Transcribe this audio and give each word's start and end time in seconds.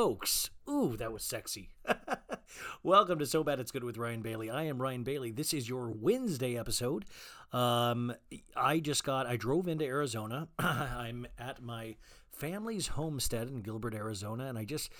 Folks. 0.00 0.48
Ooh, 0.66 0.96
that 0.96 1.12
was 1.12 1.22
sexy. 1.22 1.68
Welcome 2.82 3.18
to 3.18 3.26
So 3.26 3.44
Bad 3.44 3.60
It's 3.60 3.70
Good 3.70 3.84
with 3.84 3.98
Ryan 3.98 4.22
Bailey. 4.22 4.48
I 4.48 4.62
am 4.62 4.80
Ryan 4.80 5.02
Bailey. 5.02 5.30
This 5.30 5.52
is 5.52 5.68
your 5.68 5.90
Wednesday 5.90 6.56
episode. 6.56 7.04
Um, 7.52 8.14
I 8.56 8.78
just 8.78 9.04
got, 9.04 9.26
I 9.26 9.36
drove 9.36 9.68
into 9.68 9.84
Arizona. 9.84 10.48
I'm 10.58 11.26
at 11.38 11.60
my 11.60 11.96
family's 12.32 12.86
homestead 12.86 13.48
in 13.48 13.60
Gilbert, 13.60 13.92
Arizona, 13.94 14.46
and 14.46 14.56
I 14.56 14.64
just 14.64 14.90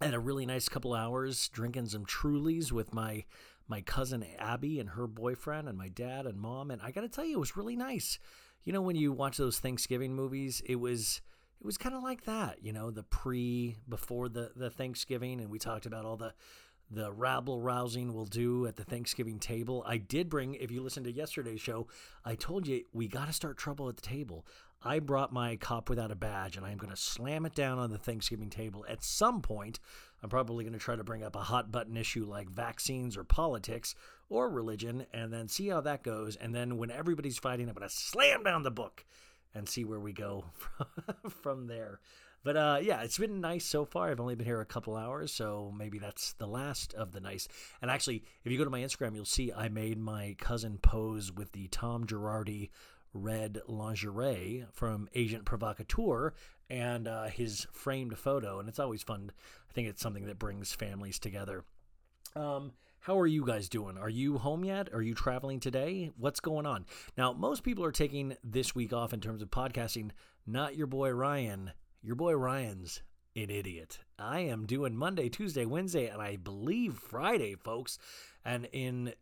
had 0.00 0.14
a 0.14 0.18
really 0.18 0.46
nice 0.46 0.70
couple 0.70 0.94
hours 0.94 1.50
drinking 1.50 1.88
some 1.88 2.06
Trulies 2.06 2.72
with 2.72 2.94
my 2.94 3.24
my 3.68 3.82
cousin 3.82 4.24
Abby 4.38 4.80
and 4.80 4.88
her 4.88 5.06
boyfriend 5.06 5.68
and 5.68 5.76
my 5.76 5.88
dad 5.88 6.24
and 6.24 6.38
mom. 6.38 6.70
And 6.70 6.80
I 6.80 6.92
got 6.92 7.02
to 7.02 7.10
tell 7.10 7.26
you, 7.26 7.36
it 7.36 7.40
was 7.40 7.58
really 7.58 7.76
nice. 7.76 8.18
You 8.64 8.72
know, 8.72 8.80
when 8.80 8.96
you 8.96 9.12
watch 9.12 9.36
those 9.36 9.58
Thanksgiving 9.58 10.14
movies, 10.14 10.62
it 10.64 10.76
was 10.76 11.20
it 11.64 11.66
was 11.66 11.78
kind 11.78 11.94
of 11.94 12.02
like 12.02 12.24
that, 12.24 12.58
you 12.62 12.74
know, 12.74 12.90
the 12.90 13.02
pre 13.02 13.78
before 13.88 14.28
the 14.28 14.50
the 14.54 14.68
Thanksgiving, 14.68 15.40
and 15.40 15.48
we 15.48 15.58
talked 15.58 15.86
about 15.86 16.04
all 16.04 16.18
the 16.18 16.34
the 16.90 17.10
rabble 17.10 17.62
rousing 17.62 18.12
we'll 18.12 18.26
do 18.26 18.66
at 18.66 18.76
the 18.76 18.84
Thanksgiving 18.84 19.38
table. 19.38 19.82
I 19.86 19.96
did 19.96 20.28
bring, 20.28 20.56
if 20.56 20.70
you 20.70 20.82
listened 20.82 21.06
to 21.06 21.12
yesterday's 21.12 21.62
show, 21.62 21.88
I 22.22 22.34
told 22.34 22.66
you 22.66 22.84
we 22.92 23.08
got 23.08 23.28
to 23.28 23.32
start 23.32 23.56
trouble 23.56 23.88
at 23.88 23.96
the 23.96 24.02
table. 24.02 24.44
I 24.82 24.98
brought 24.98 25.32
my 25.32 25.56
cop 25.56 25.88
without 25.88 26.10
a 26.10 26.14
badge, 26.14 26.58
and 26.58 26.66
I'm 26.66 26.76
going 26.76 26.92
to 26.92 27.00
slam 27.00 27.46
it 27.46 27.54
down 27.54 27.78
on 27.78 27.90
the 27.90 27.96
Thanksgiving 27.96 28.50
table. 28.50 28.84
At 28.86 29.02
some 29.02 29.40
point, 29.40 29.80
I'm 30.22 30.28
probably 30.28 30.64
going 30.64 30.74
to 30.74 30.78
try 30.78 30.96
to 30.96 31.02
bring 31.02 31.22
up 31.22 31.34
a 31.34 31.40
hot 31.40 31.72
button 31.72 31.96
issue 31.96 32.26
like 32.26 32.50
vaccines 32.50 33.16
or 33.16 33.24
politics 33.24 33.94
or 34.28 34.50
religion, 34.50 35.06
and 35.14 35.32
then 35.32 35.48
see 35.48 35.68
how 35.68 35.80
that 35.80 36.02
goes. 36.02 36.36
And 36.36 36.54
then 36.54 36.76
when 36.76 36.90
everybody's 36.90 37.38
fighting, 37.38 37.70
I'm 37.70 37.74
going 37.74 37.88
to 37.88 37.94
slam 37.94 38.42
down 38.42 38.64
the 38.64 38.70
book 38.70 39.06
and 39.54 39.68
see 39.68 39.84
where 39.84 40.00
we 40.00 40.12
go 40.12 40.44
from 41.42 41.66
there. 41.66 42.00
But 42.42 42.56
uh, 42.58 42.78
yeah, 42.82 43.02
it's 43.02 43.16
been 43.16 43.40
nice 43.40 43.64
so 43.64 43.86
far. 43.86 44.10
I've 44.10 44.20
only 44.20 44.34
been 44.34 44.46
here 44.46 44.60
a 44.60 44.66
couple 44.66 44.96
hours, 44.96 45.32
so 45.32 45.72
maybe 45.76 45.98
that's 45.98 46.34
the 46.34 46.46
last 46.46 46.92
of 46.92 47.12
the 47.12 47.20
nice. 47.20 47.48
And 47.80 47.90
actually, 47.90 48.22
if 48.44 48.52
you 48.52 48.58
go 48.58 48.64
to 48.64 48.70
my 48.70 48.80
Instagram, 48.80 49.14
you'll 49.14 49.24
see 49.24 49.50
I 49.50 49.68
made 49.68 49.98
my 49.98 50.36
cousin 50.38 50.78
pose 50.78 51.32
with 51.32 51.52
the 51.52 51.68
Tom 51.68 52.06
Girardi 52.06 52.68
red 53.14 53.62
lingerie 53.66 54.66
from 54.72 55.08
Agent 55.14 55.46
Provocateur 55.46 56.34
and 56.68 57.08
uh, 57.08 57.24
his 57.24 57.66
framed 57.72 58.18
photo. 58.18 58.58
And 58.58 58.68
it's 58.68 58.78
always 58.78 59.02
fun. 59.02 59.32
I 59.70 59.72
think 59.72 59.88
it's 59.88 60.02
something 60.02 60.26
that 60.26 60.38
brings 60.38 60.72
families 60.72 61.18
together. 61.18 61.64
Um, 62.36 62.72
how 63.04 63.20
are 63.20 63.26
you 63.26 63.44
guys 63.44 63.68
doing? 63.68 63.98
Are 63.98 64.08
you 64.08 64.38
home 64.38 64.64
yet? 64.64 64.88
Are 64.94 65.02
you 65.02 65.12
traveling 65.12 65.60
today? 65.60 66.10
What's 66.16 66.40
going 66.40 66.64
on? 66.64 66.86
Now, 67.18 67.34
most 67.34 67.62
people 67.62 67.84
are 67.84 67.92
taking 67.92 68.34
this 68.42 68.74
week 68.74 68.94
off 68.94 69.12
in 69.12 69.20
terms 69.20 69.42
of 69.42 69.50
podcasting. 69.50 70.12
Not 70.46 70.74
your 70.74 70.86
boy 70.86 71.10
Ryan. 71.10 71.72
Your 72.02 72.14
boy 72.14 72.32
Ryan's 72.32 73.02
an 73.36 73.50
idiot. 73.50 73.98
I 74.18 74.40
am 74.40 74.64
doing 74.64 74.96
Monday, 74.96 75.28
Tuesday, 75.28 75.66
Wednesday, 75.66 76.06
and 76.06 76.22
I 76.22 76.36
believe 76.36 76.94
Friday, 76.94 77.56
folks. 77.56 77.98
And 78.42 78.70
in 78.72 79.12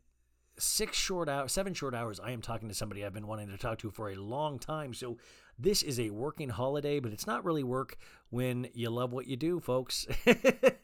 six 0.61 0.97
short 0.97 1.29
hours, 1.29 1.51
seven 1.51 1.75
short 1.75 1.93
hours, 1.93 2.21
I 2.21 2.31
am 2.31 2.41
talking 2.41 2.69
to 2.69 2.77
somebody 2.77 3.05
I've 3.05 3.13
been 3.13 3.27
wanting 3.27 3.49
to 3.49 3.59
talk 3.59 3.79
to 3.79 3.91
for 3.91 4.11
a 4.11 4.15
long 4.15 4.61
time. 4.61 4.95
So 4.95 5.19
this 5.59 5.83
is 5.83 6.01
a 6.01 6.11
working 6.11 6.49
holiday, 6.49 7.01
but 7.01 7.13
it's 7.13 7.27
not 7.27 7.45
really 7.45 7.63
work 7.63 7.97
when 8.31 8.69
you 8.75 8.91
love 8.91 9.13
what 9.13 9.27
you 9.27 9.37
do, 9.37 9.61
folks. 9.61 10.07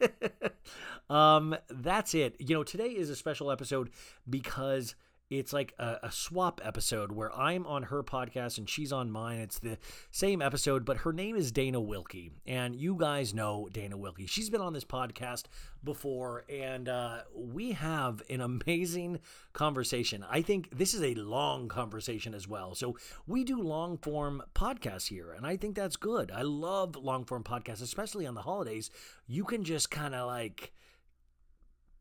um, 1.09 1.55
that's 1.69 2.13
it. 2.13 2.35
You 2.39 2.55
know, 2.55 2.63
today 2.63 2.89
is 2.89 3.09
a 3.09 3.15
special 3.15 3.51
episode 3.51 3.89
because 4.29 4.95
it's 5.29 5.53
like 5.53 5.73
a, 5.77 5.97
a, 6.03 6.11
swap 6.11 6.59
episode 6.63 7.11
where 7.11 7.31
I'm 7.35 7.67
on 7.67 7.83
her 7.83 8.01
podcast 8.01 8.57
and 8.57 8.67
she's 8.67 8.91
on 8.91 9.11
mine. 9.11 9.39
It's 9.39 9.59
the 9.59 9.77
same 10.11 10.41
episode, 10.41 10.85
but 10.85 10.97
her 10.97 11.13
name 11.13 11.35
is 11.35 11.51
Dana 11.51 11.79
Wilkey. 11.79 12.31
And 12.47 12.75
you 12.75 12.95
guys 12.95 13.33
know 13.33 13.69
Dana 13.71 13.95
Wilkey. 13.95 14.27
She's 14.27 14.49
been 14.49 14.61
on 14.61 14.73
this 14.73 14.83
podcast 14.83 15.43
before, 15.83 16.45
and 16.49 16.89
uh, 16.89 17.19
we 17.35 17.73
have 17.73 18.23
an 18.29 18.41
amazing 18.41 19.19
conversation. 19.53 20.25
I 20.27 20.41
think 20.41 20.75
this 20.75 20.95
is 20.95 21.03
a 21.03 21.13
long 21.13 21.67
conversation 21.67 22.33
as 22.33 22.47
well. 22.47 22.73
So 22.73 22.97
we 23.27 23.43
do 23.43 23.61
long 23.61 23.97
form 23.97 24.41
podcasts 24.55 25.07
here, 25.09 25.31
and 25.31 25.45
I 25.45 25.57
think 25.57 25.75
that's 25.75 25.95
good. 25.95 26.31
I 26.31 26.41
love 26.41 26.95
long 26.95 27.23
form 27.23 27.43
podcasts, 27.43 27.83
especially 27.83 28.25
on 28.25 28.33
the 28.33 28.41
holidays. 28.41 28.89
You 29.27 29.43
can 29.43 29.63
just 29.63 29.91
kind 29.91 30.15
of 30.15 30.25
like 30.25 30.73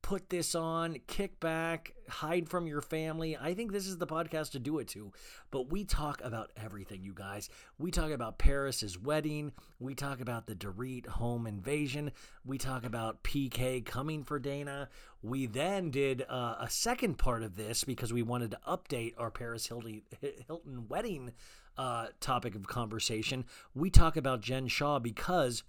put 0.09 0.31
this 0.31 0.55
on, 0.55 0.97
kick 1.07 1.39
back, 1.39 1.93
hide 2.09 2.49
from 2.49 2.67
your 2.67 2.81
family. 2.81 3.37
I 3.37 3.53
think 3.53 3.73
this 3.73 3.87
is 3.87 3.99
the 3.99 4.07
podcast 4.07 4.53
to 4.53 4.59
do 4.59 4.79
it 4.79 4.89
to. 4.89 5.13
But 5.51 5.71
we 5.71 5.85
talk 5.85 6.23
about 6.25 6.51
everything, 6.57 7.03
you 7.03 7.13
guys. 7.13 7.51
We 7.79 7.91
talk 7.91 8.11
about 8.11 8.39
Paris's 8.39 8.99
wedding. 8.99 9.53
We 9.79 9.95
talk 9.95 10.23
about 10.23 10.47
the 10.47 10.55
Dorit 10.55 11.07
home 11.07 11.47
invasion. 11.47 12.13
We 12.43 12.57
talk 12.57 12.87
about 12.87 13.23
PK 13.23 13.85
coming 13.85 14.25
for 14.25 14.39
Dana. 14.39 14.89
We 15.21 15.45
then 15.45 15.91
did 15.91 16.25
uh, 16.27 16.55
a 16.59 16.71
second 16.71 17.19
part 17.19 17.43
of 17.43 17.57
this 17.57 17.85
because 17.85 18.11
we 18.11 18.23
wanted 18.23 18.53
to 18.53 18.61
update 18.67 19.13
our 19.19 19.31
Paris 19.31 19.67
Hilton 19.67 20.89
wedding 20.89 21.33
uh, 21.77 22.07
topic 22.19 22.55
of 22.55 22.67
conversation. 22.67 23.45
We 23.75 23.91
talk 23.91 24.17
about 24.17 24.41
Jen 24.41 24.69
Shah 24.69 25.01
because. 25.01 25.65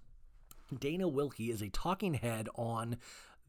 Dana 0.80 1.10
Wilkey 1.10 1.50
is 1.50 1.64
a 1.64 1.70
talking 1.70 2.14
head 2.14 2.48
on 2.54 2.98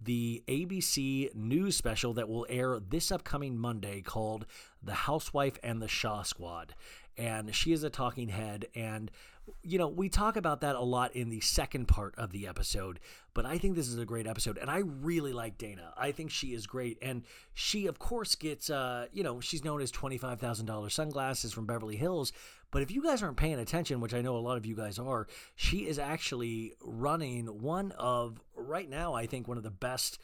the 0.00 0.42
ABC 0.48 1.34
news 1.34 1.76
special 1.76 2.14
that 2.14 2.28
will 2.28 2.46
air 2.48 2.78
this 2.80 3.12
upcoming 3.12 3.58
Monday 3.58 4.00
called 4.00 4.46
The 4.82 4.94
Housewife 4.94 5.58
and 5.62 5.82
the 5.82 5.88
Shah 5.88 6.22
Squad. 6.22 6.74
And 7.16 7.54
she 7.54 7.72
is 7.72 7.84
a 7.84 7.90
talking 7.90 8.28
head. 8.28 8.66
And, 8.74 9.10
you 9.62 9.78
know, 9.78 9.88
we 9.88 10.08
talk 10.08 10.36
about 10.36 10.60
that 10.60 10.76
a 10.76 10.82
lot 10.82 11.14
in 11.14 11.28
the 11.28 11.40
second 11.40 11.86
part 11.86 12.14
of 12.16 12.32
the 12.32 12.46
episode. 12.46 13.00
But 13.34 13.46
I 13.46 13.58
think 13.58 13.76
this 13.76 13.88
is 13.88 13.98
a 13.98 14.04
great 14.04 14.26
episode. 14.26 14.58
And 14.58 14.70
I 14.70 14.78
really 14.78 15.32
like 15.32 15.58
Dana. 15.58 15.92
I 15.96 16.12
think 16.12 16.30
she 16.30 16.48
is 16.48 16.66
great. 16.66 16.98
And 17.00 17.22
she, 17.54 17.86
of 17.86 17.98
course, 17.98 18.34
gets, 18.34 18.70
uh, 18.70 19.06
you 19.12 19.22
know, 19.22 19.40
she's 19.40 19.64
known 19.64 19.80
as 19.80 19.92
$25,000 19.92 20.90
sunglasses 20.90 21.52
from 21.52 21.66
Beverly 21.66 21.96
Hills. 21.96 22.32
But 22.70 22.82
if 22.82 22.90
you 22.90 23.02
guys 23.02 23.22
aren't 23.22 23.36
paying 23.36 23.58
attention, 23.58 24.00
which 24.00 24.14
I 24.14 24.20
know 24.20 24.36
a 24.36 24.38
lot 24.38 24.56
of 24.56 24.66
you 24.66 24.76
guys 24.76 24.98
are, 24.98 25.26
she 25.56 25.86
is 25.86 25.98
actually 25.98 26.74
running 26.82 27.46
one 27.46 27.92
of, 27.92 28.40
right 28.56 28.88
now, 28.88 29.14
I 29.14 29.26
think 29.26 29.48
one 29.48 29.56
of 29.56 29.62
the 29.64 29.70
best. 29.70 30.18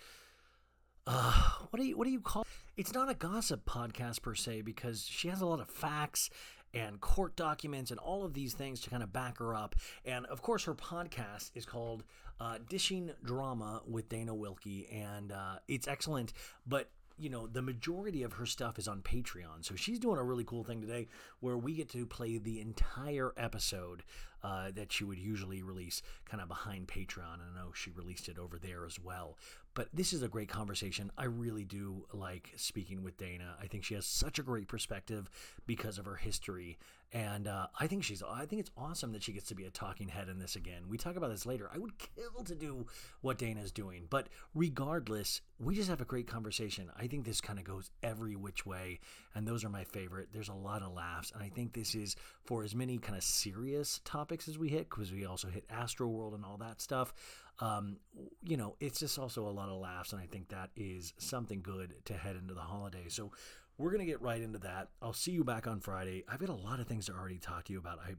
Uh, 1.06 1.32
what 1.70 1.78
do 1.78 1.86
you 1.86 1.96
what 1.96 2.04
do 2.04 2.10
you 2.10 2.20
call? 2.20 2.44
It's 2.76 2.92
not 2.92 3.08
a 3.08 3.14
gossip 3.14 3.64
podcast 3.64 4.22
per 4.22 4.34
se 4.34 4.62
because 4.62 5.06
she 5.06 5.28
has 5.28 5.40
a 5.40 5.46
lot 5.46 5.60
of 5.60 5.68
facts 5.68 6.30
and 6.76 7.00
court 7.00 7.36
documents 7.36 7.90
and 7.90 7.98
all 8.00 8.24
of 8.24 8.34
these 8.34 8.54
things 8.54 8.80
to 8.82 8.90
kind 8.90 9.02
of 9.02 9.12
back 9.12 9.38
her 9.38 9.54
up. 9.54 9.74
And 10.04 10.26
of 10.26 10.42
course, 10.42 10.64
her 10.64 10.74
podcast 10.74 11.50
is 11.54 11.64
called 11.64 12.04
uh, 12.38 12.58
Dishing 12.68 13.10
Drama 13.24 13.82
with 13.88 14.08
Dana 14.08 14.34
Wilkey, 14.34 14.86
and 14.92 15.32
uh, 15.32 15.56
it's 15.68 15.88
excellent. 15.88 16.32
But 16.66 16.90
you 17.18 17.30
know, 17.30 17.46
the 17.46 17.62
majority 17.62 18.22
of 18.22 18.34
her 18.34 18.46
stuff 18.46 18.78
is 18.78 18.88
on 18.88 19.00
Patreon. 19.00 19.62
So 19.62 19.74
she's 19.74 19.98
doing 19.98 20.18
a 20.18 20.24
really 20.24 20.44
cool 20.44 20.64
thing 20.64 20.80
today 20.80 21.08
where 21.40 21.56
we 21.56 21.74
get 21.74 21.88
to 21.90 22.06
play 22.06 22.38
the 22.38 22.60
entire 22.60 23.32
episode 23.36 24.02
uh, 24.42 24.70
that 24.74 24.92
she 24.92 25.04
would 25.04 25.18
usually 25.18 25.62
release 25.62 26.02
kind 26.24 26.42
of 26.42 26.48
behind 26.48 26.88
Patreon. 26.88 27.40
I 27.40 27.58
know 27.58 27.72
she 27.74 27.90
released 27.90 28.28
it 28.28 28.38
over 28.38 28.58
there 28.58 28.84
as 28.84 29.00
well. 29.00 29.38
But 29.74 29.88
this 29.92 30.12
is 30.12 30.22
a 30.22 30.28
great 30.28 30.48
conversation. 30.48 31.10
I 31.18 31.24
really 31.24 31.64
do 31.64 32.06
like 32.12 32.52
speaking 32.56 33.02
with 33.02 33.18
Dana. 33.18 33.56
I 33.60 33.66
think 33.66 33.84
she 33.84 33.94
has 33.94 34.06
such 34.06 34.38
a 34.38 34.42
great 34.42 34.68
perspective 34.68 35.28
because 35.66 35.98
of 35.98 36.06
her 36.06 36.16
history. 36.16 36.78
And 37.12 37.46
uh, 37.46 37.68
I 37.78 37.86
think 37.86 38.02
she's, 38.04 38.22
I 38.22 38.46
think 38.46 38.60
it's 38.60 38.70
awesome 38.76 39.12
that 39.12 39.22
she 39.22 39.32
gets 39.32 39.48
to 39.48 39.54
be 39.54 39.64
a 39.64 39.70
talking 39.70 40.08
head 40.08 40.28
in 40.28 40.38
this 40.38 40.56
again. 40.56 40.82
We 40.88 40.98
talk 40.98 41.16
about 41.16 41.30
this 41.30 41.46
later. 41.46 41.70
I 41.72 41.78
would 41.78 41.92
kill 41.98 42.44
to 42.44 42.54
do 42.54 42.86
what 43.20 43.38
Dana's 43.38 43.70
doing. 43.72 44.06
But 44.10 44.28
regardless, 44.54 45.40
we 45.58 45.74
just 45.76 45.88
have 45.88 46.00
a 46.00 46.04
great 46.04 46.26
conversation. 46.26 46.90
I 46.98 47.06
think 47.06 47.24
this 47.24 47.40
kind 47.40 47.58
of 47.58 47.64
goes 47.64 47.90
every 48.02 48.34
which 48.34 48.66
way. 48.66 48.98
And 49.34 49.46
those 49.46 49.64
are 49.64 49.68
my 49.68 49.84
favorite. 49.84 50.28
There's 50.32 50.48
a 50.48 50.54
lot 50.54 50.82
of 50.82 50.92
laughs. 50.92 51.30
And 51.32 51.42
I 51.42 51.48
think 51.48 51.72
this 51.72 51.94
is 51.94 52.16
for 52.44 52.64
as 52.64 52.74
many 52.74 52.98
kind 52.98 53.16
of 53.16 53.22
serious 53.22 54.00
topics 54.04 54.48
as 54.48 54.58
we 54.58 54.68
hit 54.68 54.90
because 54.90 55.12
we 55.12 55.26
also 55.26 55.48
hit 55.48 55.64
Astro 55.70 56.08
World 56.08 56.34
and 56.34 56.44
all 56.44 56.56
that 56.58 56.80
stuff. 56.80 57.14
Um, 57.58 57.96
you 58.44 58.56
know, 58.56 58.76
it's 58.80 59.00
just 59.00 59.18
also 59.18 59.48
a 59.48 59.50
lot 59.50 59.70
of 59.70 59.80
laughs, 59.80 60.12
and 60.12 60.20
I 60.20 60.26
think 60.26 60.48
that 60.50 60.70
is 60.76 61.14
something 61.16 61.62
good 61.62 61.94
to 62.04 62.12
head 62.12 62.36
into 62.36 62.52
the 62.52 62.60
holiday. 62.60 63.04
So 63.08 63.32
we're 63.78 63.90
gonna 63.90 64.06
get 64.06 64.22
right 64.22 64.40
into 64.40 64.58
that. 64.60 64.88
I'll 65.02 65.12
see 65.12 65.32
you 65.32 65.44
back 65.44 65.66
on 65.66 65.80
Friday. 65.80 66.24
I've 66.28 66.40
got 66.40 66.48
a 66.48 66.54
lot 66.54 66.80
of 66.80 66.86
things 66.86 67.06
to 67.06 67.12
already 67.12 67.38
talk 67.38 67.64
to 67.64 67.72
you 67.72 67.78
about. 67.78 67.98
I 67.98 68.14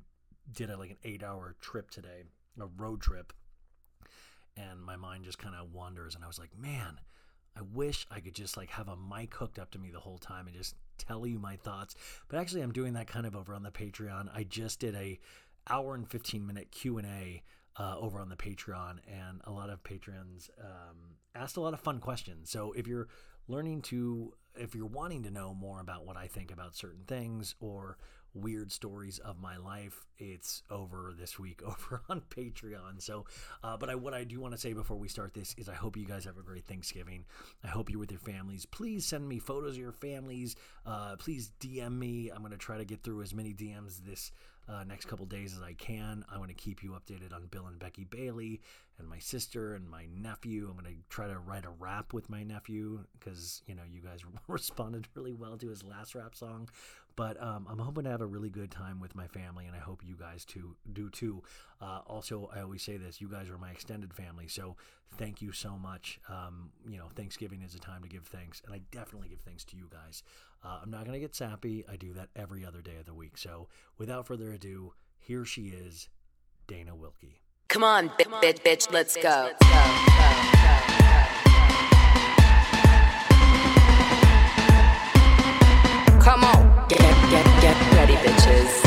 did 0.52 0.70
a, 0.70 0.78
like 0.78 0.92
an 0.92 0.98
eight-hour 1.04 1.56
trip 1.60 1.90
today, 1.90 2.24
a 2.60 2.68
road 2.78 3.02
trip, 3.02 3.34
and 4.56 4.82
my 4.82 4.96
mind 4.96 5.26
just 5.26 5.40
kind 5.40 5.56
of 5.56 5.74
wanders, 5.74 6.16
and 6.16 6.24
I 6.24 6.28
was 6.28 6.40
like, 6.40 6.58
man. 6.58 7.00
I 7.56 7.62
wish 7.74 8.06
I 8.12 8.20
could 8.20 8.36
just 8.36 8.56
like 8.56 8.70
have 8.70 8.88
a 8.88 8.96
mic 8.96 9.34
hooked 9.34 9.58
up 9.58 9.72
to 9.72 9.80
me 9.80 9.90
the 9.90 10.00
whole 10.00 10.20
time 10.20 10.46
and 10.46 10.56
just 10.56 10.76
tell 11.00 11.26
you 11.26 11.40
my 11.40 11.56
thoughts. 11.56 11.96
But 12.28 12.38
actually, 12.38 12.62
I'm 12.62 12.72
doing 12.72 12.94
that 12.94 13.08
kind 13.08 13.26
of 13.26 13.36
over 13.36 13.56
on 13.56 13.64
the 13.64 13.72
Patreon. 13.72 14.30
I 14.32 14.44
just 14.44 14.80
did 14.80 14.94
a 14.94 15.18
hour 15.68 15.96
and 15.96 16.08
15 16.08 16.46
minute 16.46 16.70
Q&A 16.72 17.42
uh, 17.78 17.96
over 18.00 18.20
on 18.20 18.30
the 18.30 18.36
Patreon, 18.36 18.98
and 19.08 19.42
a 19.46 19.52
lot 19.52 19.70
of 19.70 19.84
patrons 19.84 20.50
um, 20.62 21.16
asked 21.36 21.58
a 21.58 21.62
lot 21.62 21.74
of 21.74 21.80
fun 21.80 22.00
questions. 22.00 22.50
So 22.50 22.74
if 22.74 22.88
you're 22.88 23.08
learning 23.48 23.84
to, 23.84 24.34
if 24.60 24.76
you're 24.76 24.86
wanting 24.86 25.24
to 25.24 25.32
know 25.32 25.54
more 25.54 25.80
about 25.80 26.06
what 26.06 26.18
I 26.18 26.28
think 26.28 26.52
about 26.52 26.76
certain 26.76 27.04
things 27.08 27.56
or 27.60 27.98
weird 28.34 28.72
stories 28.72 29.20
of 29.20 29.40
my 29.40 29.58
life, 29.58 30.06
it's 30.18 30.64
over 30.70 31.14
this 31.18 31.40
week 31.40 31.62
over 31.66 32.02
on 32.10 32.22
Patreon. 32.22 33.02
So, 33.02 33.26
uh, 33.64 33.78
but 33.78 33.90
I, 33.90 33.96
what 33.96 34.14
I 34.14 34.24
do 34.24 34.40
want 34.40 34.54
to 34.54 34.60
say 34.60 34.74
before 34.74 34.98
we 34.98 35.08
start 35.08 35.34
this 35.34 35.56
is 35.58 35.70
I 35.70 35.74
hope 35.74 35.98
you 35.98 36.06
guys 36.06 36.26
have 36.26 36.38
a 36.38 36.44
great 36.44 36.66
Thanksgiving. 36.66 37.26
I 37.64 37.68
hope 37.68 37.90
you're 37.90 38.00
with 38.00 38.12
your 38.12 38.20
families. 38.20 38.66
Please 38.66 39.06
send 39.06 39.28
me 39.28 39.40
photos 39.40 39.74
of 39.74 39.80
your 39.80 39.92
families. 39.92 40.56
Uh, 40.86 41.16
please 41.18 41.52
DM 41.60 41.98
me. 41.98 42.30
I'm 42.30 42.40
going 42.40 42.52
to 42.52 42.58
try 42.58 42.78
to 42.78 42.86
get 42.86 43.04
through 43.04 43.22
as 43.22 43.34
many 43.34 43.54
DMs 43.54 44.06
this 44.06 44.32
uh, 44.70 44.84
next 44.84 45.06
couple 45.06 45.26
days 45.26 45.56
as 45.56 45.62
I 45.62 45.74
can. 45.74 46.26
I 46.34 46.38
want 46.38 46.50
to 46.50 46.56
keep 46.56 46.84
you 46.84 46.92
updated 46.92 47.34
on 47.34 47.48
Bill 47.48 47.68
and 47.68 47.80
Becky 47.80 48.04
Bailey 48.04 48.62
and 49.00 49.08
my 49.08 49.20
sister 49.20 49.76
and 49.76 49.90
my 49.90 50.06
nephew. 50.14 50.68
I'm 50.70 50.78
going 50.82 50.94
to 50.94 51.00
try 51.10 51.28
to 51.28 51.40
write 51.40 51.66
a 51.66 51.70
rap 51.70 52.14
with 52.14 52.30
my 52.30 52.44
nephew 52.44 53.06
because, 53.18 53.62
you 53.68 53.76
know, 53.76 53.84
you 53.90 54.02
guys 54.02 54.20
responded 54.48 55.08
really 55.16 55.34
well 55.34 55.58
to 55.58 55.70
his 55.70 55.84
last 55.84 56.16
rap 56.16 56.36
song. 56.36 56.70
But 57.16 57.42
um, 57.42 57.66
I'm 57.68 57.80
hoping 57.80 58.04
to 58.04 58.12
have 58.12 58.22
a 58.22 58.28
really 58.28 58.52
good 58.52 58.70
time 58.70 59.00
with 59.00 59.16
my 59.16 59.26
family, 59.28 59.66
and 59.66 59.76
I 59.76 59.80
hope 59.80 60.04
you 60.06 60.16
guys 60.16 60.46
too 60.46 60.76
do 60.94 61.10
too. 61.10 61.42
Uh, 61.82 62.02
also, 62.06 62.48
I 62.56 62.62
always 62.62 62.84
say 62.84 62.98
this: 62.98 63.20
you 63.20 63.28
guys 63.28 63.50
are 63.50 63.58
my 63.58 63.72
extended 63.72 64.14
family, 64.14 64.48
so 64.48 64.76
thank 65.18 65.42
you 65.42 65.52
so 65.52 65.80
much. 65.80 66.20
Um, 66.30 66.70
you 66.88 67.00
know, 67.00 67.08
Thanksgiving 67.16 67.64
is 67.64 67.74
a 67.74 67.80
time 67.80 68.04
to 68.04 68.08
give 68.08 68.28
thanks, 68.28 68.62
and 68.64 68.72
I 68.74 68.82
definitely 68.92 69.30
give 69.30 69.40
thanks 69.40 69.66
to 69.66 69.76
you 69.76 69.90
guys. 69.92 70.22
Uh, 70.64 70.80
I'm 70.84 70.92
not 70.92 71.06
gonna 71.06 71.20
get 71.20 71.36
sappy; 71.36 71.86
I 71.92 71.96
do 71.96 72.14
that 72.14 72.30
every 72.36 72.66
other 72.66 72.82
day 72.82 72.96
of 73.00 73.06
the 73.06 73.14
week. 73.14 73.38
So, 73.38 73.68
without 73.98 74.26
further 74.28 74.52
ado, 74.52 74.94
here 75.20 75.46
she 75.46 75.68
is, 75.68 76.10
Dana 76.68 76.96
Wilkey. 76.96 77.40
Come 77.68 77.84
on, 77.84 78.10
bitch, 78.10 78.32
bitch, 78.42 78.60
bitch, 78.64 78.92
let's 78.92 79.16
go. 79.18 79.52
Come 86.22 86.44
on, 86.44 86.88
get, 86.90 87.00
get, 87.00 87.46
get 87.62 87.94
ready, 87.94 88.16
bitches. 88.16 88.84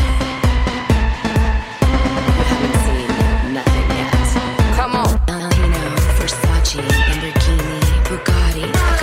You 1.81 2.45
haven't 2.51 2.77
seen 2.85 3.55
nothing 3.55 3.89
yet. 3.97 4.77
Come 4.77 4.95
on. 4.97 5.19
Valentino, 5.27 5.79
Versace, 6.19 6.81
Lamborghini, 6.83 7.81
Bugatti. 8.05 9.00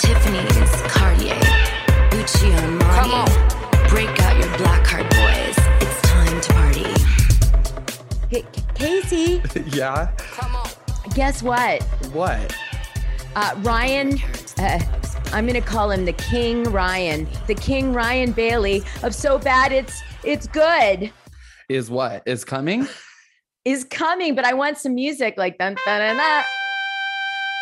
Tiffany's, 0.00 0.82
Cartier, 0.90 1.34
Gucci 2.10 2.50
Armani. 2.58 3.26
Come. 3.26 3.88
Break 3.88 4.20
out 4.22 4.36
your 4.38 4.56
black 4.58 4.84
card, 4.84 5.08
boys. 5.10 5.56
It's 5.80 6.00
time 6.02 6.40
to 6.40 6.52
party. 6.52 8.26
Hey, 8.28 8.44
Casey, 8.74 9.42
Yeah. 9.76 10.10
Come 10.16 10.56
on. 10.56 10.68
guess 11.14 11.42
what? 11.42 11.82
What? 12.12 12.54
Uh, 13.36 13.54
Ryan, 13.58 14.18
uh, 14.58 14.78
I'm 15.32 15.46
gonna 15.46 15.60
call 15.60 15.90
him 15.90 16.04
the 16.04 16.12
King 16.12 16.64
Ryan, 16.64 17.28
the 17.46 17.54
King 17.54 17.92
Ryan 17.92 18.32
Bailey 18.32 18.82
of 19.02 19.14
So 19.14 19.38
Bad 19.38 19.72
It's 19.72 20.02
It's 20.22 20.46
Good 20.46 21.12
Is 21.68 21.90
what? 21.90 22.22
Is 22.26 22.44
coming? 22.44 22.86
is 23.64 23.82
coming, 23.84 24.34
but 24.34 24.44
I 24.44 24.52
want 24.54 24.76
some 24.78 24.94
music 24.94 25.34
like 25.38 25.56
dun 25.58 25.74
dun 25.86 26.00
dun. 26.00 26.16
dun. 26.16 26.44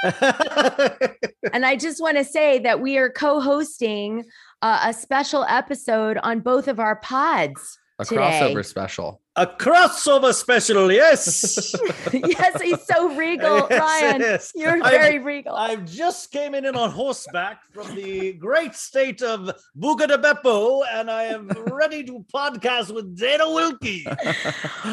And 1.52 1.66
I 1.66 1.76
just 1.76 2.00
want 2.00 2.16
to 2.16 2.24
say 2.24 2.58
that 2.60 2.80
we 2.80 2.98
are 2.98 3.10
co-hosting 3.10 4.24
uh, 4.62 4.84
a 4.86 4.92
special 4.92 5.44
episode 5.44 6.18
on 6.22 6.40
both 6.40 6.68
of 6.68 6.78
our 6.80 6.96
pods. 6.96 7.78
A 7.98 8.04
Today. 8.04 8.20
crossover 8.20 8.64
special. 8.64 9.21
A 9.34 9.46
crossover 9.46 10.34
special, 10.34 10.92
yes. 10.92 11.74
yes, 12.12 12.60
he's 12.60 12.82
so 12.86 13.14
regal, 13.16 13.66
Yes, 13.70 13.80
Ryan. 13.80 14.20
yes. 14.20 14.52
You're 14.54 14.72
I've- 14.84 14.90
very 14.90 15.18
regal. 15.20 15.56
I 15.56 15.76
just 15.76 16.30
came 16.30 16.54
in 16.54 16.66
on 16.66 16.90
horseback 16.90 17.64
from 17.72 17.94
the 17.94 18.34
great 18.34 18.74
state 18.74 19.22
of 19.22 19.50
Buga 19.74 20.06
de 20.06 20.18
Beppo, 20.18 20.82
and 20.92 21.10
I 21.10 21.22
am 21.24 21.48
ready 21.66 22.04
to 22.04 22.22
podcast 22.32 22.94
with 22.94 23.16
Dana 23.18 23.44
Wilkey. 23.44 24.04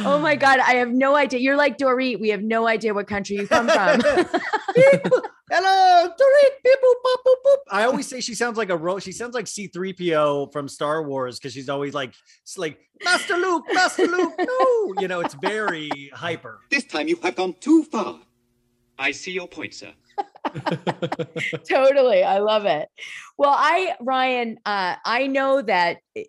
oh 0.06 0.18
my 0.20 0.38
God, 0.38 0.60
I 0.60 0.76
have 0.76 0.90
no 0.90 1.18
idea. 1.18 1.42
You're 1.42 1.58
like 1.58 1.78
Dorit. 1.78 2.22
We 2.22 2.30
have 2.30 2.42
no 2.42 2.66
idea 2.66 2.94
what 2.94 3.08
country 3.08 3.36
you 3.36 3.46
come 3.48 3.68
from. 3.68 4.02
Hello, 5.52 6.08
Dorit, 6.08 6.52
beep, 6.64 6.80
boop, 6.80 6.96
boop, 7.04 7.24
boop, 7.26 7.36
boop. 7.46 7.58
I 7.72 7.84
always 7.86 8.08
say 8.08 8.22
she 8.22 8.36
sounds 8.36 8.58
like 8.58 8.70
a 8.70 8.78
ro- 8.78 9.00
she 9.00 9.12
sounds 9.12 9.34
like 9.34 9.46
C3PO 9.46 10.52
from 10.54 10.68
Star 10.68 11.04
Wars 11.04 11.40
because 11.40 11.54
she's 11.54 11.70
always 11.70 11.94
like 11.94 12.14
it's 12.44 12.58
like 12.58 12.80
Master 13.04 13.36
Luke, 13.36 13.66
Master 13.74 14.06
Luke, 14.06 14.34
no, 14.38 14.94
you 15.00 15.08
know, 15.08 15.22
it's 15.22 15.36
very 15.36 15.90
hyper. 16.14 16.60
This 16.70 16.84
time 16.84 17.08
you 17.08 17.16
have 17.24 17.36
gone 17.36 17.56
too 17.60 17.84
far. 17.84 18.20
I 19.00 19.12
see 19.12 19.32
your 19.32 19.48
point, 19.48 19.74
sir. 19.74 19.94
totally. 21.68 22.24
I 22.24 22.40
love 22.40 22.66
it. 22.66 22.90
Well, 23.38 23.56
I, 23.56 23.96
Ryan, 24.02 24.58
uh, 24.66 24.96
I 25.06 25.28
know 25.28 25.62
that 25.62 25.98
uh, 26.18 26.22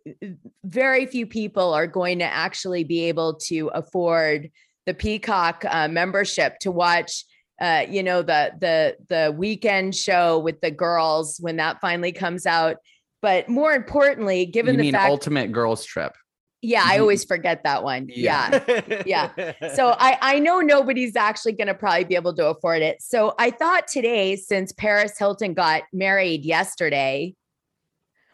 very 0.65 1.07
few 1.07 1.27
people 1.27 1.75
are 1.75 1.87
going 1.87 2.21
to 2.21 2.25
actually 2.25 2.85
be 2.85 3.05
able 3.05 3.35
to 3.47 3.69
afford 3.75 4.51
the 4.87 4.95
Peacock 4.95 5.65
uh, 5.69 5.89
membership 5.89 6.59
to 6.61 6.71
watch. 6.71 7.25
Uh, 7.61 7.85
you 7.89 8.03
know 8.03 8.23
the 8.23 8.53
the 8.59 8.97
the 9.09 9.33
weekend 9.37 9.95
show 9.95 10.39
with 10.39 10.61
the 10.63 10.71
girls 10.71 11.39
when 11.41 11.57
that 11.57 11.81
finally 11.81 12.13
comes 12.13 12.47
out. 12.47 12.77
But 13.23 13.49
more 13.51 13.73
importantly, 13.75 14.47
given 14.47 14.75
you 14.75 14.79
the 14.79 14.83
mean 14.85 14.93
fact, 14.95 15.11
Ultimate 15.11 15.53
Girls 15.53 15.85
Trip? 15.85 16.15
yeah, 16.63 16.83
I 16.85 16.97
Mhm. 16.97 17.01
always 17.01 17.25
forget 17.25 17.65
that 17.65 17.83
one. 17.85 18.07
Yeah. 18.11 18.63
yeah. 19.07 19.31
Yeah. 19.61 19.75
So 19.75 19.95
I, 19.99 20.19
I 20.21 20.39
know 20.41 20.61
nobody's 20.61 21.17
actually 21.17 21.53
going 21.53 21.69
to 21.69 21.75
probably 21.75 22.05
be 22.05 22.15
able 22.17 22.35
to 22.35 22.47
afford 22.49 22.83
it. 22.83 23.01
So 23.03 23.35
I 23.39 23.51
thought 23.51 23.89
today, 23.89 24.37
since 24.37 24.71
Paris 24.73 25.19
Hilton 25.19 25.55
got 25.55 25.83
married 25.93 26.45
yesterday, 26.45 27.35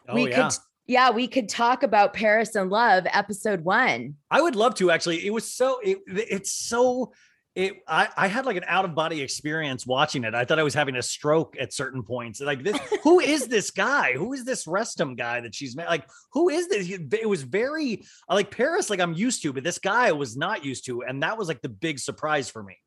Oh, 0.09 0.13
we 0.13 0.29
yeah. 0.29 0.49
could, 0.49 0.57
yeah, 0.87 1.09
we 1.11 1.27
could 1.27 1.49
talk 1.49 1.83
about 1.83 2.13
Paris 2.13 2.55
and 2.55 2.69
Love 2.69 3.05
episode 3.11 3.65
one. 3.65 4.15
I 4.31 4.41
would 4.41 4.55
love 4.55 4.75
to 4.75 4.89
actually. 4.91 5.25
It 5.25 5.31
was 5.33 5.49
so 5.51 5.79
it, 5.83 5.97
it's 6.07 6.51
so 6.51 7.11
it 7.57 7.81
I, 7.87 8.07
I 8.15 8.27
had 8.27 8.45
like 8.45 8.55
an 8.55 8.65
out 8.67 8.85
of 8.85 8.93
body 8.93 9.21
experience 9.21 9.85
watching 9.85 10.23
it. 10.23 10.35
I 10.35 10.45
thought 10.45 10.59
I 10.59 10.63
was 10.63 10.75
having 10.75 10.95
a 10.95 11.01
stroke 11.01 11.55
at 11.59 11.73
certain 11.73 12.03
points. 12.03 12.39
Like 12.39 12.63
this, 12.63 12.77
who 13.03 13.19
is 13.19 13.47
this 13.47 13.71
guy? 13.71 14.13
Who 14.13 14.33
is 14.33 14.45
this 14.45 14.65
Restum 14.65 15.17
guy 15.17 15.41
that 15.41 15.55
she's 15.55 15.75
met? 15.75 15.87
Like, 15.87 16.07
who 16.33 16.49
is 16.49 16.67
this? 16.67 16.87
It 16.87 17.27
was 17.27 17.41
very 17.41 18.03
like 18.29 18.55
Paris, 18.55 18.91
like 18.91 18.99
I'm 18.99 19.13
used 19.13 19.41
to, 19.41 19.51
but 19.53 19.63
this 19.63 19.79
guy 19.79 20.07
I 20.07 20.11
was 20.11 20.37
not 20.37 20.63
used 20.63 20.85
to, 20.85 21.01
and 21.01 21.23
that 21.23 21.37
was 21.37 21.47
like 21.47 21.63
the 21.63 21.69
big 21.69 21.97
surprise 21.97 22.47
for 22.47 22.61
me. 22.61 22.77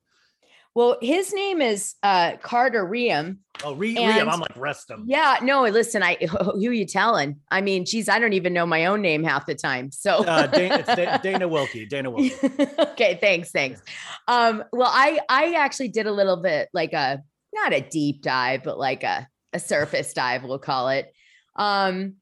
Well, 0.74 0.98
his 1.02 1.32
name 1.32 1.60
is 1.60 1.96
uh, 2.02 2.36
Carter 2.36 2.86
Reum. 2.86 3.38
Oh, 3.64 3.74
Re- 3.74 3.96
Liam, 3.96 4.28
I'm 4.28 4.40
like 4.40 4.54
Restum. 4.54 5.02
Yeah, 5.06 5.38
no, 5.42 5.64
listen, 5.64 6.02
I 6.02 6.14
who 6.54 6.70
you 6.70 6.86
telling? 6.86 7.36
I 7.50 7.60
mean, 7.60 7.84
geez, 7.84 8.08
I 8.08 8.18
don't 8.18 8.32
even 8.34 8.52
know 8.52 8.66
my 8.66 8.86
own 8.86 9.02
name 9.02 9.24
half 9.24 9.46
the 9.46 9.54
time. 9.54 9.90
So 9.90 10.24
Uh, 10.24 10.46
Dana, 10.46 10.84
it's 10.86 11.22
Dana 11.22 11.48
Wilkey. 11.48 11.88
Dana 11.88 12.10
Wilkey. 12.10 12.78
okay, 12.92 13.18
thanks, 13.20 13.50
thanks. 13.50 13.82
Um, 14.28 14.62
well, 14.72 14.90
I 14.92 15.18
I 15.28 15.54
actually 15.54 15.88
did 15.88 16.06
a 16.06 16.12
little 16.12 16.36
bit 16.36 16.68
like 16.72 16.92
a 16.92 17.20
not 17.52 17.72
a 17.72 17.80
deep 17.80 18.22
dive, 18.22 18.62
but 18.62 18.78
like 18.78 19.02
a 19.02 19.26
a 19.52 19.58
surface 19.58 20.12
dive, 20.12 20.44
we'll 20.44 20.58
call 20.60 20.90
it. 20.90 21.12
Um, 21.56 22.14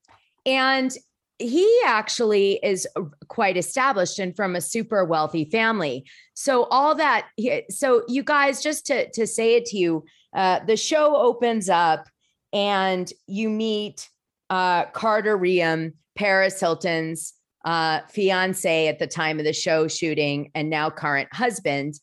and 0.46 0.90
he 1.38 1.80
actually 1.86 2.58
is 2.62 2.86
quite 3.28 3.56
established 3.56 4.18
and 4.18 4.34
from 4.34 4.56
a 4.56 4.60
super 4.60 5.04
wealthy 5.04 5.44
family. 5.44 6.04
So 6.40 6.68
all 6.70 6.94
that, 6.94 7.26
so 7.68 8.04
you 8.06 8.22
guys, 8.22 8.62
just 8.62 8.86
to 8.86 9.10
to 9.10 9.26
say 9.26 9.56
it 9.56 9.64
to 9.66 9.76
you, 9.76 10.04
uh, 10.32 10.60
the 10.64 10.76
show 10.76 11.16
opens 11.16 11.68
up 11.68 12.06
and 12.52 13.12
you 13.26 13.50
meet 13.50 14.08
uh, 14.48 14.84
Carter 14.84 15.36
Reum, 15.36 15.94
Paris 16.14 16.60
Hilton's 16.60 17.34
uh, 17.64 18.02
fiance 18.08 18.86
at 18.86 19.00
the 19.00 19.08
time 19.08 19.40
of 19.40 19.46
the 19.46 19.52
show 19.52 19.88
shooting, 19.88 20.52
and 20.54 20.70
now 20.70 20.90
current 20.90 21.28
husband, 21.34 21.94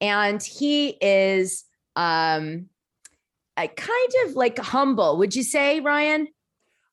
and 0.00 0.42
he 0.42 0.88
is 1.00 1.62
um, 1.94 2.68
a 3.56 3.68
kind 3.68 4.12
of 4.26 4.34
like 4.34 4.58
humble. 4.58 5.18
Would 5.18 5.36
you 5.36 5.44
say, 5.44 5.78
Ryan? 5.78 6.26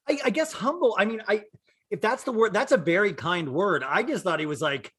I, 0.07 0.19
I 0.25 0.29
guess 0.29 0.53
humble. 0.53 0.95
I 0.99 1.05
mean, 1.05 1.23
I 1.27 1.45
if 1.89 1.99
that's 1.99 2.25
the 2.25 2.31
word, 2.31 2.53
that's 2.53 2.71
a 2.71 2.77
very 2.77 3.13
kind 3.13 3.51
word. 3.51 3.83
I 3.83 4.03
just 4.03 4.23
thought 4.23 4.39
he 4.39 4.45
was 4.45 4.61
like, 4.61 4.93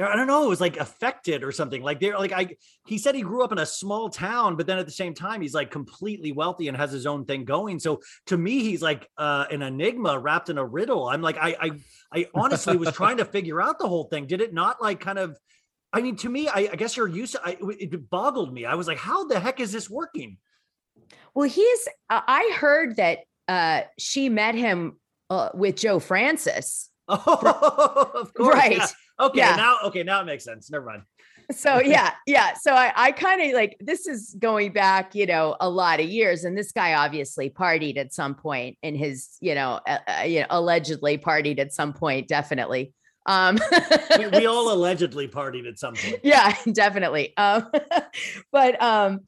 I 0.00 0.14
don't 0.14 0.28
know, 0.28 0.44
it 0.44 0.48
was 0.48 0.60
like 0.60 0.76
affected 0.76 1.42
or 1.42 1.50
something. 1.50 1.82
Like 1.82 1.98
they're 1.98 2.16
like 2.16 2.32
I 2.32 2.56
he 2.86 2.98
said 2.98 3.14
he 3.14 3.22
grew 3.22 3.42
up 3.42 3.50
in 3.50 3.58
a 3.58 3.66
small 3.66 4.08
town, 4.08 4.56
but 4.56 4.66
then 4.66 4.78
at 4.78 4.86
the 4.86 4.92
same 4.92 5.12
time, 5.12 5.40
he's 5.40 5.54
like 5.54 5.70
completely 5.70 6.30
wealthy 6.30 6.68
and 6.68 6.76
has 6.76 6.92
his 6.92 7.06
own 7.06 7.24
thing 7.24 7.44
going. 7.44 7.80
So 7.80 8.00
to 8.26 8.36
me, 8.36 8.60
he's 8.60 8.80
like 8.80 9.08
uh 9.16 9.46
an 9.50 9.62
enigma 9.62 10.18
wrapped 10.18 10.50
in 10.50 10.58
a 10.58 10.64
riddle. 10.64 11.08
I'm 11.08 11.22
like, 11.22 11.36
I 11.36 11.56
I 11.60 11.70
I 12.12 12.26
honestly 12.34 12.76
was 12.76 12.94
trying 12.94 13.16
to 13.16 13.24
figure 13.24 13.60
out 13.60 13.78
the 13.78 13.88
whole 13.88 14.04
thing. 14.04 14.26
Did 14.26 14.40
it 14.40 14.54
not 14.54 14.80
like 14.80 15.00
kind 15.00 15.18
of 15.18 15.36
I 15.92 16.00
mean, 16.02 16.16
to 16.16 16.28
me, 16.28 16.48
I, 16.48 16.68
I 16.72 16.76
guess 16.76 16.96
you're 16.96 17.08
used 17.08 17.32
to 17.32 17.40
I, 17.44 17.56
it 17.60 18.10
boggled 18.10 18.52
me. 18.52 18.66
I 18.66 18.74
was 18.74 18.86
like, 18.86 18.98
how 18.98 19.24
the 19.24 19.40
heck 19.40 19.58
is 19.58 19.72
this 19.72 19.88
working? 19.88 20.36
Well, 21.34 21.48
he's. 21.48 21.88
Uh, 22.10 22.20
I 22.26 22.52
heard 22.54 22.96
that 22.96 23.20
uh, 23.48 23.82
she 23.98 24.28
met 24.28 24.54
him 24.54 24.98
uh, 25.30 25.50
with 25.54 25.76
Joe 25.76 25.98
Francis. 25.98 26.90
Oh, 27.10 28.10
of 28.14 28.34
course. 28.34 28.54
Right. 28.54 28.76
yeah. 28.76 28.86
Okay. 29.20 29.38
Yeah. 29.38 29.56
Now, 29.56 29.78
okay. 29.84 30.02
Now 30.02 30.20
it 30.20 30.24
makes 30.24 30.44
sense. 30.44 30.70
Never 30.70 30.86
mind. 30.86 31.02
so 31.50 31.80
yeah, 31.84 32.12
yeah. 32.26 32.54
So 32.54 32.72
I, 32.72 32.92
I 32.94 33.12
kind 33.12 33.42
of 33.42 33.52
like 33.52 33.76
this 33.80 34.06
is 34.06 34.36
going 34.38 34.72
back, 34.72 35.14
you 35.14 35.26
know, 35.26 35.56
a 35.60 35.68
lot 35.68 36.00
of 36.00 36.06
years, 36.06 36.44
and 36.44 36.56
this 36.56 36.72
guy 36.72 36.94
obviously 36.94 37.50
partied 37.50 37.96
at 37.96 38.12
some 38.12 38.34
point 38.34 38.76
in 38.82 38.94
his, 38.94 39.36
you 39.40 39.54
know, 39.54 39.80
uh, 39.86 40.22
you 40.24 40.40
know, 40.40 40.46
allegedly 40.50 41.18
partied 41.18 41.58
at 41.58 41.72
some 41.72 41.92
point, 41.92 42.28
definitely. 42.28 42.92
Um, 43.26 43.58
we, 44.18 44.26
we 44.28 44.46
all 44.46 44.72
allegedly 44.74 45.28
partied 45.28 45.68
at 45.68 45.78
some 45.78 45.94
point. 45.94 46.20
yeah, 46.22 46.56
definitely. 46.72 47.36
Um, 47.36 47.70
but 48.50 48.82
um, 48.82 49.20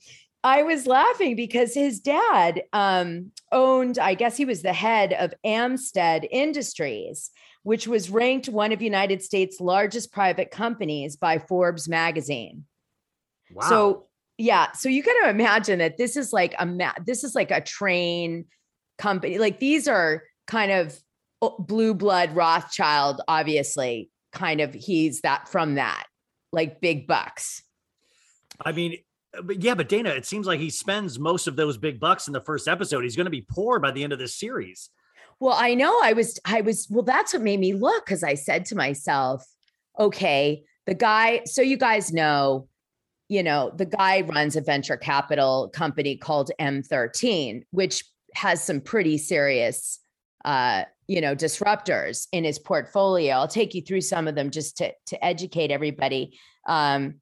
I 0.42 0.62
was 0.62 0.86
laughing 0.86 1.36
because 1.36 1.74
his 1.74 2.00
dad 2.00 2.62
um, 2.72 3.30
owned, 3.52 3.98
I 3.98 4.14
guess 4.14 4.38
he 4.38 4.46
was 4.46 4.62
the 4.62 4.72
head 4.72 5.12
of 5.12 5.34
Amsted 5.44 6.26
Industries, 6.30 7.30
which 7.62 7.86
was 7.86 8.10
ranked 8.10 8.48
one 8.48 8.72
of 8.72 8.80
United 8.80 9.22
States' 9.22 9.60
largest 9.60 10.12
private 10.12 10.50
companies 10.50 11.16
by 11.16 11.38
Forbes 11.38 11.88
magazine. 11.88 12.64
Wow. 13.52 13.68
So 13.68 14.06
yeah, 14.38 14.72
so 14.72 14.88
you 14.88 15.02
got 15.02 15.12
to 15.24 15.28
imagine 15.28 15.80
that 15.80 15.98
this 15.98 16.16
is 16.16 16.32
like 16.32 16.54
a 16.58 16.64
ma- 16.64 16.94
this 17.04 17.24
is 17.24 17.34
like 17.34 17.50
a 17.50 17.60
train 17.60 18.46
company. 18.98 19.38
Like 19.38 19.60
these 19.60 19.86
are 19.86 20.22
kind 20.46 20.72
of 20.72 20.98
blue 21.58 21.94
blood 21.94 22.34
Rothschild, 22.34 23.20
obviously. 23.28 24.10
Kind 24.32 24.60
of 24.60 24.72
he's 24.72 25.20
that 25.22 25.48
from 25.48 25.74
that, 25.74 26.06
like 26.52 26.80
big 26.80 27.06
bucks. 27.06 27.62
I 28.64 28.72
mean, 28.72 28.98
uh, 29.36 29.42
but 29.42 29.62
yeah, 29.62 29.74
but 29.74 29.88
Dana, 29.88 30.10
it 30.10 30.24
seems 30.24 30.46
like 30.46 30.60
he 30.60 30.70
spends 30.70 31.18
most 31.18 31.46
of 31.46 31.56
those 31.56 31.76
big 31.76 32.00
bucks 32.00 32.26
in 32.26 32.32
the 32.32 32.40
first 32.40 32.68
episode. 32.68 33.02
He's 33.02 33.16
going 33.16 33.26
to 33.26 33.30
be 33.30 33.42
poor 33.42 33.78
by 33.78 33.90
the 33.90 34.04
end 34.04 34.12
of 34.12 34.18
this 34.18 34.36
series. 34.36 34.90
Well, 35.40 35.56
I 35.58 35.74
know 35.74 35.98
I 36.02 36.12
was, 36.12 36.38
I 36.44 36.60
was, 36.60 36.86
well, 36.90 37.02
that's 37.02 37.32
what 37.32 37.42
made 37.42 37.60
me 37.60 37.72
look 37.72 38.04
because 38.04 38.22
I 38.22 38.34
said 38.34 38.66
to 38.66 38.76
myself, 38.76 39.44
okay, 39.98 40.62
the 40.86 40.94
guy, 40.94 41.42
so 41.46 41.62
you 41.62 41.78
guys 41.78 42.12
know, 42.12 42.68
you 43.28 43.42
know, 43.42 43.72
the 43.74 43.86
guy 43.86 44.20
runs 44.22 44.56
a 44.56 44.60
venture 44.60 44.96
capital 44.96 45.70
company 45.72 46.16
called 46.16 46.50
M13, 46.60 47.62
which 47.70 48.04
has 48.34 48.62
some 48.62 48.80
pretty 48.80 49.18
serious, 49.18 50.00
uh, 50.44 50.84
you 51.06 51.20
know, 51.20 51.34
disruptors 51.34 52.26
in 52.32 52.44
his 52.44 52.58
portfolio. 52.58 53.34
I'll 53.34 53.48
take 53.48 53.74
you 53.74 53.82
through 53.82 54.00
some 54.02 54.28
of 54.28 54.34
them 54.34 54.50
just 54.50 54.76
to 54.78 54.92
to 55.06 55.24
educate 55.24 55.70
everybody. 55.70 56.38
Um, 56.68 57.20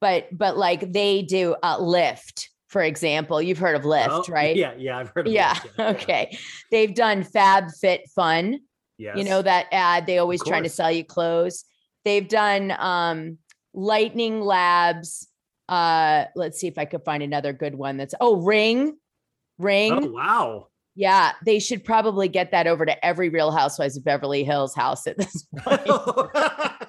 but 0.00 0.26
but 0.30 0.56
like 0.56 0.92
they 0.92 1.22
do 1.22 1.56
uh, 1.62 1.78
Lyft, 1.78 2.48
for 2.70 2.82
example. 2.82 3.42
You've 3.42 3.58
heard 3.58 3.76
of 3.76 3.82
Lyft, 3.82 4.08
Oh, 4.10 4.24
right? 4.32 4.56
Yeah, 4.56 4.72
yeah, 4.78 4.96
I've 4.96 5.10
heard 5.10 5.26
of 5.26 5.32
yeah. 5.32 5.54
Lyft, 5.54 5.70
yeah. 5.78 5.88
Okay. 5.90 6.38
They've 6.70 6.94
done 6.94 7.24
Fab 7.24 7.70
Fit 7.72 8.08
Fun. 8.14 8.60
Yes. 8.96 9.18
You 9.18 9.24
know 9.24 9.42
that 9.42 9.66
ad, 9.72 10.06
they 10.06 10.18
always 10.18 10.42
trying 10.42 10.62
to 10.62 10.68
sell 10.68 10.90
you 10.90 11.04
clothes. 11.04 11.64
They've 12.04 12.26
done 12.26 12.72
um 12.78 13.38
Lightning 13.74 14.40
Labs. 14.40 15.28
Uh 15.68 16.24
let's 16.36 16.58
see 16.60 16.68
if 16.68 16.78
I 16.78 16.84
could 16.84 17.02
find 17.04 17.22
another 17.22 17.52
good 17.52 17.74
one 17.74 17.96
that's 17.96 18.14
oh 18.20 18.36
Ring. 18.36 18.96
Ring. 19.58 19.92
Oh, 19.92 20.10
wow. 20.12 20.66
Yeah, 20.96 21.32
they 21.44 21.60
should 21.60 21.84
probably 21.84 22.28
get 22.28 22.50
that 22.50 22.66
over 22.66 22.84
to 22.84 23.04
every 23.04 23.28
Real 23.30 23.50
Housewives 23.50 23.96
of 23.96 24.04
Beverly 24.04 24.44
Hills 24.44 24.74
house 24.74 25.06
at 25.06 25.16
this 25.16 25.44
point. 25.58 25.80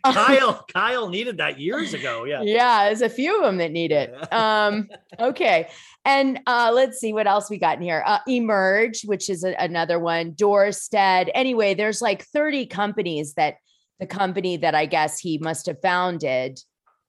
Kyle, 0.04 0.64
Kyle 0.72 1.08
needed 1.08 1.38
that 1.38 1.58
years 1.58 1.94
ago. 1.94 2.24
Yeah. 2.24 2.42
yeah, 2.42 2.84
there's 2.84 3.02
a 3.02 3.08
few 3.08 3.36
of 3.36 3.42
them 3.42 3.58
that 3.58 3.72
need 3.72 3.92
it. 3.92 4.14
Um, 4.32 4.88
okay. 5.18 5.68
And 6.04 6.40
uh, 6.46 6.70
let's 6.74 6.98
see 6.98 7.12
what 7.12 7.26
else 7.26 7.50
we 7.50 7.58
got 7.58 7.76
in 7.76 7.82
here. 7.82 8.02
Uh, 8.06 8.18
Emerge, 8.26 9.02
which 9.02 9.28
is 9.28 9.44
a- 9.44 9.56
another 9.58 9.98
one. 9.98 10.32
Doorstead. 10.32 11.30
Anyway, 11.34 11.74
there's 11.74 12.00
like 12.00 12.24
30 12.24 12.66
companies 12.66 13.34
that 13.34 13.56
the 14.00 14.06
company 14.06 14.56
that 14.58 14.74
I 14.74 14.86
guess 14.86 15.18
he 15.18 15.38
must 15.38 15.66
have 15.66 15.80
founded 15.80 16.60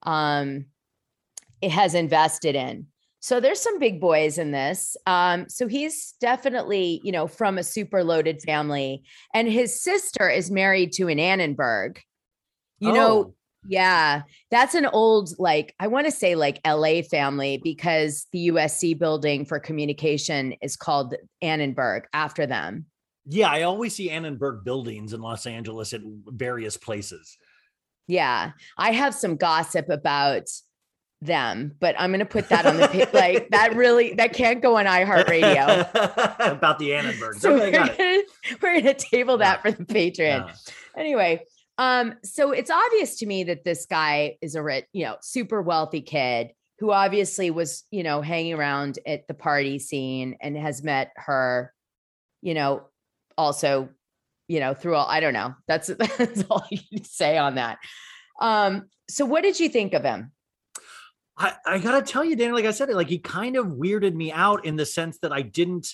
um, 0.04 0.66
it 1.62 1.72
has 1.72 1.94
invested 1.94 2.56
in. 2.56 2.88
So 3.22 3.40
there's 3.40 3.60
some 3.60 3.80
big 3.80 4.00
boys 4.00 4.38
in 4.38 4.52
this. 4.52 4.96
Um, 5.06 5.50
so 5.50 5.68
he's 5.68 6.14
definitely, 6.22 7.02
you 7.04 7.12
know, 7.12 7.28
from 7.28 7.58
a 7.58 7.64
super 7.64 8.04
loaded 8.04 8.42
family. 8.42 9.04
And 9.34 9.48
his 9.48 9.82
sister 9.82 10.30
is 10.30 10.50
married 10.50 10.94
to 10.94 11.10
an 11.10 11.20
Annenberg. 11.20 12.00
You 12.80 12.94
know, 12.94 13.10
Oh. 13.10 13.34
yeah, 13.68 14.22
that's 14.52 14.74
an 14.74 14.86
old, 14.86 15.38
like, 15.38 15.76
I 15.80 15.88
want 15.88 16.06
to 16.06 16.12
say 16.12 16.36
like 16.36 16.60
LA 16.66 17.02
family 17.02 17.60
because 17.62 18.28
the 18.32 18.48
USC 18.50 18.98
building 18.98 19.46
for 19.46 19.60
communication 19.60 20.54
is 20.62 20.76
called 20.76 21.16
Annenberg 21.42 22.04
after 22.14 22.46
them. 22.46 22.86
Yeah, 23.26 23.50
I 23.50 23.64
always 23.64 23.94
see 23.94 24.10
Annenberg 24.10 24.64
buildings 24.64 25.14
in 25.14 25.22
Los 25.22 25.46
Angeles 25.46 25.94
at 25.94 26.02
various 26.04 26.78
places. 26.78 27.38
Yeah. 28.08 28.52
I 28.78 28.92
have 28.92 29.14
some 29.14 29.36
gossip 29.36 29.90
about 29.90 30.50
them, 31.22 31.74
but 31.80 31.94
I'm 32.00 32.12
going 32.12 32.22
to 32.22 32.26
put 32.26 32.50
that 32.50 32.66
on 32.66 32.78
the, 32.78 33.10
like, 33.14 33.50
that 33.52 33.76
really, 33.76 34.14
that 34.16 34.34
can't 34.34 34.62
go 34.62 34.78
on 34.78 34.86
iHeartRadio. 34.86 35.90
About 36.54 36.80
the 36.80 36.94
Annenberg. 36.96 37.36
So 37.36 37.54
okay, 37.54 37.66
we're 37.66 37.86
gonna, 37.86 38.22
we're 38.62 38.82
gonna 38.82 38.94
table 38.96 39.38
that 39.40 39.62
for 39.62 39.72
the 39.72 39.86
patron. 39.86 40.46
Yeah. 40.48 40.54
Anyway, 40.98 41.44
um, 41.80 42.16
so 42.26 42.52
it's 42.52 42.70
obvious 42.70 43.20
to 43.20 43.26
me 43.26 43.46
that 43.46 43.64
this 43.64 43.86
guy 43.86 44.36
is 44.42 44.56
a 44.56 44.62
rich, 44.62 44.86
you 44.92 45.06
know, 45.06 45.16
super 45.22 45.62
wealthy 45.62 46.02
kid 46.02 46.52
who 46.80 46.92
obviously 46.92 47.52
was, 47.52 47.86
you 47.90 48.04
know, 48.04 48.22
hanging 48.22 48.54
around 48.54 49.00
at 49.08 49.26
the 49.30 49.34
party 49.34 49.80
scene 49.80 50.36
and 50.42 50.58
has 50.58 50.84
met 50.84 51.12
her, 51.16 51.74
you 52.42 52.54
know, 52.54 52.84
also, 53.38 53.88
you 54.50 54.60
know, 54.60 54.74
through 54.74 54.96
all 54.96 55.08
I 55.08 55.22
don't 55.22 55.32
know. 55.32 55.56
That's 55.70 55.88
that's 56.18 56.44
all 56.50 56.66
I 56.70 56.76
can 56.76 57.06
say 57.06 57.38
on 57.38 57.56
that. 57.56 57.78
Um, 58.42 58.90
so 59.10 59.24
what 59.24 59.44
did 59.44 59.58
you 59.58 59.70
think 59.70 59.94
of 59.94 60.04
him? 60.04 60.34
I, 61.38 61.54
I 61.66 61.80
gotta 61.80 62.06
tell 62.06 62.26
you, 62.26 62.36
Dan, 62.36 62.54
like 62.54 62.66
I 62.66 62.72
said, 62.72 62.90
like 62.90 63.08
he 63.08 63.20
kind 63.20 63.56
of 63.56 63.68
weirded 63.68 64.16
me 64.16 64.34
out 64.34 64.66
in 64.66 64.76
the 64.76 64.86
sense 64.86 65.18
that 65.22 65.32
I 65.32 65.44
didn't 65.44 65.88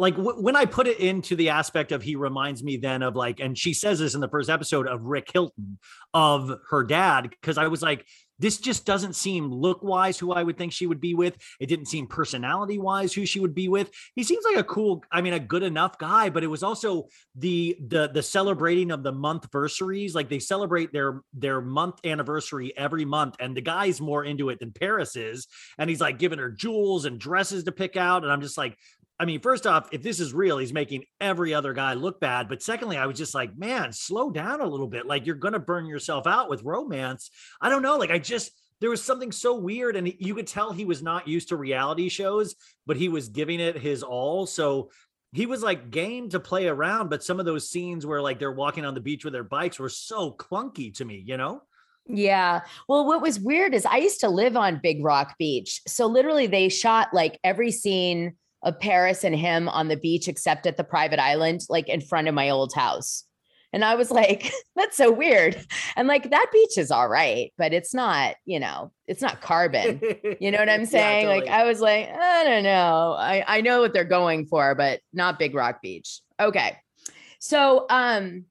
like 0.00 0.16
w- 0.16 0.40
when 0.40 0.56
I 0.56 0.64
put 0.64 0.86
it 0.86 0.98
into 0.98 1.36
the 1.36 1.50
aspect 1.50 1.92
of 1.92 2.02
he 2.02 2.16
reminds 2.16 2.62
me 2.64 2.78
then 2.78 3.02
of 3.02 3.14
like, 3.14 3.38
and 3.38 3.56
she 3.56 3.74
says 3.74 3.98
this 3.98 4.14
in 4.14 4.20
the 4.20 4.28
first 4.28 4.48
episode 4.48 4.88
of 4.88 5.02
Rick 5.02 5.30
Hilton 5.32 5.78
of 6.14 6.50
her 6.70 6.82
dad, 6.82 7.28
because 7.30 7.58
I 7.58 7.68
was 7.68 7.82
like, 7.82 8.06
this 8.38 8.56
just 8.56 8.86
doesn't 8.86 9.14
seem 9.14 9.52
look 9.52 9.82
wise 9.82 10.18
who 10.18 10.32
I 10.32 10.42
would 10.42 10.56
think 10.56 10.72
she 10.72 10.86
would 10.86 11.00
be 11.00 11.12
with. 11.12 11.36
It 11.60 11.66
didn't 11.66 11.88
seem 11.88 12.06
personality 12.06 12.78
wise 12.78 13.12
who 13.12 13.26
she 13.26 13.38
would 13.38 13.54
be 13.54 13.68
with. 13.68 13.90
He 14.14 14.24
seems 14.24 14.46
like 14.46 14.56
a 14.56 14.64
cool, 14.64 15.04
I 15.12 15.20
mean, 15.20 15.34
a 15.34 15.38
good 15.38 15.62
enough 15.62 15.98
guy, 15.98 16.30
but 16.30 16.42
it 16.42 16.46
was 16.46 16.62
also 16.62 17.08
the 17.36 17.76
the 17.86 18.08
the 18.08 18.22
celebrating 18.22 18.92
of 18.92 19.02
the 19.02 19.12
month 19.12 19.48
versaries. 19.52 20.14
Like 20.14 20.30
they 20.30 20.38
celebrate 20.38 20.90
their 20.90 21.20
their 21.34 21.60
month 21.60 22.00
anniversary 22.02 22.72
every 22.78 23.04
month, 23.04 23.36
and 23.40 23.54
the 23.54 23.60
guy's 23.60 24.00
more 24.00 24.24
into 24.24 24.48
it 24.48 24.58
than 24.58 24.72
Paris 24.72 25.16
is. 25.16 25.46
And 25.76 25.90
he's 25.90 26.00
like 26.00 26.18
giving 26.18 26.38
her 26.38 26.50
jewels 26.50 27.04
and 27.04 27.20
dresses 27.20 27.64
to 27.64 27.72
pick 27.72 27.98
out. 27.98 28.22
And 28.22 28.32
I'm 28.32 28.40
just 28.40 28.56
like, 28.56 28.78
I 29.20 29.26
mean, 29.26 29.40
first 29.40 29.66
off, 29.66 29.90
if 29.92 30.02
this 30.02 30.18
is 30.18 30.32
real, 30.32 30.56
he's 30.56 30.72
making 30.72 31.04
every 31.20 31.52
other 31.52 31.74
guy 31.74 31.92
look 31.92 32.20
bad. 32.20 32.48
But 32.48 32.62
secondly, 32.62 32.96
I 32.96 33.04
was 33.04 33.18
just 33.18 33.34
like, 33.34 33.56
man, 33.56 33.92
slow 33.92 34.30
down 34.30 34.62
a 34.62 34.66
little 34.66 34.86
bit. 34.86 35.06
Like 35.06 35.26
you're 35.26 35.34
gonna 35.34 35.58
burn 35.58 35.84
yourself 35.84 36.26
out 36.26 36.48
with 36.48 36.62
romance. 36.62 37.30
I 37.60 37.68
don't 37.68 37.82
know. 37.82 37.98
Like 37.98 38.10
I 38.10 38.18
just 38.18 38.50
there 38.80 38.88
was 38.88 39.04
something 39.04 39.30
so 39.30 39.56
weird, 39.56 39.94
and 39.94 40.10
you 40.18 40.34
could 40.34 40.46
tell 40.46 40.72
he 40.72 40.86
was 40.86 41.02
not 41.02 41.28
used 41.28 41.50
to 41.50 41.56
reality 41.56 42.08
shows, 42.08 42.54
but 42.86 42.96
he 42.96 43.10
was 43.10 43.28
giving 43.28 43.60
it 43.60 43.76
his 43.76 44.02
all. 44.02 44.46
So 44.46 44.90
he 45.32 45.44
was 45.44 45.62
like 45.62 45.90
game 45.90 46.30
to 46.30 46.40
play 46.40 46.66
around, 46.66 47.10
but 47.10 47.22
some 47.22 47.38
of 47.38 47.46
those 47.46 47.68
scenes 47.68 48.06
where 48.06 48.22
like 48.22 48.38
they're 48.38 48.50
walking 48.50 48.86
on 48.86 48.94
the 48.94 49.00
beach 49.00 49.24
with 49.24 49.34
their 49.34 49.44
bikes 49.44 49.78
were 49.78 49.90
so 49.90 50.32
clunky 50.32 50.94
to 50.96 51.04
me, 51.04 51.22
you 51.24 51.36
know? 51.36 51.62
Yeah. 52.06 52.62
Well, 52.88 53.06
what 53.06 53.22
was 53.22 53.38
weird 53.38 53.74
is 53.74 53.86
I 53.86 53.98
used 53.98 54.20
to 54.20 54.28
live 54.28 54.56
on 54.56 54.80
Big 54.82 55.04
Rock 55.04 55.36
Beach. 55.38 55.82
So 55.86 56.06
literally 56.06 56.46
they 56.48 56.68
shot 56.68 57.08
like 57.12 57.38
every 57.44 57.70
scene 57.70 58.36
of 58.62 58.78
Paris 58.78 59.24
and 59.24 59.34
him 59.34 59.68
on 59.68 59.88
the 59.88 59.96
beach 59.96 60.28
except 60.28 60.66
at 60.66 60.76
the 60.76 60.84
private 60.84 61.18
island, 61.18 61.62
like 61.68 61.88
in 61.88 62.00
front 62.00 62.28
of 62.28 62.34
my 62.34 62.50
old 62.50 62.74
house. 62.74 63.24
And 63.72 63.84
I 63.84 63.94
was 63.94 64.10
like, 64.10 64.52
that's 64.76 64.96
so 64.96 65.10
weird. 65.12 65.56
And 65.96 66.08
like 66.08 66.30
that 66.30 66.46
beach 66.52 66.76
is 66.76 66.90
all 66.90 67.08
right, 67.08 67.52
but 67.56 67.72
it's 67.72 67.94
not, 67.94 68.36
you 68.44 68.60
know, 68.60 68.92
it's 69.06 69.22
not 69.22 69.40
carbon. 69.40 70.00
You 70.40 70.50
know 70.50 70.58
what 70.58 70.68
I'm 70.68 70.80
Yeah, 70.84 70.86
saying? 70.86 71.26
Like. 71.26 71.48
I 71.48 71.64
was 71.64 71.80
like, 71.80 72.10
I 72.10 72.44
don't 72.44 72.64
know. 72.64 73.14
I, 73.18 73.44
I 73.46 73.60
know 73.60 73.80
what 73.80 73.92
they're 73.92 74.04
going 74.04 74.46
for, 74.46 74.74
but 74.74 75.00
not 75.12 75.38
Big 75.38 75.54
Rock 75.54 75.80
Beach. 75.82 76.20
Okay. 76.38 76.76
So 77.38 77.86
um 77.88 78.44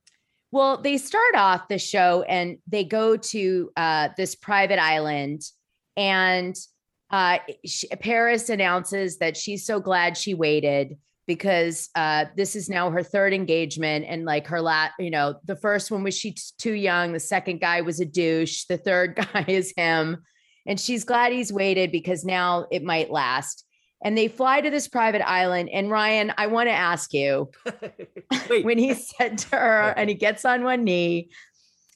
well, 0.52 0.82
they 0.82 0.98
start 0.98 1.36
off 1.36 1.68
the 1.68 1.78
show 1.78 2.24
and 2.24 2.58
they 2.66 2.84
go 2.84 3.18
to 3.18 3.72
uh 3.78 4.10
this 4.18 4.34
private 4.34 4.80
island 4.80 5.44
and 5.96 6.56
uh 7.12 7.38
sh 7.66 7.86
Paris 8.00 8.50
announces 8.50 9.18
that 9.18 9.36
she's 9.36 9.66
so 9.66 9.80
glad 9.80 10.18
she 10.18 10.34
waited 10.34 10.98
because 11.28 11.90
uh 11.96 12.26
this 12.36 12.56
is 12.56 12.70
now 12.70 12.90
her 12.90 13.04
third 13.04 13.34
engagement 13.34 14.06
and 14.08 14.26
like 14.26 14.48
her 14.48 14.62
lat 14.62 14.92
you 15.00 15.10
know 15.10 15.36
the 15.46 15.56
first 15.56 15.92
one 15.92 16.04
was 16.04 16.18
she 16.18 16.32
t- 16.32 16.42
too 16.58 16.74
young 16.74 17.14
the 17.14 17.20
second 17.20 17.60
guy 17.60 17.82
was 17.82 18.00
a 18.00 18.06
douche 18.06 18.66
the 18.66 18.78
third 18.78 19.16
guy 19.34 19.46
is 19.48 19.74
him 19.76 20.18
and 20.70 20.80
she's 20.80 21.04
glad 21.04 21.32
he's 21.32 21.52
waited 21.52 21.92
because 21.92 22.24
now 22.24 22.68
it 22.72 22.84
might 22.84 23.10
last. 23.10 23.66
And 24.04 24.18
they 24.18 24.28
fly 24.30 24.62
to 24.62 24.70
this 24.70 24.88
private 24.88 25.28
island 25.28 25.70
and 25.74 25.90
Ryan 25.90 26.32
I 26.38 26.48
want 26.48 26.68
to 26.68 26.74
ask 26.74 27.14
you 27.14 27.50
when 28.62 28.78
he 28.78 28.94
said 28.94 29.40
to 29.40 29.56
her 29.58 29.94
and 29.98 30.10
he 30.10 30.16
gets 30.16 30.46
on 30.46 30.64
one 30.64 30.86
knee 30.86 31.32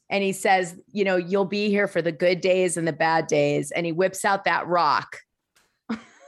and 0.09 0.23
he 0.23 0.33
says, 0.33 0.75
you 0.91 1.03
know, 1.03 1.15
you'll 1.15 1.45
be 1.45 1.69
here 1.69 1.87
for 1.87 2.01
the 2.01 2.11
good 2.11 2.41
days 2.41 2.77
and 2.77 2.87
the 2.87 2.93
bad 2.93 3.27
days. 3.27 3.71
And 3.71 3.85
he 3.85 3.91
whips 3.91 4.25
out 4.25 4.45
that 4.45 4.67
rock. 4.67 5.17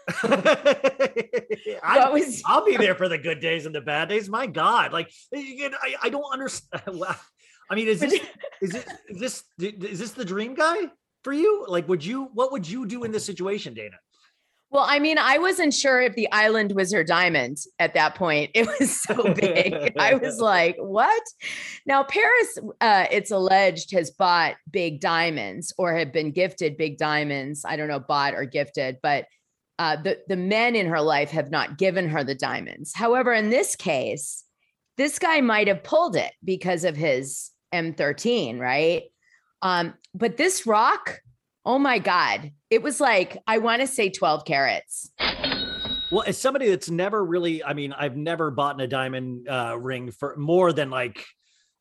I, 0.23 2.09
was 2.11 2.43
I'll 2.45 2.63
be 2.63 2.77
there 2.77 2.93
for 2.93 3.09
the 3.09 3.17
good 3.17 3.39
days 3.39 3.65
and 3.65 3.73
the 3.73 3.81
bad 3.81 4.09
days. 4.09 4.29
My 4.29 4.45
God, 4.45 4.93
like 4.93 5.11
I, 5.33 5.95
I 6.03 6.09
don't 6.09 6.31
understand. 6.31 6.83
I 7.69 7.75
mean, 7.75 7.87
is 7.87 7.99
this 7.99 8.13
is 8.61 8.75
it 8.75 8.87
is 9.09 9.19
this 9.19 9.43
is 9.59 9.99
this 9.99 10.11
the 10.11 10.25
dream 10.25 10.53
guy 10.53 10.75
for 11.23 11.33
you? 11.33 11.65
Like, 11.67 11.87
would 11.87 12.05
you 12.05 12.29
what 12.33 12.51
would 12.51 12.67
you 12.67 12.85
do 12.85 13.03
in 13.03 13.11
this 13.11 13.25
situation, 13.25 13.73
Dana? 13.73 13.97
Well, 14.71 14.85
I 14.87 14.99
mean, 14.99 15.17
I 15.17 15.37
wasn't 15.37 15.73
sure 15.73 16.01
if 16.01 16.15
the 16.15 16.29
island 16.31 16.73
was 16.73 16.91
her 16.91 17.03
diamond 17.03 17.59
at 17.79 17.93
that 17.93 18.15
point. 18.15 18.51
It 18.55 18.67
was 18.67 18.99
so 18.99 19.33
big. 19.33 19.93
I 19.97 20.15
was 20.15 20.39
like, 20.39 20.75
what? 20.77 21.23
Now, 21.85 22.03
Paris, 22.03 22.57
uh, 22.81 23.05
it's 23.11 23.31
alleged, 23.31 23.91
has 23.91 24.11
bought 24.11 24.55
big 24.71 24.99
diamonds 24.99 25.73
or 25.77 25.95
have 25.95 26.11
been 26.11 26.31
gifted 26.31 26.77
big 26.77 26.97
diamonds. 26.97 27.63
I 27.65 27.75
don't 27.75 27.87
know, 27.87 27.99
bought 27.99 28.33
or 28.33 28.45
gifted, 28.45 28.97
but 29.01 29.25
uh, 29.77 29.97
the, 29.97 30.19
the 30.27 30.37
men 30.37 30.75
in 30.75 30.87
her 30.87 31.01
life 31.01 31.31
have 31.31 31.51
not 31.51 31.77
given 31.77 32.09
her 32.09 32.23
the 32.23 32.35
diamonds. 32.35 32.93
However, 32.95 33.33
in 33.33 33.49
this 33.49 33.75
case, 33.75 34.43
this 34.97 35.19
guy 35.19 35.41
might 35.41 35.67
have 35.67 35.83
pulled 35.83 36.15
it 36.15 36.31
because 36.43 36.85
of 36.85 36.95
his 36.95 37.51
M13, 37.73 38.59
right? 38.59 39.03
Um, 39.61 39.93
but 40.13 40.37
this 40.37 40.65
rock, 40.65 41.19
oh 41.65 41.79
my 41.79 41.99
God, 41.99 42.51
it 42.69 42.83
was 42.83 42.99
like, 42.99 43.37
I 43.47 43.57
want 43.57 43.81
to 43.81 43.87
say 43.87 44.09
12 44.09 44.45
carats. 44.45 45.11
Well, 46.11 46.23
as 46.27 46.37
somebody 46.37 46.69
that's 46.69 46.89
never 46.89 47.25
really, 47.25 47.63
I 47.63 47.73
mean, 47.73 47.91
I've 47.91 48.15
never 48.15 48.51
bought 48.51 48.79
a 48.79 48.87
diamond 48.87 49.49
uh, 49.49 49.77
ring 49.77 50.11
for 50.11 50.35
more 50.37 50.71
than 50.71 50.89
like, 50.89 51.25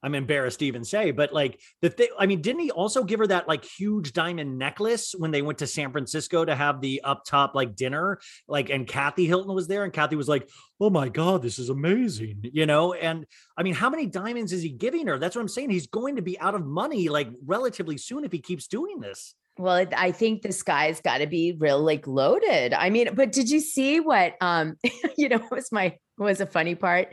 I'm 0.03 0.15
embarrassed 0.15 0.59
to 0.59 0.67
even 0.67 0.85
say, 0.85 1.13
but 1.13 1.33
like 1.33 1.59
the 1.81 1.89
thing, 1.89 2.09
I 2.19 2.27
mean, 2.27 2.43
didn't 2.43 2.61
he 2.61 2.71
also 2.71 3.05
give 3.05 3.21
her 3.21 3.27
that 3.29 3.49
like 3.49 3.65
huge 3.65 4.13
diamond 4.13 4.59
necklace 4.59 5.15
when 5.17 5.31
they 5.31 5.41
went 5.41 5.59
to 5.59 5.67
San 5.67 5.93
Francisco 5.93 6.45
to 6.45 6.55
have 6.55 6.83
the 6.83 7.01
up 7.05 7.25
top 7.25 7.55
like 7.55 7.75
dinner? 7.75 8.21
Like, 8.47 8.69
and 8.69 8.87
Kathy 8.87 9.25
Hilton 9.25 9.55
was 9.55 9.67
there, 9.67 9.83
and 9.83 9.95
Kathy 9.95 10.17
was 10.17 10.29
like, 10.29 10.47
"Oh 10.79 10.91
my 10.91 11.09
god, 11.09 11.41
this 11.41 11.59
is 11.59 11.71
amazing," 11.71 12.41
you 12.53 12.67
know. 12.67 12.93
And 12.93 13.25
I 13.57 13.63
mean, 13.63 13.73
how 13.73 13.89
many 13.89 14.05
diamonds 14.05 14.53
is 14.53 14.63
he 14.63 14.69
giving 14.69 15.07
her? 15.07 15.19
That's 15.19 15.37
what 15.37 15.41
I'm 15.41 15.49
saying. 15.49 15.71
He's 15.71 15.87
going 15.87 16.17
to 16.17 16.23
be 16.23 16.39
out 16.39 16.55
of 16.55 16.67
money 16.67 17.09
like 17.09 17.29
relatively 17.47 17.97
soon 17.97 18.25
if 18.25 18.33
he 18.33 18.41
keeps 18.41 18.67
doing 18.67 19.01
this. 19.01 19.35
Well, 19.57 19.87
I 19.97 20.11
think 20.13 20.43
this 20.43 20.63
guy's 20.63 21.01
got 21.01 21.19
to 21.19 21.27
be 21.27 21.55
real 21.59 21.81
like 21.81 22.07
loaded. 22.07 22.75
I 22.75 22.91
mean, 22.91 23.15
but 23.15 23.31
did 23.33 23.51
you 23.51 23.61
see 23.61 24.01
what 24.01 24.35
um 24.41 24.77
you 25.17 25.29
know 25.29 25.39
what 25.39 25.53
was 25.53 25.73
my 25.73 25.97
was 26.19 26.41
a 26.41 26.47
funny 26.47 26.75
part 26.75 27.09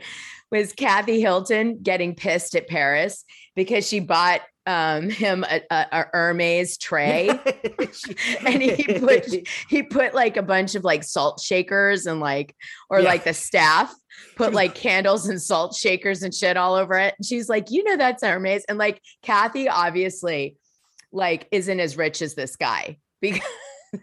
was 0.50 0.72
Kathy 0.72 1.20
Hilton 1.20 1.82
getting 1.82 2.14
pissed 2.14 2.54
at 2.54 2.68
Paris 2.68 3.24
because 3.56 3.86
she 3.88 4.00
bought 4.00 4.40
um 4.66 5.10
him 5.10 5.44
a, 5.44 5.60
a, 5.70 5.86
a 5.92 6.04
Hermes 6.12 6.78
tray 6.78 7.28
and 8.46 8.62
he 8.62 8.98
put 8.98 9.26
he 9.68 9.82
put 9.82 10.14
like 10.14 10.36
a 10.36 10.42
bunch 10.42 10.74
of 10.76 10.84
like 10.84 11.02
salt 11.02 11.40
shakers 11.40 12.06
and 12.06 12.20
like 12.20 12.54
or 12.88 13.00
Yeah. 13.00 13.08
like 13.08 13.24
the 13.24 13.34
staff 13.34 13.92
put 14.36 14.52
like 14.52 14.74
candles 14.74 15.26
and 15.28 15.40
salt 15.42 15.74
shakers 15.74 16.22
and 16.22 16.34
shit 16.34 16.56
all 16.56 16.74
over 16.74 16.94
it. 16.94 17.14
And 17.18 17.26
she's 17.26 17.48
like, 17.48 17.70
you 17.70 17.82
know, 17.82 17.96
that's 17.96 18.22
Hermes. 18.22 18.64
And 18.68 18.78
like 18.78 19.00
Kathy 19.22 19.68
obviously 19.68 20.56
like 21.12 21.48
isn't 21.50 21.80
as 21.80 21.96
rich 21.96 22.22
as 22.22 22.34
this 22.34 22.56
guy 22.56 22.98
because 23.20 23.42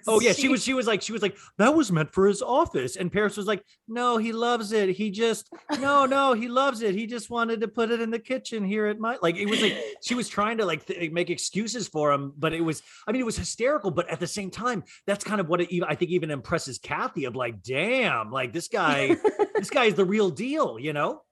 Oh 0.08 0.20
yeah, 0.22 0.34
she 0.34 0.48
was 0.50 0.64
she 0.64 0.76
was 0.76 0.86
like 0.86 1.02
she 1.02 1.12
was 1.12 1.24
like 1.24 1.36
that 1.58 1.74
was 1.74 1.92
meant 1.92 2.14
for 2.14 2.28
his 2.28 2.44
office 2.44 2.96
and 2.96 3.12
Paris 3.12 3.36
was 3.36 3.48
like 3.48 3.64
no, 3.88 4.18
he 4.18 4.32
loves 4.32 4.72
it. 4.72 4.90
He 4.90 5.10
just 5.10 5.50
no, 5.80 6.06
no, 6.06 6.34
he 6.34 6.48
loves 6.48 6.84
it. 6.84 6.94
He 6.94 7.08
just 7.08 7.32
wanted 7.32 7.62
to 7.62 7.68
put 7.68 7.90
it 7.90 8.00
in 8.00 8.12
the 8.12 8.20
kitchen 8.20 8.64
here 8.64 8.86
at 8.86 9.00
my 9.00 9.18
like 9.24 9.36
it 9.36 9.48
was 9.48 9.62
like 9.62 9.76
she 10.04 10.14
was 10.14 10.30
trying 10.30 10.60
to 10.60 10.66
like 10.66 10.86
th- 10.86 11.12
make 11.12 11.32
excuses 11.32 11.88
for 11.88 12.12
him, 12.12 12.34
but 12.38 12.54
it 12.54 12.62
was 12.62 12.84
I 13.08 13.12
mean 13.12 13.22
it 13.22 13.26
was 13.26 13.38
hysterical, 13.38 13.90
but 13.90 14.08
at 14.10 14.20
the 14.20 14.28
same 14.28 14.52
time 14.52 14.84
that's 15.08 15.24
kind 15.24 15.42
of 15.42 15.50
what 15.50 15.62
it 15.62 15.70
I 15.88 15.96
think 15.96 16.12
even 16.12 16.30
impresses 16.30 16.78
Kathy 16.78 17.26
of 17.26 17.36
like 17.36 17.64
damn, 17.64 18.32
like 18.32 18.54
this 18.54 18.68
guy 18.68 19.18
this 19.56 19.72
guy 19.72 19.86
is 19.86 19.96
the 19.96 20.06
real 20.06 20.30
deal, 20.30 20.78
you 20.80 20.94
know? 20.94 21.24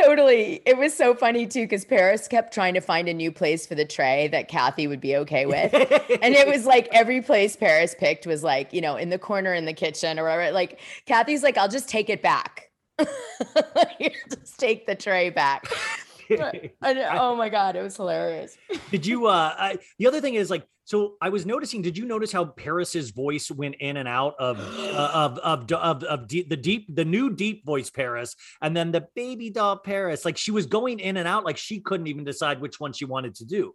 Totally. 0.00 0.62
It 0.64 0.78
was 0.78 0.94
so 0.94 1.14
funny 1.14 1.46
too, 1.46 1.64
because 1.64 1.84
Paris 1.84 2.28
kept 2.28 2.54
trying 2.54 2.74
to 2.74 2.80
find 2.80 3.08
a 3.08 3.14
new 3.14 3.32
place 3.32 3.66
for 3.66 3.74
the 3.74 3.84
tray 3.84 4.28
that 4.28 4.48
Kathy 4.48 4.86
would 4.86 5.00
be 5.00 5.16
okay 5.16 5.44
with. 5.46 5.74
and 5.74 6.34
it 6.34 6.46
was 6.46 6.66
like 6.66 6.88
every 6.92 7.20
place 7.20 7.56
Paris 7.56 7.96
picked 7.98 8.26
was 8.26 8.42
like, 8.44 8.72
you 8.72 8.80
know, 8.80 8.96
in 8.96 9.10
the 9.10 9.18
corner 9.18 9.54
in 9.54 9.64
the 9.64 9.72
kitchen 9.72 10.18
or 10.18 10.24
whatever. 10.24 10.52
Like 10.52 10.80
Kathy's 11.06 11.42
like, 11.42 11.58
I'll 11.58 11.68
just 11.68 11.88
take 11.88 12.08
it 12.10 12.22
back. 12.22 12.70
just 13.00 14.58
take 14.58 14.86
the 14.86 14.94
tray 14.94 15.30
back. 15.30 15.66
And, 16.30 16.98
oh 16.98 17.34
my 17.36 17.48
God, 17.48 17.74
it 17.74 17.80
was 17.80 17.96
hilarious. 17.96 18.58
Did 18.90 19.06
you 19.06 19.28
uh 19.28 19.54
I, 19.58 19.78
the 19.98 20.06
other 20.06 20.20
thing 20.20 20.34
is 20.34 20.50
like 20.50 20.66
so 20.88 21.16
I 21.20 21.28
was 21.28 21.44
noticing 21.44 21.82
did 21.82 21.98
you 21.98 22.06
notice 22.06 22.32
how 22.32 22.46
Paris's 22.46 23.10
voice 23.10 23.50
went 23.50 23.74
in 23.74 23.98
and 23.98 24.08
out 24.08 24.34
of 24.38 24.58
uh, 24.78 25.10
of 25.12 25.38
of 25.40 25.70
of, 25.70 26.02
of 26.02 26.26
deep, 26.26 26.48
the 26.48 26.56
deep 26.56 26.86
the 26.88 27.04
new 27.04 27.28
deep 27.28 27.66
voice 27.66 27.90
Paris 27.90 28.34
and 28.62 28.74
then 28.74 28.90
the 28.90 29.06
baby 29.14 29.50
doll 29.50 29.76
Paris 29.76 30.24
like 30.24 30.38
she 30.38 30.50
was 30.50 30.64
going 30.64 30.98
in 30.98 31.18
and 31.18 31.28
out 31.28 31.44
like 31.44 31.58
she 31.58 31.80
couldn't 31.80 32.06
even 32.06 32.24
decide 32.24 32.62
which 32.62 32.80
one 32.80 32.94
she 32.94 33.04
wanted 33.04 33.34
to 33.34 33.44
do. 33.44 33.74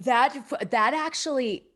That 0.00 0.36
that 0.72 0.94
actually 0.94 1.68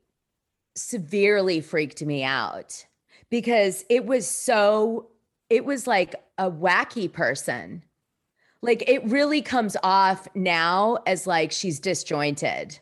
severely 0.74 1.60
freaked 1.60 2.02
me 2.02 2.24
out 2.24 2.84
because 3.30 3.84
it 3.88 4.04
was 4.04 4.26
so 4.26 5.10
it 5.48 5.64
was 5.64 5.86
like 5.86 6.16
a 6.38 6.50
wacky 6.50 7.12
person. 7.12 7.84
Like 8.62 8.82
it 8.88 9.04
really 9.04 9.42
comes 9.42 9.76
off 9.84 10.26
now 10.34 10.98
as 11.06 11.24
like 11.24 11.52
she's 11.52 11.78
disjointed. 11.78 12.80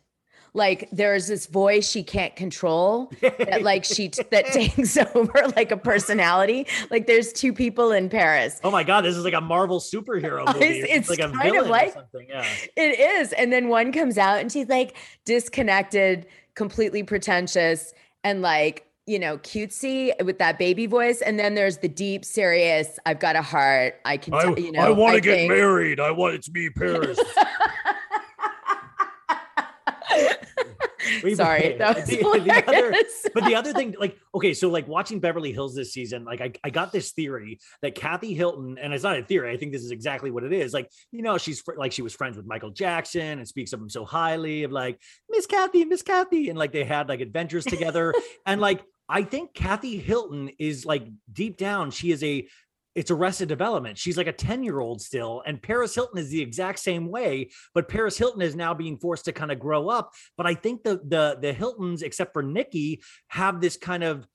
Like 0.53 0.89
there's 0.91 1.29
this 1.29 1.47
voice 1.47 1.89
she 1.89 2.03
can't 2.03 2.35
control 2.35 3.13
that 3.21 3.63
like 3.63 3.85
she 3.85 4.09
that 4.31 4.47
takes 4.53 4.97
over 5.15 5.33
like 5.57 5.71
a 5.71 5.77
personality. 5.77 6.67
Like 6.91 7.07
there's 7.07 7.33
two 7.33 7.53
people 7.53 7.93
in 7.93 8.09
Paris. 8.09 8.61
Oh 8.65 8.71
my 8.71 8.83
god, 8.83 9.03
this 9.03 9.17
is 9.17 9.25
like 9.25 9.35
a 9.35 9.41
Marvel 9.41 9.79
superhero 9.81 10.47
movie. 10.55 10.65
It's- 10.67 10.87
It's, 10.91 11.09
like 11.11 11.21
a 11.21 11.29
it's 11.29 11.37
kind 11.39 11.57
of 11.57 11.65
villain 11.67 11.89
or 11.89 11.93
something. 11.93 12.27
Yeah. 12.29 12.45
It 12.77 12.99
is. 12.99 13.33
And 13.35 13.53
then 13.53 13.69
one 13.69 13.93
comes 13.93 14.19
out 14.19 14.41
and 14.41 14.51
she's 14.51 14.69
like 14.69 14.97
disconnected, 15.25 16.27
completely 16.55 17.03
pretentious, 17.03 17.93
and 18.25 18.43
like, 18.43 18.87
you 19.07 19.19
know, 19.19 19.39
cutesy 19.39 20.13
with 20.25 20.39
that 20.39 20.59
baby 20.59 20.87
voice. 20.87 21.21
And 21.23 21.39
then 21.39 21.55
there's 21.55 21.79
the 21.79 21.89
deep, 21.89 22.25
serious, 22.25 22.99
I've 23.07 23.19
got 23.19 23.35
a 23.35 23.43
heart. 23.43 23.95
I 24.05 24.17
can, 24.19 24.35
I, 24.35 24.53
t- 24.55 24.67
you 24.67 24.73
know, 24.73 24.81
I 24.81 24.91
want 24.91 25.15
to 25.15 25.21
get 25.21 25.37
think- 25.37 25.51
married. 25.53 25.99
I 26.01 26.11
want 26.11 26.35
it's 26.35 26.51
me, 26.51 26.71
Paris. 26.71 27.19
Sorry, 31.35 31.77
that 31.79 31.97
was 31.97 32.07
the, 32.07 32.17
the 32.17 32.65
other, 32.67 32.95
but 33.35 33.45
the 33.45 33.55
other 33.55 33.73
thing, 33.73 33.95
like, 33.99 34.19
okay, 34.35 34.55
so 34.55 34.69
like 34.69 34.87
watching 34.87 35.19
Beverly 35.19 35.53
Hills 35.53 35.75
this 35.75 35.93
season, 35.93 36.25
like 36.25 36.41
I, 36.41 36.53
I 36.63 36.71
got 36.71 36.93
this 36.93 37.13
theory 37.13 37.59
that 37.83 37.95
Kathy 37.95 38.35
Hilton, 38.35 38.79
and 38.79 38.93
it's 38.93 39.05
not 39.05 39.19
a 39.19 39.23
theory, 39.23 39.51
I 39.53 39.57
think 39.57 39.73
this 39.73 39.83
is 39.83 39.91
exactly 39.91 40.31
what 40.31 40.45
it 40.45 40.53
is. 40.53 40.73
Like, 40.73 40.91
you 41.11 41.23
know, 41.23 41.39
she's 41.39 41.61
fr- 41.61 41.77
like 41.77 41.93
she 41.93 42.03
was 42.03 42.15
friends 42.15 42.37
with 42.37 42.47
Michael 42.47 42.71
Jackson 42.71 43.39
and 43.39 43.49
speaks 43.49 43.73
of 43.73 43.81
him 43.81 43.89
so 43.89 44.05
highly 44.05 44.65
of 44.65 44.73
like 44.73 45.01
Miss 45.29 45.47
Kathy, 45.47 45.85
Miss 45.85 46.03
Kathy, 46.03 46.51
and 46.51 46.59
like 46.59 46.73
they 46.73 46.85
had 46.85 47.09
like 47.09 47.21
adventures 47.21 47.65
together, 47.65 48.15
and 48.47 48.61
like 48.61 48.83
I 49.09 49.23
think 49.23 49.55
Kathy 49.55 49.99
Hilton 49.99 50.51
is 50.59 50.85
like 50.85 51.05
deep 51.33 51.57
down, 51.57 51.91
she 51.91 52.13
is 52.13 52.23
a 52.23 52.47
it's 52.95 53.11
arrested 53.11 53.49
development. 53.49 53.99
She's 53.99 54.17
like 54.17 54.27
a 54.27 54.33
10 54.33 54.63
year 54.63 54.81
old 54.81 55.01
still. 55.01 55.43
And 55.47 55.63
Paris 55.63 55.95
Hilton 55.95 56.19
is 56.19 56.31
the 56.31 56.43
exact 56.43 56.79
same 56.79 57.09
way, 57.09 57.51
but 57.75 57.89
Paris 57.89 58.19
Hilton 58.19 58.43
is 58.43 58.57
now 58.57 58.75
being 58.75 58.99
forced 58.99 59.27
to 59.27 59.33
kind 59.33 59.53
of 59.53 59.59
grow 59.59 59.89
up. 59.89 60.13
But 60.37 60.47
I 60.47 60.55
think 60.55 60.83
the 60.83 61.01
the 61.05 61.39
the 61.41 61.53
Hiltons, 61.53 62.03
except 62.03 62.33
for 62.33 62.43
Nikki, 62.43 63.03
have 63.29 63.61
this 63.61 63.77
kind 63.77 64.03
of 64.03 64.27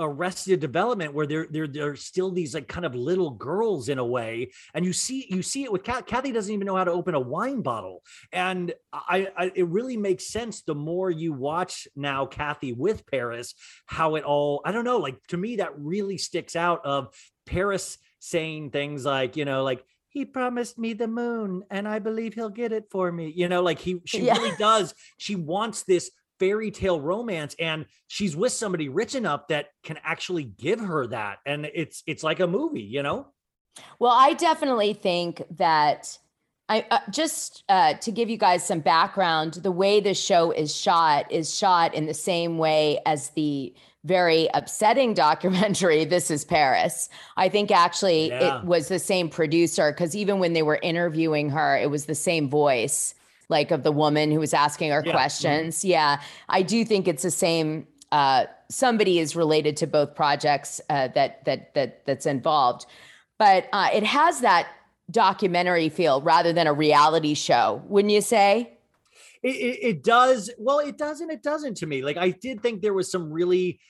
arrested 0.00 0.60
development 0.60 1.12
where 1.12 1.26
they're 1.26 1.46
they're 1.50 1.68
they're 1.68 1.94
still 1.94 2.30
these 2.30 2.54
like 2.54 2.66
kind 2.66 2.86
of 2.86 2.94
little 2.94 3.30
girls 3.30 3.90
in 3.90 3.98
a 3.98 4.04
way 4.04 4.50
and 4.72 4.84
you 4.84 4.92
see 4.94 5.26
you 5.28 5.42
see 5.42 5.62
it 5.62 5.70
with 5.70 5.84
Kat, 5.84 6.06
Kathy 6.06 6.32
doesn't 6.32 6.52
even 6.52 6.66
know 6.66 6.76
how 6.76 6.84
to 6.84 6.90
open 6.90 7.14
a 7.14 7.20
wine 7.20 7.60
bottle 7.60 8.02
and 8.32 8.72
I, 8.92 9.28
I 9.36 9.52
it 9.54 9.68
really 9.68 9.98
makes 9.98 10.26
sense 10.26 10.62
the 10.62 10.74
more 10.74 11.10
you 11.10 11.34
watch 11.34 11.86
now 11.94 12.24
Kathy 12.24 12.72
with 12.72 13.06
Paris 13.06 13.54
how 13.84 14.14
it 14.14 14.24
all 14.24 14.62
I 14.64 14.72
don't 14.72 14.84
know 14.84 14.98
like 14.98 15.18
to 15.28 15.36
me 15.36 15.56
that 15.56 15.78
really 15.78 16.16
sticks 16.16 16.56
out 16.56 16.80
of 16.84 17.14
Paris 17.50 17.98
saying 18.20 18.70
things 18.70 19.04
like 19.04 19.36
you 19.36 19.44
know 19.44 19.64
like 19.64 19.84
he 20.08 20.24
promised 20.24 20.78
me 20.78 20.92
the 20.92 21.06
moon 21.06 21.62
and 21.70 21.86
I 21.86 21.98
believe 21.98 22.34
he'll 22.34 22.48
get 22.62 22.72
it 22.72 22.86
for 22.90 23.10
me. 23.12 23.32
You 23.34 23.48
know 23.48 23.62
like 23.62 23.78
he 23.80 24.00
she 24.06 24.22
Yeah. 24.22 24.36
really 24.38 24.56
does. 24.56 24.94
She 25.18 25.34
wants 25.34 25.82
this 25.82 26.10
fairy 26.38 26.70
tale 26.70 27.00
romance 27.00 27.54
and 27.58 27.84
she's 28.08 28.34
with 28.34 28.52
somebody 28.52 28.88
rich 28.88 29.14
enough 29.14 29.48
that 29.48 29.66
can 29.82 29.98
actually 30.02 30.44
give 30.44 30.80
her 30.80 31.06
that 31.08 31.38
and 31.44 31.68
it's 31.74 32.02
it's 32.06 32.22
like 32.22 32.40
a 32.40 32.46
movie 32.46 32.80
you 32.96 33.02
know? 33.02 33.26
Well, 33.98 34.12
I 34.12 34.34
definitely 34.34 34.94
think 34.94 35.42
that 35.58 36.18
I 36.68 36.86
uh, 36.90 37.00
just 37.10 37.64
uh, 37.68 37.94
to 37.94 38.12
give 38.12 38.30
you 38.30 38.36
guys 38.36 38.64
some 38.64 38.80
background, 38.80 39.54
the 39.54 39.72
way 39.72 40.00
the 40.00 40.14
show 40.14 40.50
is 40.52 40.74
shot 40.74 41.30
is 41.30 41.54
shot 41.56 41.94
in 41.94 42.06
the 42.06 42.14
same 42.14 42.58
way 42.58 43.00
as 43.06 43.30
the 43.30 43.74
very 44.04 44.48
upsetting 44.54 45.14
documentary 45.28 46.04
This 46.04 46.30
is 46.30 46.44
Paris. 46.44 47.08
I 47.36 47.48
think 47.48 47.70
actually 47.70 48.28
Yeah. 48.28 48.58
it 48.60 48.64
was 48.64 48.88
the 48.88 48.98
same 48.98 49.28
producer 49.28 49.92
because 49.92 50.16
even 50.16 50.38
when 50.38 50.52
they 50.54 50.62
were 50.62 50.78
interviewing 50.82 51.50
her, 51.50 51.76
it 51.76 51.90
was 51.90 52.06
the 52.06 52.14
same 52.14 52.48
voice 52.48 53.14
like 53.48 53.70
of 53.72 53.82
the 53.82 53.92
woman 53.92 54.30
who 54.30 54.38
was 54.40 54.54
asking 54.54 54.90
her 54.90 55.02
Yeah. 55.04 55.12
questions. 55.12 55.84
Yeah, 55.84 56.20
I 56.48 56.62
do 56.62 56.84
think 56.84 57.08
it's 57.08 57.22
the 57.24 57.30
same. 57.30 57.86
Uh, 58.12 58.44
somebody 58.70 59.18
is 59.18 59.36
related 59.36 59.76
to 59.78 59.86
both 59.86 60.14
projects 60.14 60.80
uh, 60.88 61.08
that 61.08 61.44
that 61.44 61.74
that 61.74 62.06
that's 62.06 62.26
involved, 62.26 62.86
but 63.38 63.68
uh, 63.72 63.88
it 63.92 64.04
has 64.04 64.40
that 64.40 64.68
documentary 65.10 65.88
feel 65.88 66.20
rather 66.22 66.52
than 66.52 66.66
a 66.68 66.72
reality 66.72 67.34
show, 67.34 67.82
wouldn't 67.88 68.12
you 68.12 68.20
say? 68.20 68.70
It, 69.42 69.56
it, 69.56 69.78
it 69.82 70.04
does. 70.04 70.50
Well, 70.58 70.80
it 70.80 70.98
doesn't. 70.98 71.30
It 71.30 71.42
doesn't 71.42 71.78
to 71.78 71.86
me. 71.86 72.02
Like 72.02 72.16
I 72.16 72.30
did 72.30 72.62
think 72.62 72.82
there 72.82 72.94
was 72.94 73.10
some 73.10 73.32
really 73.32 73.80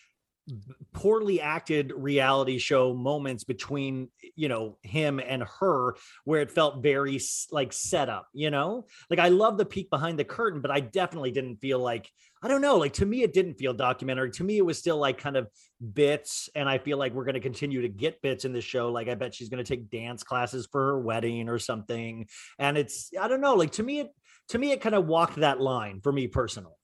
poorly 0.92 1.40
acted 1.40 1.92
reality 1.94 2.58
show 2.58 2.92
moments 2.92 3.44
between 3.44 4.08
you 4.34 4.48
know 4.48 4.76
him 4.82 5.20
and 5.20 5.44
her 5.60 5.94
where 6.24 6.40
it 6.40 6.50
felt 6.50 6.82
very 6.82 7.20
like 7.52 7.72
set 7.72 8.08
up 8.08 8.26
you 8.32 8.50
know 8.50 8.86
like 9.08 9.18
i 9.18 9.28
love 9.28 9.56
the 9.56 9.64
peek 9.64 9.88
behind 9.90 10.18
the 10.18 10.24
curtain 10.24 10.60
but 10.60 10.70
i 10.70 10.80
definitely 10.80 11.30
didn't 11.30 11.56
feel 11.56 11.78
like 11.78 12.10
i 12.42 12.48
don't 12.48 12.60
know 12.60 12.76
like 12.76 12.92
to 12.92 13.06
me 13.06 13.22
it 13.22 13.32
didn't 13.32 13.54
feel 13.54 13.72
documentary 13.72 14.30
to 14.30 14.42
me 14.42 14.58
it 14.58 14.64
was 14.64 14.78
still 14.78 14.96
like 14.96 15.18
kind 15.18 15.36
of 15.36 15.46
bits 15.92 16.48
and 16.56 16.68
i 16.68 16.78
feel 16.78 16.98
like 16.98 17.14
we're 17.14 17.24
going 17.24 17.34
to 17.34 17.40
continue 17.40 17.82
to 17.82 17.88
get 17.88 18.20
bits 18.20 18.44
in 18.44 18.52
the 18.52 18.60
show 18.60 18.90
like 18.90 19.08
i 19.08 19.14
bet 19.14 19.34
she's 19.34 19.48
going 19.48 19.62
to 19.62 19.76
take 19.76 19.90
dance 19.90 20.24
classes 20.24 20.66
for 20.70 20.86
her 20.86 21.00
wedding 21.00 21.48
or 21.48 21.58
something 21.58 22.26
and 22.58 22.76
it's 22.76 23.10
i 23.20 23.28
don't 23.28 23.40
know 23.40 23.54
like 23.54 23.70
to 23.70 23.82
me 23.82 24.00
it 24.00 24.08
to 24.50 24.58
me 24.58 24.72
it 24.72 24.80
kind 24.80 24.94
of 24.94 25.06
walked 25.06 25.36
that 25.36 25.60
line 25.60 26.00
for 26.00 26.12
me 26.12 26.26
personally 26.28 26.74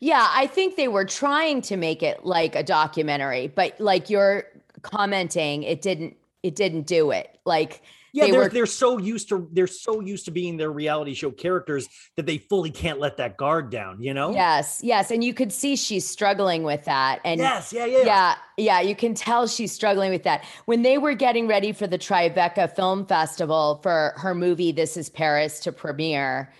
Yeah, 0.00 0.28
I 0.30 0.46
think 0.46 0.76
they 0.76 0.88
were 0.88 1.04
trying 1.04 1.62
to 1.62 1.76
make 1.76 2.02
it 2.02 2.24
like 2.24 2.54
a 2.54 2.62
documentary, 2.62 3.48
but 3.48 3.78
like 3.80 4.10
you're 4.10 4.44
commenting, 4.82 5.62
it 5.62 5.82
didn't 5.82 6.16
it 6.42 6.54
didn't 6.56 6.86
do 6.86 7.10
it. 7.10 7.38
Like 7.44 7.82
Yeah, 8.12 8.26
they 8.26 8.32
they're 8.32 8.40
were 8.40 8.48
they're 8.48 8.66
so 8.66 8.98
used 8.98 9.28
to 9.30 9.48
they're 9.52 9.66
so 9.66 10.00
used 10.00 10.26
to 10.26 10.30
being 10.30 10.56
their 10.56 10.70
reality 10.70 11.14
show 11.14 11.30
characters 11.32 11.88
that 12.16 12.26
they 12.26 12.38
fully 12.38 12.70
can't 12.70 13.00
let 13.00 13.16
that 13.16 13.36
guard 13.36 13.70
down, 13.70 14.02
you 14.02 14.14
know? 14.14 14.32
Yes, 14.32 14.80
yes, 14.82 15.10
and 15.10 15.22
you 15.22 15.34
could 15.34 15.52
see 15.52 15.76
she's 15.76 16.08
struggling 16.08 16.62
with 16.62 16.84
that. 16.86 17.20
And 17.24 17.40
Yes, 17.40 17.72
yeah, 17.72 17.84
yeah. 17.84 18.04
yeah, 18.04 18.34
yeah, 18.56 18.80
you 18.80 18.96
can 18.96 19.14
tell 19.14 19.46
she's 19.46 19.70
struggling 19.72 20.10
with 20.10 20.22
that. 20.22 20.44
When 20.64 20.82
they 20.82 20.96
were 20.96 21.12
getting 21.14 21.46
ready 21.46 21.72
for 21.72 21.86
the 21.86 21.98
Tribeca 21.98 22.74
Film 22.74 23.04
Festival 23.06 23.80
for 23.82 24.14
her 24.16 24.34
movie 24.34 24.72
This 24.72 24.96
Is 24.96 25.10
Paris 25.10 25.60
to 25.60 25.72
premiere, 25.72 26.50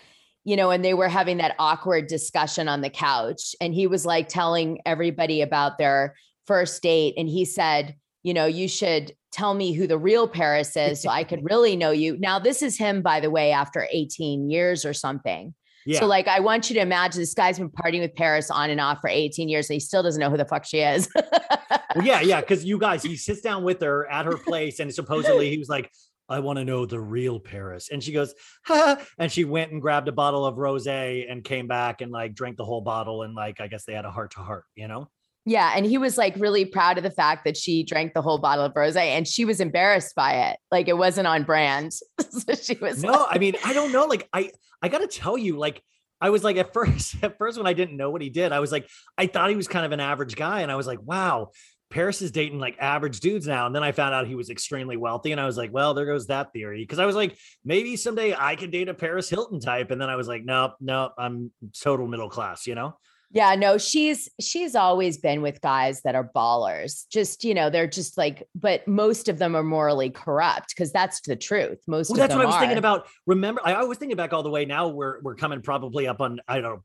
you 0.45 0.55
know, 0.55 0.69
and 0.69 0.85
they 0.85 0.93
were 0.93 1.09
having 1.09 1.37
that 1.37 1.55
awkward 1.59 2.07
discussion 2.07 2.67
on 2.67 2.81
the 2.81 2.89
couch, 2.89 3.55
and 3.59 3.73
he 3.73 3.87
was 3.87 4.05
like 4.05 4.29
telling 4.29 4.79
everybody 4.85 5.41
about 5.41 5.77
their 5.77 6.15
first 6.45 6.81
date, 6.81 7.15
and 7.17 7.27
he 7.27 7.43
said, 7.43 7.95
you 8.23 8.33
know, 8.33 8.45
you 8.45 8.67
should 8.67 9.11
tell 9.31 9.53
me 9.53 9.73
who 9.73 9.85
the 9.85 9.97
real 9.97 10.27
Paris 10.27 10.77
is 10.77 11.01
so 11.01 11.09
I 11.09 11.23
could 11.23 11.43
really 11.49 11.75
know 11.75 11.91
you. 11.91 12.17
Now, 12.17 12.39
this 12.39 12.61
is 12.61 12.77
him, 12.77 13.01
by 13.01 13.19
the 13.19 13.29
way, 13.29 13.51
after 13.51 13.87
18 13.91 14.49
years 14.49 14.85
or 14.85 14.93
something. 14.93 15.53
Yeah. 15.87 15.99
So, 15.99 16.07
like, 16.07 16.27
I 16.27 16.39
want 16.39 16.69
you 16.69 16.75
to 16.75 16.81
imagine 16.81 17.21
this 17.21 17.35
guy's 17.35 17.59
been 17.59 17.69
partying 17.69 17.99
with 17.99 18.15
Paris 18.15 18.49
on 18.49 18.71
and 18.71 18.81
off 18.81 18.99
for 19.01 19.09
18 19.09 19.49
years, 19.49 19.69
and 19.69 19.75
he 19.75 19.79
still 19.79 20.01
doesn't 20.01 20.19
know 20.19 20.31
who 20.31 20.37
the 20.37 20.45
fuck 20.45 20.65
she 20.65 20.79
is. 20.79 21.07
Well, 21.15 22.03
yeah, 22.03 22.21
yeah, 22.21 22.39
because 22.41 22.65
you 22.65 22.79
guys, 22.79 23.03
he 23.03 23.15
sits 23.15 23.41
down 23.41 23.63
with 23.63 23.81
her 23.81 24.09
at 24.11 24.25
her 24.25 24.37
place, 24.37 24.79
and 24.79 24.91
supposedly 24.93 25.49
he 25.49 25.57
was 25.57 25.69
like, 25.69 25.91
I 26.27 26.39
want 26.39 26.57
to 26.57 26.65
know 26.65 26.85
the 26.85 26.99
real 26.99 27.39
Paris. 27.39 27.89
And 27.91 28.03
she 28.03 28.11
goes, 28.11 28.33
ha, 28.65 28.97
and 29.19 29.31
she 29.31 29.45
went 29.45 29.71
and 29.71 29.81
grabbed 29.81 30.07
a 30.07 30.11
bottle 30.11 30.45
of 30.45 30.57
rose 30.57 30.87
and 30.87 31.43
came 31.43 31.67
back 31.67 32.01
and 32.01 32.11
like 32.11 32.33
drank 32.33 32.57
the 32.57 32.65
whole 32.65 32.81
bottle. 32.81 33.23
And 33.23 33.35
like, 33.35 33.61
I 33.61 33.67
guess 33.67 33.85
they 33.85 33.93
had 33.93 34.05
a 34.05 34.11
heart 34.11 34.31
to 34.31 34.39
heart, 34.39 34.65
you 34.75 34.87
know? 34.87 35.07
yeah. 35.47 35.73
And 35.75 35.85
he 35.85 35.99
was 35.99 36.17
like 36.17 36.33
really 36.37 36.65
proud 36.65 36.97
of 36.97 37.03
the 37.03 37.11
fact 37.11 37.45
that 37.45 37.55
she 37.55 37.83
drank 37.83 38.13
the 38.15 38.21
whole 38.23 38.39
bottle 38.39 38.65
of 38.65 38.75
rose, 38.75 38.95
and 38.95 39.27
she 39.27 39.45
was 39.45 39.59
embarrassed 39.59 40.15
by 40.15 40.49
it. 40.49 40.57
Like, 40.71 40.87
it 40.87 40.97
wasn't 40.97 41.27
on 41.27 41.43
brand. 41.43 41.93
so 42.29 42.55
she 42.55 42.73
was 42.81 43.03
No, 43.03 43.11
like- 43.11 43.27
I 43.29 43.37
mean, 43.37 43.55
I 43.63 43.73
don't 43.73 43.91
know. 43.91 44.05
Like, 44.05 44.27
I 44.33 44.49
I 44.81 44.89
gotta 44.89 45.05
tell 45.07 45.37
you, 45.37 45.57
like, 45.57 45.83
I 46.19 46.31
was 46.31 46.43
like 46.43 46.57
at 46.57 46.73
first, 46.73 47.17
at 47.21 47.37
first 47.37 47.57
when 47.59 47.67
I 47.67 47.73
didn't 47.73 47.97
know 47.97 48.09
what 48.09 48.23
he 48.23 48.29
did, 48.31 48.51
I 48.51 48.59
was 48.59 48.71
like, 48.71 48.89
I 49.19 49.27
thought 49.27 49.51
he 49.51 49.55
was 49.55 49.67
kind 49.67 49.85
of 49.85 49.91
an 49.91 49.99
average 49.99 50.35
guy, 50.35 50.61
and 50.61 50.71
I 50.71 50.75
was 50.75 50.87
like, 50.87 50.99
wow, 51.03 51.51
Paris 51.95 52.21
is 52.21 52.29
dating 52.29 52.59
like 52.59 52.75
average 52.77 53.21
dudes 53.21 53.47
now. 53.47 53.65
And 53.65 53.73
then 53.73 53.81
I 53.81 53.93
found 53.93 54.13
out 54.13 54.27
he 54.27 54.35
was 54.35 54.49
extremely 54.49 54.97
wealthy, 54.97 55.31
and 55.31 55.39
I 55.39 55.45
was 55.45 55.55
like, 55.55 55.71
well, 55.71 55.93
there 55.93 56.05
goes 56.05 56.27
that 56.27 56.51
theory. 56.51 56.83
Because 56.83 56.99
I 56.99 57.05
was 57.05 57.15
like, 57.15 57.37
maybe 57.63 57.95
someday 57.95 58.35
I 58.37 58.57
could 58.57 58.69
date 58.69 58.89
a 58.89 58.93
Paris 58.93 59.29
Hilton 59.29 59.61
type, 59.61 59.91
and 59.91 60.01
then 60.01 60.09
I 60.09 60.17
was 60.17 60.27
like, 60.27 60.43
nope, 60.43 60.73
nope, 60.81 61.13
I'm 61.17 61.53
total 61.81 62.05
middle 62.05 62.29
class, 62.29 62.67
you 62.67 62.75
know? 62.75 62.97
Yeah, 63.31 63.55
no, 63.55 63.77
she's 63.77 64.29
she's 64.41 64.75
always 64.75 65.19
been 65.19 65.41
with 65.41 65.61
guys 65.61 66.01
that 66.01 66.15
are 66.15 66.29
ballers. 66.35 67.05
Just, 67.09 67.45
you 67.45 67.53
know, 67.53 67.69
they're 67.69 67.87
just 67.87 68.17
like, 68.17 68.43
but 68.53 68.85
most 68.89 69.29
of 69.29 69.39
them 69.39 69.55
are 69.55 69.63
morally 69.63 70.09
corrupt 70.09 70.75
because 70.75 70.91
that's 70.91 71.21
the 71.21 71.37
truth. 71.37 71.79
Most 71.87 72.09
Well, 72.09 72.15
of 72.15 72.19
that's 72.19 72.31
them 72.33 72.39
what 72.39 72.47
I 72.47 72.49
was 72.49 72.59
thinking 72.59 72.77
about. 72.77 73.07
Remember, 73.25 73.61
I, 73.63 73.73
I 73.73 73.83
was 73.83 73.97
thinking 73.97 74.17
back 74.17 74.33
all 74.33 74.43
the 74.43 74.49
way. 74.49 74.65
Now 74.65 74.89
we're 74.89 75.21
we're 75.21 75.35
coming 75.35 75.61
probably 75.61 76.07
up 76.07 76.19
on 76.19 76.41
I 76.45 76.55
don't 76.59 76.63
know 76.63 76.83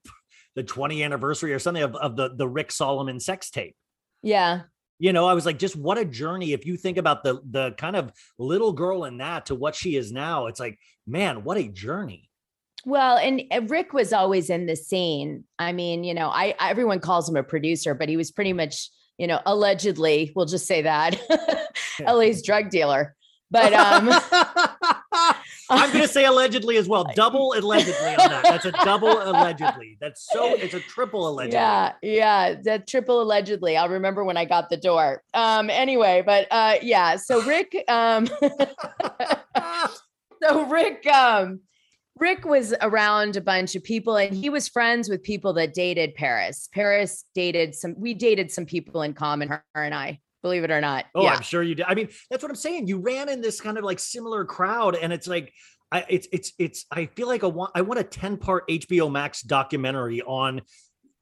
the 0.54 0.62
20th 0.62 1.04
anniversary 1.04 1.52
or 1.52 1.58
something 1.58 1.82
of, 1.82 1.96
of 1.96 2.14
the 2.14 2.30
the 2.34 2.48
Rick 2.48 2.70
Salomon 2.70 3.18
sex 3.18 3.50
tape. 3.50 3.74
Yeah. 4.22 4.62
You 5.00 5.12
know, 5.12 5.26
I 5.26 5.34
was 5.34 5.46
like, 5.46 5.58
just 5.58 5.74
what 5.74 5.98
a 5.98 6.04
journey. 6.04 6.52
If 6.52 6.64
you 6.64 6.76
think 6.76 6.98
about 6.98 7.24
the 7.24 7.40
the 7.50 7.72
kind 7.72 7.96
of 7.96 8.12
little 8.38 8.72
girl 8.72 9.04
in 9.04 9.18
that 9.18 9.46
to 9.46 9.56
what 9.56 9.74
she 9.74 9.96
is 9.96 10.12
now, 10.12 10.46
it's 10.46 10.60
like, 10.60 10.78
man, 11.06 11.42
what 11.42 11.56
a 11.56 11.66
journey. 11.66 12.30
Well, 12.84 13.16
and 13.16 13.42
uh, 13.50 13.62
Rick 13.62 13.92
was 13.92 14.12
always 14.12 14.50
in 14.50 14.66
the 14.66 14.76
scene. 14.76 15.44
I 15.58 15.72
mean, 15.72 16.04
you 16.04 16.14
know, 16.14 16.28
I 16.28 16.54
everyone 16.60 17.00
calls 17.00 17.28
him 17.28 17.36
a 17.36 17.42
producer, 17.42 17.94
but 17.94 18.08
he 18.08 18.16
was 18.16 18.30
pretty 18.30 18.52
much, 18.52 18.90
you 19.18 19.26
know, 19.26 19.40
allegedly, 19.44 20.32
we'll 20.36 20.46
just 20.46 20.66
say 20.66 20.82
that, 20.82 21.18
LA's 22.00 22.42
drug 22.42 22.70
dealer. 22.70 23.16
But 23.50 23.72
um 23.72 24.08
I'm 25.70 25.92
gonna 25.92 26.08
say 26.08 26.24
allegedly 26.24 26.76
as 26.76 26.88
well. 26.88 27.06
Double 27.14 27.54
allegedly 27.54 28.10
on 28.10 28.30
that. 28.30 28.42
That's 28.42 28.64
a 28.64 28.72
double 28.72 29.22
allegedly. 29.22 29.96
That's 30.00 30.28
so 30.30 30.54
it's 30.54 30.74
a 30.74 30.80
triple 30.80 31.28
allegedly. 31.28 31.56
Yeah, 31.56 31.92
yeah, 32.02 32.54
that 32.64 32.88
triple 32.88 33.22
allegedly. 33.22 33.76
I'll 33.76 33.88
remember 33.88 34.24
when 34.24 34.36
I 34.36 34.44
got 34.44 34.68
the 34.68 34.76
door. 34.76 35.22
Um, 35.32 35.70
anyway, 35.70 36.22
but 36.26 36.48
uh, 36.50 36.74
yeah. 36.82 37.16
So 37.16 37.42
Rick, 37.42 37.84
um, 37.88 38.26
so 40.42 40.66
Rick, 40.66 41.06
um, 41.06 41.60
Rick 42.16 42.44
was 42.44 42.74
around 42.80 43.36
a 43.36 43.40
bunch 43.40 43.76
of 43.76 43.84
people, 43.84 44.16
and 44.16 44.36
he 44.36 44.50
was 44.50 44.68
friends 44.68 45.08
with 45.08 45.22
people 45.22 45.52
that 45.54 45.72
dated 45.72 46.14
Paris. 46.16 46.68
Paris 46.72 47.24
dated 47.34 47.74
some. 47.74 47.94
We 47.96 48.14
dated 48.14 48.50
some 48.50 48.66
people 48.66 49.02
in 49.02 49.14
common. 49.14 49.48
Her, 49.48 49.64
her 49.74 49.84
and 49.84 49.94
I, 49.94 50.20
believe 50.42 50.64
it 50.64 50.70
or 50.70 50.80
not. 50.80 51.06
Oh, 51.14 51.22
yeah. 51.22 51.34
I'm 51.34 51.42
sure 51.42 51.62
you 51.62 51.74
did. 51.74 51.86
I 51.86 51.94
mean, 51.94 52.08
that's 52.30 52.42
what 52.42 52.50
I'm 52.50 52.56
saying. 52.56 52.86
You 52.86 52.98
ran 52.98 53.28
in 53.28 53.40
this 53.40 53.60
kind 53.60 53.78
of 53.78 53.84
like 53.84 53.98
similar 53.98 54.44
crowd, 54.44 54.96
and 54.96 55.12
it's 55.12 55.26
like, 55.26 55.52
I 55.92 56.04
it's 56.08 56.28
it's 56.32 56.52
it's. 56.58 56.86
I 56.90 57.06
feel 57.06 57.26
like 57.26 57.44
I 57.44 57.48
want 57.48 57.72
I 57.74 57.82
want 57.82 58.00
a 58.00 58.04
10 58.04 58.36
part 58.36 58.68
HBO 58.68 59.10
Max 59.10 59.42
documentary 59.42 60.22
on 60.22 60.62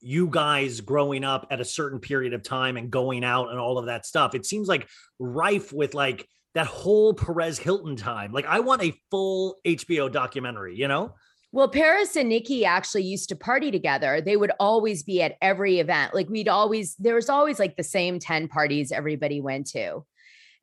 you 0.00 0.28
guys 0.28 0.80
growing 0.80 1.24
up 1.24 1.46
at 1.50 1.60
a 1.60 1.64
certain 1.64 1.98
period 1.98 2.32
of 2.32 2.42
time 2.42 2.76
and 2.76 2.90
going 2.90 3.24
out 3.24 3.50
and 3.50 3.58
all 3.58 3.78
of 3.78 3.86
that 3.86 4.06
stuff. 4.06 4.34
It 4.34 4.46
seems 4.46 4.68
like 4.68 4.88
rife 5.18 5.72
with 5.72 5.94
like 5.94 6.26
that 6.54 6.66
whole 6.66 7.14
Perez 7.14 7.58
Hilton 7.58 7.96
time. 7.96 8.32
Like 8.32 8.46
I 8.46 8.60
want 8.60 8.82
a 8.82 8.94
full 9.10 9.56
HBO 9.66 10.12
documentary. 10.12 10.76
You 10.76 10.88
know? 10.88 11.14
Well, 11.50 11.68
Paris 11.68 12.14
and 12.14 12.28
Nicky 12.28 12.66
actually 12.66 13.04
used 13.04 13.30
to 13.30 13.36
party 13.36 13.70
together. 13.70 14.20
They 14.20 14.36
would 14.36 14.52
always 14.60 15.02
be 15.02 15.22
at 15.22 15.36
every 15.40 15.78
event. 15.78 16.14
Like 16.14 16.28
we'd 16.28 16.48
always, 16.48 16.94
there 16.96 17.14
was 17.14 17.30
always 17.30 17.58
like 17.58 17.76
the 17.76 17.82
same 17.82 18.18
10 18.18 18.48
parties 18.48 18.92
everybody 18.92 19.40
went 19.40 19.66
to. 19.68 20.04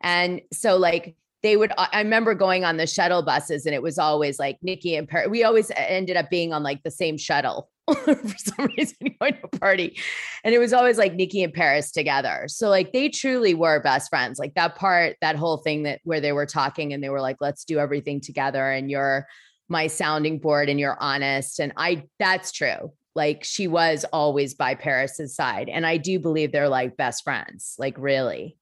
And 0.02 0.42
so 0.54 0.78
like 0.78 1.16
they 1.42 1.58
would, 1.58 1.72
I 1.78 2.02
remember 2.02 2.36
going 2.36 2.66
on 2.66 2.78
the 2.78 2.86
shuttle 2.86 3.24
buses 3.24 3.66
and 3.66 3.74
it 3.74 3.82
was 3.82 3.98
always 3.98 4.38
like 4.38 4.60
Nicky 4.62 4.96
and 4.96 5.08
Paris. 5.08 5.30
We 5.30 5.44
always 5.44 5.72
uh, 5.72 5.76
ended 5.78 6.18
up 6.18 6.30
being 6.30 6.54
on 6.54 6.62
like 6.62 6.84
the 6.84 6.92
same 6.92 7.18
shuttle 7.18 7.70
for 7.92 8.16
some 8.38 8.70
reason 8.78 8.98
going 9.20 9.34
to 9.34 9.40
a 9.44 9.60
party. 9.60 9.98
And 10.44 10.54
it 10.54 10.60
was 10.60 10.74
always 10.74 11.00
like 11.00 11.16
Nicky 11.16 11.42
and 11.42 11.54
Paris 11.54 11.92
together. 11.92 12.46
So 12.48 12.70
like 12.70 12.94
they 12.94 13.10
truly 13.10 13.56
were 13.56 13.82
best 13.82 14.10
friends. 14.10 14.38
Like 14.38 14.54
that 14.54 14.76
part, 14.76 15.18
that 15.22 15.36
whole 15.36 15.58
thing 15.58 15.84
that 15.84 16.02
where 16.04 16.22
they 16.22 16.32
were 16.32 16.46
talking 16.46 16.94
and 16.94 17.04
they 17.04 17.10
were 17.10 17.22
like, 17.22 17.38
let's 17.40 17.66
do 17.66 17.80
everything 17.80 18.22
together. 18.22 18.70
And 18.70 18.92
you're, 18.92 19.28
my 19.70 19.88
sounding 19.88 20.40
board 20.40 20.70
and 20.70 20.80
you're 20.80 20.98
honest. 21.00 21.60
And 21.60 21.74
I, 21.78 22.04
that's 22.20 22.52
true. 22.52 22.94
Like 23.16 23.44
she 23.44 23.68
was 23.68 24.06
always 24.12 24.54
by 24.54 24.76
Paris's 24.76 25.36
side. 25.36 25.70
And 25.70 25.86
I 25.86 25.98
do 25.98 26.20
believe 26.20 26.52
they're 26.52 26.70
like 26.70 26.98
best 26.98 27.24
friends, 27.24 27.76
like 27.80 27.98
really. 27.98 28.58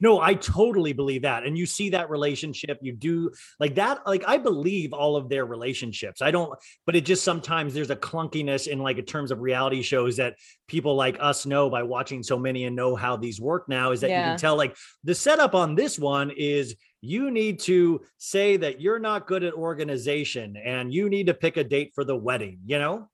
No, 0.00 0.20
I 0.20 0.34
totally 0.34 0.92
believe 0.92 1.22
that. 1.22 1.44
And 1.44 1.56
you 1.56 1.66
see 1.66 1.90
that 1.90 2.10
relationship, 2.10 2.78
you 2.82 2.92
do 2.92 3.30
like 3.60 3.76
that. 3.76 4.06
Like, 4.06 4.24
I 4.26 4.36
believe 4.38 4.92
all 4.92 5.16
of 5.16 5.28
their 5.28 5.46
relationships. 5.46 6.22
I 6.22 6.30
don't, 6.30 6.52
but 6.86 6.96
it 6.96 7.04
just 7.04 7.24
sometimes 7.24 7.74
there's 7.74 7.90
a 7.90 7.96
clunkiness 7.96 8.66
in 8.66 8.80
like 8.80 8.98
in 8.98 9.04
terms 9.04 9.30
of 9.30 9.40
reality 9.40 9.82
shows 9.82 10.16
that 10.16 10.34
people 10.66 10.94
like 10.94 11.16
us 11.20 11.46
know 11.46 11.70
by 11.70 11.82
watching 11.82 12.22
so 12.22 12.38
many 12.38 12.64
and 12.64 12.76
know 12.76 12.96
how 12.96 13.16
these 13.16 13.40
work 13.40 13.68
now 13.68 13.92
is 13.92 14.00
that 14.00 14.10
you 14.10 14.16
can 14.16 14.38
tell 14.38 14.56
like 14.56 14.76
the 15.04 15.14
setup 15.14 15.54
on 15.54 15.74
this 15.74 15.98
one 15.98 16.30
is 16.36 16.74
you 17.00 17.30
need 17.30 17.60
to 17.60 18.00
say 18.18 18.56
that 18.58 18.80
you're 18.80 18.98
not 18.98 19.26
good 19.26 19.44
at 19.44 19.54
organization 19.54 20.56
and 20.56 20.92
you 20.92 21.08
need 21.08 21.26
to 21.28 21.34
pick 21.34 21.56
a 21.56 21.64
date 21.64 21.92
for 21.94 22.04
the 22.04 22.16
wedding, 22.16 22.58
you 22.66 22.78
know? 22.78 23.08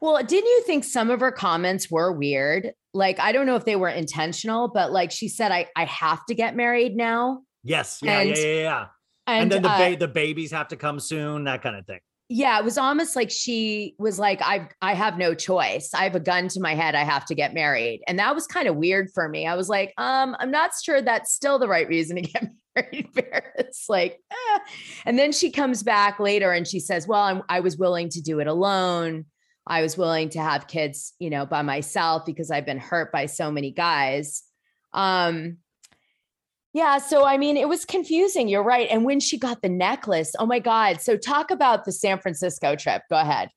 Well, 0.00 0.22
didn't 0.22 0.48
you 0.48 0.62
think 0.66 0.84
some 0.84 1.10
of 1.10 1.20
her 1.20 1.32
comments 1.32 1.90
were 1.90 2.12
weird? 2.12 2.72
Like, 2.94 3.20
I 3.20 3.32
don't 3.32 3.46
know 3.46 3.56
if 3.56 3.64
they 3.64 3.76
were 3.76 3.88
intentional, 3.88 4.68
but 4.68 4.92
like 4.92 5.10
she 5.10 5.28
said, 5.28 5.52
I, 5.52 5.66
I 5.76 5.84
have 5.84 6.24
to 6.26 6.34
get 6.34 6.56
married 6.56 6.96
now. 6.96 7.42
Yes. 7.62 7.98
Yeah. 8.02 8.20
And- 8.20 8.30
yeah. 8.30 8.36
Yeah. 8.36 8.62
Yeah. 8.62 8.86
And, 9.26 9.42
And, 9.42 9.52
then 9.52 9.62
the, 9.62 9.70
uh, 9.70 9.90
ba- 9.90 9.96
the 9.96 10.08
babies 10.08 10.50
have 10.52 10.68
to 10.68 10.76
come 10.76 10.98
soon, 10.98 11.44
that 11.44 11.62
kind 11.62 11.76
of 11.76 11.86
thing. 11.86 12.00
yeah, 12.30 12.58
it 12.58 12.64
was 12.64 12.78
almost 12.78 13.14
like 13.14 13.30
she 13.30 13.94
was 13.98 14.18
like, 14.18 14.40
I 14.42 14.68
I 14.80 14.94
have 14.94 15.18
no 15.18 15.34
choice. 15.34 15.90
I 15.94 16.02
have 16.04 16.16
a 16.16 16.20
gun 16.20 16.48
to 16.48 16.60
my 16.60 16.74
head. 16.74 16.94
I 16.96 17.04
have 17.04 17.26
to 17.26 17.34
get 17.36 17.54
married. 17.54 18.00
And 18.08 18.18
that 18.18 18.34
was 18.34 18.46
kind 18.48 18.66
of 18.66 18.74
weird 18.76 19.08
for 19.14 19.28
me. 19.28 19.46
I 19.46 19.54
was 19.54 19.68
like, 19.68 19.92
um, 19.98 20.34
I'm 20.40 20.50
not 20.50 20.70
sure 20.82 21.00
that's 21.02 21.32
still 21.32 21.58
the 21.60 21.68
right 21.68 21.86
reason 21.86 22.16
to 22.16 22.22
get 22.22 22.42
married, 22.42 22.56
Paris. 22.74 23.46
Like, 23.88 24.20
eh. 24.30 24.58
and 25.04 25.18
then 25.18 25.32
she 25.32 25.50
comes 25.50 25.82
back 25.82 26.20
later 26.20 26.52
and 26.52 26.66
she 26.66 26.80
says, 26.80 27.06
Well, 27.06 27.20
I'm, 27.20 27.42
I 27.48 27.60
was 27.60 27.76
willing 27.76 28.08
to 28.10 28.20
do 28.20 28.40
it 28.40 28.46
alone. 28.46 29.26
I 29.66 29.82
was 29.82 29.96
willing 29.96 30.30
to 30.30 30.40
have 30.40 30.66
kids, 30.66 31.12
you 31.18 31.30
know, 31.30 31.46
by 31.46 31.62
myself 31.62 32.24
because 32.26 32.50
I've 32.50 32.66
been 32.66 32.78
hurt 32.78 33.12
by 33.12 33.26
so 33.26 33.50
many 33.50 33.70
guys. 33.70 34.42
Um, 34.92 35.58
yeah, 36.72 36.98
so 36.98 37.24
I 37.24 37.36
mean, 37.36 37.56
it 37.56 37.68
was 37.68 37.84
confusing. 37.84 38.48
You're 38.48 38.62
right. 38.62 38.88
And 38.90 39.04
when 39.04 39.20
she 39.20 39.38
got 39.38 39.62
the 39.62 39.68
necklace, 39.68 40.34
oh 40.38 40.46
my 40.46 40.60
God. 40.60 41.00
So 41.00 41.16
talk 41.16 41.50
about 41.50 41.84
the 41.84 41.92
San 41.92 42.18
Francisco 42.20 42.76
trip. 42.76 43.02
Go 43.10 43.16
ahead. 43.16 43.50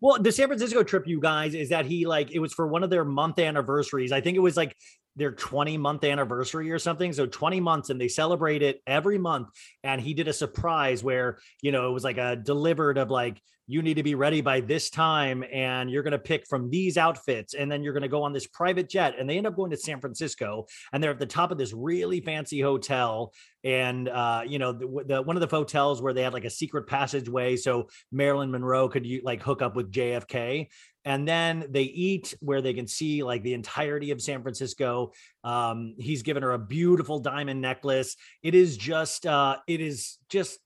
Well, 0.00 0.20
the 0.20 0.32
San 0.32 0.48
Francisco 0.48 0.82
trip, 0.82 1.06
you 1.06 1.20
guys, 1.20 1.54
is 1.54 1.70
that 1.70 1.86
he 1.86 2.06
like 2.06 2.30
it 2.30 2.38
was 2.38 2.52
for 2.52 2.66
one 2.66 2.82
of 2.82 2.90
their 2.90 3.04
month 3.04 3.38
anniversaries. 3.38 4.12
I 4.12 4.20
think 4.20 4.36
it 4.36 4.40
was 4.40 4.56
like 4.56 4.76
their 5.16 5.32
20 5.32 5.78
month 5.78 6.04
anniversary 6.04 6.70
or 6.70 6.78
something. 6.78 7.12
So 7.12 7.26
20 7.26 7.60
months, 7.60 7.90
and 7.90 8.00
they 8.00 8.08
celebrate 8.08 8.62
it 8.62 8.82
every 8.86 9.18
month. 9.18 9.48
And 9.82 10.00
he 10.00 10.14
did 10.14 10.28
a 10.28 10.32
surprise 10.32 11.02
where, 11.02 11.38
you 11.62 11.72
know, 11.72 11.88
it 11.88 11.92
was 11.92 12.04
like 12.04 12.18
a 12.18 12.36
delivered 12.36 12.98
of 12.98 13.10
like, 13.10 13.40
you 13.68 13.82
need 13.82 13.94
to 13.94 14.02
be 14.02 14.14
ready 14.14 14.40
by 14.40 14.60
this 14.60 14.90
time 14.90 15.44
and 15.52 15.90
you're 15.90 16.02
going 16.02 16.12
to 16.12 16.18
pick 16.18 16.46
from 16.46 16.70
these 16.70 16.96
outfits 16.96 17.54
and 17.54 17.70
then 17.70 17.82
you're 17.82 17.92
going 17.92 18.02
to 18.02 18.08
go 18.08 18.22
on 18.22 18.32
this 18.32 18.46
private 18.46 18.88
jet 18.88 19.14
and 19.18 19.28
they 19.28 19.36
end 19.36 19.46
up 19.46 19.56
going 19.56 19.70
to 19.70 19.76
san 19.76 20.00
francisco 20.00 20.66
and 20.92 21.02
they're 21.02 21.10
at 21.10 21.18
the 21.18 21.26
top 21.26 21.50
of 21.50 21.58
this 21.58 21.72
really 21.72 22.20
fancy 22.20 22.60
hotel 22.60 23.32
and 23.64 24.08
uh, 24.08 24.42
you 24.46 24.58
know 24.58 24.72
the, 24.72 25.04
the, 25.06 25.22
one 25.22 25.36
of 25.36 25.40
the 25.40 25.56
hotels 25.56 26.00
where 26.00 26.12
they 26.12 26.22
had 26.22 26.32
like 26.32 26.44
a 26.44 26.50
secret 26.50 26.86
passageway 26.86 27.56
so 27.56 27.88
marilyn 28.12 28.50
monroe 28.50 28.88
could 28.88 29.04
you 29.04 29.20
like 29.24 29.42
hook 29.42 29.62
up 29.62 29.74
with 29.74 29.90
jfk 29.90 30.68
and 31.06 31.26
then 31.26 31.64
they 31.70 31.84
eat 31.84 32.34
where 32.40 32.60
they 32.60 32.74
can 32.74 32.88
see 32.88 33.22
like 33.22 33.44
the 33.44 33.54
entirety 33.54 34.10
of 34.10 34.20
San 34.20 34.42
Francisco. 34.42 35.12
Um, 35.44 35.94
he's 35.98 36.22
given 36.22 36.42
her 36.42 36.50
a 36.50 36.58
beautiful 36.58 37.20
diamond 37.20 37.60
necklace. 37.60 38.16
It 38.42 38.56
is 38.56 38.76
just, 38.76 39.24
uh, 39.24 39.58
it 39.68 39.80
is 39.80 40.18
just 40.28 40.58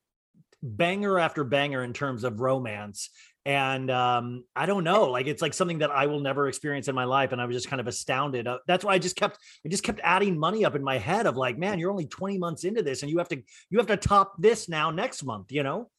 banger 0.62 1.18
after 1.18 1.44
banger 1.44 1.84
in 1.84 1.92
terms 1.92 2.24
of 2.24 2.40
romance. 2.40 3.10
And 3.44 3.90
um, 3.90 4.44
I 4.56 4.64
don't 4.64 4.82
know, 4.82 5.10
like 5.10 5.26
it's 5.26 5.42
like 5.42 5.52
something 5.52 5.78
that 5.78 5.90
I 5.90 6.06
will 6.06 6.20
never 6.20 6.48
experience 6.48 6.88
in 6.88 6.94
my 6.94 7.04
life, 7.04 7.32
and 7.32 7.40
I 7.40 7.46
was 7.46 7.56
just 7.56 7.68
kind 7.68 7.80
of 7.80 7.86
astounded. 7.86 8.46
Uh, 8.46 8.58
that's 8.66 8.84
why 8.84 8.92
I 8.94 8.98
just 8.98 9.16
kept, 9.16 9.38
I 9.64 9.68
just 9.68 9.82
kept 9.82 10.00
adding 10.02 10.38
money 10.38 10.64
up 10.64 10.74
in 10.74 10.84
my 10.84 10.98
head 10.98 11.26
of 11.26 11.36
like, 11.36 11.58
man, 11.58 11.78
you're 11.78 11.90
only 11.90 12.06
20 12.06 12.38
months 12.38 12.64
into 12.64 12.82
this, 12.82 13.02
and 13.02 13.10
you 13.10 13.18
have 13.18 13.28
to, 13.28 13.42
you 13.70 13.78
have 13.78 13.86
to 13.88 13.96
top 13.96 14.34
this 14.38 14.68
now 14.68 14.90
next 14.90 15.22
month, 15.22 15.52
you 15.52 15.62
know? 15.62 15.90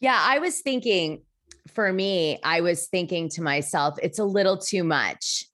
Yeah, 0.00 0.18
I 0.20 0.40
was 0.40 0.60
thinking 0.60 1.22
for 1.68 1.92
me, 1.92 2.38
I 2.42 2.60
was 2.60 2.86
thinking 2.88 3.28
to 3.30 3.42
myself, 3.42 3.96
it's 4.02 4.18
a 4.18 4.24
little 4.24 4.56
too 4.58 4.84
much. 4.84 5.44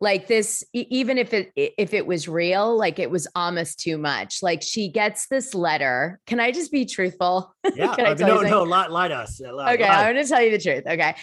Like 0.00 0.26
this, 0.26 0.64
even 0.72 1.16
if 1.16 1.32
it 1.32 1.52
if 1.54 1.94
it 1.94 2.04
was 2.06 2.26
real, 2.28 2.76
like 2.76 2.98
it 2.98 3.08
was 3.08 3.28
almost 3.36 3.78
too 3.78 3.98
much. 3.98 4.42
Like 4.42 4.60
she 4.60 4.88
gets 4.88 5.28
this 5.28 5.54
letter. 5.54 6.18
Can 6.26 6.40
I 6.40 6.50
just 6.50 6.72
be 6.72 6.84
truthful? 6.86 7.54
Yeah, 7.76 7.94
I 7.96 8.08
you 8.10 8.16
no, 8.16 8.40
no, 8.40 8.62
lie, 8.64 8.88
lie 8.88 9.06
to 9.08 9.14
us. 9.14 9.40
Lie- 9.40 9.74
Okay, 9.74 9.84
lie. 9.84 10.08
I'm 10.08 10.14
going 10.14 10.24
to 10.24 10.28
tell 10.28 10.42
you 10.42 10.50
the 10.50 10.58
truth. 10.58 10.82
Okay. 10.88 11.14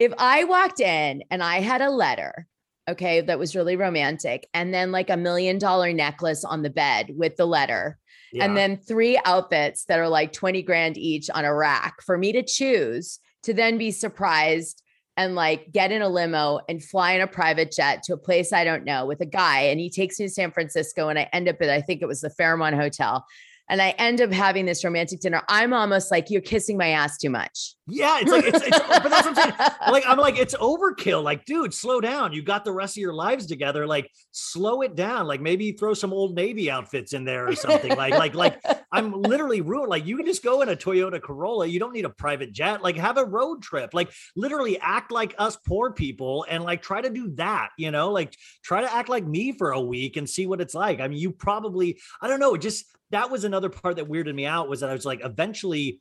If 0.00 0.12
I 0.18 0.42
walked 0.44 0.80
in 0.80 1.22
and 1.30 1.44
I 1.44 1.60
had 1.60 1.80
a 1.80 1.90
letter, 1.90 2.48
okay, 2.90 3.20
that 3.20 3.38
was 3.38 3.54
really 3.54 3.76
romantic, 3.76 4.48
and 4.52 4.74
then 4.74 4.90
like 4.90 5.10
a 5.10 5.16
million 5.16 5.58
dollar 5.58 5.92
necklace 5.92 6.44
on 6.44 6.62
the 6.62 6.70
bed 6.70 7.12
with 7.16 7.36
the 7.36 7.46
letter, 7.46 7.98
Yeah. 8.32 8.44
and 8.46 8.56
then 8.56 8.78
three 8.78 9.20
outfits 9.24 9.84
that 9.84 10.00
are 10.00 10.08
like 10.08 10.32
20 10.32 10.62
grand 10.62 10.98
each 10.98 11.30
on 11.30 11.44
a 11.44 11.54
rack 11.54 12.02
for 12.02 12.18
me 12.18 12.32
to 12.32 12.42
choose 12.42 13.20
to 13.44 13.54
then 13.54 13.78
be 13.78 13.90
surprised 13.90 14.82
and 15.16 15.34
like 15.34 15.72
get 15.72 15.90
in 15.90 16.00
a 16.00 16.08
limo 16.08 16.60
and 16.68 16.82
fly 16.82 17.12
in 17.12 17.20
a 17.20 17.26
private 17.26 17.72
jet 17.72 18.04
to 18.04 18.14
a 18.14 18.16
place 18.16 18.52
I 18.52 18.62
don't 18.62 18.84
know 18.84 19.04
with 19.04 19.20
a 19.20 19.26
guy. 19.26 19.62
And 19.62 19.80
he 19.80 19.90
takes 19.90 20.18
me 20.20 20.26
to 20.26 20.30
San 20.32 20.52
Francisco 20.52 21.08
and 21.08 21.18
I 21.18 21.28
end 21.32 21.48
up 21.48 21.60
at, 21.60 21.68
I 21.68 21.80
think 21.80 22.02
it 22.02 22.06
was 22.06 22.20
the 22.20 22.30
Fairmont 22.30 22.76
Hotel. 22.76 23.24
And 23.68 23.82
I 23.82 23.90
end 23.90 24.20
up 24.20 24.32
having 24.32 24.66
this 24.66 24.84
romantic 24.84 25.20
dinner. 25.20 25.42
I'm 25.48 25.72
almost 25.72 26.10
like, 26.10 26.30
you're 26.30 26.40
kissing 26.40 26.78
my 26.78 26.88
ass 26.90 27.18
too 27.18 27.30
much. 27.30 27.74
Yeah, 27.90 28.18
it's 28.20 28.30
like 28.30 28.44
it's, 28.44 28.62
it's 28.62 28.78
but 28.78 29.08
that's 29.08 29.26
what 29.26 29.26
I'm 29.26 29.34
saying. 29.34 29.54
Like 29.88 30.04
I'm 30.06 30.18
like 30.18 30.38
it's 30.38 30.54
overkill. 30.54 31.22
Like, 31.22 31.46
dude, 31.46 31.72
slow 31.72 32.00
down. 32.00 32.34
You 32.34 32.42
got 32.42 32.64
the 32.64 32.72
rest 32.72 32.98
of 32.98 33.00
your 33.00 33.14
lives 33.14 33.46
together. 33.46 33.86
Like, 33.86 34.10
slow 34.32 34.82
it 34.82 34.94
down. 34.94 35.26
Like 35.26 35.40
maybe 35.40 35.72
throw 35.72 35.94
some 35.94 36.12
old 36.12 36.34
Navy 36.34 36.70
outfits 36.70 37.14
in 37.14 37.24
there 37.24 37.48
or 37.48 37.54
something. 37.54 37.96
Like, 37.96 38.12
like, 38.12 38.34
like 38.34 38.62
I'm 38.92 39.12
literally 39.22 39.62
ruined. 39.62 39.88
Like, 39.88 40.06
you 40.06 40.16
can 40.16 40.26
just 40.26 40.44
go 40.44 40.60
in 40.60 40.68
a 40.68 40.76
Toyota 40.76 41.22
Corolla. 41.22 41.66
You 41.66 41.78
don't 41.78 41.94
need 41.94 42.04
a 42.04 42.10
private 42.10 42.52
jet. 42.52 42.82
Like, 42.82 42.96
have 42.96 43.16
a 43.16 43.24
road 43.24 43.62
trip. 43.62 43.94
Like, 43.94 44.12
literally 44.36 44.78
act 44.80 45.10
like 45.10 45.34
us 45.38 45.56
poor 45.66 45.92
people 45.92 46.44
and 46.48 46.62
like 46.62 46.82
try 46.82 47.00
to 47.00 47.10
do 47.10 47.30
that. 47.36 47.70
You 47.78 47.90
know, 47.90 48.10
like 48.12 48.36
try 48.62 48.82
to 48.82 48.92
act 48.94 49.08
like 49.08 49.26
me 49.26 49.52
for 49.52 49.72
a 49.72 49.80
week 49.80 50.16
and 50.16 50.28
see 50.28 50.46
what 50.46 50.60
it's 50.60 50.74
like. 50.74 51.00
I 51.00 51.08
mean, 51.08 51.18
you 51.18 51.32
probably 51.32 51.98
I 52.20 52.28
don't 52.28 52.40
know. 52.40 52.56
Just 52.56 52.84
that 53.10 53.30
was 53.30 53.44
another 53.44 53.68
part 53.68 53.96
that 53.96 54.08
weirded 54.08 54.34
me 54.34 54.46
out 54.46 54.68
was 54.68 54.80
that 54.80 54.90
I 54.90 54.92
was 54.92 55.06
like, 55.06 55.24
eventually 55.24 56.00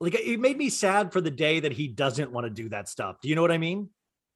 like 0.00 0.14
it 0.14 0.40
made 0.40 0.58
me 0.58 0.68
sad 0.68 1.12
for 1.12 1.20
the 1.20 1.30
day 1.30 1.60
that 1.60 1.72
he 1.72 1.88
doesn't 1.88 2.30
want 2.30 2.44
to 2.44 2.50
do 2.50 2.68
that 2.68 2.88
stuff. 2.88 3.20
Do 3.20 3.28
you 3.28 3.34
know 3.34 3.42
what 3.42 3.52
I 3.52 3.58
mean? 3.58 3.88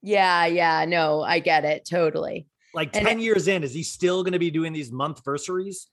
Yeah, 0.02 0.46
yeah, 0.46 0.84
no, 0.86 1.22
I 1.22 1.40
get 1.40 1.64
it 1.64 1.86
totally. 1.88 2.46
Like 2.72 2.96
And 2.96 3.06
10 3.06 3.18
years 3.20 3.48
in, 3.48 3.62
is 3.62 3.74
he 3.74 3.82
still 3.82 4.22
going 4.22 4.32
to 4.32 4.38
be 4.38 4.50
doing 4.50 4.72
these 4.72 4.90
month 4.90 5.22
versaries? 5.24 5.88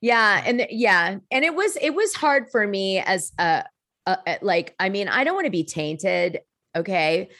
Yeah, 0.00 0.42
and 0.44 0.66
yeah, 0.70 1.18
and 1.30 1.44
it 1.44 1.54
was 1.54 1.76
it 1.80 1.94
was 1.94 2.14
hard 2.14 2.50
for 2.50 2.66
me 2.66 2.98
as 2.98 3.32
a 3.38 3.64
a- 4.06 4.38
like 4.42 4.74
I 4.78 4.88
mean 4.90 5.08
I 5.08 5.24
don't 5.24 5.34
want 5.34 5.46
to 5.46 5.50
be 5.50 5.64
tainted, 5.64 6.40
okay, 6.76 7.30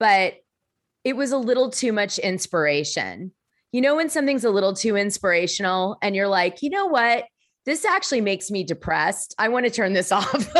but 0.00 0.34
it 1.04 1.16
was 1.16 1.32
a 1.32 1.38
little 1.38 1.70
too 1.70 1.92
much 1.92 2.18
inspiration. 2.18 3.32
You 3.72 3.80
know 3.80 3.96
when 3.96 4.10
something's 4.10 4.44
a 4.44 4.50
little 4.50 4.74
too 4.74 4.96
inspirational 4.96 5.96
and 6.02 6.14
you're 6.14 6.28
like, 6.28 6.62
you 6.62 6.68
know 6.68 6.86
what? 6.86 7.24
This 7.64 7.84
actually 7.84 8.20
makes 8.20 8.50
me 8.50 8.64
depressed. 8.64 9.34
I 9.38 9.48
want 9.48 9.64
to 9.64 9.70
turn 9.70 9.94
this 9.94 10.12
off. 10.12 10.32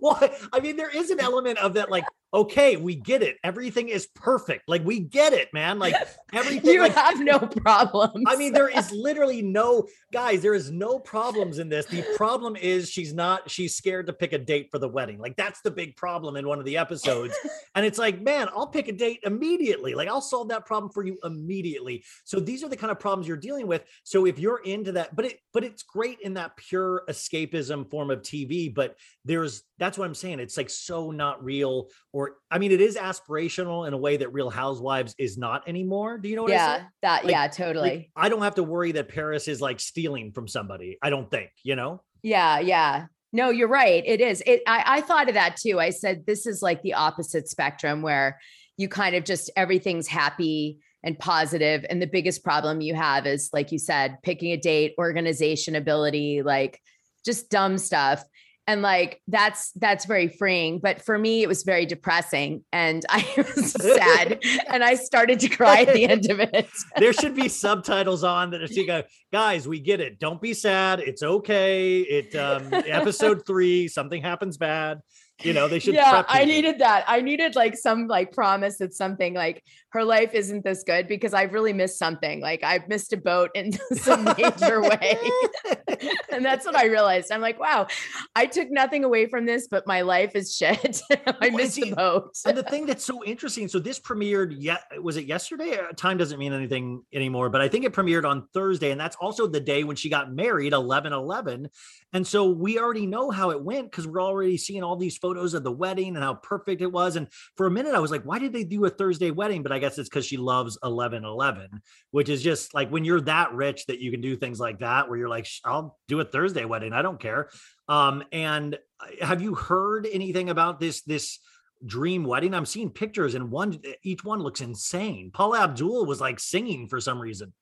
well, 0.00 0.30
I 0.52 0.60
mean, 0.60 0.76
there 0.76 0.88
is 0.88 1.10
an 1.10 1.20
element 1.20 1.58
of 1.58 1.74
that, 1.74 1.90
like, 1.90 2.04
okay, 2.34 2.76
we 2.76 2.94
get 2.94 3.22
it. 3.22 3.36
Everything 3.44 3.88
is 3.88 4.06
perfect. 4.14 4.68
Like, 4.68 4.84
we 4.84 5.00
get 5.00 5.32
it, 5.32 5.52
man. 5.52 5.78
Like, 5.78 5.94
everything. 6.32 6.72
you 6.72 6.80
like, 6.80 6.94
have 6.94 7.20
no 7.20 7.38
problems. 7.38 8.24
I 8.26 8.36
mean, 8.36 8.52
there 8.52 8.68
is 8.68 8.90
literally 8.92 9.42
no 9.42 9.86
guys, 10.12 10.40
there 10.40 10.54
is 10.54 10.70
no 10.70 10.98
problems 10.98 11.58
in 11.58 11.68
this. 11.68 11.86
The 11.86 12.04
problem 12.16 12.56
is 12.56 12.88
she's 12.90 13.12
not, 13.12 13.50
she's 13.50 13.74
scared 13.74 14.06
to 14.06 14.12
pick 14.12 14.32
a 14.32 14.38
date 14.38 14.68
for 14.70 14.78
the 14.78 14.88
wedding. 14.88 15.18
Like, 15.18 15.36
that's 15.36 15.60
the 15.60 15.70
big 15.70 15.96
problem 15.96 16.36
in 16.36 16.46
one 16.46 16.58
of 16.58 16.64
the 16.64 16.76
episodes. 16.76 17.34
And 17.74 17.86
it's 17.86 17.98
like, 17.98 18.20
man, 18.20 18.48
I'll 18.54 18.66
pick 18.66 18.88
a 18.88 18.92
date 18.92 19.20
immediately. 19.24 19.94
Like, 19.94 20.06
I'll 20.06 20.20
solve 20.20 20.48
that 20.48 20.66
problem 20.66 20.92
for 20.92 21.06
you 21.06 21.16
immediately. 21.24 22.04
So 22.24 22.38
these 22.38 22.62
are 22.62 22.68
the 22.68 22.76
kind 22.76 22.90
of 22.90 23.00
problems 23.00 23.26
you're 23.26 23.38
dealing 23.38 23.66
with. 23.66 23.82
So 24.04 24.26
if 24.26 24.38
you're 24.38 24.58
into 24.58 24.92
that, 24.92 25.16
but 25.16 25.24
it, 25.24 25.38
but 25.54 25.64
it's 25.64 25.82
great 25.82 26.20
in 26.20 26.34
that 26.34 26.54
pure 26.56 27.04
escapism 27.08 27.90
form 27.90 28.10
of 28.10 28.20
TV. 28.20 28.72
But 28.72 28.96
there's, 29.24 29.62
that's 29.82 29.98
what 29.98 30.04
I'm 30.04 30.14
saying. 30.14 30.40
It's 30.40 30.56
like 30.56 30.70
so 30.70 31.10
not 31.10 31.42
real, 31.44 31.88
or 32.12 32.36
I 32.50 32.58
mean, 32.58 32.72
it 32.72 32.80
is 32.80 32.96
aspirational 32.96 33.86
in 33.86 33.94
a 33.94 33.98
way 33.98 34.16
that 34.16 34.32
Real 34.32 34.50
Housewives 34.50 35.14
is 35.18 35.36
not 35.36 35.68
anymore. 35.68 36.18
Do 36.18 36.28
you 36.28 36.36
know 36.36 36.42
what 36.44 36.52
I 36.52 36.54
mean? 36.54 36.60
yeah, 36.60 36.84
that 37.02 37.24
Like- 37.24 37.32
yeah, 37.32 37.42
like, 37.42 37.52
totally. 37.56 38.10
I 38.16 38.28
don't 38.28 38.42
have 38.42 38.54
to 38.56 38.62
worry 38.62 38.92
that 38.92 39.08
Paris 39.08 39.48
is 39.48 39.60
like 39.60 39.80
stealing 39.80 40.32
from 40.32 40.46
somebody. 40.48 40.98
I 41.02 41.10
don't 41.10 41.30
think, 41.30 41.50
you 41.62 41.76
know? 41.76 42.02
Yeah, 42.22 42.60
yeah. 42.60 43.06
No, 43.32 43.50
you're 43.50 43.68
right. 43.68 44.02
It 44.06 44.20
is. 44.20 44.42
It 44.46 44.62
I, 44.66 44.84
I 44.86 45.00
thought 45.00 45.28
of 45.28 45.34
that 45.34 45.56
too. 45.56 45.80
I 45.80 45.90
said 45.90 46.26
this 46.26 46.46
is 46.46 46.62
like 46.62 46.82
the 46.82 46.94
opposite 46.94 47.48
spectrum 47.48 48.02
where 48.02 48.38
you 48.76 48.88
kind 48.88 49.16
of 49.16 49.24
just 49.24 49.50
everything's 49.56 50.06
happy 50.06 50.78
and 51.04 51.18
positive, 51.18 51.84
And 51.90 52.00
the 52.00 52.06
biggest 52.06 52.44
problem 52.44 52.80
you 52.80 52.94
have 52.94 53.26
is, 53.26 53.50
like 53.52 53.72
you 53.72 53.78
said, 53.78 54.18
picking 54.22 54.52
a 54.52 54.56
date, 54.56 54.94
organization 54.98 55.74
ability, 55.74 56.42
like 56.42 56.80
just 57.24 57.50
dumb 57.50 57.78
stuff. 57.78 58.22
And 58.66 58.80
like 58.80 59.20
that's 59.26 59.72
that's 59.72 60.04
very 60.04 60.28
freeing. 60.28 60.78
But 60.78 61.04
for 61.04 61.18
me, 61.18 61.42
it 61.42 61.48
was 61.48 61.64
very 61.64 61.84
depressing. 61.84 62.64
And 62.72 63.04
I 63.10 63.26
was 63.36 63.72
sad. 63.72 64.40
and 64.68 64.84
I 64.84 64.94
started 64.94 65.40
to 65.40 65.48
cry 65.48 65.82
at 65.82 65.92
the 65.92 66.04
end 66.08 66.30
of 66.30 66.40
it. 66.40 66.68
There 66.96 67.12
should 67.12 67.34
be 67.34 67.48
subtitles 67.48 68.22
on 68.22 68.50
that 68.50 68.62
are 68.62 68.68
saying, 68.68 68.90
uh, 68.90 69.02
guys, 69.32 69.66
we 69.66 69.80
get 69.80 70.00
it. 70.00 70.18
Don't 70.18 70.40
be 70.40 70.54
sad. 70.54 71.00
It's 71.00 71.22
okay. 71.22 72.00
It 72.00 72.34
um 72.36 72.72
episode 72.72 73.46
three, 73.46 73.88
something 73.88 74.22
happens 74.22 74.56
bad. 74.56 75.00
You 75.42 75.52
know, 75.52 75.68
they 75.68 75.78
should. 75.78 75.94
yeah, 75.94 76.24
I 76.28 76.44
needed 76.44 76.78
that. 76.78 77.04
I 77.06 77.20
needed 77.20 77.54
like 77.54 77.76
some 77.76 78.06
like 78.06 78.32
promise 78.32 78.78
that 78.78 78.94
something 78.94 79.34
like 79.34 79.62
her 79.90 80.04
life 80.04 80.32
isn't 80.34 80.64
this 80.64 80.82
good 80.84 81.06
because 81.08 81.34
I've 81.34 81.52
really 81.52 81.72
missed 81.72 81.98
something. 81.98 82.40
Like 82.40 82.64
I've 82.64 82.88
missed 82.88 83.12
a 83.12 83.16
boat 83.16 83.50
in 83.54 83.72
some 83.92 84.24
major 84.38 84.80
way. 84.80 85.18
and 86.32 86.44
that's 86.44 86.64
what 86.64 86.76
I 86.76 86.86
realized. 86.86 87.30
I'm 87.30 87.40
like, 87.40 87.60
wow, 87.60 87.86
I 88.34 88.46
took 88.46 88.70
nothing 88.70 89.04
away 89.04 89.26
from 89.26 89.44
this, 89.44 89.68
but 89.68 89.86
my 89.86 90.00
life 90.00 90.34
is 90.34 90.56
shit. 90.56 91.00
I 91.10 91.48
Well, 91.48 91.50
missed 91.52 91.76
the 91.76 91.92
boat. 91.92 92.36
and 92.46 92.56
the 92.56 92.62
thing 92.62 92.86
that's 92.86 93.04
so 93.04 93.22
interesting, 93.24 93.68
so 93.68 93.78
this 93.78 93.98
premiered 94.00 94.54
yet 94.58 94.84
was 95.02 95.16
it 95.16 95.26
yesterday? 95.26 95.78
Uh, 95.78 95.92
Time 95.96 96.16
doesn't 96.16 96.38
mean 96.38 96.52
anything 96.52 97.02
anymore, 97.12 97.50
but 97.50 97.60
I 97.60 97.68
think 97.68 97.84
it 97.84 97.92
premiered 97.92 98.24
on 98.24 98.46
Thursday, 98.54 98.90
and 98.92 99.00
that's 99.00 99.16
also 99.16 99.46
the 99.46 99.60
day 99.60 99.84
when 99.84 99.96
she 99.96 100.08
got 100.08 100.32
married, 100.32 100.72
11 100.72 101.12
11. 101.12 101.68
And 102.14 102.26
so 102.26 102.50
we 102.50 102.78
already 102.78 103.06
know 103.06 103.30
how 103.30 103.50
it 103.50 103.62
went 103.62 103.90
because 103.90 104.06
we're 104.06 104.22
already 104.22 104.56
seeing 104.56 104.82
all 104.82 104.96
these 104.96 105.16
photos 105.16 105.31
of 105.36 105.64
the 105.64 105.72
wedding 105.72 106.14
and 106.14 106.24
how 106.24 106.34
perfect 106.34 106.82
it 106.82 106.90
was. 106.90 107.16
And 107.16 107.28
for 107.56 107.66
a 107.66 107.70
minute, 107.70 107.94
I 107.94 107.98
was 107.98 108.10
like, 108.10 108.24
why 108.24 108.38
did 108.38 108.52
they 108.52 108.64
do 108.64 108.84
a 108.84 108.90
Thursday 108.90 109.30
wedding? 109.30 109.62
But 109.62 109.72
I 109.72 109.78
guess 109.78 109.98
it's 109.98 110.08
because 110.08 110.26
she 110.26 110.36
loves 110.36 110.78
11 110.82 111.24
11, 111.24 111.82
which 112.10 112.28
is 112.28 112.42
just 112.42 112.74
like 112.74 112.90
when 112.90 113.04
you're 113.04 113.20
that 113.22 113.52
rich 113.52 113.86
that 113.86 114.00
you 114.00 114.10
can 114.10 114.20
do 114.20 114.36
things 114.36 114.60
like 114.60 114.80
that, 114.80 115.08
where 115.08 115.18
you're 115.18 115.28
like, 115.28 115.46
I'll 115.64 115.98
do 116.08 116.20
a 116.20 116.24
Thursday 116.24 116.64
wedding. 116.64 116.92
I 116.92 117.02
don't 117.02 117.20
care. 117.20 117.50
Um, 117.88 118.22
and 118.32 118.76
uh, 119.00 119.26
have 119.26 119.42
you 119.42 119.54
heard 119.54 120.06
anything 120.10 120.50
about 120.50 120.80
this? 120.80 121.02
This 121.02 121.38
dream 121.84 122.24
wedding. 122.24 122.54
I'm 122.54 122.66
seeing 122.66 122.90
pictures 122.90 123.34
and 123.34 123.50
one 123.50 123.80
each 124.02 124.24
one 124.24 124.40
looks 124.40 124.60
insane. 124.60 125.30
Paula 125.32 125.62
Abdul 125.64 126.06
was 126.06 126.20
like 126.20 126.38
singing 126.38 126.88
for 126.88 127.00
some 127.00 127.18
reason. 127.18 127.52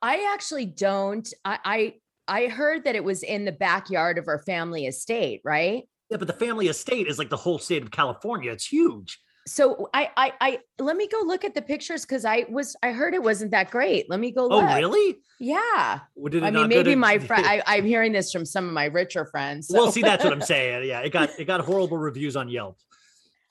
I 0.00 0.32
actually 0.34 0.66
don't. 0.66 1.32
I, 1.44 1.58
I 1.64 1.94
I 2.28 2.46
heard 2.46 2.84
that 2.84 2.96
it 2.96 3.04
was 3.04 3.22
in 3.22 3.44
the 3.44 3.52
backyard 3.52 4.18
of 4.18 4.26
her 4.26 4.42
family 4.44 4.86
estate, 4.86 5.40
right? 5.44 5.84
Yeah, 6.12 6.18
but 6.18 6.26
the 6.28 6.34
family 6.34 6.68
estate 6.68 7.06
is 7.06 7.18
like 7.18 7.30
the 7.30 7.38
whole 7.38 7.58
state 7.58 7.82
of 7.82 7.90
California. 7.90 8.52
It's 8.52 8.66
huge. 8.66 9.18
So 9.46 9.88
I 9.94 10.10
I 10.14 10.32
I 10.42 10.58
let 10.78 10.94
me 10.94 11.08
go 11.08 11.22
look 11.24 11.42
at 11.42 11.54
the 11.54 11.62
pictures 11.62 12.02
because 12.04 12.26
I 12.26 12.44
was 12.50 12.76
I 12.82 12.92
heard 12.92 13.14
it 13.14 13.22
wasn't 13.22 13.50
that 13.52 13.70
great. 13.70 14.10
Let 14.10 14.20
me 14.20 14.30
go 14.30 14.44
Oh, 14.44 14.58
look. 14.60 14.74
really? 14.76 15.16
Yeah. 15.40 16.00
Well, 16.14 16.44
I 16.44 16.50
mean, 16.50 16.68
maybe 16.68 16.90
to- 16.90 16.96
my 16.96 17.18
friend. 17.28 17.62
I'm 17.66 17.86
hearing 17.86 18.12
this 18.12 18.30
from 18.30 18.44
some 18.44 18.66
of 18.68 18.74
my 18.74 18.84
richer 18.84 19.24
friends. 19.24 19.70
Well, 19.72 19.90
see, 19.90 20.02
that's 20.02 20.22
what 20.22 20.34
I'm 20.34 20.42
saying. 20.54 20.86
Yeah, 20.86 21.00
it 21.00 21.10
got 21.14 21.30
it 21.40 21.46
got 21.46 21.60
horrible 21.62 21.96
reviews 21.96 22.36
on 22.36 22.50
Yelp. 22.50 22.76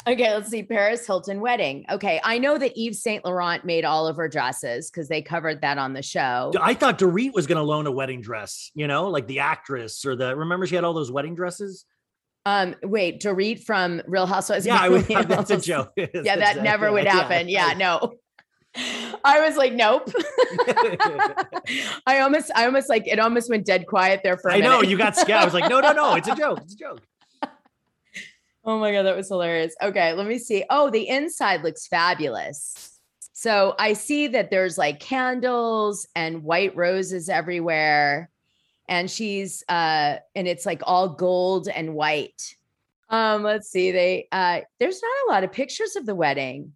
Okay, 0.07 0.33
let's 0.33 0.49
see. 0.49 0.63
Paris 0.63 1.05
Hilton 1.05 1.41
wedding. 1.41 1.85
Okay, 1.91 2.21
I 2.23 2.37
know 2.37 2.57
that 2.59 2.75
Yves 2.77 3.01
Saint 3.01 3.25
Laurent 3.25 3.65
made 3.65 3.83
all 3.83 4.07
of 4.07 4.15
her 4.17 4.27
dresses 4.29 4.89
because 4.89 5.07
they 5.07 5.21
covered 5.21 5.61
that 5.61 5.77
on 5.77 5.93
the 5.93 6.01
show. 6.03 6.51
I 6.61 6.73
thought 6.75 6.99
Dorit 6.99 7.33
was 7.33 7.47
going 7.47 7.57
to 7.57 7.63
loan 7.63 7.85
a 7.87 7.91
wedding 7.91 8.21
dress. 8.21 8.71
You 8.75 8.87
know, 8.87 9.09
like 9.09 9.27
the 9.27 9.39
actress 9.39 10.05
or 10.05 10.15
the. 10.15 10.35
Remember, 10.35 10.65
she 10.67 10.75
had 10.75 10.83
all 10.85 10.93
those 10.93 11.11
wedding 11.11 11.35
dresses. 11.35 11.85
Um, 12.45 12.75
wait, 12.81 13.21
Dorit 13.21 13.63
from 13.63 14.01
Real 14.07 14.25
Housewives. 14.25 14.65
Yeah, 14.65 14.79
I 14.79 14.89
would. 14.89 15.05
That's 15.07 15.51
a 15.51 15.57
joke. 15.59 15.91
Yeah, 15.97 16.35
that 16.35 16.63
never 16.63 16.91
would 16.91 17.07
happen. 17.07 17.49
Yeah, 17.49 17.73
no. 17.77 18.15
I 18.75 19.41
was 19.45 19.57
like, 19.57 19.73
nope. 19.73 20.09
I 22.07 22.19
almost, 22.21 22.51
I 22.55 22.65
almost 22.65 22.89
like 22.89 23.05
it 23.05 23.19
almost 23.19 23.49
went 23.49 23.65
dead 23.65 23.85
quiet 23.85 24.21
there 24.23 24.37
for 24.37 24.49
a 24.49 24.55
I 24.55 24.59
know 24.59 24.81
you 24.81 24.97
got 24.97 25.15
scared. 25.15 25.41
I 25.41 25.45
was 25.45 25.53
like, 25.53 25.69
no, 25.69 25.81
no, 25.81 25.91
no, 25.91 26.15
it's 26.15 26.27
a 26.27 26.35
joke. 26.35 26.61
It's 26.63 26.73
a 26.73 26.77
joke. 26.77 27.01
Oh 28.63 28.79
my 28.79 28.91
God, 28.91 29.03
that 29.03 29.17
was 29.17 29.27
hilarious. 29.27 29.75
Okay, 29.81 30.13
let 30.13 30.25
me 30.25 30.37
see. 30.37 30.63
Oh, 30.69 30.89
the 30.89 31.07
inside 31.09 31.63
looks 31.63 31.87
fabulous. 31.87 32.99
So 33.33 33.75
I 33.77 33.93
see 33.93 34.27
that 34.27 34.51
there's 34.51 34.77
like 34.77 34.99
candles 34.99 36.07
and 36.15 36.43
white 36.43 36.75
roses 36.75 37.27
everywhere. 37.27 38.29
And 38.91 39.09
she's 39.09 39.63
uh 39.67 40.17
and 40.35 40.47
it's 40.47 40.65
like 40.67 40.81
all 40.83 41.09
gold 41.09 41.67
and 41.67 41.95
white. 41.95 42.55
Um, 43.09 43.41
let's 43.41 43.69
see. 43.71 43.91
They 43.91 44.27
uh 44.31 44.61
there's 44.79 45.01
not 45.01 45.27
a 45.27 45.31
lot 45.31 45.43
of 45.43 45.51
pictures 45.51 45.95
of 45.95 46.05
the 46.05 46.13
wedding. 46.13 46.73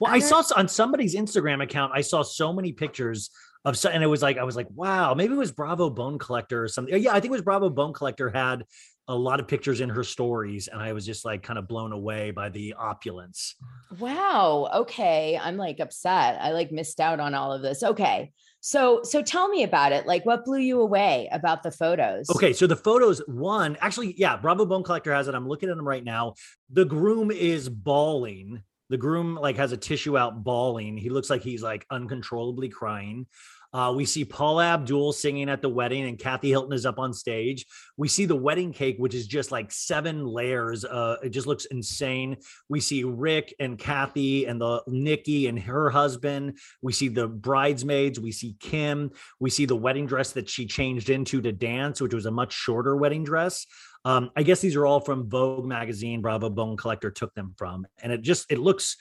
Well, 0.00 0.12
I 0.12 0.18
saw 0.18 0.42
on 0.56 0.68
somebody's 0.68 1.14
Instagram 1.14 1.62
account, 1.62 1.92
I 1.94 2.02
saw 2.02 2.22
so 2.22 2.52
many 2.52 2.72
pictures 2.72 3.30
of, 3.64 3.78
so, 3.78 3.90
and 3.90 4.02
it 4.02 4.06
was 4.06 4.22
like, 4.22 4.38
I 4.38 4.44
was 4.44 4.56
like, 4.56 4.68
wow, 4.74 5.14
maybe 5.14 5.34
it 5.34 5.38
was 5.38 5.52
Bravo 5.52 5.88
Bone 5.88 6.18
Collector 6.18 6.64
or 6.64 6.68
something. 6.68 7.00
Yeah, 7.00 7.10
I 7.10 7.20
think 7.20 7.26
it 7.26 7.30
was 7.30 7.42
Bravo 7.42 7.70
Bone 7.70 7.92
Collector 7.92 8.28
had 8.30 8.64
a 9.08 9.14
lot 9.14 9.40
of 9.40 9.48
pictures 9.48 9.80
in 9.80 9.88
her 9.88 10.04
stories, 10.04 10.68
and 10.68 10.80
I 10.80 10.92
was 10.92 11.04
just 11.04 11.24
like 11.24 11.42
kind 11.42 11.58
of 11.58 11.68
blown 11.68 11.92
away 11.92 12.30
by 12.30 12.48
the 12.48 12.74
opulence. 12.74 13.56
Wow. 13.98 14.68
Okay. 14.74 15.38
I'm 15.40 15.56
like 15.56 15.80
upset. 15.80 16.40
I 16.40 16.52
like 16.52 16.72
missed 16.72 17.00
out 17.00 17.20
on 17.20 17.34
all 17.34 17.52
of 17.52 17.62
this. 17.62 17.82
Okay. 17.82 18.32
So 18.64 19.02
so 19.02 19.22
tell 19.22 19.48
me 19.48 19.64
about 19.64 19.90
it. 19.90 20.06
Like 20.06 20.24
what 20.24 20.44
blew 20.44 20.60
you 20.60 20.80
away 20.80 21.28
about 21.32 21.64
the 21.64 21.72
photos? 21.72 22.30
Okay, 22.30 22.52
so 22.52 22.68
the 22.68 22.76
photos, 22.76 23.20
one, 23.26 23.76
actually, 23.80 24.14
yeah, 24.16 24.36
Bravo 24.36 24.64
Bone 24.64 24.84
Collector 24.84 25.12
has 25.12 25.26
it. 25.26 25.34
I'm 25.34 25.48
looking 25.48 25.68
at 25.68 25.76
them 25.76 25.86
right 25.86 26.04
now. 26.04 26.34
The 26.70 26.84
groom 26.84 27.32
is 27.32 27.68
bawling. 27.68 28.62
The 28.88 28.98
groom 28.98 29.34
like 29.34 29.56
has 29.56 29.72
a 29.72 29.76
tissue 29.76 30.16
out 30.16 30.44
bawling. 30.44 30.96
He 30.96 31.10
looks 31.10 31.28
like 31.28 31.42
he's 31.42 31.60
like 31.62 31.84
uncontrollably 31.90 32.68
crying. 32.68 33.26
Uh, 33.72 33.92
we 33.94 34.04
see 34.04 34.24
Paula 34.24 34.64
Abdul 34.64 35.12
singing 35.12 35.48
at 35.48 35.62
the 35.62 35.68
wedding, 35.68 36.04
and 36.04 36.18
Kathy 36.18 36.50
Hilton 36.50 36.74
is 36.74 36.84
up 36.84 36.98
on 36.98 37.12
stage. 37.14 37.64
We 37.96 38.06
see 38.08 38.26
the 38.26 38.36
wedding 38.36 38.72
cake, 38.72 38.96
which 38.98 39.14
is 39.14 39.26
just 39.26 39.50
like 39.50 39.72
seven 39.72 40.26
layers. 40.26 40.84
Uh, 40.84 41.16
it 41.22 41.30
just 41.30 41.46
looks 41.46 41.64
insane. 41.66 42.36
We 42.68 42.80
see 42.80 43.04
Rick 43.04 43.54
and 43.58 43.78
Kathy 43.78 44.44
and 44.46 44.60
the 44.60 44.82
Nicky 44.86 45.46
and 45.46 45.58
her 45.60 45.88
husband. 45.88 46.58
We 46.82 46.92
see 46.92 47.08
the 47.08 47.28
bridesmaids. 47.28 48.20
We 48.20 48.32
see 48.32 48.56
Kim. 48.60 49.10
We 49.40 49.48
see 49.48 49.64
the 49.64 49.76
wedding 49.76 50.06
dress 50.06 50.32
that 50.32 50.48
she 50.48 50.66
changed 50.66 51.08
into 51.08 51.40
to 51.40 51.52
dance, 51.52 52.00
which 52.00 52.14
was 52.14 52.26
a 52.26 52.30
much 52.30 52.52
shorter 52.52 52.96
wedding 52.96 53.24
dress. 53.24 53.66
Um, 54.04 54.30
I 54.36 54.42
guess 54.42 54.60
these 54.60 54.76
are 54.76 54.84
all 54.84 55.00
from 55.00 55.30
Vogue 55.30 55.64
magazine. 55.64 56.20
Bravo 56.20 56.50
Bone 56.50 56.76
Collector 56.76 57.10
took 57.10 57.32
them 57.34 57.54
from, 57.56 57.86
and 58.02 58.12
it 58.12 58.22
just 58.22 58.50
it 58.50 58.58
looks. 58.58 58.96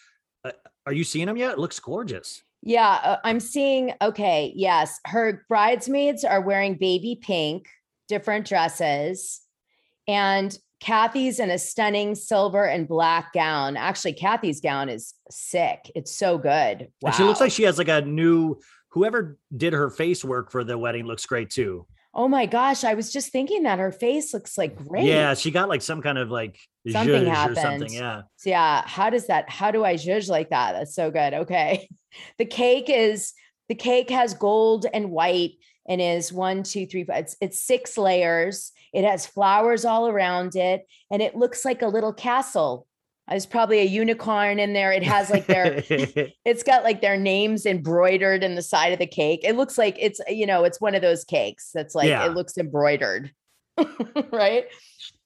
Uh, 0.45 0.51
are 0.85 0.93
you 0.93 1.03
seeing 1.03 1.27
them 1.27 1.37
yet? 1.37 1.53
It 1.53 1.59
looks 1.59 1.79
gorgeous. 1.79 2.43
Yeah, 2.63 2.99
uh, 3.03 3.17
I'm 3.23 3.39
seeing. 3.39 3.93
Okay, 4.01 4.53
yes, 4.55 4.99
her 5.05 5.45
bridesmaids 5.49 6.23
are 6.23 6.41
wearing 6.41 6.75
baby 6.75 7.19
pink, 7.21 7.67
different 8.07 8.47
dresses, 8.47 9.41
and 10.07 10.57
Kathy's 10.79 11.39
in 11.39 11.49
a 11.49 11.57
stunning 11.57 12.15
silver 12.15 12.65
and 12.65 12.87
black 12.87 13.33
gown. 13.33 13.77
Actually, 13.77 14.13
Kathy's 14.13 14.61
gown 14.61 14.89
is 14.89 15.13
sick. 15.29 15.91
It's 15.95 16.13
so 16.13 16.37
good. 16.37 16.89
Wow. 17.01 17.07
And 17.07 17.15
she 17.15 17.23
looks 17.23 17.39
like 17.39 17.51
she 17.51 17.63
has 17.63 17.77
like 17.77 17.87
a 17.87 18.01
new. 18.01 18.59
Whoever 18.89 19.39
did 19.55 19.73
her 19.73 19.89
face 19.89 20.25
work 20.25 20.51
for 20.51 20.63
the 20.63 20.77
wedding 20.77 21.05
looks 21.05 21.25
great 21.25 21.49
too. 21.49 21.85
Oh 22.13 22.27
my 22.27 22.45
gosh, 22.45 22.83
I 22.83 22.93
was 22.93 23.11
just 23.11 23.31
thinking 23.31 23.63
that 23.63 23.79
her 23.79 23.91
face 23.91 24.33
looks 24.33 24.57
like 24.57 24.75
great. 24.75 25.05
Yeah, 25.05 25.33
she 25.33 25.49
got 25.49 25.69
like 25.69 25.81
some 25.81 26.01
kind 26.01 26.17
of 26.17 26.29
like 26.29 26.59
Something 26.89 27.23
zhuzh 27.23 27.27
or 27.27 27.29
happened. 27.29 27.57
something. 27.57 27.93
Yeah. 27.93 28.21
So 28.37 28.49
yeah, 28.49 28.81
how 28.85 29.09
does 29.09 29.27
that? 29.27 29.49
How 29.49 29.71
do 29.71 29.85
I 29.85 29.95
judge 29.95 30.27
like 30.27 30.49
that? 30.49 30.73
That's 30.73 30.93
so 30.95 31.09
good. 31.11 31.33
Okay, 31.33 31.87
the 32.37 32.45
cake 32.45 32.89
is 32.89 33.33
the 33.69 33.75
cake 33.75 34.09
has 34.09 34.33
gold 34.33 34.85
and 34.93 35.11
white 35.11 35.51
and 35.87 36.01
is 36.01 36.33
one, 36.33 36.63
two, 36.63 36.85
three, 36.85 37.03
five. 37.05 37.19
It's 37.23 37.37
it's 37.39 37.63
six 37.63 37.97
layers. 37.97 38.71
It 38.93 39.05
has 39.05 39.25
flowers 39.25 39.85
all 39.85 40.07
around 40.07 40.55
it, 40.55 40.85
and 41.09 41.21
it 41.21 41.35
looks 41.35 41.63
like 41.63 41.81
a 41.81 41.87
little 41.87 42.13
castle. 42.13 42.87
There's 43.29 43.45
probably 43.45 43.79
a 43.79 43.85
unicorn 43.85 44.59
in 44.59 44.73
there. 44.73 44.91
It 44.91 45.03
has 45.03 45.29
like 45.29 45.45
their 45.45 45.83
it's 46.45 46.63
got 46.63 46.83
like 46.83 47.01
their 47.01 47.17
names 47.17 47.65
embroidered 47.65 48.43
in 48.43 48.55
the 48.55 48.61
side 48.61 48.91
of 48.93 48.99
the 48.99 49.07
cake. 49.07 49.41
It 49.43 49.55
looks 49.55 49.77
like 49.77 49.95
it's 49.99 50.19
you 50.27 50.45
know 50.45 50.63
it's 50.63 50.81
one 50.81 50.95
of 50.95 51.01
those 51.01 51.23
cakes 51.23 51.69
that's 51.73 51.95
like 51.95 52.09
Yeah. 52.09 52.25
it 52.25 52.33
looks 52.33 52.57
embroidered, 52.57 53.31
right? 54.31 54.65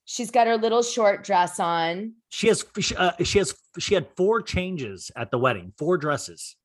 She's 0.08 0.30
got 0.30 0.46
her 0.46 0.58
little 0.58 0.84
short 0.84 1.24
dress 1.24 1.60
on. 1.60 2.14
she 2.30 2.48
has 2.48 2.64
uh, 2.96 3.12
she 3.24 3.40
has 3.40 3.56
she 3.80 3.96
had 3.96 4.08
four 4.16 4.42
changes 4.42 5.10
at 5.16 5.32
the 5.32 5.40
wedding, 5.40 5.74
four 5.80 5.98
dresses. 5.98 6.56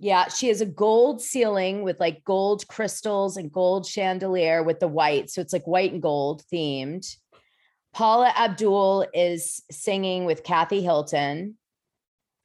Yeah, 0.00 0.28
she 0.28 0.48
has 0.48 0.60
a 0.60 0.66
gold 0.66 1.22
ceiling 1.22 1.82
with 1.82 1.98
like 1.98 2.22
gold 2.24 2.66
crystals 2.68 3.36
and 3.36 3.50
gold 3.50 3.86
chandelier 3.86 4.62
with 4.62 4.78
the 4.80 4.88
white. 4.88 5.30
So 5.30 5.40
it's 5.40 5.52
like 5.52 5.66
white 5.66 5.92
and 5.92 6.02
gold 6.02 6.42
themed. 6.52 7.04
Paula 7.94 8.32
Abdul 8.36 9.06
is 9.14 9.62
singing 9.70 10.24
with 10.24 10.42
Kathy 10.42 10.82
Hilton. 10.82 11.56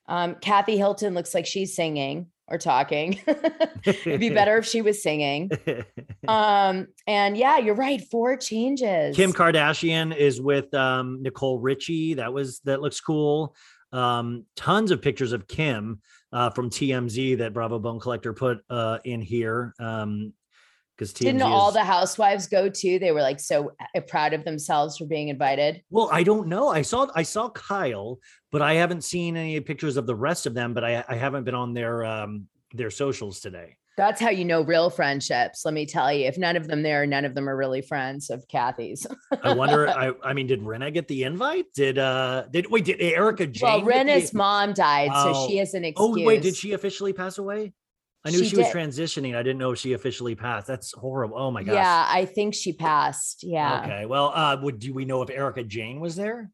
Um, 0.08 0.36
Kathy 0.36 0.78
Hilton 0.78 1.14
looks 1.16 1.34
like 1.34 1.46
she's 1.46 1.76
singing 1.76 2.28
or 2.48 2.58
talking. 2.58 3.20
It'd 3.84 4.20
be 4.20 4.30
better 4.30 4.58
if 4.58 4.66
she 4.66 4.82
was 4.82 5.02
singing. 5.02 5.52
Um, 6.28 6.90
and 7.08 7.36
yeah, 7.36 7.58
you're 7.58 7.74
right. 7.74 8.02
Four 8.12 8.38
changes. 8.38 9.16
Kim 9.16 9.34
Kardashian 9.34 10.16
is 10.16 10.40
with 10.40 10.72
um, 10.76 11.24
Nicole 11.24 11.58
Richie. 11.58 12.16
That 12.16 12.32
was 12.34 12.60
that 12.66 12.82
looks 12.82 13.00
cool. 13.02 13.56
Um, 13.92 14.46
tons 14.56 14.92
of 14.92 15.02
pictures 15.02 15.32
of 15.32 15.48
Kim 15.48 16.02
uh, 16.32 16.52
from 16.52 16.70
TMZ 16.70 17.40
that 17.40 17.54
Bravo 17.54 17.80
Bone 17.80 18.00
Collector 18.00 18.34
put 18.34 18.60
uh, 18.70 19.00
in 19.06 19.22
here. 19.22 19.74
Um, 19.80 20.34
because 21.00 21.14
Didn't 21.14 21.42
all 21.42 21.70
is- 21.70 21.76
the 21.76 21.84
housewives 21.84 22.48
go 22.48 22.68
too? 22.68 23.00
They 23.00 23.12
were 23.12 23.22
like 23.22 23.40
so 23.40 23.72
uh, 23.96 24.02
proud 24.02 24.34
of 24.34 24.44
themselves 24.44 24.98
for 24.98 25.06
being 25.06 25.30
invited. 25.30 25.82
Well, 25.90 26.10
I 26.12 26.24
don't 26.24 26.48
know. 26.48 26.68
I 26.68 26.82
saw 26.82 27.08
I 27.16 27.24
saw 27.24 27.50
Kyle, 27.50 28.20
but 28.52 28.62
I 28.62 28.74
haven't 28.74 29.04
seen 29.06 29.38
any 29.38 29.60
pictures 29.62 29.96
of 29.96 30.06
the 30.06 30.16
rest 30.16 30.46
of 30.46 30.54
them. 30.54 30.74
But 30.74 30.84
I, 30.84 31.04
I 31.08 31.16
haven't 31.16 31.46
been 31.46 31.56
on 31.56 31.74
their 31.74 32.04
um 32.04 32.48
their 32.74 32.92
socials 32.92 33.40
today. 33.40 33.78
That's 33.96 34.22
how 34.22 34.30
you 34.30 34.46
know 34.46 34.62
real 34.62 34.90
friendships. 34.90 35.64
Let 35.66 35.74
me 35.74 35.86
tell 35.86 36.12
you. 36.14 36.26
If 36.28 36.38
none 36.38 36.56
of 36.56 36.68
them 36.68 36.84
there, 36.84 37.06
none 37.06 37.26
of 37.26 37.36
them 37.36 37.50
are 37.50 37.56
really 37.58 37.82
friends 37.82 38.30
of 38.30 38.48
Kathy's. 38.48 39.06
I 39.44 39.54
wonder. 39.54 39.88
I, 40.04 40.12
I 40.24 40.34
mean, 40.34 40.48
did 40.48 40.62
Rinna 40.62 40.94
get 40.94 41.08
the 41.08 41.24
invite? 41.24 41.66
Did 41.76 41.98
uh 41.98 42.44
did 42.52 42.70
wait? 42.70 42.86
Did 42.86 43.02
Erika 43.02 43.48
Jayne? 43.48 43.68
well, 43.68 43.80
get 43.82 44.06
the- 44.06 44.12
Rinna's 44.14 44.34
mom 44.34 44.74
died, 44.74 45.12
so 45.14 45.34
Oh. 45.36 45.48
she 45.48 45.58
has 45.58 45.74
an 45.74 45.86
excuse. 45.86 46.22
Oh 46.22 46.26
wait, 46.26 46.42
did 46.42 46.56
she 46.58 46.74
officially 46.74 47.14
pass 47.14 47.38
away? 47.38 47.74
I 48.30 48.38
knew 48.38 48.44
She 48.44 48.50
she, 48.50 48.58
was 48.58 48.68
transitioning. 48.68 49.36
I 49.36 49.44
didn't 49.44 49.58
know 49.60 49.72
if 49.72 49.80
she 49.80 49.94
officially 49.94 50.36
passed. 50.36 50.68
That's 50.68 50.94
horrible. 50.94 51.38
Oh 51.38 51.52
my 51.52 51.64
gosh. 51.64 51.76
Yeah, 51.76 52.06
I 52.08 52.26
think 52.26 52.54
she 52.54 52.74
passed. 52.74 53.44
Yeah. 53.44 53.82
Okay. 53.84 54.06
Well, 54.06 54.32
uh, 54.34 54.58
would 54.62 54.80
do 54.80 54.94
we 54.94 55.06
know 55.06 55.22
if 55.22 55.30
Erika 55.30 55.64
Jayne 55.64 56.00
was 56.00 56.16
there 56.16 56.50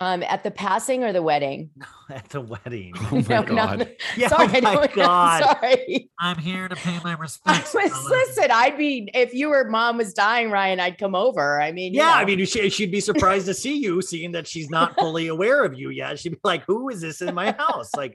Um, 0.00 0.22
at 0.24 0.42
the 0.42 0.50
passing 0.50 1.04
or 1.04 1.12
the 1.12 1.22
wedding? 1.22 1.70
at 2.10 2.28
the 2.30 2.40
wedding? 2.40 2.92
Oh 2.96 3.16
my 3.16 3.20
No, 3.28 3.42
god. 3.42 3.78
the- 3.80 3.96
Yeah, 4.16 4.28
sorry, 4.28 4.48
oh 4.48 4.60
my 4.60 4.74
no, 4.74 4.86
God. 4.94 5.42
Sorry. 5.44 6.10
I'm 6.18 6.38
here 6.38 6.68
to 6.68 6.74
pay 6.76 6.98
my 7.04 7.12
I 7.12 7.14
respects. 7.14 7.72
was, 7.74 7.92
listen, 8.08 8.50
I'd 8.50 8.76
be 8.76 9.08
if 9.14 9.32
you 9.32 9.48
were 9.50 9.68
mom 9.68 9.96
was 9.98 10.12
dying, 10.12 10.50
Ryan, 10.50 10.80
I'd 10.80 10.98
come 10.98 11.14
over. 11.14 11.60
I 11.60 11.70
mean, 11.72 11.94
you 11.94 12.00
Yeah, 12.00 12.12
I 12.14 12.24
mean, 12.24 12.44
she, 12.46 12.68
she'd 12.70 12.90
be 12.92 13.00
surprised 13.00 13.46
to 13.46 13.54
see 13.54 13.76
you, 13.78 14.02
seeing 14.02 14.32
that 14.32 14.46
she's 14.46 14.70
not 14.70 14.94
fully 14.98 15.28
aware 15.28 15.64
of 15.64 15.78
you 15.78 15.90
yet. 15.90 16.18
She'd 16.18 16.32
be 16.32 16.38
like, 16.44 16.64
"Who 16.66 16.88
is 16.90 17.00
this 17.00 17.22
in 17.22 17.34
my 17.34 17.52
house?" 17.52 17.90
Like, 17.96 18.12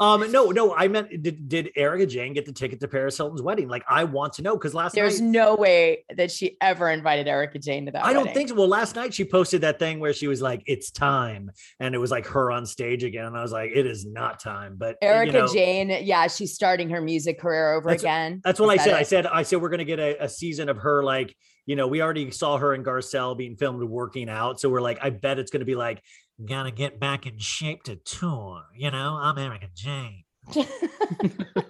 um, 0.00 0.30
no, 0.32 0.50
no, 0.50 0.74
I 0.74 0.88
meant, 0.88 1.22
did 1.22 1.48
did 1.48 1.70
Erika 1.76 2.06
Jayne 2.06 2.32
get 2.32 2.46
the 2.46 2.52
ticket 2.52 2.80
to 2.80 2.88
Paris 2.88 3.16
Hilton's 3.16 3.42
wedding? 3.42 3.68
Like, 3.68 3.84
I 3.88 4.04
want 4.04 4.34
to 4.34 4.42
know 4.42 4.56
because 4.56 4.74
last 4.74 4.94
there's 4.94 5.20
night 5.20 5.30
no 5.30 5.54
way 5.56 6.04
that 6.16 6.30
she 6.30 6.56
ever 6.60 6.90
invited 6.90 7.28
Erika 7.28 7.58
Jayne 7.58 7.86
to 7.86 7.92
that. 7.92 8.04
I 8.04 8.12
don't 8.12 8.22
wedding. 8.22 8.34
think 8.34 8.48
so. 8.50 8.54
Well, 8.54 8.68
last 8.68 8.96
night 8.96 9.14
she 9.14 9.24
posted 9.24 9.60
that 9.62 9.78
thing 9.78 10.00
where 10.00 10.12
she 10.12 10.26
was 10.26 10.40
like, 10.42 10.62
"It's 10.66 10.90
time," 10.90 11.50
and 11.80 11.94
it 11.94 11.98
was 11.98 12.10
like 12.10 12.26
her 12.28 12.50
on 12.50 12.66
stage 12.66 13.04
again, 13.04 13.26
and 13.26 13.36
I 13.36 13.42
was 13.42 13.52
like, 13.52 13.70
"It 13.74 13.86
is 13.86 14.04
not 14.06 14.40
time." 14.40 14.76
But 14.76 14.96
you 15.02 15.08
Erika 15.08 15.32
know, 15.32 15.52
Jayne, 15.52 15.90
yeah, 16.02 16.26
she's 16.28 16.54
starting 16.54 16.90
her 16.90 17.00
music 17.00 17.40
career 17.40 17.74
over 17.74 17.88
That's- 17.90 18.02
again. 18.02 18.40
That's 18.44 18.60
what 18.60 18.74
Is 18.74 18.80
I 18.80 18.84
that 18.84 18.90
said. 18.90 18.94
I 18.94 19.02
said, 19.02 19.26
I 19.26 19.42
said 19.42 19.60
we're 19.62 19.70
gonna 19.70 19.84
get 19.84 19.98
a, 19.98 20.24
a 20.24 20.28
season 20.28 20.68
of 20.68 20.78
her 20.78 21.02
like, 21.02 21.34
you 21.66 21.76
know, 21.76 21.86
we 21.86 22.00
already 22.00 22.30
saw 22.30 22.56
her 22.58 22.74
in 22.74 22.82
Garcelle 22.82 23.36
being 23.36 23.56
filmed 23.56 23.82
working 23.82 24.28
out. 24.28 24.58
So 24.60 24.68
we're 24.68 24.80
like, 24.80 24.98
I 25.02 25.10
bet 25.10 25.38
it's 25.38 25.50
gonna 25.50 25.64
be 25.64 25.74
like, 25.74 26.02
gotta 26.44 26.70
get 26.70 27.00
back 27.00 27.26
in 27.26 27.38
shape 27.38 27.82
to 27.84 27.96
tour. 27.96 28.64
You 28.76 28.90
know, 28.90 29.18
I'm 29.20 29.38
Erika 29.38 29.68
Jayne. 29.74 30.24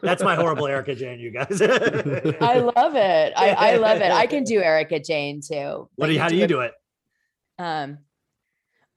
That's 0.03 0.23
my 0.23 0.35
horrible 0.37 0.67
Erika 0.67 0.95
Jayne, 0.95 1.19
you 1.19 1.31
guys. 1.33 1.61
I 1.61 2.59
love 2.59 2.95
it. 2.95 3.33
I, 3.37 3.51
I 3.51 3.77
love 3.77 4.01
it. 4.01 4.13
I 4.13 4.27
can 4.27 4.45
do 4.45 4.61
Erika 4.61 5.01
Jayne 5.01 5.41
too. 5.41 5.89
what 5.97 6.07
do 6.07 6.13
you, 6.13 6.21
how 6.21 6.29
do 6.29 6.37
you 6.37 6.47
do 6.47 6.61
it? 6.61 6.73
Um, 7.59 7.99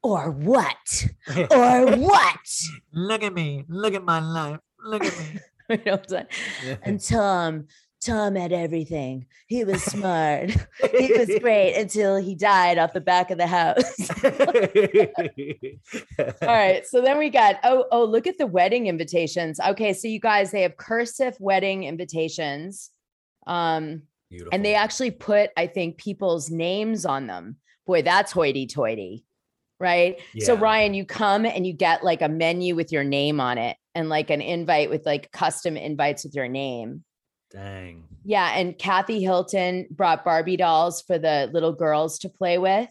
or 0.03 0.31
what? 0.31 1.07
Or 1.51 1.95
what? 1.97 2.47
Look 2.93 3.23
at 3.23 3.33
me. 3.33 3.65
Look 3.67 3.93
at 3.93 4.03
my 4.03 4.19
life. 4.19 4.59
Look 4.83 5.03
at 5.05 5.17
me. 5.17 5.39
You 5.71 5.77
know 5.85 5.91
what 5.93 6.01
I'm 6.01 6.09
saying? 6.09 6.77
And 6.83 7.01
Tom, 7.01 7.67
Tom 8.01 8.35
had 8.35 8.51
everything. 8.51 9.27
He 9.45 9.63
was 9.63 9.83
smart. 9.83 10.49
he 10.97 11.13
was 11.13 11.29
great 11.39 11.75
until 11.79 12.17
he 12.17 12.33
died 12.33 12.79
off 12.79 12.93
the 12.93 13.01
back 13.01 13.29
of 13.29 13.37
the 13.37 13.45
house. 13.45 14.09
All 16.41 16.47
right. 16.47 16.85
So 16.87 17.01
then 17.01 17.19
we 17.19 17.29
got 17.29 17.59
oh 17.63 17.85
oh 17.91 18.03
look 18.03 18.25
at 18.25 18.39
the 18.39 18.47
wedding 18.47 18.87
invitations. 18.87 19.59
Okay, 19.59 19.93
so 19.93 20.07
you 20.07 20.19
guys 20.19 20.49
they 20.51 20.63
have 20.63 20.77
cursive 20.77 21.37
wedding 21.39 21.83
invitations. 21.83 22.89
Um 23.45 24.03
Beautiful. 24.29 24.49
and 24.53 24.65
they 24.65 24.73
actually 24.73 25.11
put 25.11 25.51
I 25.55 25.67
think 25.67 25.97
people's 25.97 26.49
names 26.49 27.05
on 27.05 27.27
them. 27.27 27.57
Boy, 27.85 28.01
that's 28.01 28.31
hoity-toity. 28.31 29.25
Right? 29.79 30.19
So 30.39 30.55
Ryan, 30.55 30.93
you 30.93 31.05
come 31.05 31.43
and 31.43 31.65
you 31.65 31.73
get 31.73 32.03
like 32.03 32.21
a 32.21 32.29
menu 32.29 32.75
with 32.75 32.91
your 32.91 33.03
name 33.03 33.39
on 33.39 33.57
it 33.57 33.77
and 33.95 34.09
like 34.09 34.29
an 34.29 34.39
invite 34.39 34.91
with 34.91 35.07
like 35.07 35.31
custom 35.31 35.75
invites 35.75 36.23
with 36.23 36.35
your 36.35 36.47
name. 36.47 37.03
Dang. 37.51 38.03
Yeah, 38.23 38.51
and 38.55 38.77
Kathy 38.77 39.21
Hilton 39.21 39.87
brought 39.91 40.23
Barbie 40.23 40.57
dolls 40.57 41.01
for 41.01 41.17
the 41.17 41.49
little 41.51 41.73
girls 41.73 42.19
to 42.19 42.29
play 42.29 42.57
with, 42.57 42.89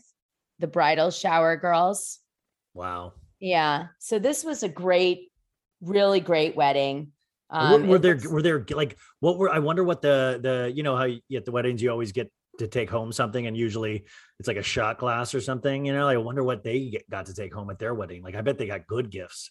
the 0.58 0.66
bridal 0.66 1.10
shower 1.10 1.56
girls. 1.56 2.18
Wow. 2.74 3.14
Yeah. 3.40 3.86
So 3.98 4.18
this 4.18 4.44
was 4.44 4.62
a 4.62 4.68
great, 4.68 5.30
really 5.80 6.20
great 6.20 6.56
wedding. 6.56 7.12
were, 7.50 7.58
Um, 7.58 7.88
were 7.88 7.98
there 7.98 8.18
were 8.30 8.42
there 8.42 8.64
like 8.70 8.96
what 9.20 9.38
were 9.38 9.50
I 9.50 9.60
wonder 9.60 9.82
what 9.82 10.02
the 10.02 10.38
the 10.42 10.72
you 10.74 10.82
know 10.82 10.96
how 10.96 11.04
you, 11.04 11.20
at 11.36 11.44
the 11.44 11.52
weddings 11.52 11.82
you 11.82 11.90
always 11.90 12.12
get 12.12 12.30
to 12.58 12.68
take 12.68 12.90
home 12.90 13.10
something 13.10 13.46
and 13.46 13.56
usually 13.56 14.04
it's 14.38 14.46
like 14.46 14.58
a 14.58 14.62
shot 14.62 14.98
glass 14.98 15.34
or 15.34 15.40
something 15.40 15.86
you 15.86 15.94
know 15.94 16.06
I 16.06 16.18
wonder 16.18 16.44
what 16.44 16.62
they 16.62 16.90
get, 16.90 17.08
got 17.08 17.26
to 17.26 17.34
take 17.34 17.54
home 17.54 17.70
at 17.70 17.78
their 17.78 17.94
wedding 17.94 18.22
like 18.22 18.34
I 18.34 18.42
bet 18.42 18.58
they 18.58 18.66
got 18.66 18.86
good 18.86 19.10
gifts 19.10 19.50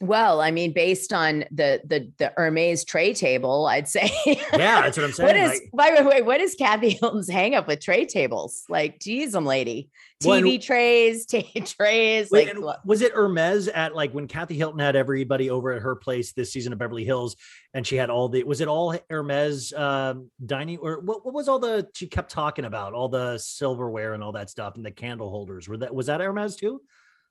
well, 0.00 0.40
I 0.40 0.50
mean, 0.50 0.72
based 0.72 1.12
on 1.12 1.44
the 1.50 1.80
the 1.84 2.10
the 2.18 2.32
Hermes 2.36 2.84
tray 2.84 3.14
table, 3.14 3.66
I'd 3.66 3.88
say. 3.88 4.10
yeah 4.26 4.82
that's 4.82 4.96
what 4.96 5.04
I'm 5.04 5.12
saying 5.14 5.26
What 5.26 5.36
is 5.36 5.50
like- 5.50 5.70
by 5.72 6.02
the 6.02 6.08
way, 6.08 6.20
what 6.22 6.40
is 6.40 6.54
Kathy 6.56 6.90
Hilton's 6.90 7.30
hang 7.30 7.54
up 7.54 7.68
with 7.68 7.80
tray 7.80 8.04
tables? 8.04 8.64
Like, 8.68 8.98
geez, 9.00 9.32
them 9.32 9.46
lady. 9.46 9.90
Well, 10.24 10.40
TV 10.40 10.60
trays, 10.62 11.26
t- 11.26 11.42
trays, 11.60 12.30
Wait, 12.30 12.56
like 12.58 12.78
was 12.84 13.02
it 13.02 13.12
Hermes 13.12 13.68
at 13.68 13.94
like 13.94 14.12
when 14.12 14.26
Kathy 14.26 14.56
Hilton 14.56 14.78
had 14.80 14.96
everybody 14.96 15.50
over 15.50 15.72
at 15.72 15.82
her 15.82 15.94
place 15.94 16.32
this 16.32 16.52
season 16.52 16.72
of 16.72 16.78
Beverly 16.78 17.04
Hills, 17.04 17.36
and 17.74 17.86
she 17.86 17.96
had 17.96 18.10
all 18.10 18.28
the 18.28 18.42
was 18.42 18.60
it 18.60 18.68
all 18.68 18.96
Hermes 19.10 19.72
um, 19.74 20.30
dining 20.44 20.78
or 20.78 21.00
what, 21.00 21.24
what 21.24 21.34
was 21.34 21.48
all 21.48 21.58
the 21.58 21.86
she 21.94 22.06
kept 22.08 22.30
talking 22.30 22.64
about 22.64 22.94
all 22.94 23.08
the 23.08 23.38
silverware 23.38 24.14
and 24.14 24.22
all 24.24 24.32
that 24.32 24.50
stuff 24.50 24.76
and 24.76 24.84
the 24.84 24.90
candle 24.90 25.30
holders 25.30 25.68
were 25.68 25.76
that 25.78 25.94
was 25.94 26.06
that 26.06 26.20
Hermes 26.20 26.56
too? 26.56 26.80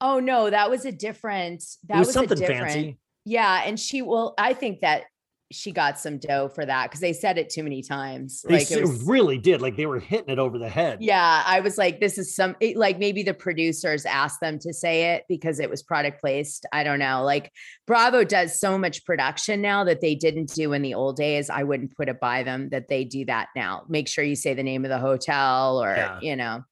Oh 0.03 0.19
no, 0.19 0.49
that 0.51 0.69
was 0.69 0.85
a 0.85 0.91
different 0.91 1.63
that 1.87 1.97
was, 1.97 2.09
was, 2.09 2.13
something 2.13 2.37
a 2.37 2.39
different, 2.39 2.73
fancy. 2.73 2.97
Yeah, 3.25 3.63
and 3.65 3.79
she 3.79 4.03
well, 4.03 4.35
I 4.37 4.53
think 4.53 4.81
that 4.81 5.05
she 5.51 5.71
got 5.71 5.99
some 5.99 6.17
dough 6.17 6.49
for 6.49 6.65
that 6.65 6.89
because 6.89 6.99
they 6.99 7.13
said 7.13 7.37
it 7.37 7.49
too 7.49 7.63
many 7.63 7.81
times. 7.81 8.41
They 8.41 8.59
like 8.59 8.71
it 8.71 8.81
was 8.81 9.03
really 9.03 9.37
did 9.37 9.61
like 9.61 9.77
they 9.77 9.85
were 9.85 9.99
hitting 9.99 10.29
it 10.29 10.39
over 10.39 10.57
the 10.57 10.67
head. 10.67 10.97
Yeah, 11.01 11.43
I 11.45 11.59
was 11.61 11.77
like, 11.77 11.99
this 11.99 12.17
is 12.17 12.35
some 12.35 12.55
it- 12.59 12.75
like 12.75 12.99
maybe 12.99 13.23
the 13.23 13.33
producers 13.33 14.05
asked 14.05 14.41
them 14.41 14.59
to 14.59 14.73
say 14.73 15.13
it 15.13 15.23
because 15.29 15.59
it 15.59 15.69
was 15.69 15.83
product 15.83 16.19
placed. 16.19 16.65
I 16.73 16.83
don't 16.83 16.99
know. 16.99 17.23
Like 17.23 17.51
Bravo 17.87 18.23
does 18.23 18.59
so 18.59 18.77
much 18.77 19.05
production 19.05 19.61
now 19.61 19.83
that 19.85 20.01
they 20.01 20.15
didn't 20.15 20.53
do 20.53 20.73
in 20.73 20.81
the 20.81 20.95
old 20.95 21.15
days. 21.15 21.49
I 21.49 21.63
wouldn't 21.63 21.95
put 21.95 22.09
it 22.09 22.19
by 22.19 22.43
them 22.43 22.69
that 22.69 22.89
they 22.89 23.05
do 23.05 23.25
that 23.25 23.49
now. 23.55 23.83
Make 23.87 24.07
sure 24.07 24.23
you 24.23 24.35
say 24.35 24.53
the 24.53 24.63
name 24.63 24.83
of 24.83 24.89
the 24.89 24.99
hotel 24.99 25.81
or 25.81 25.95
Yeah. 25.95 26.19
you 26.21 26.35
know. 26.35 26.63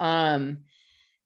Um 0.00 0.58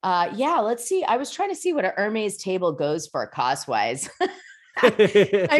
uh 0.02 0.30
yeah, 0.34 0.58
let's 0.60 0.84
see. 0.84 1.04
I 1.04 1.16
was 1.16 1.30
trying 1.30 1.50
to 1.50 1.54
see 1.56 1.72
what 1.72 1.84
a 1.84 1.92
Hermes 1.96 2.36
table 2.38 2.72
goes 2.72 3.06
for 3.06 3.26
cost 3.26 3.68
wise. 3.68 4.08
I 4.76 4.88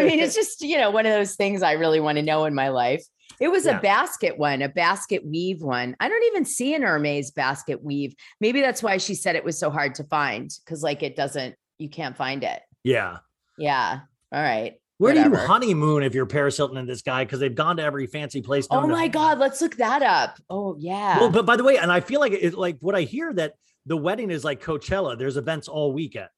mean, 0.06 0.18
it's 0.20 0.34
just, 0.42 0.62
you 0.62 0.78
know, 0.78 0.90
one 0.90 1.06
of 1.06 1.12
those 1.12 1.34
things 1.34 1.62
I 1.62 1.72
really 1.72 2.00
want 2.00 2.16
to 2.16 2.22
know 2.22 2.44
in 2.44 2.54
my 2.54 2.68
life. 2.68 3.04
It 3.40 3.48
was 3.48 3.64
Yeah. 3.66 3.78
a 3.78 3.80
basket 3.80 4.38
one, 4.38 4.62
a 4.62 4.68
basket 4.68 5.24
weave 5.26 5.62
one. 5.62 5.96
I 6.00 6.08
don't 6.08 6.24
even 6.24 6.44
see 6.44 6.74
an 6.74 6.82
Hermes 6.82 7.30
basket 7.30 7.82
weave. 7.82 8.14
Maybe 8.40 8.60
that's 8.60 8.82
why 8.82 8.96
she 8.98 9.14
said 9.14 9.36
it 9.36 9.44
was 9.44 9.58
so 9.58 9.70
hard 9.70 9.94
to 9.96 10.04
find 10.04 10.50
because, 10.64 10.82
like, 10.82 11.02
it 11.02 11.16
doesn't, 11.16 11.54
you 11.78 11.88
can't 11.88 12.16
find 12.16 12.44
it. 12.44 12.60
yeah. 12.84 13.18
Yeah. 13.58 14.00
All 14.32 14.40
right. 14.42 14.74
Where 14.96 15.12
do 15.12 15.20
you 15.20 15.34
honeymoon 15.36 16.02
if 16.02 16.14
you're 16.14 16.24
Paris 16.24 16.56
Hilton 16.56 16.78
and 16.78 16.88
this 16.88 17.02
guy? 17.02 17.24
Because 17.24 17.40
they've 17.40 17.54
gone 17.54 17.76
to 17.78 17.82
every 17.82 18.06
fancy 18.06 18.40
place. 18.40 18.66
Oh 18.70 18.80
known 18.80 18.88
to- 18.90 18.94
my 18.94 19.08
God. 19.08 19.38
Let's 19.38 19.60
look 19.60 19.76
that 19.76 20.02
up. 20.02 20.38
Oh, 20.48 20.76
yeah. 20.78 21.18
Well, 21.20 21.30
but 21.30 21.44
by 21.44 21.56
the 21.56 21.64
way, 21.64 21.76
and 21.76 21.90
I 21.92 22.00
feel 22.00 22.20
like 22.20 22.32
it 22.32 22.54
like 22.54 22.76
what 22.80 22.94
I 22.94 23.02
hear 23.02 23.32
that 23.34 23.54
the 23.86 23.96
wedding 23.96 24.30
is 24.30 24.44
like 24.44 24.62
Coachella. 24.62 25.18
There's 25.18 25.36
events 25.36 25.68
all 25.68 25.92
weekend. 25.92 26.28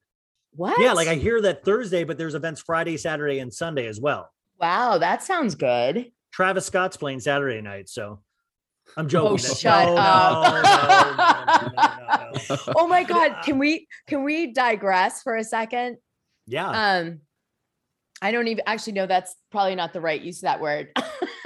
what? 0.54 0.80
Yeah, 0.80 0.92
like 0.92 1.08
I 1.08 1.14
hear 1.14 1.40
that 1.42 1.64
Thursday, 1.64 2.04
but 2.04 2.18
there's 2.18 2.34
events 2.34 2.60
Friday, 2.60 2.96
Saturday, 2.96 3.38
and 3.40 3.52
Sunday 3.52 3.86
as 3.86 4.00
well. 4.00 4.30
wow. 4.60 4.98
That 4.98 5.22
sounds 5.22 5.54
good. 5.54 6.10
Travis 6.32 6.66
Scott's 6.66 6.96
playing 6.96 7.20
Saturday 7.20 7.60
night, 7.60 7.88
so 7.88 8.20
I'm 8.96 9.08
joking. 9.08 9.32
Oh, 9.32 9.36
shut 9.36 9.86
no, 9.88 9.96
up. 9.98 10.64
no, 10.64 11.82
no. 11.82 12.56
Oh 12.76 12.86
my 12.88 13.04
God. 13.14 13.42
Can 13.44 13.58
we, 13.58 13.86
can 14.06 14.24
we 14.24 14.52
digress 14.52 15.22
for 15.22 15.36
a 15.36 15.44
second? 15.44 15.98
Yeah, 16.46 16.68
Um, 16.70 17.20
I 18.20 18.30
don't 18.32 18.48
even 18.48 18.64
actually 18.66 18.94
know 18.94 19.06
that's 19.06 19.34
probably 19.50 19.74
not 19.74 19.92
the 19.92 20.00
right 20.00 20.20
use 20.20 20.38
of 20.38 20.42
that 20.42 20.60
word. 20.60 20.88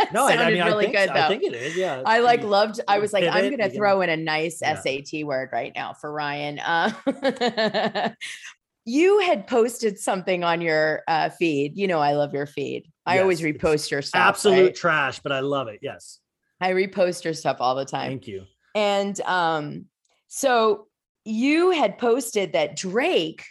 no, 0.13 0.27
I, 0.27 0.33
I 0.33 0.37
Sounded 0.37 0.55
mean, 0.59 0.65
really 0.67 0.87
I 0.87 0.91
think, 0.93 0.97
good 0.97 1.09
I 1.11 1.21
though. 1.23 1.29
think 1.29 1.43
it 1.43 1.55
is. 1.55 1.77
Yeah, 1.77 2.03
I 2.05 2.21
like 2.21 2.43
loved. 2.43 2.81
I 2.89 2.99
was 2.99 3.13
like, 3.13 3.25
I'm 3.25 3.51
gonna 3.51 3.71
throw 3.71 4.01
in 4.03 4.11
a 4.11 4.17
nice 4.17 4.61
Yeah. 4.63 4.81
SAT 4.81 5.25
word 5.25 5.51
right 5.53 5.73
now 5.75 5.93
for 5.95 6.13
Ryan. 6.13 6.59
Uh, 6.61 6.93
you 8.85 9.19
had 9.21 9.47
posted 9.47 9.99
something 9.99 10.45
on 10.45 10.61
your 10.61 11.03
uh, 11.09 11.31
feed. 11.31 11.77
You 11.77 11.89
know, 11.89 11.99
I 12.01 12.13
love 12.13 12.33
your 12.35 12.47
feed. 12.47 12.85
I 13.05 13.19
always 13.21 13.41
Yes, 13.41 13.55
it's 13.55 13.63
repost 13.63 13.91
your 13.91 14.03
stuff. 14.03 14.21
absolute 14.21 14.65
right? 14.67 14.75
trash, 14.75 15.19
but 15.21 15.33
I 15.33 15.41
love 15.41 15.69
it. 15.69 15.81
Yes, 15.83 16.21
I 16.61 16.73
repost 16.73 17.25
your 17.25 17.35
stuff 17.35 17.59
all 17.61 17.75
the 17.75 17.85
time. 17.85 18.11
thank 18.11 18.27
you. 18.29 18.45
And 18.75 19.19
um, 19.23 19.87
so 20.29 20.87
you 21.25 21.71
had 21.71 21.99
posted 21.99 22.53
that 22.53 22.77
Drake, 22.77 23.45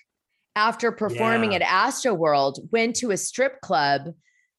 after 0.55 0.91
performing 0.91 1.51
Yeah. 1.51 1.59
at 1.59 1.63
Astroworld, 1.93 2.71
went 2.71 2.95
to 2.97 3.11
a 3.11 3.17
strip 3.17 3.59
club, 3.61 4.13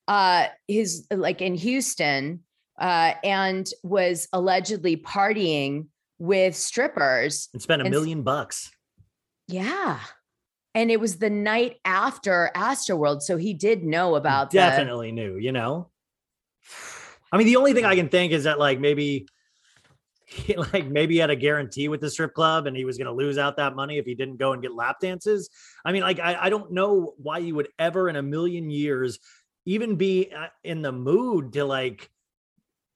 uh, 0.09 0.47
his 0.69 1.07
like 1.11 1.41
in 1.41 1.55
Houston, 1.55 2.41
uh, 2.79 3.15
and 3.25 3.69
was 3.83 4.29
allegedly 4.33 4.97
partying 4.97 5.87
with 6.19 6.55
strippers. 6.57 7.49
And 7.53 7.63
spent 7.63 7.83
a 7.83 7.85
And 7.85 7.93
million 7.93 8.23
bucks. 8.23 8.71
Yeah. 9.49 9.99
And 10.75 10.91
it 10.91 11.01
was 11.01 11.17
the 11.17 11.31
night 11.31 11.77
after 11.85 12.51
Astroworld. 12.55 13.23
So 13.23 13.37
he 13.37 13.55
did 13.55 13.83
know 13.83 14.15
about 14.15 14.51
the 14.51 14.59
Definitely 14.59 15.13
knew. 15.13 15.37
You 15.37 15.53
know. 15.53 15.91
I 17.33 17.39
mean, 17.39 17.47
the 17.47 17.57
only 17.57 17.73
thing 17.73 17.85
I 17.85 17.97
can 17.97 18.09
think 18.09 18.33
is 18.33 18.45
that 18.45 18.59
like 18.59 18.79
maybe, 18.79 19.27
he, 20.27 20.57
like 20.57 20.87
maybe 20.87 21.15
he 21.15 21.21
had 21.21 21.31
a 21.31 21.37
guarantee 21.37 21.89
with 21.89 22.01
the 22.01 22.11
strip 22.11 22.35
club 22.35 22.67
and 22.67 22.77
he 22.77 22.85
was 22.85 22.99
going 22.99 23.07
to 23.07 23.13
lose 23.13 23.37
out 23.37 23.57
that 23.57 23.75
money 23.75 23.99
if 23.99 24.07
he 24.07 24.15
didn't 24.15 24.37
go 24.37 24.53
and 24.53 24.63
get 24.63 24.75
lap 24.75 25.01
dances. 25.01 25.51
I 25.85 25.93
mean, 25.93 26.03
like 26.03 26.21
I, 26.21 26.37
I 26.43 26.51
don't 26.51 26.73
know 26.73 27.15
why 27.17 27.39
you 27.39 27.55
would 27.55 27.69
ever 27.79 28.09
in 28.09 28.17
a 28.17 28.23
million 28.23 28.71
years 28.71 29.19
even 29.67 29.97
be 29.97 30.33
uh, 30.35 30.47
in 30.65 30.81
the 30.81 30.93
mood 30.93 31.53
to 31.53 31.65
like 31.65 32.09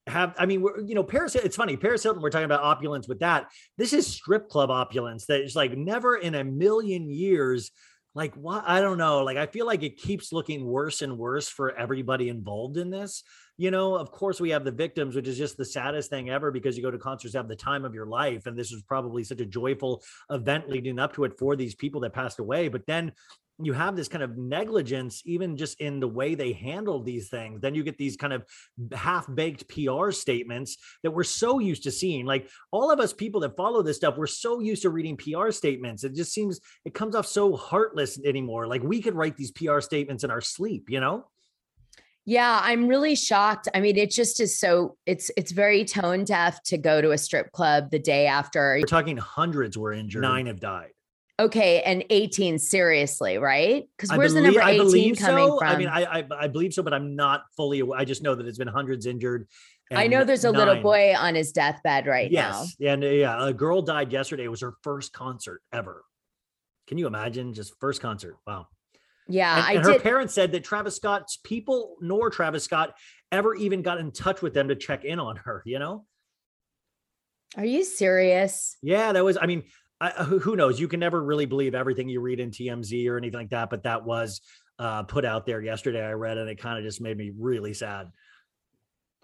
have 0.07 0.35
i 0.39 0.47
mean 0.47 0.65
you 0.87 0.95
know 0.95 1.05
paris 1.05 1.35
it's 1.35 1.57
funny 1.57 1.77
paris 1.77 2.03
hilton 2.03 2.23
we're 2.23 2.31
talking 2.31 2.47
about 2.47 2.63
opulence 2.63 3.07
with 3.07 3.21
that. 3.21 3.51
This 3.77 3.93
is 3.93 4.07
strip 4.07 4.49
club 4.49 4.71
opulence 4.71 5.27
that 5.27 5.43
is 5.43 5.55
like 5.55 5.77
never 5.77 6.17
in 6.17 6.35
a 6.35 6.45
million 6.45 7.11
years 7.11 7.71
like 8.15 8.35
what 8.35 8.65
i 8.67 8.81
don't 8.81 8.99
know 8.99 9.23
like 9.23 9.37
i 9.37 9.47
feel 9.47 9.67
like 9.67 9.83
it 9.83 9.97
keeps 9.97 10.33
looking 10.33 10.67
worse 10.67 11.03
and 11.03 11.17
worse 11.17 11.49
for 11.49 11.77
everybody 11.77 12.29
involved 12.29 12.77
in 12.77 12.91
this. 12.91 13.23
You 13.57 13.71
know 13.71 13.95
of 13.95 14.11
course 14.11 14.41
we 14.41 14.51
have 14.51 14.65
the 14.65 14.73
victims 14.73 15.15
which 15.15 15.29
is 15.29 15.37
just 15.37 15.59
the 15.59 15.67
saddest 15.67 16.09
thing 16.09 16.31
ever 16.31 16.51
because 16.51 16.77
you 16.77 16.83
go 16.83 16.91
to 16.91 16.99
concerts 16.99 17.35
have 17.35 17.47
the 17.47 17.55
time 17.55 17.85
of 17.85 17.95
your 17.95 18.07
life 18.07 18.47
and 18.47 18.59
this 18.59 18.73
was 18.73 18.83
probably 18.83 19.23
such 19.23 19.41
a 19.41 19.47
joyful 19.47 20.03
event 20.31 20.71
leading 20.71 20.99
up 20.99 21.13
to 21.15 21.25
it 21.25 21.39
for 21.39 21.57
these 21.57 21.75
people 21.75 22.01
that 22.01 22.15
passed 22.15 22.39
away. 22.39 22.69
But 22.69 22.87
then 22.87 23.13
you 23.63 23.73
have 23.73 23.97
this 23.97 24.09
kind 24.09 24.23
of 24.23 24.37
negligence 24.37 25.23
even 25.25 25.57
just 25.57 25.81
in 25.81 26.01
the 26.01 26.09
way 26.09 26.35
they 26.35 26.53
handle 26.53 27.03
these 27.03 27.29
things 27.29 27.61
then 27.61 27.75
you 27.75 27.83
get 27.83 27.99
these 27.99 28.17
kind 28.17 28.33
of 28.33 28.45
half-baked 28.93 29.69
pr 29.69 30.11
statements 30.11 30.77
that 31.03 31.11
we're 31.11 31.25
so 31.25 31.59
used 31.59 31.83
to 31.85 31.91
seeing. 31.91 32.27
Like 32.27 32.49
all 32.71 32.91
of 32.91 33.01
us 33.01 33.13
people 33.13 33.41
that 33.43 33.57
follow 33.57 33.83
this 33.83 33.97
stuff 33.97 34.17
we're 34.17 34.27
so 34.27 34.61
used 34.61 34.83
to 34.83 34.91
reading 34.91 35.17
pr 35.17 35.51
statements. 35.51 36.05
It 36.05 36.15
just 36.15 36.33
seems 36.33 36.61
it 36.85 36.95
comes 36.95 37.15
off 37.15 37.27
so 37.27 37.57
heartless 37.57 38.19
anymore. 38.25 38.67
Like 38.67 38.83
we 38.83 39.01
could 39.01 39.15
write 39.15 39.37
these 39.37 39.53
pr 39.53 39.81
statements 39.81 40.25
in 40.25 40.31
our 40.31 40.41
sleep 40.41 40.89
you 40.89 41.01
know? 41.01 41.27
Yeah, 42.27 42.61
I'm 42.63 42.87
really 42.87 43.17
shocked. 43.17 43.67
I 43.75 43.81
mean, 43.81 43.97
it 43.97 44.11
just 44.11 44.41
is 44.41 44.59
so 44.59 44.97
it's 45.07 45.31
it's 45.37 45.53
very 45.53 45.85
tone 45.85 46.25
deaf 46.25 46.63
to 46.65 46.79
go 46.79 47.01
to 47.01 47.13
a 47.13 47.19
strip 47.19 47.51
club 47.53 47.91
the 47.91 47.99
day 47.99 48.27
after. 48.27 48.77
we're 48.79 48.87
talking 48.87 49.17
hundreds 49.17 49.77
were 49.77 49.93
injured. 49.93 50.23
Nine 50.23 50.47
have 50.47 50.61
died 50.61 50.91
Okay, 51.41 51.81
and 51.83 52.05
18 52.11 52.59
seriously, 52.59 53.39
right? 53.39 53.89
Because 53.97 54.17
where's 54.17 54.35
the 54.35 54.41
belie- 54.41 54.47
number 54.49 54.63
I 54.63 54.71
18 54.73 54.85
believe 54.85 55.19
coming 55.19 55.49
so. 55.49 55.59
from? 55.59 55.69
I 55.69 55.77
mean, 55.77 55.89
I, 55.89 56.19
I 56.19 56.25
I 56.41 56.49
believe 56.49 56.75
so, 56.75 56.83
but 56.83 56.93
I'm 56.93 57.17
not 57.17 57.45
fully. 57.57 57.81
aware. 57.81 57.99
I 57.99 58.05
just 58.05 58.23
know 58.23 58.35
that 58.35 58.47
it's 58.47 58.59
been 58.59 58.69
hundreds 58.69 59.07
injured. 59.07 59.49
I 59.91 60.07
know 60.07 60.23
there's 60.23 60.45
a 60.45 60.51
little 60.51 60.81
boy 60.83 61.15
on 61.17 61.35
his 61.35 61.51
deathbed 61.53 62.07
right 62.07 62.31
now. 62.31 62.63
yes, 62.63 62.77
and 62.81 63.03
uh, 63.03 63.09
yeah, 63.09 63.49
a 63.49 63.53
girl 63.55 63.81
died 63.81 64.13
yesterday. 64.13 64.45
It 64.45 64.51
was 64.51 64.61
her 64.61 64.75
first 64.83 65.13
concert 65.13 65.63
ever. 65.73 66.05
Can 66.87 66.99
you 66.99 67.07
imagine? 67.07 67.55
Just 67.55 67.75
first 67.81 68.03
concert. 68.03 68.37
Wow. 68.47 68.69
Yeah, 69.27 69.57
and, 69.57 69.65
I 69.65 69.73
and 69.75 69.85
her 69.85 69.93
did. 69.95 70.03
parents 70.03 70.35
said 70.35 70.53
that 70.53 70.63
Travis 70.63 70.97
Scott's 70.97 71.39
people 71.43 71.97
nor 72.01 72.31
Travis 72.31 72.65
Scott 72.65 72.95
ever 73.33 73.55
even 73.55 73.81
got 73.83 73.99
in 73.99 74.11
touch 74.11 74.43
with 74.43 74.53
them 74.55 74.69
to 74.69 74.75
check 74.77 75.05
in 75.05 75.19
on 75.19 75.37
her. 75.37 75.63
You 75.65 75.79
know? 75.79 76.05
Are 77.57 77.65
you 77.65 77.85
serious? 77.85 78.77
Yeah, 78.83 79.13
that 79.13 79.25
was. 79.25 79.39
I 79.41 79.47
mean, 79.47 79.65
I, 80.01 80.11
who 80.25 80.39
who 80.39 80.57
knows? 80.57 80.81
You 80.81 80.89
can 80.89 81.01
never 81.01 81.23
really 81.23 81.47
believe 81.47 81.75
everything 81.75 82.09
you 82.09 82.21
read 82.21 82.41
in 82.41 82.51
TMZ 82.51 83.09
or 83.09 83.19
anything 83.19 83.39
like 83.39 83.51
that. 83.51 83.69
But 83.71 83.83
that 83.83 84.05
was 84.05 84.41
uh, 84.79 85.03
put 85.03 85.25
out 85.25 85.45
there 85.45 85.61
yesterday. 85.61 86.03
I 86.03 86.13
read, 86.13 86.39
and 86.39 86.49
it 86.49 86.59
kind 86.59 86.79
of 86.79 86.85
just 86.85 87.01
made 87.01 87.17
me 87.17 87.33
really 87.39 87.75
sad. 87.75 88.11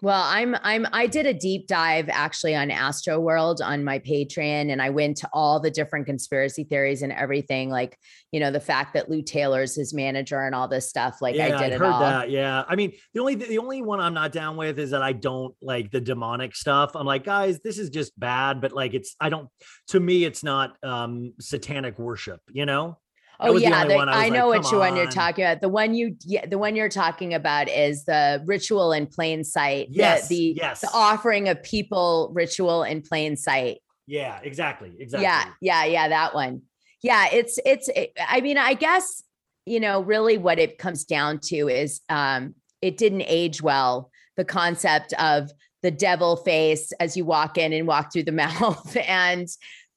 Well, 0.01 0.21
I'm 0.23 0.55
I'm 0.61 0.85
I 0.93 1.07
did 1.07 1.25
a 1.25 1.33
deep 1.33 1.67
dive 1.67 2.07
actually 2.09 2.55
on 2.55 2.69
Astroworld 2.69 3.63
on 3.63 3.83
my 3.83 3.97
Patreon 3.97 4.71
and 4.71 4.79
I 4.79 4.91
went 4.91 5.17
to 5.17 5.29
all 5.33 5.59
the 5.59 5.71
different 5.71 6.05
conspiracy 6.05 6.65
theories 6.65 7.01
and 7.01 7.11
everything 7.11 7.71
like, 7.71 7.97
you 8.31 8.39
know, 8.39 8.51
the 8.51 8.59
fact 8.59 8.93
that 8.93 9.09
Lou 9.09 9.23
Taylor's 9.23 9.75
his 9.75 9.95
manager 9.95 10.39
and 10.39 10.53
all 10.53 10.67
this 10.67 10.87
stuff 10.87 11.17
like 11.19 11.35
yeah, 11.35 11.45
I 11.45 11.49
did 11.49 11.57
I'd 11.57 11.73
it 11.73 11.79
heard 11.79 11.87
all. 11.87 11.99
that. 12.01 12.29
Yeah, 12.29 12.63
I 12.67 12.75
mean, 12.75 12.93
the 13.15 13.21
only 13.21 13.33
the 13.33 13.57
only 13.57 13.81
one 13.81 13.99
I'm 13.99 14.13
not 14.13 14.31
down 14.31 14.55
with 14.55 14.77
is 14.77 14.91
that 14.91 15.01
I 15.01 15.13
don't 15.13 15.55
like 15.63 15.89
the 15.89 16.01
demonic 16.01 16.55
stuff. 16.55 16.91
I'm 16.93 17.07
like, 17.07 17.23
guys, 17.23 17.59
this 17.61 17.79
is 17.79 17.89
just 17.89 18.17
bad, 18.19 18.61
but 18.61 18.73
like, 18.73 18.93
it's 18.93 19.15
I 19.19 19.29
don't. 19.29 19.49
To 19.87 19.99
me, 19.99 20.25
it's 20.25 20.43
not 20.43 20.77
um 20.83 21.33
satanic 21.39 21.97
worship. 21.97 22.39
You 22.51 22.67
know? 22.67 22.99
Oh 23.39 23.53
the 23.53 23.61
yeah, 23.61 23.85
the- 23.85 23.95
I, 23.95 24.23
was 24.29 24.31
know 24.31 24.49
like, 24.49 24.59
which 24.61 24.69
"Come 24.69 24.79
one 24.79 24.95
you're 24.95 25.07
talking 25.11 25.43
about. 25.45 25.61
The 25.61 25.69
one 25.69 25.93
you 25.93 26.15
yeah, 26.25 26.45
the 26.45 26.57
one 26.57 26.75
you're 26.75 26.89
talking 26.89 27.33
about 27.33 27.69
is 27.69 28.05
the 28.05 28.41
ritual 28.45 28.91
in 28.93 29.05
plain 29.07 29.43
sight. 29.43 29.89
the- 29.89 29.95
Yes, 29.95 30.27
the 30.27 30.53
yes. 30.57 30.81
the 30.81 30.89
offering 30.93 31.47
of 31.47 31.61
people 31.61 32.31
ritual 32.33 32.83
in 32.83 33.01
plain 33.01 33.35
sight. 33.35 33.77
Yeah, 34.07 34.39
exactly, 34.41 34.93
exactly. 34.99 35.23
Yeah, 35.23 35.45
yeah, 35.61 35.85
yeah, 35.85 36.07
that 36.09 36.33
one. 36.33 36.61
Yeah, 37.03 37.27
it's 37.31 37.59
it's 37.65 37.89
it- 37.89 38.13
I 38.27 38.41
mean, 38.41 38.57
I 38.57 38.73
guess, 38.73 39.23
you 39.65 39.79
know, 39.79 40.01
really 40.01 40.37
what 40.37 40.57
it 40.59 40.77
comes 40.79 41.03
down 41.05 41.39
to 41.45 41.67
is 41.67 42.01
um 42.09 42.55
it 42.81 42.97
didn't 42.97 43.23
age 43.27 43.61
well. 43.61 44.09
The 44.35 44.45
concept 44.45 45.13
of 45.13 45.51
the 45.83 45.91
devil 45.91 46.37
face 46.37 46.91
as 46.99 47.15
you 47.15 47.23
walk 47.25 47.57
in 47.57 47.71
and 47.73 47.87
walk 47.87 48.11
through 48.11 48.23
the 48.23 48.31
mouth 48.43 48.97
and 49.07 49.47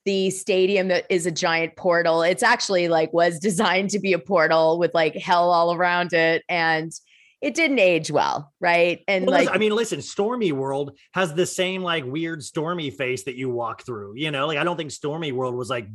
the 0.04 0.30
stadium 0.30 0.88
that 0.88 1.04
is 1.10 1.26
a 1.26 1.30
giant 1.30 1.76
portal. 1.76 2.22
It's 2.22 2.42
actually 2.42 2.88
like 2.88 3.12
was 3.12 3.38
designed 3.38 3.90
to 3.90 3.98
be 3.98 4.12
a 4.12 4.18
portal 4.18 4.78
with 4.78 4.94
like 4.94 5.14
hell 5.14 5.50
all 5.50 5.74
around 5.74 6.12
it 6.12 6.42
and 6.48 6.92
it 7.40 7.54
didn't 7.54 7.78
age 7.78 8.10
well, 8.10 8.52
right? 8.60 9.02
And 9.08 9.26
Well, 9.26 9.34
like 9.44 9.54
I 9.54 9.58
mean, 9.58 9.74
listen, 9.74 10.00
Stormiworld 10.00 10.90
has 11.14 11.32
the 11.32 11.46
same 11.46 11.82
like 11.82 12.04
weird 12.04 12.42
stormy 12.44 12.90
face 12.90 13.24
that 13.24 13.34
you 13.34 13.48
walk 13.48 13.84
through. 13.84 14.14
You 14.16 14.30
know, 14.30 14.46
like 14.46 14.58
I 14.58 14.64
don't 14.64 14.76
think 14.76 14.90
Stormiworld 14.90 15.54
was 15.54 15.70
like 15.70 15.88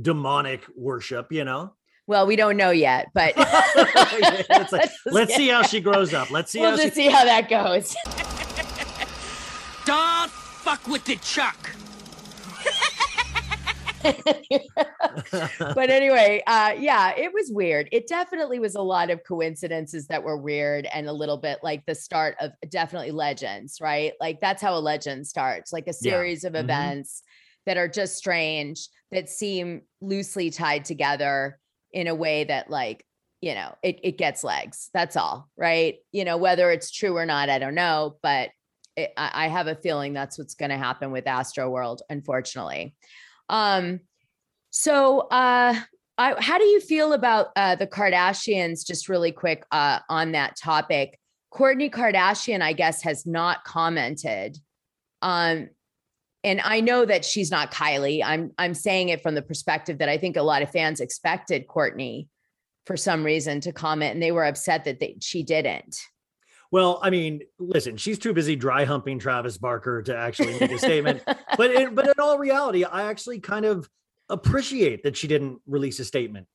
demonic 0.00 0.64
worship. 0.76 1.32
You 1.32 1.44
know, 1.44 1.74
well, 2.08 2.26
we 2.26 2.36
don't 2.36 2.56
know 2.56 2.70
yet, 2.70 3.10
but 3.14 3.34
It's 3.36 4.72
like, 4.72 4.90
let's 5.06 5.34
see 5.34 5.48
how 5.48 5.62
she 5.62 5.80
grows 5.80 6.14
up. 6.14 6.30
Let's 6.30 6.50
see 6.50 6.60
we'll 6.60 6.70
how 6.70 6.76
just 6.76 6.96
she. 6.96 7.02
see 7.02 7.08
how 7.08 7.24
that 7.24 7.48
goes. 7.48 7.94
Don't 9.84 10.30
fuck 10.30 10.86
with 10.88 11.04
the 11.04 11.16
Chuck. 11.16 11.70
but 15.74 15.90
anyway, 15.90 16.42
uh, 16.46 16.74
yeah, 16.78 17.14
it 17.16 17.32
was 17.32 17.50
weird. 17.52 17.88
It 17.92 18.06
definitely 18.08 18.58
was 18.58 18.74
a 18.74 18.82
lot 18.82 19.10
of 19.10 19.24
coincidences 19.24 20.06
that 20.08 20.22
were 20.22 20.36
weird 20.36 20.86
and 20.92 21.08
a 21.08 21.12
little 21.12 21.36
bit 21.36 21.58
like 21.62 21.84
the 21.86 21.94
start 21.94 22.36
of 22.40 22.52
definitely 22.70 23.10
legends, 23.10 23.80
right? 23.80 24.12
Like 24.20 24.40
that's 24.40 24.62
how 24.62 24.76
a 24.76 24.80
legend 24.80 25.26
starts, 25.26 25.72
like 25.72 25.86
a 25.88 25.92
Yeah. 26.00 26.24
series 26.24 26.44
of 26.44 26.54
Mhm. 26.54 26.60
events 26.60 27.22
that 27.66 27.76
are 27.76 27.88
just 27.88 28.16
strange, 28.16 28.88
that 29.10 29.28
seem 29.28 29.82
loosely 30.00 30.50
tied 30.50 30.84
together 30.84 31.60
in 31.92 32.06
a 32.06 32.14
way 32.14 32.44
that, 32.44 32.70
like, 32.70 33.04
you 33.40 33.54
know, 33.54 33.74
it, 33.82 34.00
it 34.02 34.18
gets 34.18 34.42
legs. 34.44 34.90
That's 34.92 35.16
all, 35.16 35.48
right? 35.56 35.96
You 36.12 36.24
know, 36.24 36.36
whether 36.36 36.70
it's 36.70 36.90
true 36.90 37.16
or 37.16 37.26
not, 37.26 37.48
I 37.48 37.58
don't 37.58 37.74
know, 37.74 38.18
but 38.22 38.50
it, 38.96 39.12
I, 39.16 39.46
I 39.46 39.48
have 39.48 39.66
a 39.66 39.74
feeling 39.76 40.12
that's 40.12 40.38
what's 40.38 40.54
going 40.54 40.70
to 40.70 40.76
happen 40.78 41.10
with 41.12 41.24
Astroworld, 41.24 41.98
unfortunately. 42.10 42.96
Um, 43.48 44.00
so, 44.70 45.20
uh, 45.20 45.74
I, 46.18 46.34
how 46.40 46.58
do 46.58 46.64
you 46.64 46.80
feel 46.80 47.12
about 47.12 47.48
uh, 47.54 47.76
the 47.76 47.86
Kardashians? 47.86 48.84
Just 48.84 49.08
really 49.08 49.30
quick 49.30 49.64
uh, 49.70 50.00
on 50.08 50.32
that 50.32 50.56
topic. 50.56 51.18
Kourtney 51.52 51.90
Kardashian, 51.90 52.60
I 52.60 52.72
guess, 52.72 53.02
has 53.02 53.24
not 53.24 53.64
commented. 53.64 54.58
Um, 55.22 55.68
and 56.44 56.60
I 56.60 56.80
know 56.80 57.04
that 57.04 57.24
she's 57.24 57.50
not 57.50 57.72
Kylie. 57.72 58.22
I'm 58.24 58.52
I'm 58.58 58.74
saying 58.74 59.08
it 59.08 59.22
from 59.22 59.34
the 59.34 59.42
perspective 59.42 59.98
that 59.98 60.08
I 60.08 60.18
think 60.18 60.36
a 60.36 60.42
lot 60.42 60.62
of 60.62 60.70
fans 60.70 61.00
expected 61.00 61.66
Kourtney 61.66 62.28
for 62.86 62.96
some 62.96 63.24
reason 63.24 63.60
to 63.62 63.72
comment, 63.72 64.14
and 64.14 64.22
they 64.22 64.32
were 64.32 64.44
upset 64.44 64.84
that 64.84 65.00
they, 65.00 65.16
she 65.20 65.42
didn't. 65.42 66.00
Well, 66.70 67.00
I 67.02 67.10
mean, 67.10 67.42
listen, 67.58 67.96
she's 67.96 68.18
too 68.18 68.32
busy 68.34 68.54
dry 68.54 68.84
humping 68.84 69.18
Travis 69.18 69.56
Barker 69.56 70.02
to 70.02 70.16
actually 70.16 70.58
make 70.58 70.70
a 70.70 70.78
statement. 70.78 71.22
But 71.56 71.70
in, 71.70 71.94
but 71.94 72.06
in 72.06 72.14
all 72.18 72.38
reality, 72.38 72.84
I 72.84 73.04
actually 73.04 73.40
kind 73.40 73.64
of 73.64 73.88
appreciate 74.28 75.02
that 75.04 75.16
she 75.16 75.28
didn't 75.28 75.60
release 75.66 75.98
a 75.98 76.04
statement. 76.04 76.46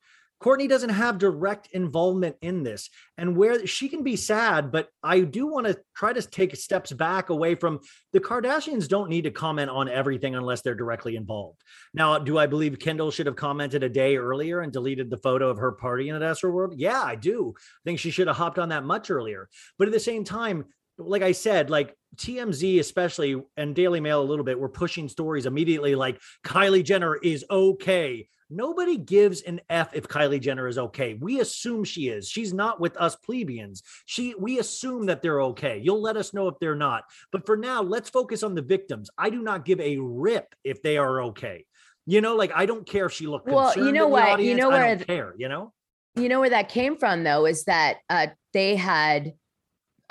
Kourtney 0.44 0.68
doesn't 0.68 0.89
have 0.89 1.20
direct 1.20 1.70
involvement 1.72 2.36
in 2.41 2.64
this, 2.64 2.89
and 3.18 3.38
where 3.38 3.66
she 3.66 3.88
can 3.88 4.04
be 4.04 4.18
sad, 4.18 4.74
but 4.74 4.89
I 5.02 5.22
do 5.22 5.48
want 5.48 5.68
to 5.68 5.80
try 5.96 6.12
to 6.12 6.22
take 6.22 6.54
steps 6.58 6.91
back 6.91 7.30
away 7.30 7.56
from 7.56 7.80
the 8.12 8.20
Kardashians. 8.20 8.89
Don't 8.89 9.10
need 9.10 9.24
to 9.24 9.32
comment 9.32 9.70
on 9.70 9.88
everything 9.88 10.36
unless 10.36 10.62
they're 10.62 10.76
directly 10.76 11.16
involved. 11.16 11.62
Now, 11.94 12.20
do 12.20 12.38
I 12.38 12.48
believe 12.48 12.78
Kendall 12.78 13.10
should 13.10 13.28
have 13.28 13.38
commented 13.38 13.84
a 13.84 13.89
day 13.89 14.18
earlier 14.18 14.60
and 14.60 14.74
deleted 14.74 15.10
the 15.10 15.18
photo 15.18 15.50
of 15.50 15.60
her 15.60 15.78
partying 15.82 16.14
at 16.14 16.22
Astroworld? 16.22 16.74
Yeah, 16.76 17.02
I 17.02 17.16
do. 17.16 17.54
I 17.58 17.82
think 17.86 18.00
she 18.00 18.12
should 18.12 18.28
have 18.28 18.36
hopped 18.36 18.60
on 18.60 18.68
that 18.70 18.84
much 18.84 19.10
earlier. 19.10 19.48
But 19.80 19.88
at 19.88 19.94
the 19.94 20.00
same 20.02 20.26
time, 20.26 20.66
like 20.98 21.22
I 21.22 21.32
said, 21.32 21.70
like 21.70 21.96
TMZ 22.18 22.80
especially 22.80 23.41
and 23.56 23.74
Daily 23.74 24.02
Mail 24.02 24.22
a 24.22 24.26
little 24.26 24.46
bit 24.46 24.60
were 24.60 24.68
pushing 24.68 25.08
stories 25.08 25.46
immediately 25.46 25.96
like 25.96 26.20
Kylie 26.46 26.84
Jenner 26.84 27.16
is 27.16 27.46
okay. 27.50 28.28
Nobody 28.54 28.97
gives 28.97 29.41
an 29.41 29.60
F 29.70 29.89
if 29.93 30.08
Kylie 30.08 30.39
Jenner 30.39 30.68
is 30.68 30.78
okay. 30.78 31.16
We 31.16 31.39
assume 31.39 31.84
she 31.84 32.10
is. 32.10 32.30
She's 32.30 32.54
not 32.54 32.80
with 32.80 32.95
us 32.97 33.16
plebeians. 33.16 33.82
She 34.06 34.36
we 34.38 34.60
assume 34.60 35.08
that 35.08 35.22
they're 35.22 35.41
okay. 35.41 35.80
You'll 35.84 36.01
let 36.01 36.18
us 36.18 36.34
know 36.34 36.47
if 36.47 36.60
they're 36.60 36.76
not. 36.76 37.04
But 37.32 37.45
for 37.45 37.58
now, 37.58 37.82
let's 37.82 38.10
focus 38.10 38.43
on 38.43 38.54
the 38.56 38.62
victims. 38.62 39.10
I 39.18 39.30
do 39.30 39.41
not 39.41 39.66
give 39.66 39.80
a 39.80 39.97
rip 39.97 40.54
if 40.64 40.82
they 40.84 40.97
are 40.97 41.22
okay. 41.24 41.66
You 42.06 42.22
know, 42.22 42.36
like 42.36 42.51
I 42.54 42.66
don't 42.66 42.86
care 42.86 43.08
if 43.08 43.14
she 43.14 43.28
looked 43.28 43.47
Well, 43.47 43.74
you 43.78 43.91
know 43.91 44.08
what? 44.08 44.26
You 44.28 44.34
audience. 44.34 44.60
know 44.62 44.70
I 44.72 44.74
where 44.74 44.88
don't 44.89 44.99
the- 44.99 45.06
care, 45.06 45.34
you 45.38 45.49
know? 45.49 45.74
you 46.16 46.30
know 46.30 46.39
where 46.39 46.51
that 46.51 46.70
came 46.70 46.95
from 46.95 47.24
though 47.24 47.45
is 47.47 47.64
that 47.64 47.97
uh, 48.10 48.28
they 48.54 48.76
had 48.76 49.34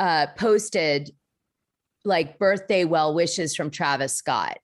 uh, 0.00 0.26
posted 0.36 1.10
like 2.04 2.38
birthday 2.40 2.84
well 2.84 3.14
wishes 3.14 3.54
from 3.54 3.70
Travis 3.70 4.16
Scott. 4.16 4.58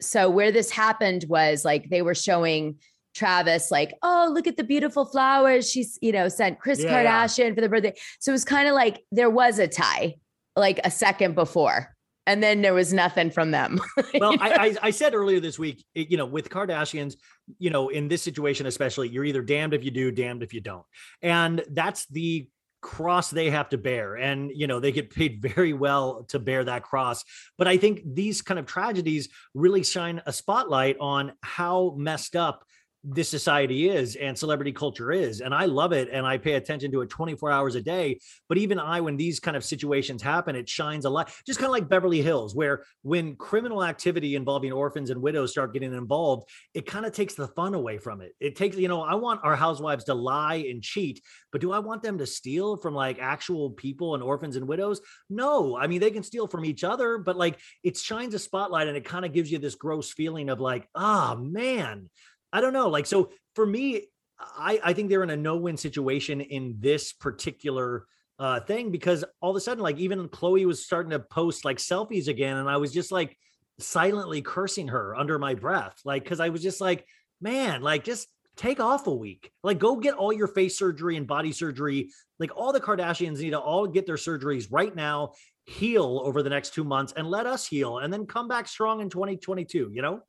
So 0.00 0.30
where 0.30 0.52
this 0.52 0.70
happened 0.70 1.24
was 1.28 1.64
like 1.64 1.88
they 1.90 2.02
were 2.02 2.14
showing 2.14 2.76
Travis 3.14 3.70
like, 3.70 3.94
oh, 4.02 4.30
look 4.32 4.46
at 4.46 4.56
the 4.56 4.64
beautiful 4.64 5.04
flowers. 5.06 5.70
She's, 5.70 5.98
you 6.02 6.12
know, 6.12 6.28
sent 6.28 6.60
Kris 6.60 6.82
Yeah, 6.82 7.02
yeah. 7.02 7.24
Kardashian 7.24 7.54
for 7.54 7.60
the 7.60 7.68
birthday. 7.68 7.94
So 8.20 8.32
it 8.32 8.34
was 8.34 8.44
kind 8.44 8.68
of 8.68 8.74
like 8.74 9.04
there 9.12 9.30
was 9.30 9.58
a 9.58 9.68
tie 9.68 10.16
like 10.56 10.80
a 10.84 10.90
second 10.90 11.34
before. 11.34 11.90
And 12.26 12.42
then 12.42 12.62
there 12.62 12.72
was 12.72 12.92
nothing 12.92 13.30
from 13.30 13.50
them. 13.50 13.78
well, 14.18 14.34
I, 14.40 14.50
I 14.50 14.76
I 14.84 14.90
said 14.90 15.14
earlier 15.14 15.40
this 15.40 15.58
week, 15.58 15.84
you 15.94 16.16
know, 16.16 16.24
with 16.24 16.48
Kardashians, 16.48 17.16
you 17.58 17.68
know, 17.68 17.90
in 17.90 18.08
this 18.08 18.22
situation 18.22 18.64
especially, 18.64 19.10
you're 19.10 19.26
either 19.26 19.42
damned 19.42 19.74
if 19.74 19.84
you 19.84 19.90
do, 19.90 20.10
damned 20.10 20.42
if 20.42 20.54
you 20.54 20.62
don't, 20.62 20.86
and 21.20 21.62
that's 21.70 22.06
the 22.06 22.48
cross 22.84 23.30
they 23.30 23.48
have 23.48 23.70
to 23.70 23.78
bear 23.78 24.16
and 24.16 24.52
you 24.54 24.66
know 24.66 24.78
they 24.78 24.92
get 24.92 25.08
paid 25.08 25.40
very 25.54 25.72
well 25.72 26.22
to 26.24 26.38
bear 26.38 26.62
that 26.62 26.82
cross 26.82 27.24
but 27.56 27.66
i 27.66 27.78
think 27.78 28.02
these 28.04 28.42
kind 28.42 28.60
of 28.60 28.66
tragedies 28.66 29.30
really 29.54 29.82
shine 29.82 30.20
a 30.26 30.32
spotlight 30.32 30.94
on 31.00 31.32
how 31.40 31.94
messed 31.96 32.36
up 32.36 32.62
this 33.04 33.28
society 33.28 33.88
is 33.88 34.16
and 34.16 34.36
celebrity 34.36 34.72
culture 34.72 35.12
is 35.12 35.42
and 35.42 35.54
i 35.54 35.66
love 35.66 35.92
it 35.92 36.08
and 36.10 36.26
i 36.26 36.38
pay 36.38 36.54
attention 36.54 36.90
to 36.90 37.02
it 37.02 37.10
24 37.10 37.50
hours 37.50 37.74
a 37.74 37.82
day 37.82 38.18
but 38.48 38.56
even 38.56 38.78
i 38.78 38.98
when 39.00 39.16
these 39.16 39.38
kind 39.38 39.56
of 39.56 39.64
situations 39.64 40.22
happen 40.22 40.56
it 40.56 40.68
shines 40.68 41.04
a 41.04 41.10
light 41.10 41.28
just 41.46 41.58
kind 41.58 41.66
of 41.66 41.72
like 41.72 41.88
beverly 41.88 42.22
hills 42.22 42.54
where 42.54 42.82
when 43.02 43.36
criminal 43.36 43.84
activity 43.84 44.36
involving 44.36 44.72
orphans 44.72 45.10
and 45.10 45.20
widows 45.20 45.50
start 45.50 45.74
getting 45.74 45.92
involved 45.92 46.48
it 46.72 46.86
kind 46.86 47.04
of 47.04 47.12
takes 47.12 47.34
the 47.34 47.48
fun 47.48 47.74
away 47.74 47.98
from 47.98 48.20
it. 48.20 48.32
It 48.40 48.56
takes 48.56 48.76
you 48.76 48.88
know 48.88 49.02
i 49.02 49.14
want 49.14 49.40
our 49.44 49.56
housewives 49.56 50.04
to 50.04 50.14
lie 50.14 50.64
and 50.68 50.82
cheat 50.82 51.20
but 51.52 51.60
do 51.60 51.72
i 51.72 51.78
want 51.78 52.02
them 52.02 52.16
to 52.18 52.26
steal 52.26 52.78
from 52.78 52.94
like 52.94 53.18
actual 53.20 53.70
people 53.70 54.14
and 54.14 54.22
orphans 54.22 54.56
and 54.56 54.66
widows? 54.66 55.00
No 55.28 55.76
i 55.76 55.86
mean 55.86 56.00
they 56.00 56.10
can 56.10 56.22
steal 56.22 56.46
from 56.46 56.64
each 56.64 56.84
other 56.84 57.18
but 57.18 57.36
like 57.36 57.58
it 57.82 57.98
shines 57.98 58.32
a 58.32 58.38
spotlight 58.38 58.88
and 58.88 58.96
it 58.96 59.04
kind 59.04 59.26
of 59.26 59.32
gives 59.32 59.52
you 59.52 59.58
this 59.58 59.74
gross 59.74 60.10
feeling 60.10 60.48
of 60.48 60.60
like 60.60 60.88
ah 60.94 61.36
man 61.38 62.08
I 62.54 62.60
don't 62.60 62.72
know. 62.72 62.88
Like, 62.88 63.04
so 63.04 63.30
for 63.56 63.66
me, 63.66 64.06
I, 64.38 64.80
I 64.82 64.92
think 64.92 65.10
they're 65.10 65.24
in 65.24 65.30
a 65.30 65.36
no-win 65.36 65.76
situation 65.76 66.40
in 66.40 66.76
this 66.78 67.12
particular 67.12 68.06
uh 68.38 68.58
thing 68.60 68.90
because 68.90 69.24
all 69.40 69.50
of 69.50 69.56
a 69.56 69.60
sudden, 69.60 69.82
like 69.82 69.98
even 69.98 70.28
Khloé 70.28 70.64
was 70.64 70.84
starting 70.84 71.10
to 71.10 71.20
post 71.20 71.64
like 71.64 71.78
selfies 71.78 72.28
again, 72.28 72.56
and 72.56 72.70
I 72.70 72.78
was 72.78 72.92
just 72.92 73.12
like 73.12 73.36
silently 73.78 74.40
cursing 74.40 74.88
her 74.88 75.16
under 75.16 75.38
my 75.38 75.54
breath, 75.54 76.00
like 76.04 76.22
because 76.22 76.40
I 76.40 76.48
was 76.48 76.62
just 76.62 76.80
like, 76.80 77.04
man, 77.40 77.82
like 77.82 78.04
just 78.04 78.28
take 78.56 78.78
off 78.80 79.06
a 79.08 79.14
week, 79.14 79.52
like 79.62 79.78
go 79.78 79.96
get 79.96 80.14
all 80.14 80.32
your 80.32 80.48
face 80.48 80.78
surgery 80.78 81.16
and 81.16 81.26
body 81.26 81.52
surgery. 81.52 82.10
Like 82.38 82.56
all 82.56 82.72
the 82.72 82.80
Kardashians 82.80 83.38
need 83.38 83.50
to 83.50 83.60
all 83.60 83.86
get 83.86 84.06
their 84.06 84.16
surgeries 84.16 84.68
right 84.70 84.94
now, 84.94 85.32
heal 85.66 86.20
over 86.24 86.42
the 86.42 86.50
next 86.50 86.74
two 86.74 86.84
months, 86.84 87.12
and 87.16 87.28
let 87.28 87.46
us 87.46 87.66
heal, 87.66 87.98
and 87.98 88.12
then 88.12 88.26
come 88.26 88.48
back 88.48 88.68
strong 88.68 89.00
in 89.00 89.10
2022. 89.10 89.90
You 89.92 90.02
know. 90.02 90.20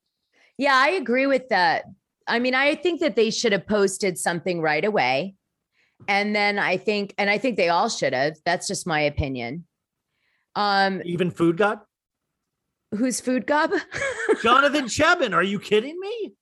Yeah, 0.58 0.76
I 0.76 0.92
agree 0.92 1.28
with 1.28 1.50
that. 1.50 1.86
I 2.28 2.40
mean, 2.40 2.56
I 2.56 2.76
think 2.76 3.00
that 3.02 3.16
they 3.16 3.30
should 3.32 3.52
have 3.52 3.68
posted 3.68 4.18
something 4.18 4.62
right 4.62 4.84
away. 4.84 5.36
And 6.08 6.36
then 6.36 6.60
I 6.60 6.78
think, 6.78 7.14
and 7.18 7.30
I 7.30 7.38
think 7.38 7.56
they 7.58 7.70
all 7.70 7.88
should 7.90 8.14
have. 8.14 8.36
That's 8.46 8.68
just 8.68 8.86
my 8.88 9.00
opinion. 9.02 9.66
Um, 10.56 11.02
Even 11.06 11.32
Food 11.32 11.58
God? 11.58 11.80
who's 12.92 13.20
Food 13.20 13.46
Gob? 13.46 13.72
Jonathan 14.44 14.86
Cheban, 14.86 15.34
are 15.34 15.44
you 15.44 15.60
kidding 15.60 16.00
me? 16.00 16.34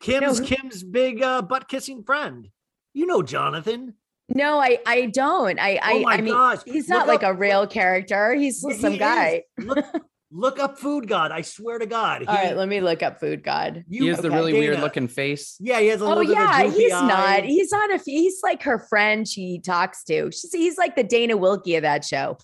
Kim's 0.00 0.38
who- 0.38 0.44
Kim's 0.44 0.82
big 0.82 1.22
uh, 1.22 1.40
butt 1.42 1.68
kissing 1.68 2.02
friend. 2.04 2.48
You 2.92 3.06
know 3.06 3.22
Jonathan. 3.22 3.94
no, 4.28 4.58
I 4.58 4.78
I 4.86 5.06
don't. 5.06 5.58
I 5.58 5.78
I, 5.82 5.92
Oh 5.94 6.00
my 6.00 6.14
I 6.14 6.20
mean, 6.20 6.32
gosh. 6.34 6.58
he's 6.66 6.88
Look 6.88 6.98
not 6.98 7.08
like 7.08 7.22
up- 7.24 7.34
a 7.34 7.38
real 7.38 7.66
character. 7.66 8.34
He's 8.34 8.60
some 8.60 8.92
is. 8.94 8.98
guy. 8.98 9.42
Look, 9.58 9.84
look 10.36 10.58
up 10.58 10.78
Food 10.78 11.06
God. 11.06 11.30
I 11.30 11.42
swear 11.42 11.78
to 11.78 11.86
God. 11.86 12.24
All 12.26 12.36
He- 12.36 12.42
right, 12.48 12.56
let 12.56 12.68
me 12.68 12.80
look 12.80 13.02
up 13.04 13.20
Food 13.20 13.44
God. 13.44 13.84
He 13.88 14.06
has 14.08 14.18
the 14.18 14.30
really 14.30 14.52
Dana. 14.52 14.64
weird 14.66 14.80
looking 14.80 15.06
face. 15.06 15.56
yeah, 15.60 15.78
he 15.80 15.86
has 15.86 16.00
a 16.00 16.04
Oh 16.04 16.08
little 16.08 16.24
bit 16.24 16.32
of 16.32 16.36
yeah, 16.38 16.62
he's 16.70 16.92
eye. 16.92 17.06
not. 17.06 17.44
He's 17.44 17.72
on 17.72 17.92
a. 17.92 17.98
He's 18.04 18.40
like 18.42 18.62
her 18.64 18.78
friend. 18.80 19.26
She 19.28 19.60
talks 19.64 20.02
to. 20.04 20.30
She's, 20.32 20.52
he's 20.52 20.76
like 20.76 20.96
the 20.96 21.04
Dana 21.04 21.36
Wilkey 21.38 21.76
of 21.76 21.82
that 21.82 22.04
show. 22.04 22.36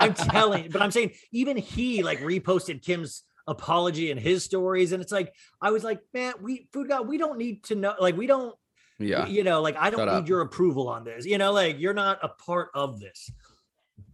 I'm 0.00 0.14
telling, 0.14 0.70
but 0.70 0.80
I'm 0.82 0.90
saying 0.90 1.12
even 1.32 1.56
he 1.56 2.02
like 2.02 2.20
reposted 2.20 2.82
Kim's 2.82 3.24
apology 3.46 4.10
and 4.10 4.20
his 4.20 4.44
stories, 4.44 4.92
and 4.92 5.02
it's 5.02 5.12
like 5.12 5.32
I 5.60 5.70
was 5.70 5.84
like, 5.84 6.00
man, 6.14 6.34
we 6.40 6.68
Food 6.72 6.88
God, 6.88 7.08
we 7.08 7.18
don't 7.18 7.38
need 7.38 7.64
to 7.64 7.74
know. 7.74 7.94
Like 8.00 8.16
we 8.16 8.26
don't. 8.26 8.54
Yeah. 9.00 9.26
You 9.26 9.44
know, 9.44 9.60
like 9.62 9.76
I 9.76 9.90
don't 9.90 9.98
Shut 10.00 10.08
need 10.08 10.14
up. 10.22 10.28
your 10.28 10.40
approval 10.40 10.88
on 10.88 11.04
this. 11.04 11.24
You 11.24 11.38
know, 11.38 11.52
like 11.52 11.78
you're 11.78 11.94
not 11.94 12.18
a 12.22 12.28
part 12.28 12.70
of 12.74 12.98
this. 12.98 13.30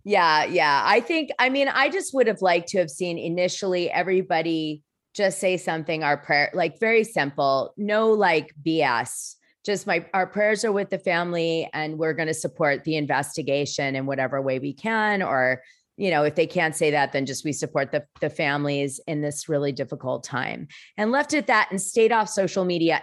Yeah, 0.04 0.44
yeah. 0.44 0.82
I 0.84 1.00
think, 1.00 1.30
I 1.38 1.48
mean, 1.48 1.68
I 1.68 1.88
just 1.88 2.12
would 2.14 2.26
have 2.26 2.42
liked 2.42 2.68
to 2.68 2.78
have 2.78 2.90
seen 2.90 3.18
initially 3.18 3.90
everybody 3.90 4.82
just 5.14 5.38
say 5.38 5.56
something, 5.56 6.02
our 6.02 6.18
prayer, 6.18 6.50
like 6.52 6.78
very 6.78 7.04
simple, 7.04 7.72
no 7.76 8.12
like 8.12 8.52
BS. 8.66 9.36
Just 9.64 9.86
my 9.86 10.04
our 10.12 10.26
prayers 10.26 10.62
are 10.64 10.72
with 10.72 10.90
the 10.90 10.98
family 10.98 11.70
and 11.72 11.98
we're 11.98 12.12
going 12.12 12.28
to 12.28 12.34
support 12.34 12.84
the 12.84 12.96
investigation 12.96 13.96
in 13.96 14.04
whatever 14.04 14.42
way 14.42 14.58
we 14.58 14.74
can. 14.74 15.22
Or, 15.22 15.62
you 15.96 16.10
know, 16.10 16.24
if 16.24 16.34
they 16.34 16.46
can't 16.46 16.76
say 16.76 16.90
that, 16.90 17.12
then 17.12 17.24
just 17.24 17.44
we 17.46 17.52
support 17.52 17.90
the, 17.90 18.04
the 18.20 18.28
families 18.28 19.00
in 19.06 19.22
this 19.22 19.48
really 19.48 19.72
difficult 19.72 20.22
time. 20.22 20.68
And 20.98 21.12
left 21.12 21.32
it 21.32 21.46
that 21.46 21.68
and 21.70 21.80
stayed 21.80 22.12
off 22.12 22.28
social 22.28 22.66
media 22.66 23.02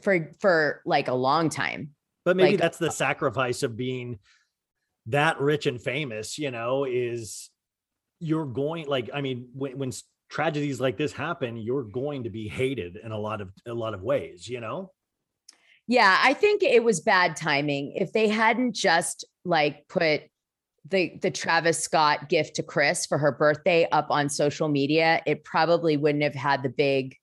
for 0.00 0.32
for 0.40 0.80
like 0.86 1.08
a 1.08 1.14
long 1.14 1.50
time. 1.50 1.90
But 2.24 2.36
maybe 2.36 2.52
Like- 2.52 2.60
that's 2.60 2.78
the 2.78 2.86
uh 2.86 2.90
sacrifice 2.90 3.62
of 3.62 3.76
being 3.76 4.18
that 5.08 5.40
rich 5.40 5.66
and 5.66 5.80
famous, 5.80 6.38
you 6.38 6.50
know, 6.50 6.84
is 6.84 7.50
you're 8.20 8.46
going 8.46 8.86
like 8.86 9.10
I 9.12 9.20
mean, 9.20 9.48
when, 9.54 9.78
when 9.78 9.92
tragedies 10.28 10.80
like 10.80 10.96
this 10.96 11.12
happen, 11.12 11.56
you're 11.56 11.84
going 11.84 12.24
to 12.24 12.30
be 12.30 12.48
hated 12.48 12.98
in 13.02 13.12
a 13.12 13.18
lot 13.18 13.40
of 13.40 13.50
a 13.66 13.74
lot 13.74 13.94
of 13.94 14.02
ways, 14.02 14.48
you 14.48 14.60
know? 14.60 14.92
Yeah, 15.86 16.18
I 16.22 16.34
think 16.34 16.62
it 16.62 16.84
was 16.84 17.00
bad 17.00 17.34
timing. 17.34 17.94
If 17.96 18.12
they 18.12 18.28
hadn't 18.28 18.74
just 18.74 19.24
like 19.44 19.88
put 19.88 20.22
the 20.88 21.18
the 21.22 21.30
Travis 21.30 21.78
Scott 21.82 22.28
gift 22.28 22.56
to 22.56 22.62
Kris 22.62 23.06
for 23.06 23.18
her 23.18 23.32
birthday 23.32 23.88
up 23.90 24.08
on 24.10 24.28
social 24.28 24.68
media, 24.68 25.22
it 25.26 25.44
probably 25.44 25.96
wouldn't 25.96 26.24
have 26.24 26.34
had 26.34 26.62
the 26.62 26.68
big, 26.68 27.16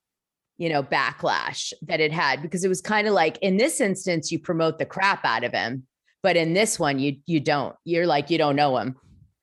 you 0.58 0.68
know, 0.68 0.82
backlash 0.82 1.72
that 1.82 2.00
it 2.00 2.12
had 2.12 2.42
because 2.42 2.64
it 2.64 2.68
was 2.68 2.80
kind 2.80 3.06
of 3.06 3.14
like 3.14 3.38
in 3.40 3.56
this 3.56 3.80
instance 3.80 4.32
you 4.32 4.40
promote 4.40 4.78
the 4.78 4.86
crap 4.86 5.24
out 5.24 5.44
of 5.44 5.52
him, 5.52 5.86
but 6.26 6.36
in 6.36 6.54
this 6.54 6.76
one 6.76 6.98
you 6.98 7.18
you 7.26 7.38
don't. 7.38 7.76
You're 7.84 8.04
like 8.04 8.30
you 8.30 8.36
don't 8.36 8.56
know 8.56 8.76
him. 8.78 8.96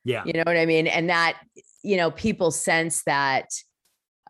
Yeah. 0.04 0.22
You 0.26 0.34
know 0.34 0.42
what 0.44 0.58
I 0.58 0.66
mean? 0.66 0.86
And 0.86 1.08
that, 1.08 1.40
you 1.82 1.96
know, 1.96 2.10
people 2.10 2.50
sense 2.50 3.02
that 3.04 3.46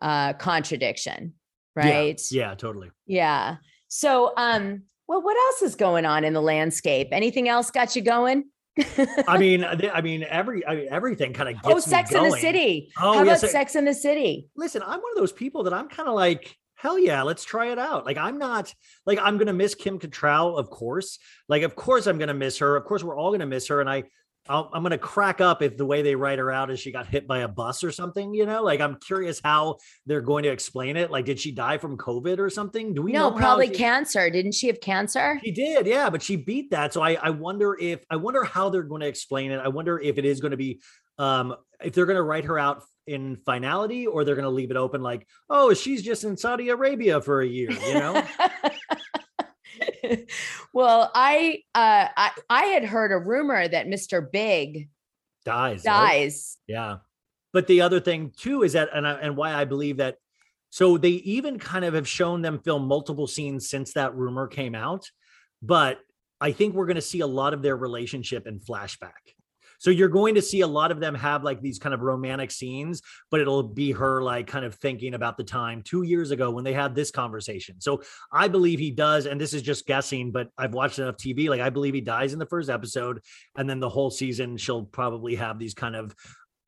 uh 0.01 0.31
contradiction, 0.33 1.33
right? 1.75 2.17
Yeah, 2.31 2.55
totally. 2.55 2.91
Yeah. 3.07 3.57
So, 3.89 4.31
um, 4.37 4.83
well, 5.05 5.21
what 5.21 5.35
else 5.35 5.63
is 5.63 5.75
going 5.75 6.05
on 6.05 6.23
in 6.23 6.31
the 6.31 6.41
landscape? 6.41 7.09
Anything 7.11 7.49
else 7.49 7.71
got 7.71 7.93
you 7.93 8.01
going? 8.01 8.45
I 9.27 9.37
mean, 9.37 9.65
I 9.65 9.99
mean, 9.99 10.23
every 10.23 10.65
I 10.65 10.75
mean, 10.75 10.87
everything 10.89 11.33
kind 11.33 11.49
of 11.49 11.61
gets 11.61 11.75
oh, 11.75 11.79
Sex 11.81 12.13
in 12.13 12.23
the. 12.23 12.37
City. 12.37 12.89
Oh, 12.97 13.15
How 13.15 13.23
yes, 13.23 13.43
about 13.43 13.51
Sex 13.51 13.75
in 13.75 13.83
the 13.83 13.93
City? 13.93 14.47
Listen, 14.55 14.81
I'm 14.81 15.01
one 15.01 15.11
of 15.11 15.17
those 15.17 15.33
people 15.33 15.63
that 15.63 15.73
I'm 15.73 15.89
kind 15.89 16.07
of 16.07 16.15
like, 16.15 16.55
hell 16.85 16.99
yeah, 16.99 17.23
let's 17.23 17.43
try 17.43 17.71
it 17.71 17.79
out. 17.79 18.05
Like, 18.05 18.17
I'm 18.17 18.37
not 18.37 18.71
like 19.07 19.17
I'm 19.19 19.39
gonna 19.39 19.53
miss 19.53 19.73
Kim 19.73 19.97
Cattrall, 19.97 20.59
of 20.59 20.69
course. 20.69 21.17
Like, 21.49 21.63
of 21.63 21.75
course, 21.75 22.05
I'm 22.05 22.19
gonna 22.19 22.35
miss 22.35 22.59
her. 22.59 22.75
Of 22.75 22.85
course, 22.85 23.03
we're 23.03 23.17
all 23.17 23.31
gonna 23.31 23.47
miss 23.47 23.67
her. 23.69 23.81
And 23.81 23.89
I, 23.89 24.03
I'll, 24.47 24.69
I'm 24.71 24.83
gonna 24.83 24.99
crack 24.99 25.41
up 25.41 25.63
if 25.63 25.77
the 25.77 25.85
way 25.87 26.03
they 26.03 26.13
write 26.13 26.37
her 26.37 26.51
out 26.51 26.69
is 26.69 26.79
she 26.79 26.91
got 26.91 27.07
hit 27.07 27.27
by 27.27 27.39
a 27.39 27.47
bus 27.47 27.83
or 27.83 27.91
something. 27.91 28.35
You 28.35 28.45
know, 28.45 28.61
like 28.61 28.81
I'm 28.81 28.97
curious 28.99 29.41
how 29.43 29.77
they're 30.05 30.21
going 30.21 30.43
to 30.43 30.49
explain 30.49 30.95
it. 30.95 31.09
Like, 31.09 31.25
did 31.25 31.39
she 31.39 31.51
die 31.51 31.79
from 31.79 31.97
COVID 31.97 32.37
or 32.37 32.51
something? 32.51 32.93
Do 32.93 33.01
we 33.01 33.11
No, 33.13 33.31
know 33.31 33.35
probably 33.35 33.69
she- 33.69 33.73
cancer. 33.73 34.29
Didn't 34.29 34.51
she 34.53 34.67
have 34.67 34.79
cancer? 34.79 35.39
She 35.43 35.49
did, 35.51 35.87
yeah, 35.87 36.11
but 36.11 36.21
she 36.21 36.35
beat 36.35 36.69
that. 36.69 36.93
So 36.93 37.01
I, 37.01 37.13
I 37.15 37.31
wonder 37.31 37.75
if 37.81 38.05
I 38.11 38.17
wonder 38.17 38.43
how 38.43 38.69
they're 38.69 38.83
going 38.83 39.01
to 39.01 39.07
explain 39.07 39.49
it. 39.51 39.57
I 39.59 39.69
wonder 39.69 39.99
if 39.99 40.19
it 40.19 40.25
is 40.25 40.39
going 40.39 40.51
to 40.51 40.57
be 40.57 40.81
um 41.17 41.55
if 41.83 41.93
they're 41.95 42.05
going 42.05 42.15
to 42.17 42.21
write 42.23 42.45
her 42.45 42.59
out 42.59 42.83
in 43.07 43.37
finality 43.45 44.07
or 44.07 44.23
they're 44.23 44.35
going 44.35 44.43
to 44.43 44.49
leave 44.49 44.71
it 44.71 44.77
open 44.77 45.01
like, 45.01 45.27
oh, 45.49 45.73
she's 45.73 46.01
just 46.01 46.23
in 46.23 46.37
Saudi 46.37 46.69
Arabia 46.69 47.21
for 47.21 47.41
a 47.41 47.47
year, 47.47 47.71
you 47.71 47.93
know? 47.93 48.23
well, 50.73 51.11
I 51.13 51.63
uh 51.73 52.07
I, 52.15 52.31
I 52.49 52.63
had 52.65 52.85
heard 52.85 53.11
a 53.11 53.17
rumor 53.17 53.67
that 53.67 53.87
Mr. 53.87 54.29
Big 54.29 54.89
Dies. 55.45 55.83
right? 55.85 56.19
dies. 56.19 56.57
Yeah. 56.67 56.97
But 57.53 57.67
the 57.67 57.81
other 57.81 57.99
thing 57.99 58.33
too 58.35 58.63
is 58.63 58.73
that, 58.73 58.89
and 58.93 59.07
I, 59.07 59.13
and 59.13 59.37
why 59.37 59.53
I 59.53 59.65
believe 59.65 59.97
that, 59.97 60.17
so 60.69 60.97
they 60.97 61.09
even 61.09 61.57
kind 61.57 61.85
of 61.85 61.93
have 61.93 62.07
shown 62.07 62.41
them 62.41 62.59
film 62.59 62.85
multiple 62.85 63.27
scenes 63.27 63.69
since 63.69 63.93
that 63.93 64.13
rumor 64.15 64.47
came 64.47 64.75
out, 64.75 65.09
but 65.61 65.99
I 66.41 66.51
think 66.51 66.75
we're 66.75 66.85
going 66.85 66.95
to 66.95 67.01
see 67.01 67.21
a 67.21 67.27
lot 67.27 67.53
of 67.53 67.61
their 67.61 67.77
relationship 67.77 68.45
in 68.45 68.59
flashback. 68.59 69.11
So 69.79 69.89
you're 69.89 70.09
going 70.09 70.35
to 70.35 70.41
see 70.41 70.61
a 70.61 70.67
lot 70.67 70.91
of 70.91 70.99
them 70.99 71.15
have 71.15 71.43
like 71.43 71.61
these 71.61 71.79
kind 71.79 71.93
of 71.93 72.01
romantic 72.01 72.51
scenes, 72.51 73.01
but 73.31 73.39
it'll 73.39 73.63
be 73.63 73.91
her 73.91 74.21
like 74.21 74.47
kind 74.47 74.65
of 74.65 74.75
thinking 74.75 75.13
about 75.13 75.37
the 75.37 75.43
time 75.43 75.81
two 75.83 76.03
years 76.03 76.31
ago 76.31 76.51
when 76.51 76.63
they 76.63 76.73
had 76.73 76.95
this 76.95 77.11
conversation. 77.11 77.79
So 77.79 78.01
I 78.31 78.47
believe 78.47 78.79
he 78.79 78.91
does, 78.91 79.25
and 79.25 79.39
this 79.39 79.53
is 79.53 79.61
just 79.61 79.85
guessing, 79.85 80.31
but 80.31 80.49
I've 80.57 80.73
watched 80.73 80.99
enough 80.99 81.17
TV. 81.17 81.49
Like 81.49 81.61
I 81.61 81.69
believe 81.69 81.93
he 81.93 82.01
dies 82.01 82.33
in 82.33 82.39
the 82.39 82.45
first 82.45 82.69
episode, 82.69 83.21
and 83.57 83.69
then 83.69 83.79
the 83.79 83.89
whole 83.89 84.11
season 84.11 84.57
she'll 84.57 84.83
probably 84.83 85.35
have 85.35 85.59
these 85.59 85.73
kind 85.73 85.95
of 85.95 86.15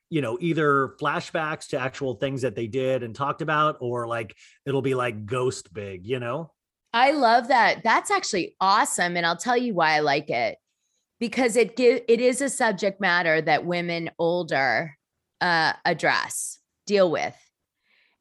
you 0.10 0.22
know 0.22 0.38
either 0.40 0.96
flashbacks 1.02 1.68
to 1.68 1.80
actual 1.80 2.16
things 2.16 2.42
that 2.44 2.56
they 2.56 2.68
did 2.68 3.04
and 3.04 3.14
talked 3.14 3.42
about 3.42 3.78
or 3.82 4.08
like 4.08 4.34
it'll 4.66 4.82
be 4.82 4.96
like 4.96 5.26
ghost 5.26 5.74
big 5.74 6.08
you 6.08 6.18
know 6.18 6.50
I 6.94 7.12
love 7.12 7.50
that. 7.50 7.84
That's 7.84 8.10
actually 8.10 8.56
awesome. 8.60 9.18
And 9.18 9.26
I'll 9.26 9.38
tell 9.38 9.58
you 9.58 9.74
why 9.74 9.92
I 9.92 10.00
like 10.00 10.30
it. 10.30 10.58
Because 11.20 11.56
it 11.56 11.76
give 11.76 12.02
it 12.08 12.22
is 12.22 12.42
a 12.42 12.50
subject 12.50 13.02
matter 13.02 13.42
that 13.42 13.66
women 13.66 14.12
older 14.20 14.96
uh 15.42 15.74
address, 15.86 16.60
deal 16.86 17.10
with. 17.10 17.36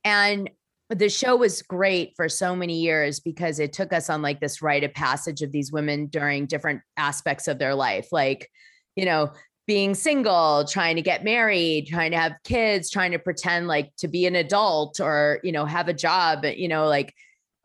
And 0.05 0.51
the 0.89 1.09
show 1.09 1.37
was 1.37 1.63
great 1.63 2.13
for 2.15 2.29
so 2.29 2.55
many 2.55 2.81
years 2.81 3.19
because 3.19 3.59
it 3.59 3.73
took 3.73 3.93
us 3.93 4.09
on 4.09 4.23
like 4.23 4.41
this 4.41 4.63
rite 4.63 4.85
of 4.85 4.95
passage 4.95 5.43
of 5.43 5.51
these 5.51 5.73
women 5.73 6.07
during 6.07 6.47
different 6.47 6.81
aspects 6.97 7.49
of 7.49 7.59
their 7.59 7.75
life. 7.75 8.09
Like, 8.13 8.49
you 8.95 9.05
know, 9.05 9.33
being 9.67 9.95
single, 9.95 10.65
trying 10.65 10.95
to 10.95 11.03
get 11.03 11.25
married, 11.25 11.89
trying 11.89 12.13
to 12.13 12.19
have 12.19 12.37
kids, 12.45 12.89
trying 12.89 13.11
to 13.11 13.19
pretend 13.19 13.67
like 13.67 13.91
to 13.97 14.07
be 14.07 14.27
an 14.27 14.37
adult 14.37 15.01
or, 15.01 15.41
you 15.43 15.51
know, 15.51 15.65
have 15.65 15.89
a 15.89 15.93
job, 15.93 16.45
you 16.45 16.69
know, 16.69 16.87
like 16.87 17.13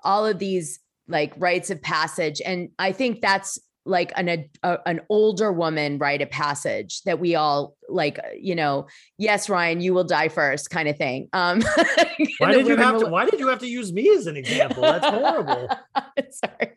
all 0.04 0.26
of 0.26 0.40
these 0.40 0.80
like 1.08 1.34
rites 1.38 1.70
of 1.70 1.82
passage 1.82 2.42
and 2.46 2.70
i 2.80 2.92
think 2.92 3.22
that's 3.22 3.60
like 3.86 4.12
an 4.16 4.48
a, 4.64 4.78
an 4.86 5.02
older 5.10 5.52
woman 5.52 5.98
rite 5.98 6.22
of 6.22 6.30
passage 6.30 7.02
that 7.04 7.20
we 7.20 7.34
all 7.34 7.76
like 7.90 8.20
you 8.40 8.54
know 8.54 8.86
yes 9.18 9.50
ryan 9.50 9.82
you 9.82 9.94
will 9.94 10.04
die 10.04 10.28
first 10.28 10.70
kind 10.70 10.88
of 10.88 10.96
thing 10.98 11.28
um 11.34 11.62
why 12.38 12.54
did 12.54 12.68
you 12.68 12.76
have 12.76 13.00
to 13.00 13.08
why 13.08 13.26
did 13.26 13.40
you 13.40 13.48
have 13.48 13.60
to 13.60 13.68
use 13.68 13.92
me 13.92 14.10
as 14.16 14.28
an 14.28 14.38
example? 14.38 14.84
That's 14.84 15.06
horrible. 15.06 15.68
Sorry. 16.32 16.76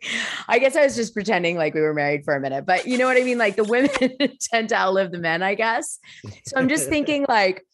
I 0.48 0.58
guess 0.58 0.76
i 0.76 0.82
was 0.82 0.96
just 0.96 1.12
pretending 1.12 1.56
like 1.56 1.74
we 1.74 1.80
were 1.82 1.94
married 1.94 2.24
for 2.24 2.34
a 2.34 2.40
minute 2.40 2.64
but 2.64 2.86
you 2.86 2.96
know 2.96 3.06
what 3.06 3.16
i 3.16 3.22
mean? 3.22 3.38
Like 3.38 3.56
the 3.56 3.64
women 3.64 3.90
tend 4.40 4.70
to 4.70 4.74
outlive 4.74 5.12
the 5.12 5.18
men 5.18 5.42
i 5.42 5.54
guess. 5.54 5.98
So 6.46 6.56
i'm 6.56 6.68
just 6.68 6.88
thinking 6.88 7.26
like 7.28 7.64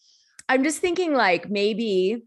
i'm 0.49 0.65
just 0.65 0.81
thinking 0.81 1.15
like 1.15 1.49
maybe 1.49 2.23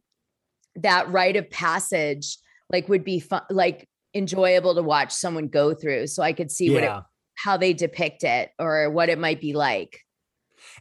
that 0.78 1.10
rite 1.10 1.36
of 1.36 1.50
passage 1.50 2.38
like 2.72 2.88
would 2.88 3.04
be 3.04 3.20
fun 3.20 3.42
like 3.50 3.88
enjoyable 4.14 4.76
to 4.76 4.84
watch 4.84 5.12
someone 5.12 5.48
go 5.48 5.74
through 5.74 6.08
so 6.08 6.22
i 6.24 6.34
could 6.34 6.52
see 6.52 6.74
what 6.74 6.84
it, 6.84 6.92
how 7.36 7.58
they 7.58 7.74
depict 7.74 8.24
it 8.24 8.52
or 8.60 8.90
what 8.90 9.10
it 9.10 9.18
might 9.18 9.42
be 9.42 9.54
like 9.54 10.00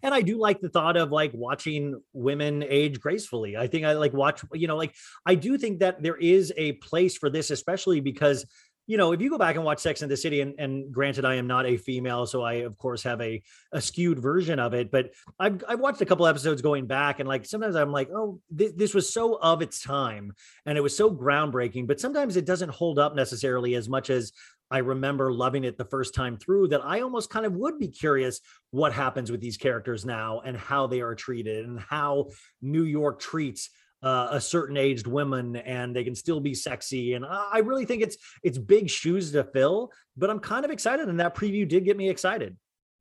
and 0.02 0.14
I 0.14 0.22
do 0.22 0.38
like 0.38 0.60
the 0.60 0.68
thought 0.68 0.96
of 0.96 1.10
like 1.10 1.32
watching 1.34 2.00
women 2.12 2.62
age 2.62 3.00
gracefully. 3.00 3.56
I 3.56 3.66
think 3.66 3.84
I 3.84 3.92
like 3.94 4.12
watch, 4.12 4.42
you 4.52 4.66
know, 4.66 4.76
like 4.76 4.94
I 5.26 5.34
do 5.34 5.58
think 5.58 5.80
that 5.80 6.02
there 6.02 6.16
is 6.16 6.52
a 6.56 6.72
place 6.74 7.16
for 7.16 7.30
this, 7.30 7.50
especially 7.50 8.00
because, 8.00 8.46
you 8.86 8.96
know, 8.96 9.12
if 9.12 9.20
you 9.20 9.30
go 9.30 9.38
back 9.38 9.56
and 9.56 9.64
watch 9.64 9.78
Sex 9.78 10.02
and 10.02 10.10
the 10.10 10.16
City, 10.16 10.40
and, 10.40 10.54
and 10.58 10.92
granted, 10.92 11.24
I 11.24 11.36
am 11.36 11.46
not 11.46 11.66
a 11.66 11.76
female, 11.76 12.26
so 12.26 12.42
I 12.42 12.54
of 12.54 12.76
course 12.78 13.02
have 13.04 13.20
a, 13.20 13.42
a 13.72 13.80
skewed 13.80 14.18
version 14.18 14.58
of 14.58 14.74
it, 14.74 14.90
but 14.90 15.10
I've, 15.38 15.62
I've 15.68 15.80
watched 15.80 16.00
a 16.00 16.06
couple 16.06 16.26
episodes 16.26 16.62
going 16.62 16.86
back, 16.86 17.20
and 17.20 17.28
like 17.28 17.46
sometimes 17.46 17.76
I'm 17.76 17.92
like, 17.92 18.10
oh, 18.14 18.40
this, 18.50 18.72
this 18.72 18.94
was 18.94 19.12
so 19.12 19.38
of 19.40 19.62
its 19.62 19.82
time, 19.82 20.32
and 20.66 20.76
it 20.76 20.80
was 20.80 20.96
so 20.96 21.10
groundbreaking, 21.10 21.86
but 21.86 22.00
sometimes 22.00 22.36
it 22.36 22.44
doesn't 22.44 22.70
hold 22.70 22.98
up 22.98 23.14
necessarily 23.14 23.74
as 23.74 23.88
much 23.88 24.10
as 24.10 24.32
I 24.72 24.78
remember 24.78 25.32
loving 25.32 25.64
it 25.64 25.76
the 25.76 25.84
first 25.84 26.14
time 26.14 26.38
through 26.38 26.68
that 26.68 26.82
I 26.82 27.02
almost 27.02 27.28
kind 27.28 27.44
of 27.44 27.52
would 27.52 27.78
be 27.78 27.88
curious 27.88 28.40
what 28.70 28.94
happens 28.94 29.30
with 29.30 29.42
these 29.42 29.58
characters 29.58 30.06
now 30.06 30.40
and 30.40 30.56
how 30.56 30.86
they 30.86 31.02
are 31.02 31.14
treated 31.14 31.66
and 31.66 31.78
how 31.78 32.30
New 32.62 32.84
York 32.84 33.20
treats 33.20 33.68
uh, 34.03 34.28
a 34.32 34.40
certain 34.40 34.76
aged 34.76 35.07
women 35.07 35.57
and 35.57 35.94
they 35.94 36.05
can 36.05 36.14
still 36.14 36.40
be 36.40 36.55
sexy 36.55 37.14
and 37.14 37.24
I 37.24 37.59
really 37.59 37.84
think 37.84 38.03
it's 38.03 38.16
it's 38.42 38.59
big 38.59 38.90
shoes 38.90 39.32
to 39.32 39.44
fill 39.44 39.90
but 40.16 40.28
I'm 40.30 40.40
kind 40.40 40.64
of 40.64 40.70
excited 40.70 41.09
and 41.09 41.20
that 41.20 41.34
preview 41.36 41.66
did 41.66 41.84
get 41.84 41.96
me 41.96 42.09
excited. 42.09 42.57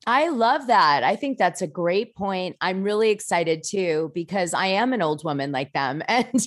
I 0.08 0.30
love 0.30 0.66
that. 0.68 1.04
I 1.04 1.16
think 1.16 1.38
that's 1.38 1.62
a 1.62 1.68
great 1.68 2.16
point. 2.16 2.56
I'm 2.60 2.82
really 2.82 3.12
excited 3.12 3.64
too 3.64 4.12
because 4.16 4.54
I 4.54 4.68
am 4.68 4.94
an 4.94 5.02
old 5.02 5.24
woman 5.24 5.52
like 5.52 5.74
them 5.74 6.02
and 6.08 6.42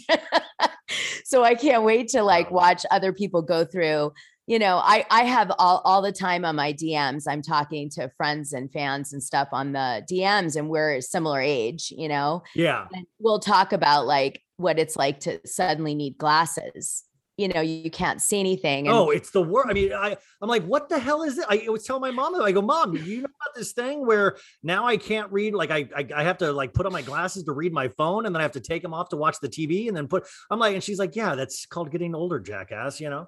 so 1.25 1.43
I 1.45 1.55
can't 1.55 1.85
wait 1.85 2.09
to 2.09 2.23
like 2.23 2.51
watch 2.51 2.85
other 2.91 3.13
people 3.13 3.43
go 3.43 3.65
through 3.65 4.13
you 4.47 4.59
know, 4.59 4.77
I 4.77 5.07
I 5.11 5.25
have 5.25 5.51
all 5.59 5.81
all 5.85 6.03
the 6.03 6.13
time 6.13 6.45
on 6.45 6.57
my 6.57 6.73
DMs. 6.73 7.25
I'm 7.27 7.41
talking 7.41 7.89
to 7.91 8.11
friends 8.17 8.53
and 8.53 8.71
fans 8.71 9.13
and 9.13 9.23
stuff 9.23 9.49
on 9.53 9.73
the 9.73 10.05
DMs, 10.11 10.57
and 10.57 10.69
we're 10.69 11.01
similar 11.01 11.41
age. 11.41 11.93
You 11.97 12.09
know, 12.09 12.43
Yeah. 12.55 12.87
and 12.93 13.07
we'll 13.19 13.39
talk 13.39 13.73
about 13.73 14.07
like 14.07 14.43
what 14.57 14.79
it's 14.79 14.97
like 14.97 15.21
to 15.21 15.41
suddenly 15.47 15.95
need 15.95 16.19
glasses. 16.19 17.05
You 17.37 17.49
know, 17.49 17.61
you, 17.63 17.91
can't 17.91 18.23
see 18.23 18.39
anything. 18.39 18.87
and- 18.87 18.97
Oh, 18.97 19.11
it's 19.11 19.31
the 19.33 19.43
worst. 19.43 19.69
I 19.69 19.73
mean, 19.73 19.93
I 19.93 20.17
I'm 20.41 20.49
like, 20.49 20.65
what 20.67 20.89
the 20.89 21.01
hell 21.01 21.25
is 21.25 21.37
it? 21.37 21.45
I 21.49 21.69
was 21.69 21.83
telling 21.85 22.01
my 22.01 22.13
mom, 22.13 22.41
I 22.41 22.53
go, 22.53 22.63
Mom, 22.63 22.95
you 22.97 23.17
know 23.23 23.25
about 23.25 23.57
this 23.57 23.73
thing 23.73 24.07
where 24.07 24.37
now 24.63 24.87
I 24.87 24.97
can't 24.97 25.33
read? 25.33 25.53
Like, 25.53 25.73
I, 25.73 25.89
I 25.97 26.07
I 26.15 26.23
have 26.23 26.39
to 26.39 26.53
like 26.53 26.73
put 26.73 26.87
on 26.87 26.93
my 26.93 27.03
glasses 27.03 27.43
to 27.43 27.53
read 27.53 27.73
my 27.73 27.89
phone, 27.89 28.27
and 28.27 28.33
then 28.35 28.39
I 28.41 28.45
have 28.45 28.53
to 28.53 28.61
take 28.61 28.83
them 28.83 28.95
off 28.95 29.09
to 29.09 29.17
watch 29.17 29.41
the 29.41 29.49
TV, 29.49 29.89
and 29.89 29.97
then 29.97 30.07
put. 30.07 30.29
I'm 30.49 30.61
like, 30.61 30.75
and 30.75 30.85
she's 30.85 31.01
like, 31.01 31.17
Yeah, 31.17 31.35
that's 31.35 31.67
called 31.67 31.91
getting 31.91 32.15
older, 32.15 32.39
jackass. 32.39 33.01
You 33.01 33.11
know? 33.11 33.27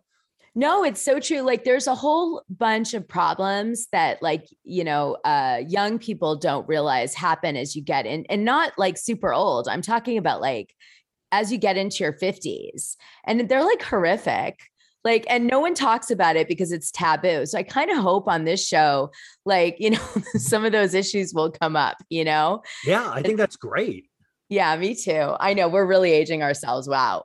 No, 0.55 0.85
it's 0.85 1.03
so 1.03 1.19
true. 1.19 1.41
Like 1.41 1.65
there's 1.65 1.89
a 1.89 1.95
whole 1.95 2.43
bunch 2.49 2.95
of 2.95 3.07
problems 3.09 3.89
that 3.93 4.23
like, 4.23 4.47
you 4.63 4.85
know, 4.85 5.17
uh 5.25 5.63
young 5.69 5.99
people 5.99 6.37
don't 6.37 6.67
realize 6.69 7.13
happen 7.13 7.57
as 7.57 7.75
you 7.77 7.83
get 7.83 8.07
in 8.07 8.25
and 8.31 8.45
not 8.45 8.73
like 8.79 8.97
super 8.97 9.35
old. 9.35 9.67
I'm 9.69 9.83
talking 9.83 10.17
about 10.17 10.41
like 10.41 10.73
as 11.37 11.53
you 11.53 11.59
get 11.59 11.77
into 11.77 12.03
your 12.03 12.13
50s. 12.13 12.97
And 13.25 13.49
they're 13.49 13.65
like 13.65 13.83
horrific. 13.83 14.59
Like 15.05 15.25
and 15.29 15.47
no 15.47 15.61
one 15.61 15.75
talks 15.75 16.11
about 16.11 16.35
it 16.35 16.49
because 16.49 16.73
it's 16.73 16.91
taboo. 16.91 17.47
So 17.47 17.59
I 17.59 17.63
kind 17.63 17.91
of 17.91 17.99
hope 17.99 18.27
on 18.27 18.45
this 18.45 18.67
show 18.67 19.11
like, 19.45 19.77
you 19.81 19.91
know, 19.91 20.09
some 20.37 20.65
of 20.65 20.73
those 20.73 20.95
issues 20.95 21.33
will 21.35 21.51
come 21.51 21.77
up, 21.77 21.97
you 22.11 22.25
know? 22.25 22.63
Yeah, 22.85 23.09
I 23.09 23.23
think 23.23 23.37
that's 23.37 23.57
great. 23.57 24.07
Yeah, 24.49 24.77
me 24.77 24.95
too. 24.95 25.35
I 25.41 25.55
know 25.55 25.69
we're 25.69 25.87
really 25.87 26.13
aging 26.13 26.43
ourselves. 26.43 26.89
Wow. 26.89 27.25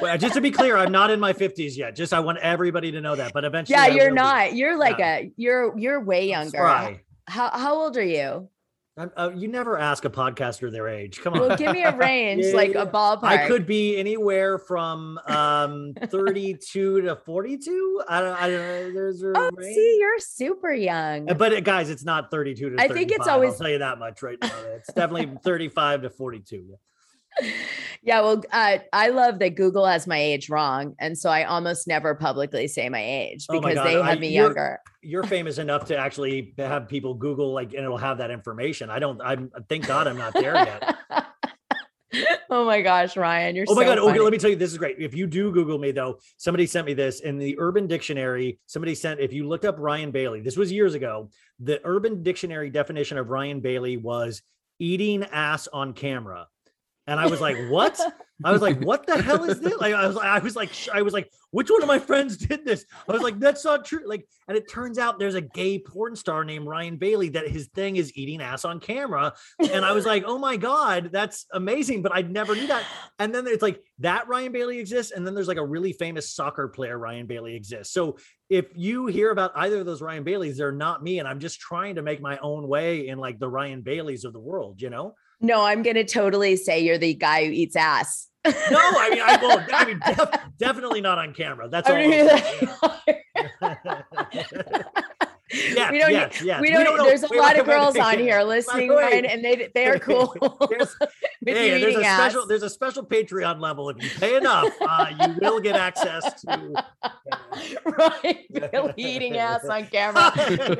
Well, 0.00 0.16
just 0.16 0.34
to 0.34 0.40
be 0.40 0.50
clear, 0.60 0.76
I'm 0.76 0.92
not 0.92 1.10
in 1.10 1.20
my 1.20 1.32
50s 1.32 1.76
yet. 1.76 1.94
Just 1.94 2.12
I 2.12 2.20
want 2.20 2.38
everybody 2.38 2.90
to 2.92 3.00
know 3.00 3.16
that. 3.16 3.32
But 3.32 3.44
eventually, 3.44 3.76
yeah, 3.76 3.84
I 3.84 3.88
you're 3.88 4.04
will 4.06 4.16
be. 4.16 4.22
not. 4.22 4.54
You're 4.54 4.78
like 4.78 4.98
a 4.98 5.30
you're 5.36 5.76
you're 5.78 6.00
way 6.00 6.28
younger. 6.28 7.00
How 7.26 7.50
how 7.50 7.74
old 7.74 7.96
are 7.96 8.02
you? 8.02 8.48
Uh, 8.96 9.30
you 9.34 9.48
never 9.48 9.78
ask 9.78 10.04
a 10.04 10.10
podcaster 10.10 10.70
their 10.70 10.88
age. 10.88 11.20
Come 11.20 11.34
on. 11.34 11.40
Well, 11.40 11.56
give 11.56 11.72
me 11.72 11.82
a 11.84 11.96
range, 11.96 12.44
Yeah, 12.46 12.52
like 12.56 12.74
yeah. 12.74 12.82
a 12.82 12.86
ballpark. 12.86 13.22
I 13.24 13.46
could 13.46 13.64
be 13.66 13.96
anywhere 13.96 14.58
from 14.58 15.18
um 15.26 15.94
32 16.08 17.02
to 17.02 17.16
42. 17.16 18.02
I 18.08 18.20
don't. 18.20 18.32
I 18.42 18.48
don't 18.50 18.58
know. 18.58 18.92
There's 18.92 19.22
a 19.22 19.32
Oh, 19.34 19.50
range. 19.54 19.74
see, 19.74 19.96
you're 20.00 20.18
super 20.18 20.72
young. 20.72 21.30
Uh, 21.30 21.34
But 21.34 21.52
uh, 21.54 21.60
guys, 21.60 21.88
it's 21.88 22.04
not 22.04 22.30
32 22.30 22.70
to 22.70 22.82
I 22.82 22.88
think 22.88 23.12
it's 23.12 23.26
always- 23.28 23.52
I'll 23.52 23.58
tell 23.58 23.68
you 23.70 23.78
that 23.78 23.98
much 23.98 24.22
right 24.22 24.38
now. 24.42 24.50
It's 24.76 24.92
definitely 24.92 25.38
35 25.44 26.02
to 26.02 26.10
42. 26.10 26.76
Yeah. 28.02 28.20
well, 28.22 28.42
uh, 28.52 28.78
I 28.92 29.08
love 29.08 29.38
that 29.40 29.56
Google 29.56 29.86
has 29.86 30.06
my 30.06 30.18
age 30.18 30.48
wrong, 30.50 30.94
and 30.98 31.16
so 31.16 31.30
I 31.30 31.44
almost 31.44 31.86
never 31.86 32.14
publicly 32.14 32.66
say 32.68 32.88
my 32.88 33.02
age 33.02 33.46
Oh 33.48 33.60
my 33.60 33.70
because 33.70 33.84
they 33.84 33.96
I- 34.00 34.10
have 34.10 34.20
me 34.20 34.28
you're- 34.28 34.46
younger. 34.46 34.78
You're 35.02 35.24
famous 35.24 35.56
enough 35.58 35.86
to 35.86 35.96
actually 35.96 36.52
have 36.58 36.86
people 36.88 37.14
Google 37.14 37.52
like 37.54 37.72
and 37.72 37.84
it'll 37.84 37.96
have 37.96 38.18
that 38.18 38.30
information. 38.30 38.90
I 38.90 38.98
don't 38.98 39.18
I'm 39.22 39.50
thank 39.68 39.86
God 39.86 40.06
I'm 40.06 40.18
not 40.18 40.34
there 40.34 40.54
yet. 40.54 40.96
oh 42.50 42.64
my 42.66 42.82
gosh, 42.82 43.16
Ryan, 43.16 43.54
you're 43.56 43.64
Oh 43.68 43.74
my 43.74 43.84
so 43.84 43.94
god! 43.94 43.98
Okay, 44.10 44.18
let 44.18 44.32
me 44.32 44.36
tell 44.38 44.50
you, 44.50 44.56
this 44.56 44.72
is 44.72 44.78
great. 44.78 44.96
If 44.98 45.14
you 45.14 45.26
do 45.26 45.52
Google 45.52 45.78
me 45.78 45.92
though, 45.92 46.18
somebody 46.36 46.66
sent 46.66 46.86
me 46.86 46.92
this 46.94 47.20
in 47.20 47.38
the 47.38 47.56
Urban 47.58 47.86
Dictionary. 47.86 48.58
Somebody 48.66 48.94
sent, 48.94 49.20
if 49.20 49.32
you 49.32 49.48
looked 49.48 49.64
up 49.64 49.76
Ryan 49.78 50.10
Bailey, 50.10 50.40
this 50.40 50.56
was 50.56 50.70
years 50.72 50.94
ago. 50.94 51.30
The 51.60 51.80
Urban 51.84 52.22
Dictionary 52.22 52.68
definition 52.68 53.16
of 53.16 53.28
Ryan 53.30 53.60
Bailey 53.60 53.96
was 53.96 54.42
eating 54.80 55.22
ass 55.24 55.66
on 55.68 55.92
camera, 55.92 56.46
and 57.10 57.18
I 57.18 57.26
was 57.26 57.40
like, 57.40 57.56
what? 57.68 58.00
I 58.42 58.52
was 58.52 58.62
like, 58.62 58.80
what 58.82 59.06
the 59.06 59.20
hell 59.20 59.44
is 59.44 59.60
this? 59.60 59.78
Like, 59.78 59.92
I 59.92 60.06
was, 60.06 60.16
I 60.16 60.38
was 60.38 60.56
like, 60.56 60.70
I 60.94 61.02
was 61.02 61.12
like, 61.12 61.30
which 61.50 61.68
one 61.68 61.82
of 61.82 61.88
my 61.88 61.98
friends 61.98 62.38
did 62.38 62.64
this? 62.64 62.86
I 63.06 63.12
was 63.12 63.20
like, 63.20 63.38
that's 63.38 63.64
not 63.64 63.84
true. 63.84 64.00
Like, 64.06 64.26
and 64.48 64.56
it 64.56 64.70
turns 64.70 64.96
out 64.96 65.18
there's 65.18 65.34
a 65.34 65.40
gay 65.40 65.78
porn 65.78 66.16
star 66.16 66.44
named 66.44 66.66
Ryan 66.66 66.96
Bailey 66.96 67.28
that 67.30 67.48
his 67.48 67.66
thing 67.74 67.96
is 67.96 68.16
eating 68.16 68.40
ass 68.40 68.64
on 68.64 68.80
camera, 68.80 69.34
and 69.58 69.84
I 69.84 69.92
was 69.92 70.06
like, 70.06 70.24
oh 70.24 70.38
my 70.38 70.56
god, 70.56 71.10
that's 71.12 71.46
amazing. 71.52 72.00
But 72.00 72.14
I 72.14 72.22
never 72.22 72.54
knew 72.54 72.68
that. 72.68 72.84
And 73.18 73.34
then 73.34 73.46
it's 73.46 73.62
like 73.62 73.82
that 73.98 74.28
Ryan 74.28 74.52
Bailey 74.52 74.78
exists, 74.78 75.12
and 75.12 75.26
then 75.26 75.34
there's 75.34 75.48
like 75.48 75.58
a 75.58 75.66
really 75.66 75.92
famous 75.92 76.30
soccer 76.30 76.68
player 76.68 76.96
Ryan 76.96 77.26
Bailey 77.26 77.56
exists. 77.56 77.92
So 77.92 78.16
if 78.48 78.66
you 78.74 79.06
hear 79.06 79.32
about 79.32 79.52
either 79.56 79.80
of 79.80 79.86
those 79.86 80.00
Ryan 80.00 80.22
Baileys, 80.22 80.56
they're 80.56 80.72
not 80.72 81.02
me, 81.02 81.18
and 81.18 81.28
I'm 81.28 81.40
just 81.40 81.60
trying 81.60 81.96
to 81.96 82.02
make 82.02 82.22
my 82.22 82.38
own 82.38 82.68
way 82.68 83.08
in 83.08 83.18
like 83.18 83.38
the 83.38 83.48
Ryan 83.48 83.82
Baileys 83.82 84.24
of 84.24 84.32
the 84.32 84.40
world, 84.40 84.80
you 84.80 84.88
know. 84.88 85.14
No, 85.40 85.64
I'm 85.64 85.82
gonna 85.82 86.04
totally 86.04 86.56
say 86.56 86.80
you're 86.80 86.98
the 86.98 87.14
guy 87.14 87.46
who 87.46 87.50
eats 87.52 87.76
ass. 87.76 88.28
No, 88.44 88.52
I 88.52 89.10
mean, 89.10 89.22
I 89.22 89.36
will. 89.36 89.60
I 89.72 89.84
mean, 89.84 90.00
def- 90.06 90.40
definitely 90.58 91.00
not 91.00 91.18
on 91.18 91.34
camera. 91.34 91.68
That's 91.68 91.88
all. 91.88 91.96
I 91.96 92.06
mean, 92.06 92.28
I'll 92.30 93.00
say, 93.06 93.22
yeah. 94.32 94.82
Yes, 95.52 95.90
we 95.92 95.98
don't. 95.98 96.10
yes, 96.12 96.42
yes. 96.42 96.60
We 96.60 96.68
We 96.68 96.74
don't. 96.74 96.84
don't 96.84 96.96
know- 96.98 97.04
there's 97.04 97.22
a 97.24 97.34
lot 97.34 97.58
of 97.58 97.66
girls 97.66 97.96
on 97.96 98.18
here 98.18 98.40
listening. 98.42 98.88
Ryan, 98.90 99.24
and 99.24 99.44
they 99.44 99.68
they 99.74 99.86
are 99.88 99.98
cool. 100.00 100.34
There's, 100.70 100.96
hey, 101.44 101.70
there's 101.80 101.82
a 101.82 101.88
eating 101.88 102.00
special 102.02 102.46
there's 102.46 102.62
a 102.62 102.70
special 102.70 103.04
Patreon 103.04 103.60
level. 103.60 103.88
If 103.90 104.02
you 104.02 104.10
pay 104.20 104.36
enough, 104.36 104.72
uh, 104.80 105.06
you 105.20 105.34
will 105.40 105.60
get 105.60 105.74
access 105.76 106.40
to. 106.42 106.84
Ryan 107.84 108.36
Bailey 108.52 108.94
eating 108.96 109.36
ass 109.38 109.64
on 109.66 109.86
camera. 109.86 110.32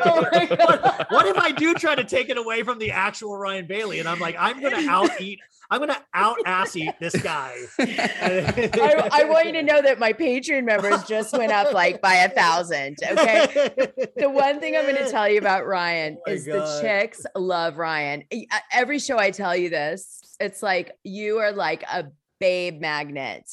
Oh 0.05 0.23
what, 0.23 1.07
what 1.11 1.27
if 1.27 1.37
I 1.37 1.53
do 1.53 1.75
try 1.75 1.95
to 1.95 2.05
take 2.05 2.29
it 2.29 2.37
away 2.39 2.63
from 2.63 2.79
the 2.79 2.91
actual 2.93 3.37
Ryan 3.37 3.67
Bailey, 3.67 3.99
and 4.01 4.09
I'm 4.09 4.21
like, 4.21 4.37
I'm 4.39 4.61
gonna 4.61 4.89
out 4.89 5.11
eat, 5.21 5.41
I'm 5.71 5.79
gonna 5.79 6.03
out 6.15 6.37
ass 6.45 6.75
eat 6.75 6.95
this 7.01 7.15
guy. 7.23 7.55
I, 7.79 9.09
I 9.13 9.25
want 9.25 9.47
you 9.47 9.53
to 9.53 9.63
know 9.63 9.81
that 9.81 10.01
my 10.01 10.13
Patreon 10.13 10.65
members 10.65 11.05
just 11.05 11.33
went 11.37 11.53
up 11.53 11.73
like 11.73 12.01
by 12.01 12.15
a 12.15 12.29
thousand. 12.29 12.99
Okay. 13.03 13.71
The 14.17 14.29
one 14.29 14.61
thing 14.61 14.77
I'm 14.77 14.83
going 14.83 14.97
to 14.97 15.11
tell 15.11 15.29
you 15.29 15.39
about 15.39 15.67
Ryan 15.67 16.19
Oh 16.27 16.31
is 16.31 16.45
the 16.45 16.81
chicks 16.81 17.25
love 17.37 17.79
Ryan. 17.79 18.25
Uh, 18.33 18.59
Every 18.73 18.99
show 18.99 19.19
I 19.19 19.31
tell 19.31 19.57
you 19.57 19.71
this, 19.71 20.21
it's 20.41 20.63
like 20.63 20.93
you 21.05 21.39
are 21.39 21.53
like 21.53 21.83
a 21.85 22.07
babe 22.41 22.81
magnet. 22.81 23.49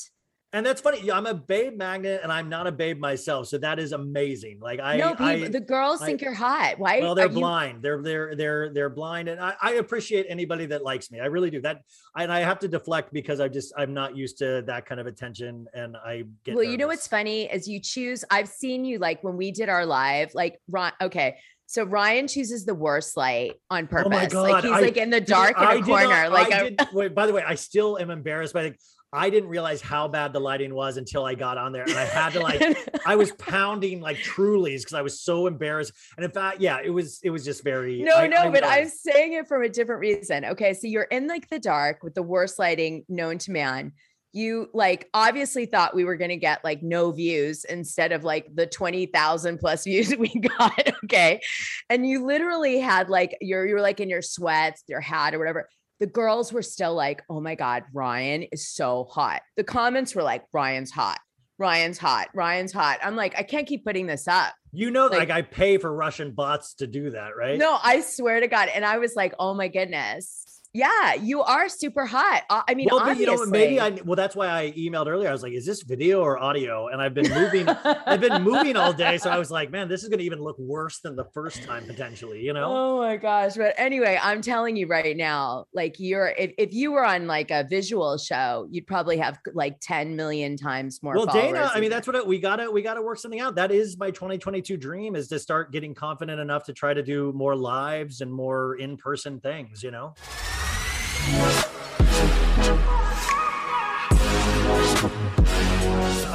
And 0.58 0.66
that's 0.66 0.82
funny. 0.82 0.99
yeah, 1.03 1.16
I'm 1.16 1.28
a 1.28 1.36
babe 1.36 1.78
magnet, 1.78 2.22
and 2.24 2.32
I'm 2.32 2.49
not 2.49 2.66
a 2.66 2.72
babe 2.72 2.97
myself, 2.99 3.45
so 3.47 3.60
that 3.60 3.78
is 3.78 3.91
amazing. 3.91 4.60
Like 4.60 4.80
I, 4.80 4.97
no, 4.97 5.10
people, 5.12 5.26
I 5.28 5.47
the 5.49 5.60
girls 5.60 6.01
I- 6.01 6.08
think 6.08 6.20
you're 6.20 6.34
hot. 6.34 6.80
Why? 6.80 6.99
well, 6.99 7.14
they're 7.14 7.28
are 7.28 7.30
you- 7.30 7.36
blind. 7.38 7.84
They're 7.84 8.01
they're 8.01 8.36
they're 8.36 8.74
they're 8.74 8.89
blind, 8.89 9.28
and 9.28 9.39
I, 9.39 9.53
I 9.62 9.74
appreciate 9.74 10.26
anybody 10.28 10.66
that 10.66 10.84
likes 10.84 11.12
me. 11.12 11.20
I 11.20 11.26
really 11.28 11.51
do. 11.51 11.62
That 11.62 11.84
and 12.16 12.34
I 12.34 12.39
have 12.39 12.58
to 12.60 12.68
deflect 12.68 13.14
because 13.14 13.39
I 13.39 13.49
just 13.49 13.72
I'm 13.78 13.93
not 13.93 14.18
used 14.18 14.39
to 14.39 14.64
that 14.66 14.88
kind 14.88 14.99
of 14.99 15.05
attention, 15.05 15.68
and 15.76 15.95
I 15.95 16.24
get. 16.43 16.55
well, 16.55 16.64
you 16.64 16.78
know 16.78 16.88
what's 16.88 17.08
funny 17.08 17.43
is 17.43 17.68
you 17.68 17.80
choose. 17.80 18.26
I've 18.32 18.47
seen 18.47 18.84
you 18.84 18.97
like 18.97 19.24
when 19.24 19.38
we 19.38 19.51
did 19.51 19.70
our 19.70 19.86
live, 19.86 20.34
like 20.34 20.60
Ron. 20.68 20.91
Okay. 20.99 21.38
So 21.70 21.84
Ryan 21.84 22.30
chooses 22.30 22.66
the 22.66 22.74
worst 22.74 23.16
light 23.18 23.55
on 23.70 23.88
purpose. 23.88 24.34
Oh 24.34 24.41
my 24.41 24.51
like 24.53 24.64
he's 24.64 24.72
I- 24.74 24.80
like 24.80 24.97
in 24.97 25.12
the 25.12 25.22
dark 25.22 25.55
in 25.58 25.64
I 25.64 25.74
a 25.74 25.76
did 25.76 25.86
corner. 25.86 26.08
not- 26.08 26.32
like 26.32 26.51
I 26.51 26.58
a- 26.62 26.70
did, 26.72 26.88
wait, 26.93 27.14
by 27.14 27.28
the 27.28 27.34
way, 27.34 27.43
I 27.45 27.53
still 27.55 27.99
am 27.99 28.10
embarrassed 28.10 28.53
by 28.55 28.64
the. 28.64 28.76
I 29.14 29.30
didn't 29.30 29.49
realize 29.49 29.82
how 29.82 30.08
bad 30.08 30.34
the 30.34 30.39
lighting 30.39 30.74
was 30.74 30.97
until 30.97 31.24
I 31.24 31.34
got 31.34 31.58
on 31.58 31.72
there, 31.72 31.84
and 31.84 31.93
I 31.93 32.03
had 32.03 32.34
to 32.34 32.41
like. 32.41 32.62
I 33.05 33.16
was 33.16 33.32
pounding 33.34 34.01
like 34.01 34.18
Trulies 34.18 34.80
because 34.80 34.93
I 34.93 35.01
was 35.01 35.22
so 35.22 35.47
embarrassed. 35.47 35.93
And 36.18 36.26
in 36.26 36.32
fact, 36.32 36.60
yeah, 36.60 36.80
it 36.84 36.89
was 36.89 37.20
it 37.24 37.30
was 37.30 37.45
just 37.45 37.64
very. 37.64 38.01
No, 38.01 38.16
I- 38.16 38.28
no, 38.28 38.38
I 38.38 38.49
but 38.49 38.66
I'm 38.66 38.89
saying 38.89 39.34
it 39.34 39.47
from 39.47 39.64
a 39.64 39.70
different 39.70 40.01
reason. 40.01 40.43
Okay. 40.45 40.74
So 40.74 40.88
you're 40.88 41.03
in 41.03 41.28
like 41.28 41.47
the 41.49 41.60
dark 41.60 42.03
with 42.03 42.16
the 42.16 42.24
worst 42.24 42.60
lighting 42.60 43.05
known 43.08 43.38
to 43.39 43.51
man. 43.51 43.93
You 44.34 44.70
like 44.74 45.10
obviously 45.14 45.66
thought 45.66 45.95
we 45.95 46.03
were 46.03 46.18
going 46.18 46.30
to 46.30 46.36
get 46.38 46.64
like 46.64 46.84
no 46.84 47.12
views 47.12 47.64
instead 47.64 48.12
of 48.12 48.24
like 48.26 48.53
the 48.53 48.68
20,000 48.68 49.58
plus 49.58 49.84
views 49.86 50.14
we 50.16 50.28
got. 50.28 50.91
Okay. 51.05 51.41
And 51.89 52.05
you 52.08 52.26
literally 52.26 52.80
had 52.80 53.10
like, 53.10 53.38
you're, 53.39 53.66
you 53.66 53.76
were 53.76 53.82
like 53.82 54.01
in 54.01 54.10
your 54.10 54.22
sweats, 54.22 54.84
your 54.88 54.99
hat 54.99 55.34
or 55.34 55.39
whatever. 55.39 55.70
The 56.00 56.08
girls 56.08 56.54
were 56.54 56.62
still 56.62 56.93
like, 56.93 57.24
oh 57.30 57.41
my 57.41 57.56
God, 57.56 57.84
Ryan 57.93 58.43
is 58.52 58.68
so 58.68 59.08
hot. 59.10 59.41
The 59.56 59.64
comments 59.64 60.14
were 60.14 60.24
like, 60.24 60.43
Ryan's 60.54 60.91
hot. 60.91 61.20
Ryan's 61.60 61.98
hot. 61.98 62.28
Ryan's 62.36 62.72
hot. 62.72 63.00
I'm 63.04 63.16
like, 63.16 63.34
I 63.38 63.41
can't 63.41 63.66
keep 63.68 63.84
putting 63.84 64.06
this 64.06 64.28
up. 64.28 64.54
You 64.72 64.91
know, 64.91 65.08
like, 65.08 65.30
like- 65.30 65.32
I 65.32 65.41
pay 65.41 65.78
for 65.80 65.91
Russian 65.91 66.34
bots 66.34 66.76
to 66.76 66.88
do 66.88 67.10
that, 67.12 67.36
right? 67.36 67.58
No, 67.58 67.80
I 67.82 68.02
swear 68.02 68.39
to 68.39 68.48
God. 68.48 68.70
And 68.74 68.86
I 68.86 69.00
was 69.00 69.16
like, 69.16 69.34
oh 69.39 69.56
my 69.56 69.68
goodness. 69.68 70.43
Yeah, 70.78 71.15
you 71.15 71.41
are 71.41 71.69
super 71.69 72.05
hot. 72.05 72.43
I 72.51 72.75
mean, 72.75 72.88
well, 72.91 73.03
but 73.03 73.17
you 73.17 73.25
know, 73.25 73.43
maybe 73.47 73.80
I. 73.80 73.97
Well, 74.05 74.15
that's 74.15 74.36
why 74.36 74.47
I 74.47 74.73
emailed 74.78 75.07
earlier. 75.07 75.28
I 75.28 75.32
was 75.32 75.41
like, 75.41 75.53
"Is 75.53 75.65
this 75.65 75.82
video 75.82 76.21
or 76.21 76.38
audio?" 76.38 76.89
And 76.89 77.01
I've 77.01 77.15
been 77.15 77.34
moving. 77.34 77.67
I've 77.67 78.21
been 78.21 78.43
moving 78.43 78.78
all 78.78 78.93
day, 78.93 79.17
so 79.17 79.32
I 79.32 79.39
was 79.39 79.49
like, 79.49 79.71
"Man, 79.71 79.88
this 79.89 80.03
is 80.03 80.09
going 80.09 80.19
to 80.19 80.25
even 80.25 80.39
look 80.39 80.55
worse 80.59 80.99
than 80.99 81.15
the 81.15 81.25
first 81.34 81.63
time 81.63 81.88
potentially." 81.88 82.41
You 82.41 82.53
know? 82.53 82.65
Oh 82.67 82.97
my 82.99 83.17
gosh. 83.17 83.55
But 83.55 83.73
anyway, 83.75 84.19
I'm 84.21 84.43
telling 84.43 84.75
you 84.75 84.86
right 84.86 85.17
now, 85.17 85.65
like 85.73 85.95
you're 85.97 86.28
if, 86.38 86.51
if 86.59 86.73
you 86.73 86.91
were 86.91 87.03
on 87.03 87.25
like 87.25 87.49
a 87.49 87.65
visual 87.67 88.19
show, 88.19 88.67
you'd 88.69 88.86
probably 88.86 89.17
have 89.17 89.39
like 89.55 89.80
10 89.82 90.15
million 90.15 90.57
times 90.57 91.01
more. 91.01 91.15
well, 91.15 91.25
Dana, 91.25 91.71
I 91.73 91.80
mean, 91.80 91.89
that's 91.89 92.05
what 92.05 92.15
it, 92.15 92.28
we 92.28 92.39
gotta 92.39 92.69
we 92.69 92.84
gotta 92.84 93.01
work 93.01 93.17
something 93.17 93.39
out. 93.39 93.55
That 93.55 93.71
is 93.71 93.97
my 93.97 94.11
2022 94.11 94.78
dream 94.78 95.15
is 95.15 95.28
to 95.30 95.39
start 95.39 95.71
getting 95.71 95.95
confident 95.95 96.39
enough 96.39 96.65
to 96.65 96.73
try 96.73 96.93
to 96.93 97.01
do 97.01 97.34
more 97.34 97.55
lives 97.55 98.21
and 98.21 98.32
more 98.32 98.75
in 98.75 98.95
person 98.95 99.39
things. 99.39 99.82
You 99.82 99.89
know? 99.89 100.13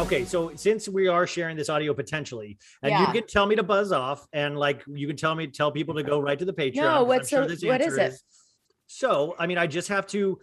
Okay, 0.02 0.24
so 0.24 0.50
since 0.56 0.88
we 0.88 1.08
are 1.08 1.26
sharing 1.26 1.56
this 1.56 1.70
audio 1.70 1.94
potentially, 1.94 2.58
and 2.82 2.90
Yeah. 2.90 3.06
you 3.06 3.12
can 3.20 3.26
tell 3.26 3.46
me 3.46 3.56
to 3.56 3.62
buzz 3.62 3.92
off, 3.92 4.26
and 4.32 4.58
like 4.58 4.82
you 4.86 5.06
can 5.06 5.16
tell 5.16 5.34
me 5.34 5.46
tell 5.46 5.70
people 5.70 5.94
to 5.94 6.02
go 6.02 6.20
right 6.20 6.38
to 6.38 6.44
the 6.44 6.52
Patreon. 6.52 6.82
I'm 6.82 7.06
what's 7.06 7.28
sure 7.30 7.46
this 7.46 7.62
what 7.64 7.80
is 7.80 7.96
it? 7.96 8.14
So, 8.88 9.34
I 9.38 9.46
mean, 9.46 9.56
I 9.56 9.66
just 9.66 9.88
have 9.88 10.06
to 10.08 10.38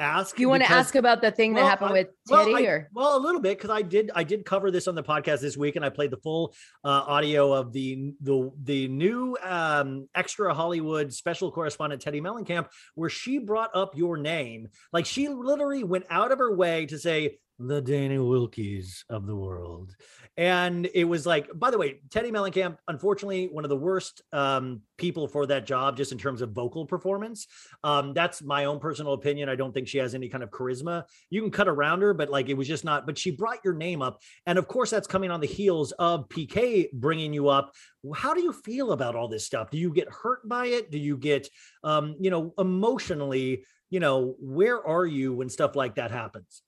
ask. 0.00 0.38
You 0.38 0.48
want 0.48 0.62
to 0.62 0.70
ask 0.70 0.94
about 0.94 1.20
the 1.22 1.30
thing 1.30 1.54
that 1.54 1.64
happened 1.64 1.90
I- 1.90 1.92
with 1.92 2.08
well, 2.28 2.46
Teddi 2.46 2.54
I- 2.56 2.66
or 2.66 2.88
well, 2.94 3.16
a 3.16 3.20
little 3.20 3.40
bit 3.40 3.58
because 3.58 3.70
I 3.70 3.82
did 3.82 4.10
I 4.14 4.24
did 4.24 4.44
cover 4.44 4.70
this 4.70 4.88
on 4.88 4.94
the 4.94 5.02
podcast 5.02 5.40
this 5.40 5.56
week, 5.56 5.76
and 5.76 5.84
I 5.84 5.90
played 5.90 6.10
the 6.10 6.16
full 6.16 6.54
uh, 6.84 6.88
audio 7.06 7.52
of 7.52 7.72
the 7.72 8.14
the 8.20 8.50
the 8.62 8.88
new 8.88 9.36
um, 9.42 10.08
extra 10.14 10.52
Hollywood 10.54 11.12
special 11.12 11.52
correspondent 11.52 12.02
Teddi 12.02 12.20
Mellencamp, 12.20 12.66
where 12.94 13.10
she 13.10 13.38
brought 13.38 13.70
up 13.74 13.96
your 13.96 14.16
name, 14.16 14.68
like 14.92 15.06
she 15.06 15.28
literally 15.28 15.84
went 15.84 16.06
out 16.10 16.32
of 16.32 16.38
her 16.38 16.54
way 16.54 16.86
to 16.86 16.98
say 16.98 17.38
the 17.58 17.82
Dana 17.82 18.14
Wilkies 18.16 19.04
of 19.10 19.26
the 19.26 19.36
world. 19.36 19.94
And 20.36 20.88
it 20.94 21.04
was 21.04 21.26
like, 21.26 21.50
by 21.54 21.70
the 21.70 21.76
way, 21.76 22.00
Teddi 22.08 22.30
Mellencamp, 22.30 22.78
unfortunately, 22.88 23.48
one 23.48 23.64
of 23.64 23.68
the 23.68 23.76
worst 23.76 24.22
um, 24.32 24.80
people 24.96 25.28
for 25.28 25.44
that 25.46 25.66
job, 25.66 25.96
just 25.96 26.12
in 26.12 26.18
terms 26.18 26.40
of 26.40 26.52
vocal 26.52 26.86
performance. 26.86 27.46
Um, 27.84 28.14
that's 28.14 28.40
my 28.40 28.64
own 28.64 28.78
personal 28.78 29.12
opinion. 29.12 29.48
I 29.48 29.56
don't 29.56 29.74
think 29.74 29.88
she 29.88 29.98
has 29.98 30.14
any 30.14 30.28
kind 30.28 30.42
of 30.42 30.50
charisma. 30.50 31.04
You 31.30 31.42
can 31.42 31.50
cut 31.50 31.68
around 31.68 32.00
her, 32.02 32.14
but 32.14 32.30
like 32.30 32.48
it 32.48 32.54
was 32.54 32.68
just 32.68 32.84
not. 32.84 33.06
But 33.06 33.18
she 33.18 33.32
brought 33.32 33.58
your 33.64 33.74
name 33.74 34.02
up, 34.02 34.22
and 34.46 34.58
of 34.58 34.68
course, 34.68 34.88
that's 34.90 35.06
coming 35.06 35.30
on 35.30 35.40
the 35.40 35.46
heels 35.46 35.92
of 35.92 36.28
PK 36.28 36.90
bringing 36.92 37.34
you 37.34 37.48
up. 37.48 37.74
How 38.14 38.32
do 38.32 38.40
you 38.40 38.52
feel 38.52 38.92
about 38.92 39.16
all 39.16 39.28
this 39.28 39.44
stuff? 39.44 39.70
Do 39.70 39.78
you 39.78 39.92
get 39.92 40.08
hurt 40.10 40.48
by 40.48 40.66
it? 40.66 40.90
Do 40.90 40.98
you 40.98 41.16
get, 41.16 41.48
um, 41.84 42.16
you 42.20 42.30
know, 42.30 42.54
emotionally? 42.56 43.64
You 43.90 44.00
know, 44.00 44.36
where 44.38 44.82
are 44.86 45.04
you 45.04 45.34
when 45.34 45.48
stuff 45.48 45.74
like 45.74 45.96
that 45.96 46.12
happens? 46.12 46.62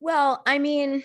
Well, 0.00 0.42
I 0.44 0.58
mean, 0.58 1.02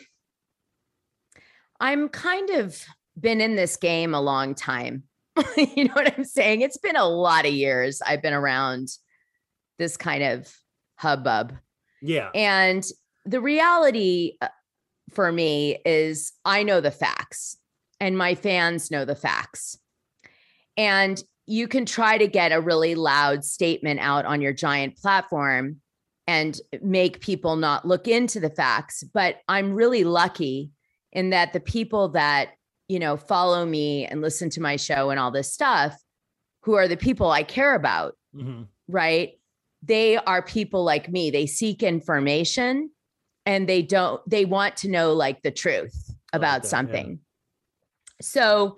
I'm 1.81 2.09
kind 2.09 2.51
of 2.51 2.85
been 3.19 3.41
in 3.41 3.55
this 3.55 3.75
game 3.75 4.13
a 4.13 4.21
long 4.21 4.55
time. 4.55 5.03
you 5.57 5.85
know 5.85 5.93
what 5.93 6.13
I'm 6.15 6.23
saying? 6.23 6.61
It's 6.61 6.77
been 6.77 6.95
a 6.95 7.07
lot 7.07 7.45
of 7.45 7.51
years 7.51 8.01
I've 8.05 8.21
been 8.21 8.33
around 8.33 8.89
this 9.79 9.97
kind 9.97 10.23
of 10.23 10.53
hubbub. 10.97 11.57
Yeah. 12.01 12.29
And 12.35 12.85
the 13.25 13.41
reality 13.41 14.33
uh, 14.41 14.49
for 15.09 15.31
me 15.31 15.79
is 15.83 16.31
I 16.45 16.63
know 16.63 16.81
the 16.81 16.91
facts 16.91 17.57
and 17.99 18.17
my 18.17 18.35
fans 18.35 18.91
know 18.91 19.03
the 19.03 19.15
facts. 19.15 19.77
And 20.77 21.21
you 21.47 21.67
can 21.67 21.85
try 21.85 22.17
to 22.17 22.27
get 22.27 22.51
a 22.51 22.61
really 22.61 22.93
loud 22.93 23.43
statement 23.43 23.99
out 23.99 24.25
on 24.25 24.41
your 24.41 24.53
giant 24.53 24.97
platform 24.97 25.77
and 26.27 26.59
make 26.81 27.21
people 27.21 27.55
not 27.55 27.87
look 27.87 28.07
into 28.07 28.39
the 28.39 28.51
facts. 28.51 29.03
But 29.03 29.37
I'm 29.47 29.73
really 29.73 30.03
lucky 30.03 30.71
in 31.11 31.29
that 31.31 31.53
the 31.53 31.59
people 31.59 32.09
that, 32.09 32.51
you 32.87 32.99
know, 32.99 33.17
follow 33.17 33.65
me 33.65 34.05
and 34.05 34.21
listen 34.21 34.49
to 34.51 34.61
my 34.61 34.75
show 34.75 35.09
and 35.09 35.19
all 35.19 35.31
this 35.31 35.53
stuff, 35.53 35.95
who 36.63 36.75
are 36.75 36.87
the 36.87 36.97
people 36.97 37.31
I 37.31 37.43
care 37.43 37.75
about, 37.75 38.15
Mhm. 38.35 38.67
right? 38.87 39.39
They 39.81 40.17
are 40.17 40.41
people 40.41 40.83
like 40.83 41.09
me. 41.09 41.31
They 41.31 41.45
seek 41.47 41.81
information 41.83 42.91
and 43.45 43.67
they 43.67 43.81
don't, 43.81 44.21
they 44.29 44.45
want 44.45 44.77
to 44.77 44.89
know 44.89 45.13
like 45.13 45.41
the 45.41 45.51
truth 45.51 46.11
about 46.33 46.61
that, 46.61 46.67
yeah. 46.67 46.69
something. 46.69 47.19
So 48.21 48.75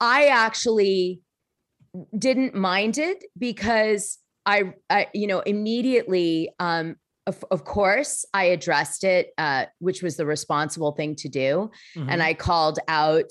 I 0.00 0.26
actually 0.26 1.22
didn't 2.18 2.54
mind 2.54 2.98
it 2.98 3.24
because 3.38 4.18
I, 4.44 4.74
I 4.90 5.08
you 5.14 5.26
know, 5.26 5.40
immediately, 5.40 6.50
um, 6.58 6.96
of, 7.26 7.44
of 7.50 7.64
course, 7.64 8.24
I 8.32 8.44
addressed 8.44 9.02
it, 9.04 9.30
uh, 9.38 9.66
which 9.80 10.02
was 10.02 10.16
the 10.16 10.26
responsible 10.26 10.92
thing 10.92 11.16
to 11.16 11.28
do. 11.28 11.70
Mhm. 11.96 12.06
And 12.08 12.22
I 12.22 12.34
called 12.34 12.78
out 12.88 13.30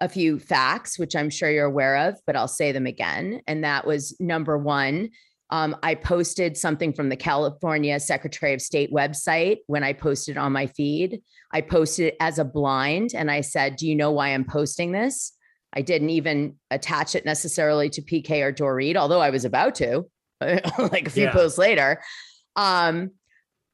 a 0.00 0.08
few 0.08 0.38
facts, 0.38 0.98
which 0.98 1.16
I'm 1.16 1.30
sure 1.30 1.50
you're 1.50 1.64
aware 1.64 2.08
of, 2.08 2.16
but 2.26 2.36
I'll 2.36 2.48
say 2.48 2.72
them 2.72 2.86
again. 2.86 3.40
And 3.46 3.64
that 3.64 3.86
was 3.86 4.14
number 4.20 4.58
one. 4.58 5.10
Um, 5.50 5.76
I 5.82 5.94
posted 5.94 6.56
something 6.56 6.92
from 6.92 7.08
the 7.10 7.16
California 7.16 8.00
Secretary 8.00 8.52
of 8.54 8.60
State 8.60 8.92
website 8.92 9.58
when 9.68 9.84
I 9.84 9.92
posted 9.92 10.36
on 10.36 10.52
my 10.52 10.66
feed. 10.66 11.20
I 11.52 11.60
posted 11.60 12.06
it 12.08 12.16
as 12.18 12.38
a 12.38 12.44
blind 12.44 13.10
and 13.14 13.30
I 13.30 13.40
said, 13.42 13.76
Do 13.76 13.86
you 13.86 13.94
know 13.94 14.10
why 14.10 14.30
I'm 14.30 14.44
posting 14.44 14.92
this? 14.92 15.32
I 15.72 15.82
didn't 15.82 16.10
even 16.10 16.56
attach 16.70 17.14
it 17.14 17.24
necessarily 17.24 17.88
to 17.90 18.02
PK 18.02 18.42
or 18.42 18.52
Dorit, 18.52 18.96
although 18.96 19.20
I 19.20 19.30
was 19.30 19.44
about 19.44 19.74
to, 19.76 20.04
like 20.40 21.06
a 21.06 21.10
few 21.10 21.24
Yeah. 21.24 21.32
posts 21.32 21.58
later. 21.58 22.00
Um, 22.56 23.12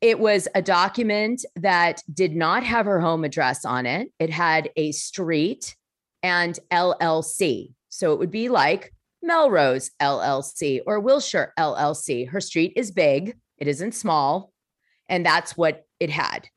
it 0.01 0.18
was 0.18 0.49
a 0.55 0.62
document 0.62 1.45
that 1.57 2.03
did 2.12 2.35
not 2.35 2.62
have 2.64 2.87
her 2.87 3.01
home 3.01 3.24
address 3.24 3.64
on 3.64 3.85
it. 3.87 4.09
It 4.18 4.31
had 4.31 4.70
a 4.76 4.93
street 4.93 5.76
and 6.22 6.59
LLC. 6.70 7.74
So 7.91 8.12
it 8.12 8.18
would 8.18 8.31
be 8.31 8.49
like 8.49 8.95
Melrose 9.22 9.91
LLC 10.01 10.81
or 10.87 11.01
Wilshire 11.01 11.53
LLC. 11.59 12.28
Her 12.28 12.41
street 12.41 12.72
is 12.76 12.91
big, 12.91 13.37
it 13.59 13.68
isn't 13.68 13.93
small. 13.95 14.53
And 15.09 15.26
that's 15.26 15.57
what 15.57 15.85
it 15.99 16.09
had. 16.09 16.49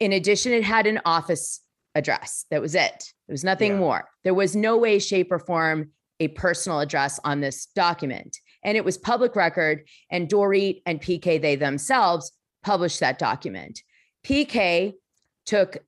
In 0.00 0.12
addition, 0.12 0.52
it 0.52 0.64
had 0.64 0.86
an 0.86 1.00
office 1.04 1.60
address. 1.94 2.46
That 2.50 2.60
was 2.60 2.74
it. 2.74 3.12
There 3.28 3.34
was 3.34 3.44
nothing 3.44 3.72
Yeah. 3.72 3.78
more. 3.78 4.08
There 4.24 4.34
was 4.34 4.56
no 4.56 4.76
way, 4.76 4.98
shape, 4.98 5.30
or 5.30 5.38
form 5.38 5.92
a 6.18 6.28
personal 6.28 6.80
address 6.80 7.20
on 7.24 7.40
this 7.40 7.66
document. 7.66 8.36
And 8.64 8.76
it 8.76 8.84
was 8.84 8.98
public 8.98 9.36
record. 9.36 9.86
And 10.10 10.28
Dorit 10.28 10.82
and 10.86 11.00
PK, 11.00 11.40
they 11.40 11.56
themselves 11.56 12.32
published 12.62 13.00
that 13.00 13.18
document. 13.18 13.82
PK 14.24 14.94
took 15.44 15.78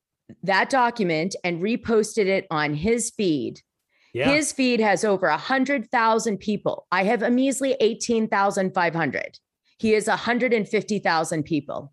that 0.43 0.71
document 0.71 1.35
and 1.45 1.63
reposted 1.63 2.27
it 2.27 2.47
on 2.51 2.75
his 2.75 3.11
feed. 3.11 3.61
Yeah. 4.13 4.31
His 4.31 4.53
feed 4.53 4.81
has 4.81 5.05
over 5.05 5.29
100,000 5.29 6.39
people. 6.39 6.87
I 6.91 7.05
have 7.05 7.23
a 7.23 7.31
measly 7.31 7.77
18,500. 7.81 9.39
He 9.79 9.95
is 9.95 10.09
150,000 10.09 11.43
people. 11.43 11.93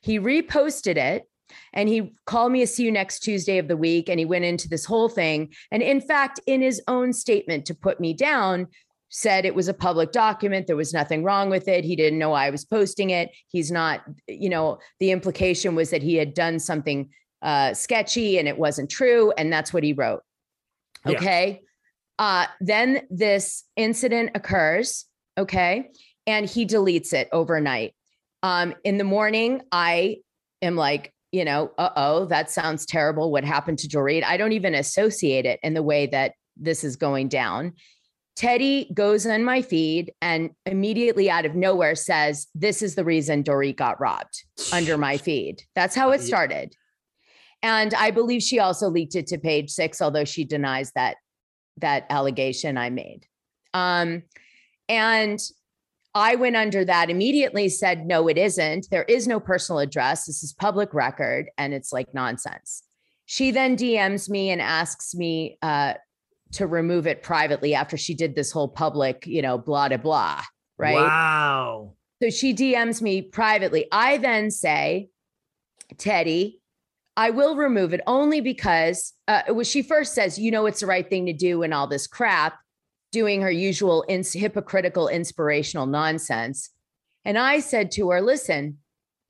He 0.00 0.20
reposted 0.20 0.96
it 0.96 1.28
and 1.72 1.88
he 1.88 2.12
called 2.26 2.52
me 2.52 2.62
a 2.62 2.66
see 2.66 2.84
you 2.84 2.92
next 2.92 3.20
Tuesday 3.20 3.58
of 3.58 3.68
the 3.68 3.76
week. 3.76 4.08
And 4.08 4.18
he 4.18 4.24
went 4.24 4.44
into 4.44 4.68
this 4.68 4.84
whole 4.84 5.08
thing. 5.08 5.52
And 5.70 5.82
in 5.82 6.00
fact, 6.00 6.40
in 6.46 6.62
his 6.62 6.80
own 6.88 7.12
statement 7.12 7.66
to 7.66 7.74
put 7.74 8.00
me 8.00 8.14
down, 8.14 8.68
said 9.16 9.44
it 9.44 9.54
was 9.54 9.68
a 9.68 9.74
public 9.74 10.10
document. 10.10 10.66
There 10.66 10.74
was 10.74 10.92
nothing 10.92 11.22
wrong 11.22 11.48
with 11.48 11.68
it. 11.68 11.84
He 11.84 11.94
didn't 11.94 12.18
know 12.18 12.32
I 12.32 12.50
was 12.50 12.64
posting 12.64 13.10
it. 13.10 13.30
He's 13.46 13.70
not, 13.70 14.02
you 14.26 14.48
know, 14.48 14.80
the 14.98 15.12
implication 15.12 15.76
was 15.76 15.90
that 15.90 16.02
he 16.02 16.16
had 16.16 16.34
done 16.34 16.58
something 16.58 17.08
uh, 17.40 17.74
sketchy 17.74 18.40
and 18.40 18.48
it 18.48 18.58
wasn't 18.58 18.90
true. 18.90 19.32
And 19.38 19.52
that's 19.52 19.72
what 19.72 19.84
he 19.84 19.92
wrote. 19.92 20.22
Yeah. 21.06 21.12
Okay. 21.12 21.60
Uh, 22.18 22.46
then 22.60 23.02
this 23.08 23.62
incident 23.76 24.32
occurs. 24.34 25.04
Okay. 25.38 25.90
And 26.26 26.50
he 26.50 26.66
deletes 26.66 27.12
it 27.12 27.28
overnight. 27.30 27.94
Um, 28.42 28.74
in 28.82 28.98
the 28.98 29.04
morning, 29.04 29.62
I 29.70 30.16
am 30.60 30.74
like, 30.74 31.12
you 31.30 31.44
know, 31.44 31.70
uh 31.78 31.90
oh, 31.94 32.24
that 32.26 32.50
sounds 32.50 32.84
terrible. 32.84 33.30
What 33.30 33.44
happened 33.44 33.78
to 33.80 33.88
Dorit? 33.88 34.24
I 34.24 34.36
don't 34.36 34.52
even 34.52 34.74
associate 34.74 35.46
it 35.46 35.60
in 35.62 35.74
the 35.74 35.84
way 35.84 36.06
that 36.08 36.32
this 36.56 36.82
is 36.82 36.96
going 36.96 37.28
down. 37.28 37.74
Teddi 38.36 38.92
goes 38.92 39.26
on 39.26 39.44
my 39.44 39.62
feed 39.62 40.12
and 40.20 40.50
immediately 40.66 41.30
out 41.30 41.46
of 41.46 41.54
nowhere 41.54 41.94
says, 41.94 42.48
This 42.54 42.82
is 42.82 42.94
the 42.94 43.04
reason 43.04 43.44
Dorit 43.44 43.76
got 43.76 44.00
robbed 44.00 44.44
under 44.72 44.98
my 44.98 45.16
feed. 45.16 45.62
That's 45.74 45.94
how 45.94 46.10
it 46.10 46.20
started. 46.20 46.74
And 47.62 47.94
I 47.94 48.10
believe 48.10 48.42
she 48.42 48.58
also 48.58 48.90
leaked 48.90 49.14
it 49.14 49.26
to 49.28 49.38
page 49.38 49.70
six, 49.70 50.02
although 50.02 50.24
she 50.24 50.44
denies 50.44 50.92
that 50.92 51.16
that 51.78 52.06
allegation 52.10 52.76
I 52.76 52.90
made. 52.90 53.26
Um, 53.72 54.22
and 54.88 55.40
I 56.14 56.36
went 56.36 56.56
under 56.56 56.84
that 56.84 57.10
immediately, 57.10 57.68
said, 57.68 58.06
no, 58.06 58.28
it 58.28 58.38
isn't. 58.38 58.88
There 58.90 59.04
is 59.04 59.26
no 59.26 59.40
personal 59.40 59.80
address. 59.80 60.26
This 60.26 60.44
is 60.44 60.52
public 60.52 60.94
record. 60.94 61.50
And 61.58 61.74
it's 61.74 61.92
like 61.92 62.14
nonsense. 62.14 62.84
She 63.26 63.50
then 63.50 63.76
DMs 63.76 64.28
me 64.28 64.50
and 64.50 64.60
asks 64.60 65.14
me 65.14 65.58
uh, 65.62 65.94
to 66.52 66.66
remove 66.66 67.06
it 67.06 67.22
privately 67.22 67.74
after 67.74 67.96
she 67.96 68.14
did 68.14 68.34
this 68.34 68.52
whole 68.52 68.68
public, 68.68 69.26
you 69.26 69.42
know, 69.42 69.58
blah, 69.58 69.88
blah, 69.88 69.96
blah. 69.96 70.42
Right. 70.78 70.94
Wow. 70.94 71.94
So 72.22 72.30
she 72.30 72.54
DMs 72.54 73.02
me 73.02 73.22
privately. 73.22 73.86
I 73.92 74.18
then 74.18 74.50
say, 74.50 75.08
Teddi, 75.96 76.54
I 77.16 77.30
will 77.30 77.56
remove 77.56 77.92
it 77.92 78.00
only 78.06 78.40
because 78.40 79.12
uh, 79.28 79.42
was 79.48 79.68
she 79.68 79.82
first 79.82 80.14
says, 80.14 80.38
you 80.38 80.50
know, 80.50 80.66
it's 80.66 80.80
the 80.80 80.86
right 80.86 81.08
thing 81.08 81.26
to 81.26 81.32
do 81.32 81.62
and 81.62 81.72
all 81.72 81.86
this 81.86 82.06
crap, 82.06 82.58
doing 83.12 83.40
her 83.42 83.50
usual 83.50 84.04
ins- 84.08 84.32
hypocritical, 84.32 85.08
inspirational 85.08 85.86
nonsense. 85.86 86.70
And 87.24 87.38
I 87.38 87.60
said 87.60 87.90
to 87.92 88.10
her, 88.10 88.20
listen, 88.20 88.78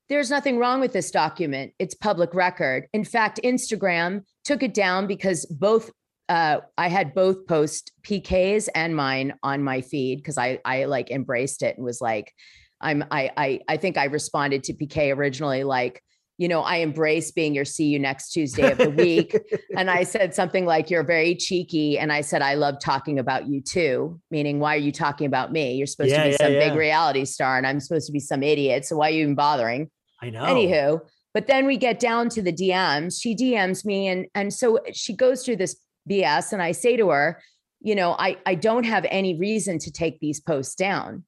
there's 0.09 0.31
nothing 0.31 0.59
wrong 0.59 0.81
with 0.81 0.93
this 0.93 1.11
document. 1.11 1.73
It's 1.79 1.95
public 1.95 2.35
record. 2.35 2.87
In 2.93 3.05
fact, 3.05 3.41
Instagram 3.45 4.23
took 4.45 4.63
it 4.63 4.75
down 4.75 5.07
because 5.07 5.47
both 5.47 5.91
uh, 6.29 6.61
I 6.79 6.89
had 6.89 7.15
both 7.15 7.47
post 7.47 7.93
PKs 8.03 8.69
and 8.75 8.97
mine 8.97 9.35
on 9.43 9.63
my 9.63 9.81
feed 9.81 10.17
because 10.17 10.39
I 10.39 10.59
I 10.65 10.87
like 10.87 11.11
embraced 11.11 11.63
it 11.63 11.77
and 11.77 11.85
was 11.85 12.01
like, 12.01 12.33
I'm 12.81 13.05
I 13.11 13.31
I 13.37 13.61
I 13.69 13.77
think 13.77 13.99
I 13.99 14.05
responded 14.05 14.65
to 14.65 14.75
PK 14.75 15.15
originally 15.15 15.65
like, 15.65 16.03
you 16.39 16.49
know, 16.49 16.63
I 16.63 16.77
embrace 16.77 17.31
being 17.31 17.55
your 17.55 17.65
see 17.65 17.87
you 17.87 17.99
next 17.99 18.31
Tuesday 18.33 18.73
of 18.73 18.79
the 18.79 18.91
week. 18.91 19.39
and 19.77 19.91
I 19.91 20.03
said 20.03 20.35
something 20.35 20.65
like, 20.65 20.91
You're 20.91 21.05
very 21.05 21.35
cheeky. 21.35 21.99
And 21.99 22.11
I 22.13 22.23
said, 22.23 22.43
I 22.43 22.55
love 22.55 22.81
talking 22.81 23.19
about 23.19 23.47
you 23.47 23.61
too, 23.61 24.21
meaning, 24.31 24.61
why 24.61 24.75
are 24.75 24.79
you 24.79 24.93
talking 24.93 25.27
about 25.27 25.53
me? 25.53 25.75
You're 25.75 25.87
supposed 25.87 26.11
Yeah, 26.11 26.25
to 26.25 26.25
be 26.25 26.31
yeah, 26.31 26.37
some 26.39 26.53
yeah. 26.55 26.69
big 26.69 26.79
reality 26.79 27.25
star 27.27 27.59
and 27.59 27.67
I'm 27.67 27.81
supposed 27.81 28.07
to 28.07 28.13
be 28.13 28.21
some 28.21 28.43
idiot. 28.43 28.87
So 28.87 28.97
why 28.97 29.09
are 29.09 29.13
you 29.13 29.23
even 29.23 29.35
bothering? 29.35 29.91
I 30.23 30.31
know. 30.31 30.45
Anywho, 30.45 31.01
but 31.35 31.49
then 31.49 31.67
we 31.67 31.77
get 31.77 32.01
down 32.01 32.29
to 32.31 32.43
the 32.43 32.53
DMs. 32.53 33.21
She 33.21 33.37
DMs 33.37 33.85
me 33.85 34.09
and 34.09 34.27
and 34.35 34.55
so 34.55 34.81
she 34.93 35.15
goes 35.15 35.45
through 35.45 35.57
this 35.57 35.77
BS 36.09 36.53
and 36.53 36.63
I 36.63 36.73
say 36.73 36.97
to 36.97 37.11
her, 37.11 37.41
you 37.81 37.95
know, 37.95 38.17
I 38.19 38.39
I 38.47 38.55
don't 38.55 38.85
have 38.85 39.07
any 39.11 39.39
reason 39.39 39.79
to 39.81 39.93
take 39.93 40.21
these 40.21 40.41
posts 40.41 40.75
down. 40.75 41.25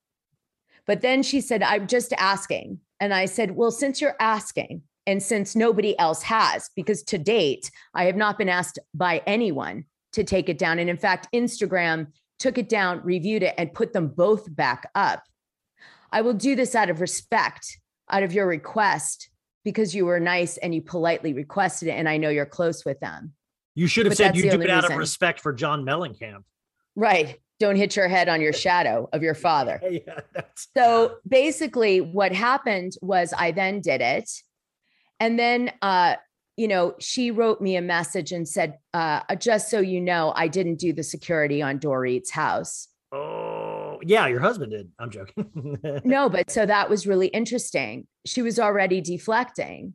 But 0.86 1.00
then 1.00 1.22
she 1.22 1.40
said, 1.40 1.62
I'm 1.62 1.86
just 1.86 2.12
asking. 2.14 2.80
And 3.00 3.12
I 3.12 3.26
said, 3.26 3.56
well, 3.56 3.70
since 3.70 4.00
you're 4.00 4.16
asking 4.20 4.82
and 5.06 5.22
since 5.22 5.54
nobody 5.54 5.98
else 5.98 6.22
has, 6.22 6.70
because 6.74 7.02
to 7.04 7.18
date, 7.18 7.70
I 7.94 8.04
have 8.04 8.16
not 8.16 8.38
been 8.38 8.48
asked 8.48 8.78
by 8.94 9.22
anyone 9.26 9.84
to 10.12 10.24
take 10.24 10.48
it 10.48 10.58
down. 10.58 10.78
And 10.78 10.88
in 10.88 10.96
fact, 10.96 11.28
Instagram 11.34 12.06
took 12.38 12.56
it 12.58 12.68
down, 12.68 13.02
reviewed 13.02 13.42
it, 13.42 13.54
and 13.58 13.72
put 13.72 13.92
them 13.92 14.08
both 14.08 14.54
back 14.54 14.88
up. 14.94 15.22
I 16.12 16.22
will 16.22 16.34
do 16.34 16.54
this 16.54 16.74
out 16.74 16.90
of 16.90 17.00
respect, 17.00 17.78
out 18.08 18.22
of 18.22 18.32
your 18.32 18.46
request, 18.46 19.28
because 19.64 19.94
you 19.94 20.06
were 20.06 20.20
nice 20.20 20.56
and 20.58 20.74
you 20.74 20.80
politely 20.80 21.34
requested 21.34 21.88
it. 21.88 21.92
And 21.92 22.08
I 22.08 22.16
know 22.16 22.28
you're 22.28 22.46
close 22.46 22.84
with 22.84 23.00
them. 23.00 23.32
You 23.76 23.86
should 23.86 24.06
have 24.06 24.12
But 24.12 24.16
said 24.16 24.36
you 24.36 24.50
do 24.50 24.60
it 24.60 24.70
out 24.70 24.90
of 24.90 24.96
respect 24.96 25.38
for 25.38 25.52
John 25.52 25.84
Mellencamp. 25.84 26.42
Right. 26.96 27.38
Don't 27.60 27.76
hit 27.76 27.94
your 27.94 28.08
head 28.08 28.28
on 28.28 28.40
your 28.40 28.52
shadow 28.52 29.08
of 29.12 29.22
your 29.22 29.34
father. 29.34 29.80
Yeah, 29.90 30.20
So 30.74 31.16
basically, 31.28 32.00
what 32.00 32.32
happened 32.32 32.94
was 33.00 33.32
I 33.36 33.52
then 33.52 33.80
did 33.80 34.00
it. 34.00 34.30
And 35.20 35.38
then, 35.38 35.72
uh, 35.82 36.16
you 36.56 36.68
know, 36.68 36.94
she 36.98 37.30
wrote 37.30 37.60
me 37.60 37.76
a 37.76 37.82
message 37.82 38.32
and 38.32 38.48
said, 38.48 38.78
uh, 38.94 39.20
just 39.36 39.70
so 39.70 39.80
you 39.80 40.00
know, 40.00 40.32
I 40.34 40.48
didn't 40.48 40.76
do 40.76 40.92
the 40.92 41.02
security 41.02 41.60
on 41.62 41.78
Dorit's 41.78 42.30
house. 42.30 42.88
oh 43.12 44.00
yeah, 44.02 44.26
your 44.26 44.40
husband 44.40 44.72
did. 44.72 44.90
I'm 44.98 45.10
joking. 45.10 46.00
No, 46.04 46.28
but 46.28 46.50
so 46.50 46.66
that 46.66 46.90
was 46.90 47.06
really 47.06 47.28
interesting. 47.28 48.06
She 48.26 48.42
was 48.42 48.58
already 48.58 49.00
deflecting. 49.00 49.94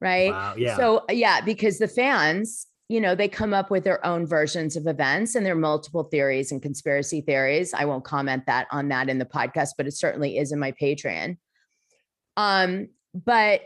Right. 0.00 0.30
Wow, 0.32 0.54
yeah. 0.56 0.76
So, 0.76 1.04
yeah, 1.10 1.40
because 1.40 1.78
the 1.78 1.88
fans, 1.88 2.66
you 2.88 3.00
know, 3.00 3.14
they 3.14 3.28
come 3.28 3.54
up 3.54 3.70
with 3.70 3.84
their 3.84 4.04
own 4.04 4.26
versions 4.26 4.76
of 4.76 4.86
events 4.86 5.34
and 5.34 5.44
there 5.44 5.54
are 5.54 5.56
multiple 5.56 6.04
theories 6.04 6.52
and 6.52 6.60
conspiracy 6.60 7.22
theories. 7.22 7.72
I 7.72 7.86
won't 7.86 8.04
comment 8.04 8.44
that 8.46 8.66
on 8.70 8.88
that 8.88 9.08
in 9.08 9.18
the 9.18 9.24
podcast, 9.24 9.70
but 9.76 9.86
it 9.86 9.92
certainly 9.92 10.36
is 10.36 10.52
in 10.52 10.58
my 10.58 10.72
Patreon. 10.72 11.38
Um, 12.36 12.88
but 13.14 13.62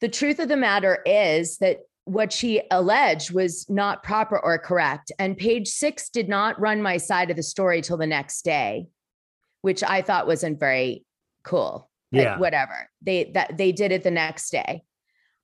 the 0.00 0.08
truth 0.08 0.38
of 0.38 0.48
the 0.48 0.56
matter 0.56 1.02
is 1.04 1.58
that 1.58 1.80
what 2.04 2.32
she 2.32 2.60
alleged 2.70 3.32
was 3.32 3.68
not 3.70 4.02
proper 4.02 4.38
or 4.38 4.58
correct. 4.58 5.10
And 5.18 5.36
page 5.36 5.68
six 5.68 6.10
did 6.10 6.28
not 6.28 6.60
run 6.60 6.82
my 6.82 6.98
side 6.98 7.30
of 7.30 7.36
the 7.36 7.42
story 7.42 7.80
till 7.80 7.96
the 7.96 8.06
next 8.06 8.42
day, 8.42 8.88
which 9.62 9.82
I 9.82 10.02
thought 10.02 10.26
wasn't 10.26 10.60
very 10.60 11.04
cool. 11.42 11.90
But 12.12 12.20
Yeah. 12.20 12.38
whatever. 12.38 12.90
They 13.02 13.32
that 13.34 13.56
they 13.56 13.72
did 13.72 13.90
it 13.90 14.04
the 14.04 14.10
next 14.10 14.50
day. 14.50 14.84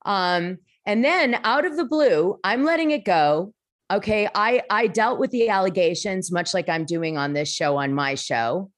Um, 0.04 0.58
and 0.86 1.04
then 1.04 1.38
out 1.44 1.66
of 1.66 1.76
the 1.76 1.84
blue, 1.84 2.38
I'm 2.42 2.64
letting 2.64 2.90
it 2.90 3.04
go. 3.04 3.52
Okay. 3.90 4.28
I 4.34 4.62
I 4.70 4.86
dealt 4.86 5.18
with 5.18 5.30
the 5.30 5.48
allegations 5.48 6.30
much 6.30 6.54
like 6.54 6.68
I'm 6.68 6.84
doing 6.84 7.18
on 7.18 7.32
this 7.32 7.52
show 7.52 7.76
on 7.76 7.92
my 7.92 8.14
show. 8.14 8.70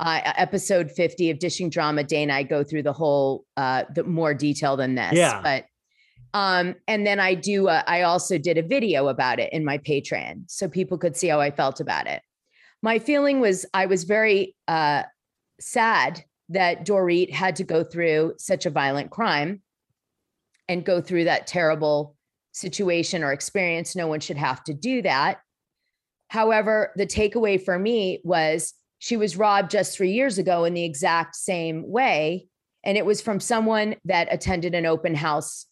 Uh, 0.00 0.20
episode 0.36 0.92
50 0.92 1.30
of 1.30 1.40
Dishing 1.40 1.70
Drama, 1.70 2.04
Dana, 2.04 2.32
I 2.32 2.44
go 2.44 2.62
through 2.62 2.84
the 2.84 2.92
whole 2.92 3.44
uh 3.56 3.84
the 3.94 4.04
more 4.04 4.34
detail 4.34 4.76
than 4.76 4.94
this. 4.94 5.12
Yeah. 5.12 5.42
But 5.42 5.64
um, 6.34 6.74
and 6.86 7.06
then 7.06 7.20
I 7.20 7.34
do 7.34 7.68
uh, 7.68 7.82
I 7.86 8.02
also 8.02 8.38
did 8.38 8.58
a 8.58 8.62
video 8.62 9.08
about 9.08 9.38
it 9.38 9.52
in 9.52 9.64
my 9.64 9.78
Patreon 9.78 10.44
so 10.46 10.68
people 10.68 10.98
could 10.98 11.16
see 11.16 11.28
how 11.28 11.40
I 11.40 11.50
felt 11.50 11.80
about 11.80 12.06
it. 12.06 12.22
My 12.82 12.98
feeling 12.98 13.40
was 13.40 13.66
I 13.74 13.86
was 13.86 14.04
very 14.04 14.54
uh 14.66 15.02
sad 15.60 16.24
that 16.50 16.86
Dorit 16.86 17.32
had 17.32 17.56
to 17.56 17.64
go 17.64 17.84
through 17.84 18.34
such 18.38 18.66
a 18.66 18.70
violent 18.70 19.10
crime 19.10 19.62
and 20.68 20.84
go 20.84 21.00
through 21.00 21.24
that 21.24 21.46
terrible 21.46 22.14
situation 22.52 23.22
or 23.22 23.32
experience. 23.32 23.96
No 23.96 24.06
one 24.06 24.20
should 24.20 24.36
have 24.36 24.62
to 24.64 24.74
do 24.74 25.02
that. 25.02 25.38
However, 26.28 26.92
the 26.96 27.06
takeaway 27.06 27.62
for 27.62 27.78
me 27.78 28.20
was 28.24 28.74
she 28.98 29.16
was 29.16 29.36
robbed 29.36 29.70
just 29.70 29.96
three 29.96 30.10
years 30.12 30.38
ago 30.38 30.64
in 30.64 30.74
the 30.74 30.84
exact 30.84 31.36
same 31.36 31.88
way. 31.88 32.48
And 32.84 32.98
it 32.98 33.06
was 33.06 33.20
from 33.20 33.40
someone 33.40 33.96
that 34.04 34.28
attended 34.30 34.74
an 34.74 34.86
open 34.86 35.14
house 35.14 35.66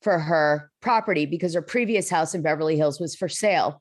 for 0.00 0.18
her 0.18 0.70
property 0.80 1.26
because 1.26 1.54
her 1.54 1.62
previous 1.62 2.10
house 2.10 2.34
in 2.34 2.42
Beverly 2.42 2.76
Hills 2.76 2.98
was 3.00 3.14
for 3.14 3.28
sale. 3.28 3.80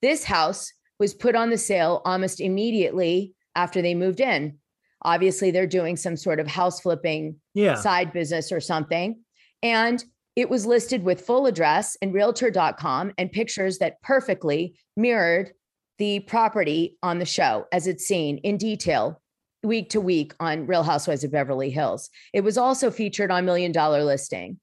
This 0.00 0.24
house 0.24 0.72
was 0.98 1.12
put 1.12 1.34
on 1.36 1.50
the 1.50 1.58
sale 1.58 2.00
almost 2.04 2.40
immediately 2.40 3.34
after 3.54 3.82
they 3.82 3.94
moved 3.94 4.20
in. 4.20 4.58
Obviously, 5.02 5.50
they're 5.50 5.66
doing 5.66 5.96
some 5.96 6.16
sort 6.16 6.40
of 6.40 6.46
house 6.46 6.80
flipping 6.80 7.36
Yeah. 7.54 7.74
side 7.74 8.12
business 8.12 8.52
or 8.52 8.60
something. 8.60 9.20
And 9.62 10.02
it 10.36 10.48
was 10.48 10.66
listed 10.66 11.02
with 11.02 11.20
full 11.20 11.46
address 11.46 11.96
and 12.00 12.14
realtor.com 12.14 13.12
and 13.18 13.32
pictures 13.32 13.78
that 13.78 14.00
perfectly 14.02 14.78
mirrored 14.96 15.52
the 15.98 16.20
property 16.20 16.96
on 17.02 17.18
the 17.18 17.26
show 17.26 17.66
as 17.72 17.86
it's 17.86 18.06
seen 18.06 18.38
in 18.38 18.56
detail 18.56 19.20
week 19.62 19.90
to 19.90 20.00
week 20.00 20.32
on 20.40 20.66
Real 20.66 20.82
Housewives 20.82 21.24
of 21.24 21.32
Beverly 21.32 21.68
Hills. 21.68 22.08
It 22.32 22.42
was 22.42 22.56
also 22.56 22.90
featured 22.90 23.30
on 23.30 23.44
Million 23.44 23.72
Dollar 23.72 24.02
Listing. 24.04 24.58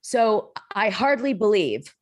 So 0.00 0.52
I 0.74 0.88
hardly 0.88 1.34
believe 1.34 1.94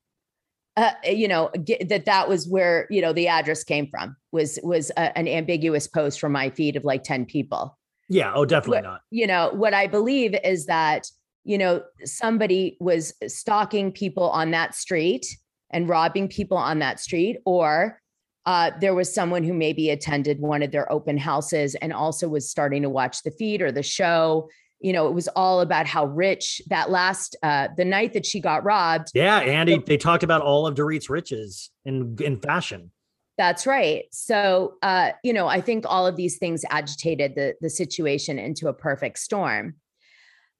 uh, 0.76 0.92
you 1.04 1.26
know 1.26 1.50
ge- 1.64 1.88
that 1.88 2.04
that 2.04 2.28
was 2.28 2.46
where 2.46 2.86
you 2.88 3.02
know 3.02 3.12
the 3.12 3.26
address 3.26 3.64
came 3.64 3.88
from 3.88 4.14
was 4.30 4.60
was 4.62 4.90
a, 4.96 5.18
an 5.18 5.26
ambiguous 5.26 5.88
post 5.88 6.20
from 6.20 6.30
my 6.30 6.50
feed 6.50 6.76
of 6.76 6.84
like 6.84 7.02
10 7.02 7.26
people 7.26 7.76
Yeah. 8.08 8.30
Oh, 8.32 8.44
definitely 8.44 8.76
what, 8.76 8.84
not. 8.84 9.00
you 9.10 9.26
know 9.26 9.50
what 9.54 9.74
i 9.74 9.88
believe 9.88 10.36
is 10.44 10.66
that 10.66 11.08
you 11.48 11.56
know 11.56 11.82
somebody 12.04 12.76
was 12.78 13.14
stalking 13.26 13.90
people 13.90 14.28
on 14.30 14.50
that 14.50 14.74
street 14.74 15.26
and 15.70 15.88
robbing 15.88 16.28
people 16.28 16.58
on 16.58 16.78
that 16.80 17.00
street 17.00 17.38
or 17.46 18.00
uh, 18.46 18.70
there 18.80 18.94
was 18.94 19.12
someone 19.12 19.44
who 19.44 19.52
maybe 19.52 19.90
attended 19.90 20.40
one 20.40 20.62
of 20.62 20.70
their 20.70 20.90
open 20.90 21.18
houses 21.18 21.74
and 21.76 21.92
also 21.92 22.28
was 22.28 22.48
starting 22.48 22.80
to 22.80 22.88
watch 22.88 23.22
the 23.22 23.30
feed 23.30 23.62
or 23.62 23.72
the 23.72 23.82
show 23.82 24.48
you 24.80 24.92
know 24.92 25.08
it 25.08 25.14
was 25.14 25.26
all 25.28 25.60
about 25.62 25.86
how 25.86 26.04
rich 26.04 26.60
that 26.68 26.90
last 26.90 27.34
uh 27.42 27.68
the 27.78 27.84
night 27.84 28.12
that 28.12 28.26
she 28.26 28.40
got 28.40 28.62
robbed 28.62 29.08
Yeah, 29.14 29.38
Andy. 29.38 29.78
They 29.78 29.96
talked 29.96 30.22
about 30.22 30.42
all 30.42 30.66
of 30.66 30.74
Dorit's 30.74 31.08
riches 31.08 31.70
in 31.84 32.16
in 32.20 32.38
fashion. 32.40 32.92
That's 33.38 33.68
right. 33.68 34.04
So, 34.10 34.74
uh, 34.82 35.12
you 35.22 35.32
know, 35.32 35.46
I 35.46 35.60
think 35.60 35.84
all 35.86 36.08
of 36.08 36.16
these 36.16 36.38
things 36.38 36.64
agitated 36.70 37.36
the 37.36 37.54
the 37.60 37.70
situation 37.70 38.38
into 38.38 38.68
a 38.68 38.74
perfect 38.74 39.18
storm. 39.18 39.76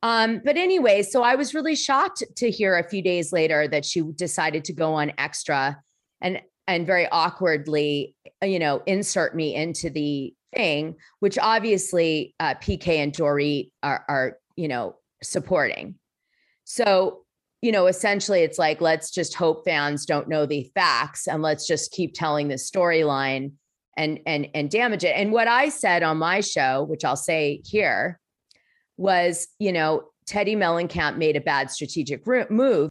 Um, 0.03 0.41
but 0.45 0.57
anyway, 0.57 1.03
so 1.03 1.23
I 1.23 1.35
was 1.35 1.55
really 1.55 1.75
shocked 1.75 2.23
to 2.37 2.51
hear 2.51 2.77
a 2.77 2.89
few 2.89 3.03
days 3.03 3.33
later 3.33 3.66
that 3.69 3.85
she 3.85 4.03
decided 4.15 4.65
to 4.65 4.73
go 4.73 4.95
on 4.95 5.12
extra 5.19 5.77
and 6.20 6.41
and 6.69 6.87
very 6.87 7.09
awkwardly, 7.09 8.15
you 8.43 8.59
know, 8.59 8.83
insert 8.87 9.35
me 9.35 9.55
into 9.55 9.89
the 9.89 10.35
thing, 10.55 10.97
which 11.20 11.39
obviously 11.39 12.35
uh, 12.41 12.55
PK 12.57 12.89
and 12.99 13.12
Dorit 13.12 13.70
are, 13.83 14.05
are, 14.07 14.39
you 14.55 14.69
know, 14.69 14.97
supporting. 15.23 15.95
So, 16.65 17.23
you 17.62 17.73
know, 17.73 17.87
essentially 17.87 18.43
it's 18.43 18.59
like, 18.59 18.83
let's 18.83 19.11
just 19.11 19.35
hope 19.35 19.65
fans 19.65 20.05
don't 20.05 20.29
know 20.29 20.45
the 20.45 20.70
facts 20.75 21.27
and 21.27 21.43
let's 21.43 21.66
just 21.66 21.91
keep 21.91 22.12
telling 22.12 22.49
this 22.49 22.70
storyline 22.70 23.53
and 23.97 24.20
and 24.27 24.49
and 24.55 24.70
damage 24.70 25.05
it. 25.05 25.16
And 25.16 25.33
what 25.33 25.49
I 25.49 25.70
said 25.70 26.03
on 26.03 26.19
my 26.19 26.41
show, 26.41 26.85
which 26.85 27.05
I'll 27.05 27.16
say 27.16 27.62
here, 27.65 28.20
was, 28.99 29.49
you 29.59 29.73
know, 29.73 30.05
Teddi 30.27 30.57
Mellencamp 30.57 31.16
made 31.16 31.37
a 31.37 31.41
bad 31.41 31.70
strategic 31.70 32.27
move. 32.51 32.91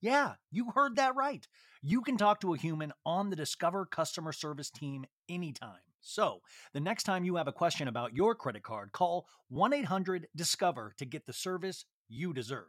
Yeah, 0.00 0.34
you 0.50 0.70
heard 0.74 0.96
that 0.96 1.16
right. 1.16 1.46
You 1.82 2.02
can 2.02 2.16
talk 2.16 2.40
to 2.40 2.54
a 2.54 2.58
human 2.58 2.92
on 3.04 3.30
the 3.30 3.36
Discover 3.36 3.86
customer 3.86 4.32
service 4.32 4.70
team 4.70 5.04
anytime. 5.28 5.80
So, 6.00 6.40
the 6.72 6.80
next 6.80 7.02
time 7.02 7.24
you 7.24 7.36
have 7.36 7.48
a 7.48 7.52
question 7.52 7.88
about 7.88 8.14
your 8.14 8.34
credit 8.34 8.62
card, 8.62 8.92
call 8.92 9.26
1 9.48 9.72
800 9.72 10.28
Discover 10.36 10.94
to 10.98 11.04
get 11.04 11.26
the 11.26 11.32
service 11.32 11.84
you 12.08 12.32
deserve. 12.32 12.68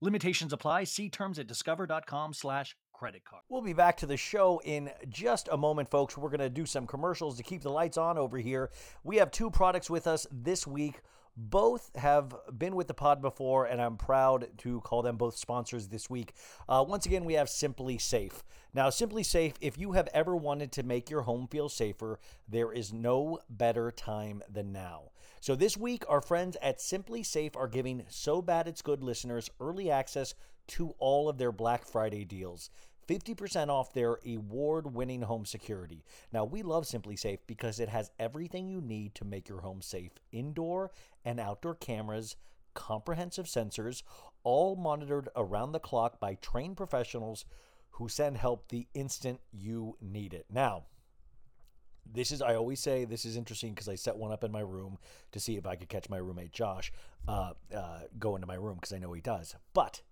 Limitations 0.00 0.52
apply. 0.52 0.84
See 0.84 1.08
terms 1.08 1.38
at 1.38 1.46
discover.com 1.46 2.34
slash 2.34 2.76
credit 2.92 3.24
card. 3.24 3.42
We'll 3.48 3.62
be 3.62 3.72
back 3.72 3.96
to 3.98 4.06
the 4.06 4.16
show 4.16 4.60
in 4.64 4.90
just 5.08 5.48
a 5.50 5.56
moment, 5.56 5.90
folks. 5.90 6.18
We're 6.18 6.28
going 6.28 6.40
to 6.40 6.50
do 6.50 6.66
some 6.66 6.86
commercials 6.86 7.36
to 7.36 7.42
keep 7.42 7.62
the 7.62 7.70
lights 7.70 7.96
on 7.96 8.18
over 8.18 8.38
here. 8.38 8.70
We 9.02 9.16
have 9.16 9.30
two 9.30 9.50
products 9.50 9.88
with 9.88 10.06
us 10.06 10.26
this 10.30 10.66
week. 10.66 11.00
Both 11.36 11.96
have 11.96 12.32
been 12.56 12.76
with 12.76 12.86
the 12.86 12.94
pod 12.94 13.20
before, 13.20 13.66
and 13.66 13.82
I'm 13.82 13.96
proud 13.96 14.48
to 14.58 14.80
call 14.82 15.02
them 15.02 15.16
both 15.16 15.36
sponsors 15.36 15.88
this 15.88 16.08
week. 16.08 16.32
Uh, 16.68 16.84
once 16.86 17.06
again, 17.06 17.24
we 17.24 17.34
have 17.34 17.48
SimpliSafe. 17.48 18.42
Now, 18.72 18.88
SimpliSafe, 18.88 19.54
if 19.60 19.76
you 19.76 19.92
have 19.92 20.08
ever 20.14 20.36
wanted 20.36 20.70
to 20.72 20.84
make 20.84 21.10
your 21.10 21.22
home 21.22 21.48
feel 21.48 21.68
safer, 21.68 22.20
there 22.48 22.72
is 22.72 22.92
no 22.92 23.40
better 23.50 23.90
time 23.90 24.42
than 24.48 24.72
now. 24.72 25.10
So, 25.40 25.56
this 25.56 25.76
week, 25.76 26.04
our 26.08 26.20
friends 26.20 26.56
at 26.62 26.78
SimpliSafe 26.78 27.56
are 27.56 27.68
giving 27.68 28.04
So 28.08 28.40
Bad 28.40 28.68
It's 28.68 28.82
Good 28.82 29.02
listeners 29.02 29.50
early 29.60 29.90
access 29.90 30.34
to 30.68 30.94
all 30.98 31.28
of 31.28 31.38
their 31.38 31.52
Black 31.52 31.84
Friday 31.84 32.24
deals. 32.24 32.70
50% 33.06 33.68
off 33.68 33.92
their 33.92 34.18
award 34.26 34.94
winning 34.94 35.22
home 35.22 35.44
security. 35.44 36.04
Now, 36.32 36.44
we 36.44 36.62
love 36.62 36.84
SimpliSafe 36.84 37.40
because 37.46 37.80
it 37.80 37.88
has 37.88 38.10
everything 38.18 38.68
you 38.68 38.80
need 38.80 39.14
to 39.16 39.24
make 39.24 39.48
your 39.48 39.60
home 39.60 39.82
safe 39.82 40.12
indoor 40.32 40.90
and 41.24 41.40
outdoor 41.40 41.74
cameras, 41.74 42.36
comprehensive 42.74 43.46
sensors, 43.46 44.02
all 44.42 44.76
monitored 44.76 45.28
around 45.36 45.72
the 45.72 45.80
clock 45.80 46.20
by 46.20 46.34
trained 46.34 46.76
professionals 46.76 47.44
who 47.90 48.08
send 48.08 48.36
help 48.36 48.68
the 48.68 48.86
instant 48.94 49.40
you 49.52 49.96
need 50.00 50.34
it. 50.34 50.46
Now, 50.50 50.84
this 52.12 52.32
is 52.32 52.42
I 52.42 52.54
always 52.54 52.80
say 52.80 53.04
this 53.04 53.24
is 53.24 53.36
interesting 53.36 53.72
because 53.72 53.88
I 53.88 53.94
set 53.94 54.16
one 54.16 54.32
up 54.32 54.44
in 54.44 54.52
my 54.52 54.60
room 54.60 54.98
to 55.32 55.40
see 55.40 55.56
if 55.56 55.66
I 55.66 55.76
could 55.76 55.88
catch 55.88 56.10
my 56.10 56.18
roommate 56.18 56.52
Josh 56.52 56.92
uh, 57.26 57.52
uh, 57.74 58.00
go 58.18 58.34
into 58.34 58.46
my 58.46 58.56
room 58.56 58.74
because 58.74 58.92
I 58.92 58.98
know 58.98 59.12
he 59.12 59.20
does. 59.20 59.54
But 59.72 60.02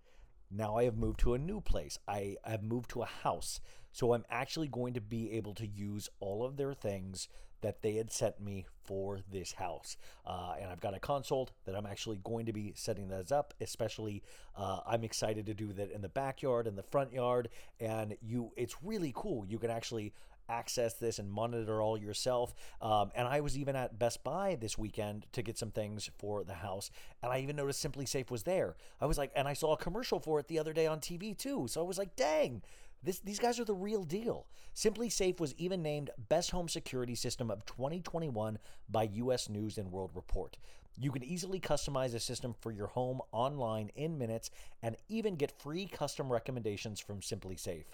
now 0.55 0.77
I 0.77 0.85
have 0.85 0.97
moved 0.97 1.21
to 1.21 1.35
a 1.35 1.39
new 1.39 1.61
place. 1.61 1.99
I 2.07 2.37
have 2.45 2.63
moved 2.63 2.91
to 2.91 3.03
a 3.03 3.07
house. 3.07 3.61
So 3.93 4.15
I'm 4.15 4.25
actually 4.31 4.69
going 4.69 4.95
to 4.95 5.01
be 5.01 5.33
able 5.33 5.55
to 5.55 5.67
use 5.67 6.09
all 6.21 6.45
of 6.45 6.57
their 6.57 6.75
things 6.75 7.29
that 7.61 7.83
they 7.83 7.95
had 7.95 8.11
sent 8.11 8.41
me 8.41 8.67
for 8.85 9.21
this 9.31 9.53
house. 9.53 9.97
Uh, 10.27 10.55
and 10.61 10.71
I've 10.71 10.81
got 10.81 10.97
a 10.97 10.99
console 10.99 11.49
that 11.65 11.77
I'm 11.77 11.87
actually 11.87 12.21
going 12.25 12.47
to 12.47 12.53
be 12.53 12.73
setting 12.75 13.09
those 13.09 13.31
up. 13.31 13.55
Especially, 13.61 14.23
uh, 14.57 14.81
I'm 14.87 15.05
excited 15.05 15.47
to 15.47 15.55
do 15.55 15.73
that 15.75 15.93
in 15.93 16.03
the 16.03 16.09
backyard 16.09 16.67
and 16.67 16.77
the 16.77 16.83
front 16.83 17.13
yard. 17.13 17.49
And 17.81 18.17
you, 18.21 18.53
it's 18.57 18.77
really 18.83 19.13
cool. 19.15 19.47
You 19.47 19.59
can 19.59 19.71
actually 19.71 20.13
access 20.49 20.95
this 20.95 21.19
and 21.19 21.31
monitor 21.31 21.81
all 21.81 21.99
yourself. 21.99 22.55
Um, 22.81 23.11
and 23.15 23.27
I 23.27 23.41
was 23.41 23.57
even 23.59 23.77
at 23.77 23.99
Best 23.99 24.25
Buy 24.25 24.57
this 24.61 24.77
weekend 24.77 25.27
to 25.33 25.43
get 25.43 25.59
some 25.59 25.71
things 25.71 26.11
for 26.19 26.45
the 26.45 26.55
house, 26.55 26.91
and 27.23 27.33
I 27.33 27.39
even 27.41 27.57
noticed 27.57 27.85
SimpliSafe 27.85 28.31
was 28.31 28.43
there. 28.43 28.77
I 29.01 29.07
was 29.07 29.19
like, 29.19 29.33
and 29.35 29.49
I 29.49 29.55
saw 29.55 29.73
a 29.73 29.77
commercial 29.77 30.21
for 30.21 30.39
it 30.41 30.49
the 30.49 30.59
other 30.59 30.73
day 30.73 30.87
on 30.87 31.01
TV 31.01 31.37
too. 31.37 31.67
So 31.69 31.81
I 31.81 31.85
was 31.85 31.99
like, 31.99 32.17
dang. 32.17 32.63
This, 33.05 33.19
these 33.19 33.41
guys 33.41 33.59
are 33.59 33.65
the 33.65 33.75
real 33.75 34.05
deal. 34.05 34.47
SimpliSafe 34.77 35.41
was 35.41 35.55
even 35.59 35.83
named 35.83 36.11
Best 36.29 36.53
Home 36.53 36.69
Security 36.69 37.17
System 37.17 37.51
of 37.51 37.67
2021 37.67 38.59
by 38.89 39.09
US 39.15 39.49
News 39.49 39.77
and 39.77 39.91
World 39.91 40.13
Report. 40.15 40.57
You 40.97 41.11
can 41.11 41.25
easily 41.25 41.59
customize 41.59 42.15
a 42.15 42.21
system 42.21 42.55
for 42.61 42.71
your 42.71 42.87
home 42.87 43.21
online 43.33 43.91
in 43.97 44.19
minutes 44.19 44.51
and 44.83 44.97
even 45.09 45.37
get 45.37 45.59
free 45.61 45.87
custom 45.87 46.31
recommendations 46.31 47.01
from 47.01 47.21
SimpliSafe. 47.21 47.87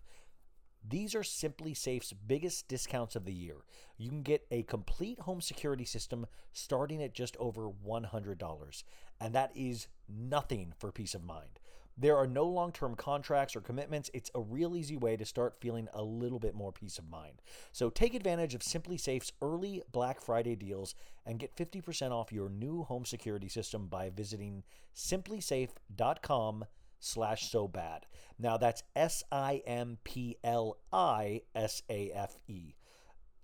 These 0.86 1.14
are 1.14 1.20
SimpliSafe's 1.20 2.12
biggest 2.12 2.68
discounts 2.68 3.16
of 3.16 3.24
the 3.24 3.32
year. 3.32 3.56
You 3.96 4.09
can 4.09 4.22
get 4.22 4.46
a 4.50 4.62
complete 4.62 5.20
home 5.20 5.40
security 5.40 5.84
system 5.84 6.26
starting 6.52 7.02
at 7.02 7.14
just 7.14 7.36
over 7.38 7.68
$100, 7.68 8.82
and 9.20 9.34
that 9.34 9.50
is 9.55 9.88
nothing 10.09 10.72
for 10.78 10.92
peace 10.92 11.14
of 11.14 11.24
mind. 11.24 11.59
There 12.00 12.16
are 12.16 12.28
no 12.28 12.44
long 12.44 12.70
term 12.70 12.94
contracts 12.94 13.56
or 13.56 13.60
commitments. 13.60 14.09
It's 14.14 14.30
a 14.32 14.40
real 14.40 14.76
easy 14.76 14.96
way 14.96 15.16
to 15.16 15.24
start 15.24 15.56
feeling 15.60 15.88
a 15.92 16.02
little 16.02 16.38
bit 16.38 16.55
more 16.55 16.70
peace 16.70 16.96
of 16.96 17.10
mind. 17.10 17.42
So 17.72 17.90
take 17.90 18.14
advantage 18.14 18.55
of 18.55 18.60
SimpliSafe's 18.60 19.32
early 19.42 19.82
Black 19.90 20.20
Friday 20.20 20.55
deals 20.55 20.94
and 21.26 21.40
get 21.40 21.56
50% 21.56 22.12
off 22.12 22.30
your 22.30 22.48
new 22.48 22.84
home 22.84 23.05
security 23.05 23.48
system 23.48 23.88
by 23.88 24.10
visiting 24.10 24.62
simplisafe.com 24.94 26.64
slash 27.01 27.51
so 27.51 27.69
bad. 27.69 28.07
Now 28.39 28.57
that's 28.57 28.83
S 28.95 29.23
I 29.31 29.62
M 29.66 29.99
P 30.05 30.37
L 30.45 30.79
I 30.93 31.43
S 31.55 31.83
A 31.89 32.11
F 32.12 32.39
E 32.47 32.75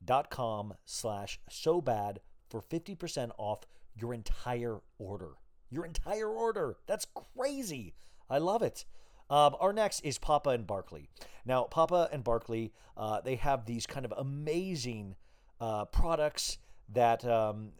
dot 0.05 0.31
com 0.31 0.75
slash 0.85 1.41
so 1.49 1.81
bad 1.81 2.21
for 2.49 2.61
50% 2.61 3.31
off 3.39 3.61
your 3.95 4.15
entire 4.15 4.79
order. 4.99 5.33
Your 5.71 5.85
entire 5.85 6.29
order. 6.29 6.77
That's 6.87 7.07
crazy. 7.37 7.95
I 8.29 8.39
love 8.39 8.63
it. 8.63 8.85
Um, 9.31 9.57
our 9.59 9.73
next 9.73 10.01
is 10.01 10.19
Papa 10.19 10.51
and 10.51 10.67
Barkley. 10.67 11.09
Now, 11.47 11.65
Papa 11.65 12.09
and 12.13 12.23
Barkley, 12.23 12.73
uh, 12.97 13.21
they 13.23 13.37
have 13.37 13.65
these 13.65 13.87
kind 13.87 14.05
of 14.05 14.13
amazing 14.17 15.17
uh, 15.61 15.87
products 15.87 16.59
that 16.93 17.25
um, 17.25 17.73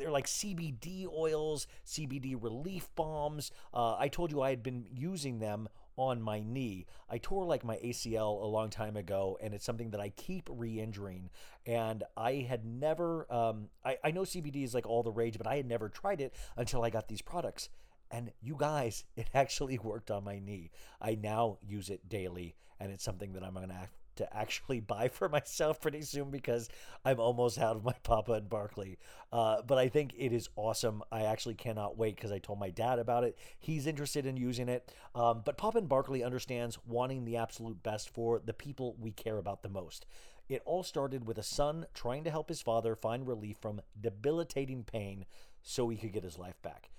they're 0.00 0.10
like 0.10 0.26
CBD 0.26 1.06
oils, 1.06 1.66
CBD 1.86 2.42
relief 2.42 2.88
balms. 2.96 3.52
Uh, 3.72 3.96
I 3.98 4.08
told 4.08 4.32
you 4.32 4.40
I 4.40 4.50
had 4.50 4.62
been 4.62 4.86
using 4.92 5.38
them 5.38 5.68
on 5.96 6.22
my 6.22 6.40
knee. 6.40 6.86
I 7.10 7.18
tore 7.18 7.44
like 7.44 7.62
my 7.62 7.76
ACL 7.76 8.42
a 8.42 8.46
long 8.46 8.70
time 8.70 8.96
ago, 8.96 9.38
and 9.42 9.52
it's 9.52 9.64
something 9.64 9.90
that 9.90 10.00
I 10.00 10.08
keep 10.08 10.48
re-injuring. 10.50 11.28
And 11.66 12.02
I 12.16 12.46
had 12.48 12.64
never, 12.64 13.30
um, 13.30 13.68
I, 13.84 13.98
I 14.02 14.10
know 14.10 14.22
CBD 14.22 14.64
is 14.64 14.74
like 14.74 14.86
all 14.86 15.02
the 15.02 15.12
rage, 15.12 15.36
but 15.36 15.46
I 15.46 15.56
had 15.56 15.66
never 15.66 15.90
tried 15.90 16.22
it 16.22 16.34
until 16.56 16.82
I 16.82 16.88
got 16.88 17.08
these 17.08 17.22
products. 17.22 17.68
And 18.10 18.32
you 18.40 18.56
guys, 18.58 19.04
it 19.16 19.28
actually 19.34 19.78
worked 19.78 20.10
on 20.10 20.24
my 20.24 20.38
knee. 20.38 20.70
I 21.00 21.14
now 21.14 21.58
use 21.60 21.90
it 21.90 22.08
daily, 22.08 22.54
and 22.80 22.90
it's 22.90 23.04
something 23.04 23.34
that 23.34 23.44
I'm 23.44 23.54
going 23.54 23.68
to 23.68 23.88
to 24.20 24.36
actually 24.36 24.80
buy 24.94 25.08
for 25.08 25.28
myself 25.28 25.80
pretty 25.80 26.02
soon 26.02 26.30
because 26.30 26.68
I'm 27.04 27.20
almost 27.20 27.58
out 27.58 27.76
of 27.76 27.84
my 27.84 27.94
Papa 28.02 28.32
and 28.32 28.48
Barkley. 28.48 28.98
Uh, 29.32 29.62
but 29.62 29.78
I 29.78 29.88
think 29.88 30.14
it 30.16 30.32
is 30.32 30.48
awesome. 30.56 31.02
I 31.12 31.22
actually 31.22 31.54
cannot 31.54 31.98
wait 31.98 32.16
because 32.16 32.32
I 32.32 32.38
told 32.38 32.58
my 32.58 32.70
dad 32.70 32.98
about 32.98 33.24
it. 33.24 33.36
He's 33.58 33.86
interested 33.86 34.26
in 34.26 34.36
using 34.36 34.68
it. 34.68 34.94
Um, 35.14 35.42
but 35.44 35.58
Papa 35.58 35.78
and 35.78 35.88
Barkley 35.88 36.22
understands 36.22 36.78
wanting 36.86 37.24
the 37.24 37.36
absolute 37.36 37.82
best 37.82 38.08
for 38.08 38.40
the 38.44 38.54
people 38.54 38.96
we 38.98 39.10
care 39.10 39.38
about 39.38 39.62
the 39.62 39.68
most. 39.68 40.06
It 40.48 40.62
all 40.64 40.82
started 40.82 41.26
with 41.26 41.38
a 41.38 41.44
son 41.44 41.86
trying 41.94 42.24
to 42.24 42.30
help 42.30 42.48
his 42.48 42.60
father 42.60 42.96
find 42.96 43.26
relief 43.26 43.56
from 43.60 43.82
debilitating 44.00 44.82
pain 44.82 45.24
so 45.62 45.88
he 45.88 45.96
could 45.96 46.12
get 46.12 46.24
his 46.24 46.38
life 46.38 46.60
back. 46.62 46.90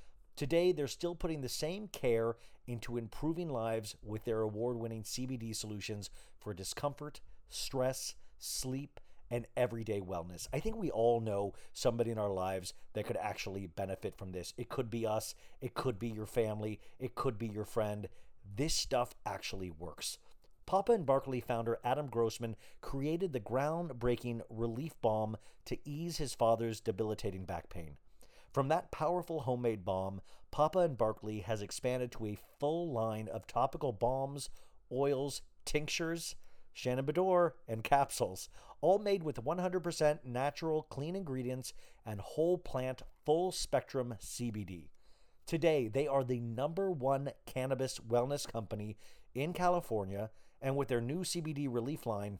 Today, 0.41 0.71
they're 0.71 0.87
still 0.87 1.13
putting 1.13 1.41
the 1.41 1.47
same 1.47 1.87
care 1.87 2.35
into 2.65 2.97
improving 2.97 3.47
lives 3.47 3.95
with 4.01 4.25
their 4.25 4.41
award 4.41 4.77
winning 4.77 5.03
CBD 5.03 5.55
solutions 5.55 6.09
for 6.39 6.51
discomfort, 6.51 7.21
stress, 7.47 8.15
sleep, 8.39 8.99
and 9.29 9.45
everyday 9.55 10.01
wellness. 10.01 10.47
I 10.51 10.59
think 10.59 10.77
we 10.77 10.89
all 10.89 11.21
know 11.21 11.53
somebody 11.73 12.09
in 12.09 12.17
our 12.17 12.31
lives 12.31 12.73
that 12.93 13.05
could 13.05 13.17
actually 13.17 13.67
benefit 13.67 14.17
from 14.17 14.31
this. 14.31 14.51
It 14.57 14.67
could 14.67 14.89
be 14.89 15.05
us, 15.05 15.35
it 15.61 15.75
could 15.75 15.99
be 15.99 16.09
your 16.09 16.25
family, 16.25 16.79
it 16.97 17.13
could 17.13 17.37
be 17.37 17.47
your 17.47 17.63
friend. 17.63 18.09
This 18.55 18.73
stuff 18.73 19.13
actually 19.27 19.69
works. 19.69 20.17
Papa 20.65 20.91
and 20.93 21.05
Barkley 21.05 21.39
founder 21.39 21.77
Adam 21.83 22.07
Grossman 22.07 22.55
created 22.81 23.31
the 23.31 23.39
groundbreaking 23.39 24.41
relief 24.49 24.99
balm 25.03 25.37
to 25.65 25.77
ease 25.87 26.17
his 26.17 26.33
father's 26.33 26.79
debilitating 26.79 27.45
back 27.45 27.69
pain. 27.69 27.97
From 28.51 28.67
that 28.67 28.91
powerful 28.91 29.41
homemade 29.41 29.85
balm, 29.85 30.21
Papa 30.51 30.79
and 30.79 30.97
Barkley 30.97 31.39
has 31.39 31.61
expanded 31.61 32.11
to 32.11 32.25
a 32.25 32.39
full 32.59 32.91
line 32.91 33.29
of 33.29 33.47
topical 33.47 33.93
balms, 33.93 34.49
oils, 34.91 35.41
tinctures, 35.63 36.35
Bedore, 36.75 37.53
and 37.67 37.83
capsules, 37.83 38.49
all 38.81 38.99
made 38.99 39.23
with 39.23 39.43
100% 39.43 40.19
natural, 40.25 40.83
clean 40.83 41.15
ingredients 41.15 41.73
and 42.05 42.19
whole 42.19 42.57
plant, 42.57 43.03
full 43.25 43.51
spectrum 43.51 44.15
CBD. 44.21 44.89
Today, 45.45 45.87
they 45.87 46.07
are 46.07 46.23
the 46.23 46.39
number 46.39 46.91
one 46.91 47.31
cannabis 47.45 47.99
wellness 47.99 48.49
company 48.49 48.97
in 49.33 49.53
California, 49.53 50.29
and 50.61 50.75
with 50.75 50.87
their 50.87 51.01
new 51.01 51.21
CBD 51.23 51.67
relief 51.69 52.05
line, 52.05 52.39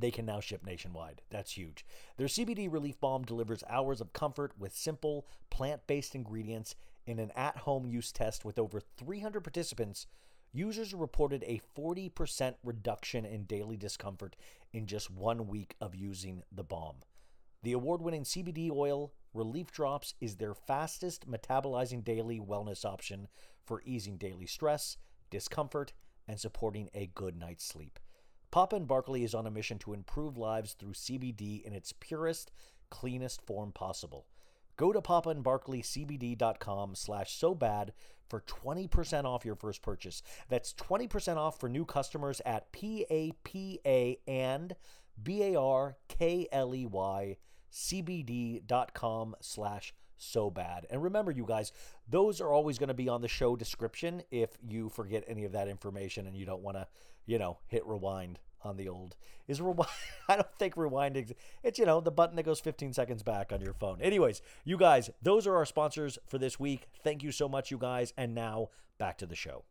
they 0.00 0.10
can 0.10 0.26
now 0.26 0.40
ship 0.40 0.64
nationwide. 0.64 1.22
That's 1.30 1.52
huge. 1.52 1.84
Their 2.16 2.26
CBD 2.26 2.70
Relief 2.70 3.00
Balm 3.00 3.24
delivers 3.24 3.64
hours 3.68 4.00
of 4.00 4.12
comfort 4.12 4.52
with 4.58 4.74
simple, 4.74 5.26
plant 5.50 5.86
based 5.86 6.14
ingredients 6.14 6.74
in 7.06 7.18
an 7.18 7.30
at 7.34 7.58
home 7.58 7.86
use 7.86 8.12
test 8.12 8.44
with 8.44 8.58
over 8.58 8.80
300 8.80 9.42
participants. 9.42 10.06
Users 10.52 10.94
reported 10.94 11.44
a 11.46 11.60
40% 11.76 12.54
reduction 12.64 13.24
in 13.24 13.44
daily 13.44 13.76
discomfort 13.76 14.36
in 14.72 14.86
just 14.86 15.10
one 15.10 15.46
week 15.46 15.74
of 15.80 15.94
using 15.94 16.42
the 16.50 16.64
balm. 16.64 16.96
The 17.62 17.72
award 17.72 18.02
winning 18.02 18.24
CBD 18.24 18.70
oil 18.70 19.12
Relief 19.34 19.70
Drops 19.70 20.14
is 20.20 20.36
their 20.36 20.54
fastest 20.54 21.30
metabolizing 21.30 22.02
daily 22.02 22.40
wellness 22.40 22.84
option 22.84 23.28
for 23.64 23.82
easing 23.84 24.16
daily 24.16 24.46
stress, 24.46 24.96
discomfort, 25.30 25.92
and 26.26 26.40
supporting 26.40 26.88
a 26.94 27.06
good 27.06 27.36
night's 27.36 27.64
sleep. 27.64 27.98
Papa 28.50 28.76
and 28.76 28.86
Barkley 28.86 29.24
is 29.24 29.34
on 29.34 29.46
a 29.46 29.50
mission 29.50 29.78
to 29.80 29.92
improve 29.92 30.36
lives 30.36 30.72
through 30.72 30.92
CBD 30.92 31.62
in 31.62 31.72
its 31.72 31.92
purest, 31.92 32.50
cleanest 32.90 33.42
form 33.42 33.72
possible. 33.72 34.26
Go 34.76 34.92
to 34.92 35.00
papaandbarkleycbd.com 35.00 36.94
slash 36.94 37.32
so 37.32 37.54
bad 37.54 37.92
for 38.28 38.40
20% 38.42 39.24
off 39.24 39.44
your 39.44 39.56
first 39.56 39.82
purchase. 39.82 40.22
That's 40.48 40.72
20% 40.74 41.36
off 41.36 41.58
for 41.58 41.68
new 41.68 41.84
customers 41.84 42.40
at 42.46 42.70
P-A-P-A 42.72 44.18
and 44.26 44.76
B-A-R-K-L-E-Y 45.22 45.96
cbd.com 47.72 49.36
slash 49.40 49.92
so 50.16 50.50
bad. 50.50 50.86
And 50.90 51.02
remember, 51.02 51.30
you 51.30 51.44
guys, 51.46 51.72
those 52.08 52.40
are 52.40 52.50
always 52.50 52.78
going 52.78 52.88
to 52.88 52.94
be 52.94 53.08
on 53.08 53.20
the 53.20 53.28
show 53.28 53.56
description 53.56 54.22
if 54.30 54.50
you 54.66 54.88
forget 54.88 55.24
any 55.26 55.44
of 55.44 55.52
that 55.52 55.68
information 55.68 56.26
and 56.26 56.36
you 56.36 56.46
don't 56.46 56.62
want 56.62 56.76
to, 56.76 56.86
you 57.28 57.38
know, 57.38 57.58
hit 57.68 57.86
rewind 57.86 58.40
on 58.62 58.76
the 58.76 58.88
old. 58.88 59.14
Is 59.46 59.60
rewind? 59.60 59.90
I 60.28 60.34
don't 60.34 60.58
think 60.58 60.74
rewinding. 60.74 61.32
It's 61.62 61.78
you 61.78 61.86
know 61.86 62.00
the 62.00 62.10
button 62.10 62.34
that 62.36 62.44
goes 62.44 62.58
15 62.58 62.92
seconds 62.92 63.22
back 63.22 63.52
on 63.52 63.60
your 63.60 63.74
phone. 63.74 64.00
Anyways, 64.00 64.42
you 64.64 64.76
guys, 64.76 65.10
those 65.22 65.46
are 65.46 65.54
our 65.54 65.66
sponsors 65.66 66.18
for 66.26 66.38
this 66.38 66.58
week. 66.58 66.88
Thank 67.04 67.22
you 67.22 67.30
so 67.30 67.48
much, 67.48 67.70
you 67.70 67.78
guys. 67.78 68.12
And 68.16 68.34
now 68.34 68.70
back 68.98 69.18
to 69.18 69.26
the 69.26 69.36
show 69.36 69.62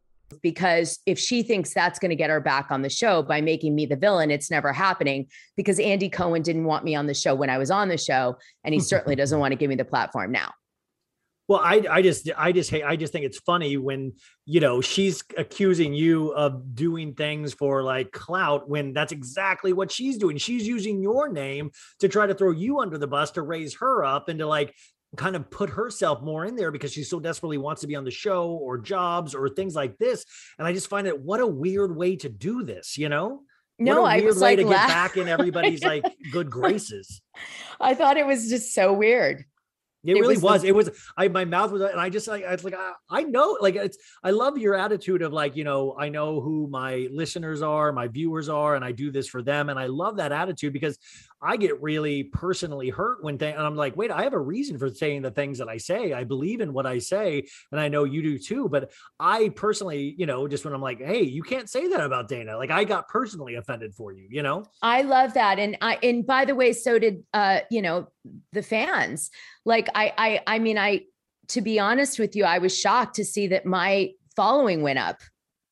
because 0.41 0.99
if 1.05 1.17
she 1.17 1.43
thinks 1.43 1.73
that's 1.73 1.99
going 1.99 2.09
to 2.09 2.15
get 2.15 2.29
her 2.29 2.39
back 2.39 2.67
on 2.69 2.81
the 2.81 2.89
show 2.89 3.23
by 3.23 3.41
making 3.41 3.75
me 3.75 3.85
the 3.85 3.95
villain, 3.95 4.31
it's 4.31 4.51
never 4.51 4.73
happening 4.73 5.27
because 5.55 5.79
Andy 5.79 6.09
Cohen 6.09 6.41
didn't 6.41 6.65
want 6.65 6.83
me 6.83 6.95
on 6.95 7.07
the 7.07 7.13
show 7.13 7.33
when 7.33 7.49
I 7.49 7.57
was 7.57 7.71
on 7.71 7.87
the 7.87 7.97
show, 7.97 8.37
and 8.63 8.73
he 8.73 8.79
certainly 8.79 9.15
doesn't 9.21 9.39
want 9.39 9.51
to 9.51 9.55
give 9.55 9.69
me 9.69 9.75
the 9.75 9.85
platform 9.85 10.31
now. 10.31 10.51
Well, 11.47 11.61
I, 11.63 11.85
I 11.89 12.01
just, 12.01 12.29
I 12.37 12.51
just, 12.51 12.69
hey, 12.69 12.83
I 12.83 12.97
just 12.97 13.13
think 13.13 13.25
it's 13.25 13.39
funny 13.39 13.77
when 13.77 14.13
you 14.45 14.59
know 14.59 14.81
she's 14.81 15.23
accusing 15.37 15.93
you 15.93 16.33
of 16.33 16.75
doing 16.75 17.13
things 17.13 17.53
for 17.53 17.83
like 17.83 18.11
clout 18.11 18.69
when 18.69 18.93
that's 18.93 19.11
exactly 19.11 19.71
what 19.71 19.91
she's 19.91 20.17
doing. 20.17 20.37
She's 20.37 20.67
using 20.67 21.01
your 21.01 21.29
name 21.29 21.71
to 21.99 22.09
try 22.09 22.27
to 22.27 22.33
throw 22.33 22.51
you 22.51 22.79
under 22.79 22.97
the 22.97 23.07
bus 23.07 23.31
to 23.31 23.41
raise 23.41 23.75
her 23.77 24.03
up 24.03 24.27
and 24.27 24.39
to 24.39 24.45
like 24.45 24.73
kind 25.15 25.35
of 25.35 25.49
put 25.49 25.69
herself 25.69 26.21
more 26.21 26.45
in 26.45 26.55
there 26.55 26.71
because 26.71 26.91
she 26.91 27.03
so 27.03 27.19
desperately 27.19 27.57
wants 27.57 27.81
to 27.81 27.87
be 27.87 27.95
on 27.95 28.03
the 28.03 28.11
show 28.11 28.49
or 28.49 28.77
jobs 28.77 29.33
or 29.33 29.47
things 29.47 29.75
like 29.75 29.97
this. 29.97 30.25
And 30.57 30.67
I 30.67 30.73
just 30.73 30.89
find 30.89 31.07
it 31.07 31.19
what 31.19 31.39
a 31.39 31.47
weird 31.47 31.95
way 31.95 32.17
to 32.17 32.29
do 32.29 32.63
this, 32.63 32.97
you 32.97 33.07
know? 33.07 33.43
No, 33.79 34.03
I 34.03 34.21
was 34.21 34.41
like 34.41 34.57
to 34.57 34.63
get 34.63 34.87
back 34.87 35.17
in 35.17 35.27
everybody's 35.27 35.83
like 35.83 36.03
good 36.31 36.49
graces. 36.49 37.21
I 37.79 37.93
thought 37.93 38.17
it 38.17 38.25
was 38.25 38.49
just 38.49 38.73
so 38.73 38.91
weird. 38.91 39.45
It, 40.07 40.15
It 40.17 40.21
really 40.21 40.35
was 40.35 40.41
was. 40.43 40.61
the- 40.61 40.69
It 40.69 40.75
was. 40.75 40.89
I 41.17 41.27
my 41.27 41.45
mouth 41.45 41.71
was, 41.71 41.81
and 41.81 41.99
I 41.99 42.09
just 42.09 42.27
like 42.27 42.43
I 42.45 42.51
was 42.53 42.63
like 42.63 42.73
I, 42.75 42.93
I 43.09 43.23
know, 43.23 43.57
like 43.61 43.75
it's. 43.75 43.97
I 44.23 44.31
love 44.31 44.57
your 44.57 44.73
attitude 44.73 45.21
of 45.21 45.33
like 45.33 45.55
you 45.57 45.63
know 45.65 45.95
I 45.99 46.07
know 46.09 46.39
who 46.41 46.67
my 46.67 47.07
listeners 47.11 47.61
are, 47.61 47.91
my 47.91 48.07
viewers 48.07 48.47
are, 48.49 48.75
and 48.75 48.83
I 48.85 48.93
do 48.93 49.11
this 49.11 49.27
for 49.27 49.41
them, 49.43 49.69
and 49.69 49.77
I 49.77 49.87
love 49.87 50.17
that 50.17 50.31
attitude 50.31 50.71
because 50.73 50.97
I 51.41 51.57
get 51.57 51.81
really 51.81 52.23
personally 52.23 52.89
hurt 52.89 53.23
when 53.23 53.37
they, 53.37 53.53
and 53.53 53.61
I'm 53.61 53.75
like, 53.75 53.95
wait, 53.95 54.11
I 54.11 54.23
have 54.23 54.33
a 54.33 54.39
reason 54.39 54.77
for 54.79 54.89
saying 54.89 55.21
the 55.21 55.31
things 55.31 55.59
that 55.59 55.69
I 55.69 55.77
say. 55.77 56.13
I 56.13 56.23
believe 56.23 56.61
in 56.61 56.73
what 56.73 56.85
I 56.85 56.99
say, 56.99 57.47
and 57.71 57.79
I 57.79 57.87
know 57.89 58.03
you 58.05 58.21
do 58.21 58.39
too. 58.39 58.67
But 58.69 58.91
I 59.19 59.49
personally, 59.49 60.15
you 60.17 60.25
know, 60.25 60.47
just 60.47 60.65
when 60.65 60.73
I'm 60.73 60.81
like, 60.81 60.99
hey, 60.99 61.21
you 61.21 61.43
can't 61.43 61.69
say 61.69 61.87
that 61.89 62.01
about 62.01 62.27
Dana. 62.27 62.57
Like 62.57 62.71
I 62.71 62.83
got 62.83 63.07
personally 63.07 63.55
offended 63.55 63.93
for 63.93 64.11
you, 64.11 64.27
you 64.29 64.41
know. 64.41 64.65
I 64.81 65.03
love 65.03 65.35
that. 65.35 65.59
And 65.59 65.77
I 65.81 65.99
and 66.01 66.25
by 66.25 66.45
the 66.45 66.55
way, 66.55 66.73
so 66.73 66.97
did 66.97 67.23
uh, 67.33 67.59
you 67.69 67.81
know, 67.81 68.07
the 68.53 68.63
fans. 68.63 69.29
Like 69.65 69.89
I 69.93 70.13
I 70.17 70.55
I 70.55 70.59
mean, 70.59 70.77
I 70.77 71.01
to 71.49 71.61
be 71.61 71.79
honest 71.79 72.19
with 72.19 72.35
you, 72.35 72.45
I 72.45 72.57
was 72.57 72.77
shocked 72.77 73.15
to 73.15 73.25
see 73.25 73.47
that 73.47 73.65
my 73.65 74.11
following 74.35 74.81
went 74.81 74.99
up 74.99 75.19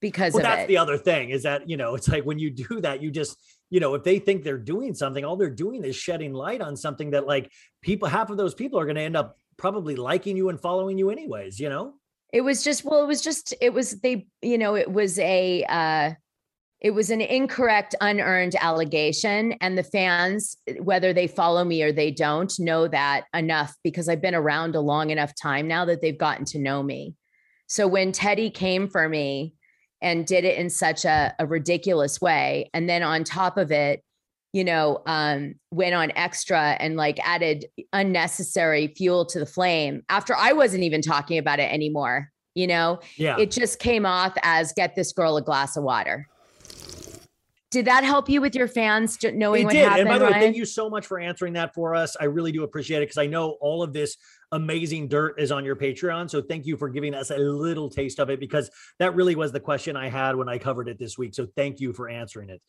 because 0.01 0.33
well, 0.33 0.43
that's 0.43 0.63
it. 0.63 0.67
the 0.67 0.77
other 0.77 0.97
thing 0.97 1.29
is 1.29 1.43
that 1.43 1.67
you 1.67 1.77
know 1.77 1.95
it's 1.95 2.07
like 2.07 2.23
when 2.23 2.37
you 2.37 2.51
do 2.51 2.81
that 2.81 3.01
you 3.01 3.09
just 3.09 3.37
you 3.69 3.79
know 3.79 3.93
if 3.93 4.03
they 4.03 4.19
think 4.19 4.43
they're 4.43 4.57
doing 4.57 4.93
something 4.93 5.25
all 5.25 5.35
they're 5.35 5.49
doing 5.49 5.83
is 5.83 5.95
shedding 5.95 6.33
light 6.33 6.61
on 6.61 6.75
something 6.75 7.11
that 7.11 7.25
like 7.25 7.51
people 7.81 8.07
half 8.07 8.29
of 8.29 8.37
those 8.37 8.53
people 8.53 8.79
are 8.79 8.85
going 8.85 8.95
to 8.95 9.01
end 9.01 9.17
up 9.17 9.37
probably 9.57 9.95
liking 9.95 10.37
you 10.37 10.49
and 10.49 10.59
following 10.59 10.97
you 10.97 11.09
anyways 11.09 11.59
you 11.59 11.69
know 11.69 11.93
it 12.35 12.41
was 12.41 12.63
just 12.63 12.83
well, 12.83 13.01
it 13.01 13.07
was 13.07 13.21
just 13.21 13.53
it 13.61 13.73
was 13.73 14.01
they, 14.01 14.27
you 14.41 14.57
know, 14.57 14.75
it 14.75 14.91
was 14.91 15.17
a 15.19 15.63
uh 15.69 16.11
it 16.81 16.91
was 16.91 17.09
an 17.09 17.21
incorrect, 17.21 17.95
unearned 18.01 18.55
allegation. 18.59 19.53
And 19.53 19.77
the 19.77 19.83
fans, 19.83 20.57
whether 20.81 21.13
they 21.13 21.27
follow 21.27 21.63
me 21.63 21.81
or 21.81 21.93
they 21.93 22.11
don't, 22.11 22.53
know 22.59 22.89
that 22.89 23.23
enough 23.33 23.73
because 23.85 24.09
I've 24.09 24.21
been 24.21 24.35
around 24.35 24.75
a 24.75 24.81
long 24.81 25.11
enough 25.11 25.33
time 25.41 25.67
now 25.67 25.85
that 25.85 26.01
they've 26.01 26.17
gotten 26.17 26.43
to 26.47 26.59
know 26.59 26.83
me. 26.83 27.15
So 27.67 27.87
when 27.87 28.11
Teddi 28.11 28.53
came 28.53 28.89
for 28.89 29.07
me 29.07 29.53
and 30.01 30.25
did 30.25 30.45
it 30.45 30.57
in 30.57 30.69
such 30.69 31.05
a, 31.05 31.33
a 31.39 31.45
ridiculous 31.45 32.21
way, 32.21 32.69
and 32.73 32.89
then 32.89 33.03
on 33.03 33.23
top 33.23 33.57
of 33.57 33.71
it, 33.71 34.03
you 34.53 34.63
know, 34.63 35.01
um, 35.05 35.55
went 35.71 35.93
on 35.95 36.11
extra 36.15 36.77
and 36.79 36.95
like 36.95 37.19
added 37.27 37.65
unnecessary 37.91 38.93
fuel 38.95 39.25
to 39.25 39.39
the 39.39 39.45
flame 39.45 40.03
after 40.07 40.33
I 40.33 40.53
wasn't 40.53 40.83
even 40.83 41.01
talking 41.01 41.37
about 41.37 41.59
it 41.59 41.71
anymore. 41.73 42.31
You 42.53 42.67
know, 42.67 42.99
yeah 43.17 43.37
it 43.37 43.51
just 43.51 43.79
came 43.79 44.05
off 44.05 44.33
as 44.43 44.71
get 44.71 44.95
this 44.95 45.11
girl 45.11 45.35
a 45.35 45.41
glass 45.41 45.75
of 45.75 45.83
water. 45.83 46.29
Did 47.71 47.87
that 47.87 48.05
help 48.05 48.29
you 48.29 48.39
with 48.39 48.55
your 48.55 48.69
fans 48.69 49.17
knowing 49.21 49.63
it 49.63 49.65
what 49.65 49.73
did 49.73 49.83
happened? 49.83 49.99
and 49.99 50.09
by 50.09 50.17
the 50.17 50.23
way 50.23 50.31
Ryan? 50.31 50.41
thank 50.41 50.55
you 50.55 50.63
so 50.63 50.89
much 50.89 51.05
for 51.05 51.19
answering 51.19 51.51
that 51.53 51.73
for 51.73 51.93
us 51.93 52.15
i 52.21 52.23
really 52.23 52.53
do 52.53 52.63
appreciate 52.63 52.99
it 52.99 53.01
because 53.01 53.17
i 53.17 53.27
know 53.27 53.57
all 53.59 53.83
of 53.83 53.91
this 53.91 54.15
amazing 54.55 55.07
dirt 55.07 55.35
is 55.37 55.51
on 55.51 55.65
your 55.65 55.75
patreon 55.75 56.29
so 56.29 56.41
thank 56.41 56.65
you 56.65 56.77
for 56.77 56.89
giving 56.89 57.13
us 57.13 57.29
a 57.29 57.37
little 57.37 57.89
taste 57.89 58.19
of 58.19 58.29
it 58.29 58.39
because 58.39 58.69
that 58.99 59.13
really 59.13 59.35
was 59.35 59.51
the 59.51 59.59
question 59.59 59.95
i 59.95 60.07
had 60.07 60.35
when 60.35 60.47
i 60.47 60.57
covered 60.57 60.87
it 60.87 60.97
this 60.97 61.17
week 61.17 61.35
so 61.35 61.45
thank 61.55 61.79
you 61.79 61.91
for 61.93 62.07
answering 62.09 62.49
it 62.49 62.61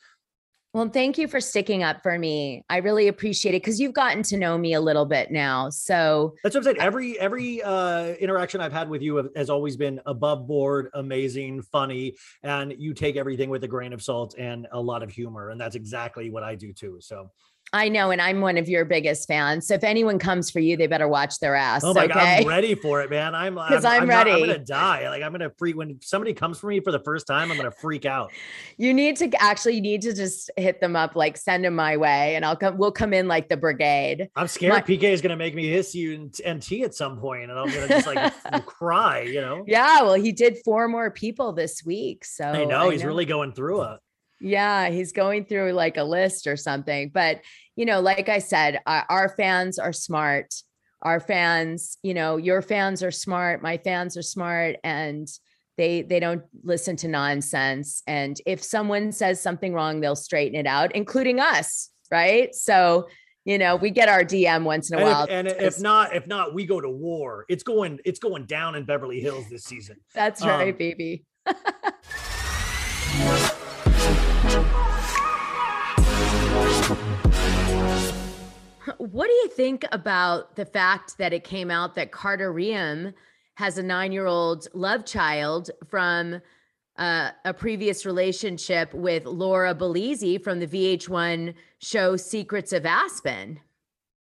Well, 0.75 0.91
thank 0.91 1.17
you 1.17 1.27
for 1.27 1.41
sticking 1.41 1.83
up 1.83 2.03
for 2.03 2.19
me. 2.19 2.63
I 2.69 2.79
really 2.79 3.09
appreciate 3.09 3.55
it 3.55 3.63
because 3.63 3.81
you've 3.81 3.95
gotten 3.95 4.23
to 4.25 4.37
know 4.37 4.59
me 4.59 4.75
a 4.75 4.81
little 4.81 5.07
bit 5.07 5.31
now. 5.31 5.71
So 5.71 6.35
That's 6.43 6.55
what 6.55 6.61
I'm 6.61 6.65
saying. 6.65 6.81
Every 6.81 7.19
every 7.19 7.63
uh, 7.63 8.09
interaction 8.21 8.61
I've 8.61 8.75
had 8.75 8.91
with 8.91 9.01
you 9.01 9.31
has 9.37 9.49
always 9.49 9.75
been 9.79 10.01
above 10.05 10.47
board, 10.47 10.91
amazing, 10.93 11.63
funny, 11.63 12.15
and 12.43 12.75
you 12.77 12.93
take 12.93 13.17
everything 13.17 13.49
with 13.49 13.65
a 13.65 13.69
grain 13.69 13.95
of 13.95 14.03
salt 14.03 14.35
and 14.37 14.67
a 14.73 14.81
lot 14.81 15.03
of 15.03 15.11
humor, 15.11 15.49
and 15.49 15.59
that's 15.59 15.77
exactly 15.77 16.29
what 16.31 16.43
I 16.43 16.55
do 16.57 16.75
too. 16.75 16.99
So, 17.01 17.31
I 17.73 17.89
know, 17.89 18.11
and 18.11 18.23
I'm 18.23 18.41
one 18.41 18.57
of 18.59 18.69
your 18.69 18.85
biggest 18.85 19.27
fans. 19.27 19.67
So 19.67 19.75
if 19.75 19.83
anyone 19.85 20.19
comes 20.19 20.51
for 20.51 20.61
you, 20.61 20.77
they 20.77 20.87
better 20.87 21.09
watch 21.09 21.41
their 21.41 21.55
ass. 21.57 21.83
oh 21.85 21.93
my 21.93 22.05
okay? 22.05 22.15
god, 22.15 22.23
I'm 22.43 22.47
ready 22.47 22.75
for 22.77 23.03
it, 23.03 23.11
man. 23.11 23.35
I'm 23.35 23.57
'Cause 23.57 23.85
I'm 23.85 24.07
not- 24.07 24.27
I'm 24.27 24.33
ready. 24.35 24.41
gonna 24.47 24.59
die. 24.59 25.09
Like 25.11 25.23
I'm 25.23 25.33
gonna 25.33 25.51
freak 25.59 25.77
when 25.77 25.99
somebody 26.01 26.33
comes 26.33 26.59
for 26.61 26.69
me 26.69 26.81
for 26.81 26.93
the 26.93 27.01
first 27.01 27.27
time. 27.27 27.51
I'm 27.51 27.57
gonna 27.57 27.71
freak 27.73 28.05
out. 28.07 28.31
You 28.79 28.95
need 28.95 29.17
to 29.17 29.31
actually 29.43 29.75
you 29.75 29.81
need 29.83 30.03
to 30.03 30.15
just 30.15 30.51
hit 30.57 30.81
them 30.81 30.95
up, 30.97 31.17
like 31.17 31.37
send 31.37 31.65
them 31.65 31.75
my 31.75 31.97
way, 31.97 32.37
and 32.37 32.45
I'll 32.45 32.57
come. 32.57 32.79
We'll 32.79 32.93
come 32.93 33.13
in 33.13 33.27
like 33.29 33.49
the 33.49 33.57
brigade. 33.57 34.29
I'm 34.37 34.47
scared 34.49 34.73
My- 34.73 34.81
PK 34.83 35.03
is 35.13 35.21
gonna 35.21 35.37
make 35.37 35.55
me 35.55 35.67
hiss 35.69 35.95
you 35.95 36.15
and, 36.15 36.41
and 36.47 36.63
tea 36.63 36.85
at 36.85 36.95
some 36.95 37.19
point, 37.19 37.51
and 37.51 37.53
I'm 37.53 37.67
gonna 37.69 37.89
just 37.89 38.07
like 38.07 38.33
cry. 38.67 39.23
You 39.23 39.41
know. 39.41 39.65
Yeah, 39.67 40.03
well, 40.03 40.15
he 40.15 40.31
did 40.33 40.59
four 40.65 40.87
more 40.89 41.11
people 41.11 41.53
this 41.53 41.85
week, 41.85 42.25
so 42.25 42.45
I 42.45 42.65
know 42.65 42.91
he's 42.91 43.05
really 43.05 43.25
going 43.25 43.53
through 43.53 43.83
it. 43.83 44.01
Yeah, 44.41 44.89
he's 44.89 45.13
going 45.13 45.47
through 45.47 45.73
like 45.73 45.97
a 45.97 46.05
list 46.05 46.47
or 46.47 46.57
something. 46.57 47.11
But, 47.13 47.41
you 47.75 47.87
know, 47.87 48.01
like 48.01 48.29
I 48.29 48.39
said, 48.39 48.81
our, 48.87 49.05
our 49.09 49.29
fans 49.31 49.79
are 49.79 49.93
smart. 49.93 50.55
Our 51.03 51.21
fans, 51.21 51.99
you 52.03 52.15
know, 52.15 52.37
your 52.37 52.63
fans 52.63 53.03
are 53.03 53.11
smart, 53.11 53.63
my 53.63 53.79
fans 53.79 54.17
are 54.17 54.23
smart 54.23 54.77
and 54.83 55.29
they 55.77 56.01
they 56.01 56.21
don't 56.21 56.43
listen 56.65 56.97
to 56.97 57.07
nonsense 57.07 58.03
and 58.07 58.41
if 58.47 58.63
someone 58.63 59.13
says 59.13 59.43
something 59.43 59.75
wrong, 59.75 60.01
they'll 60.01 60.17
straighten 60.17 60.59
it 60.59 60.67
out, 60.67 60.97
including 60.97 61.39
us, 61.39 61.91
right? 62.11 62.55
So, 62.55 63.09
you 63.45 63.59
know, 63.59 63.77
we 63.77 63.91
get 63.91 64.09
our 64.09 64.25
DM 64.25 64.65
once 64.65 64.91
in 64.91 64.99
a 64.99 65.03
And, 65.03 65.07
while. 65.07 65.25
if, 65.25 65.31
and 65.31 65.49
if 65.49 65.81
not, 65.81 66.17
if 66.17 66.27
not, 66.27 66.55
we 66.55 66.65
go 66.65 66.81
to 66.81 66.89
war. 66.89 67.45
It's 67.51 67.63
going, 67.63 68.01
it's 68.07 68.19
going 68.19 68.47
down 68.47 68.75
in 68.75 68.85
Beverly 68.85 69.21
Hills 69.21 69.45
this 69.51 69.65
season. 69.65 69.99
That's 70.15 70.45
right, 70.45 70.73
um, 70.73 70.79
baby. 70.79 71.27
What 78.99 79.27
do 79.27 79.33
you 79.33 79.49
think 79.49 79.85
about 79.93 80.57
the 80.57 80.65
fact 80.65 81.19
that 81.19 81.33
it 81.33 81.45
came 81.45 81.71
out 81.71 81.95
that 81.95 82.13
Carter 82.13 82.53
Reum 82.53 83.13
has 83.55 83.79
a 83.79 83.83
nine 83.83 84.13
year 84.13 84.27
old 84.27 84.69
love 84.75 85.05
child 85.05 85.71
from 85.87 86.41
uh, 86.99 87.31
a 87.45 87.53
previous 87.53 88.07
relationship 88.07 88.93
with 88.95 89.27
Laura 89.27 89.75
Bellizzi 89.75 90.43
from 90.43 90.61
the 90.61 90.67
VH1 90.67 91.55
show 91.79 92.17
Secrets 92.17 92.73
of 92.73 92.87
Aspen? 92.87 93.61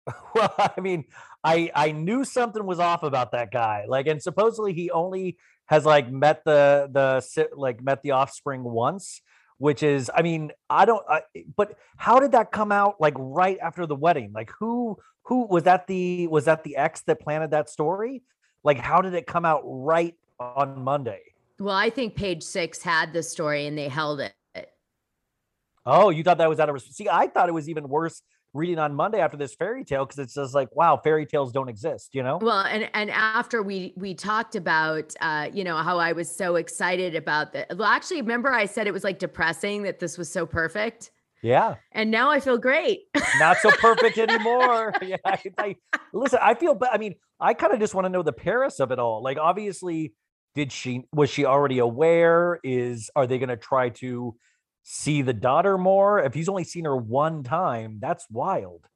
Well, 0.34 0.52
I 0.58 0.80
mean, 0.80 1.04
I 1.44 1.70
I 1.74 1.92
knew 1.92 2.24
something 2.24 2.66
was 2.66 2.80
off 2.80 3.04
about 3.04 3.32
that 3.32 3.52
guy. 3.52 3.84
Like, 3.86 4.08
and 4.08 4.20
supposedly 4.20 4.72
he 4.72 4.90
only 4.90 5.38
has 5.66 5.84
like 5.84 6.10
met 6.10 6.42
the 6.44 6.88
the 6.90 7.48
like 7.54 7.80
met 7.82 8.02
the 8.02 8.10
offspring 8.10 8.64
once, 8.64 9.20
which 9.62 9.84
is, 9.84 10.10
I 10.12 10.22
mean, 10.22 10.50
I 10.68 10.84
don't. 10.84 11.04
I, 11.08 11.22
but 11.56 11.78
how 11.96 12.18
did 12.18 12.32
that 12.32 12.50
come 12.50 12.72
out? 12.72 12.96
Like 12.98 13.14
right 13.16 13.58
after 13.62 13.86
the 13.86 13.94
wedding? 13.94 14.32
Like 14.34 14.50
who 14.58 14.98
who 15.26 15.46
was 15.46 15.62
that? 15.62 15.86
The 15.86 16.26
was 16.26 16.46
that 16.46 16.64
the 16.64 16.74
ex 16.76 17.02
that 17.02 17.20
planted 17.20 17.52
that 17.52 17.70
story? 17.70 18.24
Like 18.64 18.78
how 18.78 19.02
did 19.02 19.14
it 19.14 19.24
come 19.24 19.44
out 19.44 19.62
right 19.64 20.16
on 20.40 20.82
Monday? 20.82 21.20
Well, 21.60 21.76
I 21.76 21.90
think 21.90 22.16
page 22.16 22.42
six 22.42 22.82
had 22.82 23.12
the 23.12 23.22
story 23.22 23.68
and 23.68 23.78
they 23.78 23.86
held 23.86 24.18
it. 24.18 24.32
Oh, 25.86 26.10
you 26.10 26.24
thought 26.24 26.38
that 26.38 26.48
was 26.48 26.58
out 26.58 26.68
of 26.68 26.82
see? 26.82 27.08
I 27.08 27.28
thought 27.28 27.48
it 27.48 27.52
was 27.52 27.68
even 27.68 27.88
worse 27.88 28.20
reading 28.54 28.78
on 28.78 28.94
Monday 28.94 29.20
after 29.20 29.36
this 29.36 29.54
fairy 29.54 29.84
tale 29.84 30.04
because 30.04 30.18
it's 30.18 30.34
just 30.34 30.54
like, 30.54 30.68
wow, 30.74 31.00
fairy 31.02 31.26
tales 31.26 31.52
don't 31.52 31.68
exist, 31.68 32.10
you 32.14 32.22
know? 32.22 32.38
Well, 32.40 32.60
and 32.60 32.88
and 32.94 33.10
after 33.10 33.62
we 33.62 33.94
we 33.96 34.14
talked 34.14 34.54
about 34.56 35.14
uh, 35.20 35.48
you 35.52 35.64
know, 35.64 35.76
how 35.76 35.98
I 35.98 36.12
was 36.12 36.34
so 36.34 36.56
excited 36.56 37.14
about 37.14 37.52
the 37.52 37.66
well, 37.70 37.88
actually 37.88 38.20
remember 38.20 38.52
I 38.52 38.66
said 38.66 38.86
it 38.86 38.92
was 38.92 39.04
like 39.04 39.18
depressing 39.18 39.82
that 39.84 39.98
this 40.00 40.18
was 40.18 40.30
so 40.30 40.46
perfect. 40.46 41.10
Yeah. 41.42 41.74
And 41.90 42.10
now 42.12 42.30
I 42.30 42.38
feel 42.38 42.56
great. 42.56 43.00
not 43.38 43.56
so 43.58 43.70
perfect 43.72 44.16
anymore. 44.28 44.92
yeah, 45.02 45.16
I, 45.24 45.38
I- 45.58 45.76
listen, 46.12 46.38
I 46.40 46.54
feel, 46.54 46.74
but 46.76 46.90
I 46.92 46.98
mean, 46.98 47.16
I 47.40 47.54
kind 47.54 47.72
of 47.72 47.80
just 47.80 47.94
want 47.94 48.04
to 48.04 48.08
know 48.10 48.22
the 48.22 48.32
Paris 48.32 48.78
of 48.78 48.92
it 48.92 49.00
all. 49.00 49.22
Like, 49.24 49.38
obviously, 49.38 50.14
did 50.54 50.70
she 50.70 51.02
was 51.12 51.30
she 51.30 51.44
already 51.44 51.78
aware? 51.80 52.60
Is 52.62 53.10
are 53.16 53.26
they 53.26 53.38
going 53.38 53.48
to 53.48 53.56
try 53.56 53.88
to 53.88 54.36
see 54.82 55.22
the 55.22 55.32
daughter 55.32 55.78
more? 55.78 56.20
If 56.20 56.34
he's 56.34 56.48
only 56.48 56.64
seen 56.64 56.84
her 56.84 56.96
one 56.96 57.42
time, 57.42 57.98
that's 58.00 58.26
wild. 58.30 58.86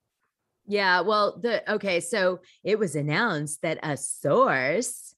Yeah, 0.66 1.00
well, 1.00 1.38
the 1.40 1.70
okay, 1.74 2.00
so 2.00 2.40
it 2.64 2.78
was 2.78 2.96
announced 2.96 3.62
that 3.62 3.78
a 3.82 3.96
source 3.96 5.14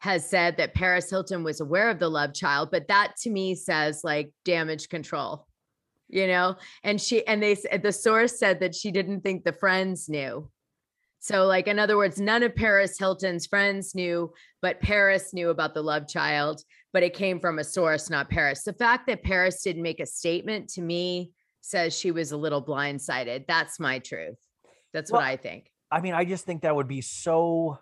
has 0.00 0.28
said 0.28 0.56
that 0.56 0.74
Paris 0.74 1.10
Hilton 1.10 1.42
was 1.42 1.60
aware 1.60 1.90
of 1.90 1.98
the 1.98 2.08
love 2.08 2.32
child, 2.32 2.70
but 2.70 2.88
that 2.88 3.14
to 3.22 3.30
me 3.30 3.54
says 3.54 4.02
like 4.04 4.30
damage 4.44 4.88
control. 4.88 5.46
You 6.08 6.26
know, 6.26 6.56
and 6.84 6.98
she 6.98 7.26
and 7.26 7.42
they 7.42 7.54
the 7.54 7.92
source 7.92 8.38
said 8.38 8.60
that 8.60 8.74
she 8.74 8.90
didn't 8.90 9.20
think 9.20 9.44
the 9.44 9.52
friends 9.52 10.08
knew. 10.08 10.48
So 11.20 11.46
like 11.46 11.66
in 11.66 11.78
other 11.78 11.96
words, 11.96 12.20
none 12.20 12.42
of 12.42 12.54
Paris 12.54 12.98
Hilton's 12.98 13.46
friends 13.46 13.94
knew, 13.94 14.32
but 14.62 14.80
Paris 14.80 15.34
knew 15.34 15.50
about 15.50 15.74
the 15.74 15.82
love 15.82 16.08
child, 16.08 16.62
but 16.92 17.02
it 17.02 17.14
came 17.14 17.40
from 17.40 17.58
a 17.58 17.64
source, 17.64 18.08
not 18.08 18.30
Paris. 18.30 18.62
The 18.62 18.72
fact 18.72 19.06
that 19.08 19.22
Paris 19.22 19.62
didn't 19.62 19.82
make 19.82 20.00
a 20.00 20.06
statement 20.06 20.68
to 20.70 20.80
me 20.80 21.32
says 21.60 21.96
she 21.96 22.10
was 22.10 22.32
a 22.32 22.36
little 22.36 22.64
blindsided. 22.64 23.46
That's 23.46 23.80
my 23.80 23.98
truth. 23.98 24.38
That's 24.92 25.12
what 25.12 25.22
I 25.22 25.36
think. 25.36 25.70
I 25.90 26.00
mean, 26.00 26.14
I 26.14 26.24
just 26.24 26.44
think 26.44 26.62
that 26.62 26.74
would 26.74 26.88
be 26.88 27.00
so. 27.00 27.78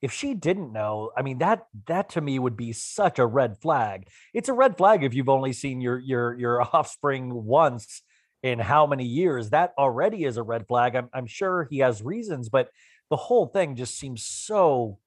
If 0.00 0.12
she 0.12 0.34
didn't 0.34 0.72
know, 0.72 1.10
I 1.16 1.22
mean 1.22 1.38
that 1.38 1.66
that 1.88 2.10
to 2.10 2.20
me 2.20 2.38
would 2.38 2.56
be 2.56 2.72
such 2.72 3.18
a 3.18 3.26
red 3.26 3.58
flag. 3.60 4.06
It's 4.32 4.48
a 4.48 4.52
red 4.52 4.78
flag 4.78 5.02
if 5.02 5.12
you've 5.12 5.28
only 5.28 5.52
seen 5.52 5.80
your 5.80 5.98
your 5.98 6.38
your 6.38 6.62
offspring 6.72 7.34
once 7.34 8.02
in 8.42 8.58
how 8.58 8.86
many 8.86 9.04
years. 9.04 9.50
That 9.50 9.72
already 9.78 10.24
is 10.24 10.36
a 10.36 10.42
red 10.42 10.66
flag. 10.66 10.94
I'm 10.96 11.08
I'm 11.12 11.26
sure 11.26 11.66
he 11.70 11.78
has 11.78 12.02
reasons, 12.02 12.48
but 12.48 12.70
the 13.10 13.16
whole 13.16 13.46
thing 13.46 13.76
just 13.76 13.98
seems 13.98 14.24
so 14.24 14.98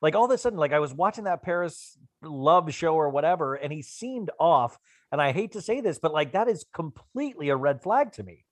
like 0.00 0.14
all 0.14 0.26
of 0.26 0.30
a 0.30 0.38
sudden, 0.38 0.58
like 0.58 0.72
I 0.72 0.78
was 0.78 0.94
watching 0.94 1.24
that 1.24 1.42
Paris 1.42 1.98
love 2.22 2.72
show 2.72 2.94
or 2.94 3.08
whatever, 3.10 3.54
and 3.56 3.72
he 3.72 3.82
seemed 3.82 4.30
off. 4.38 4.78
And 5.10 5.20
I 5.20 5.32
hate 5.32 5.52
to 5.52 5.60
say 5.62 5.80
this, 5.80 5.98
but 5.98 6.12
like 6.12 6.32
that 6.32 6.48
is 6.48 6.64
completely 6.72 7.48
a 7.48 7.56
red 7.56 7.82
flag 7.82 8.12
to 8.12 8.22
me. 8.22 8.44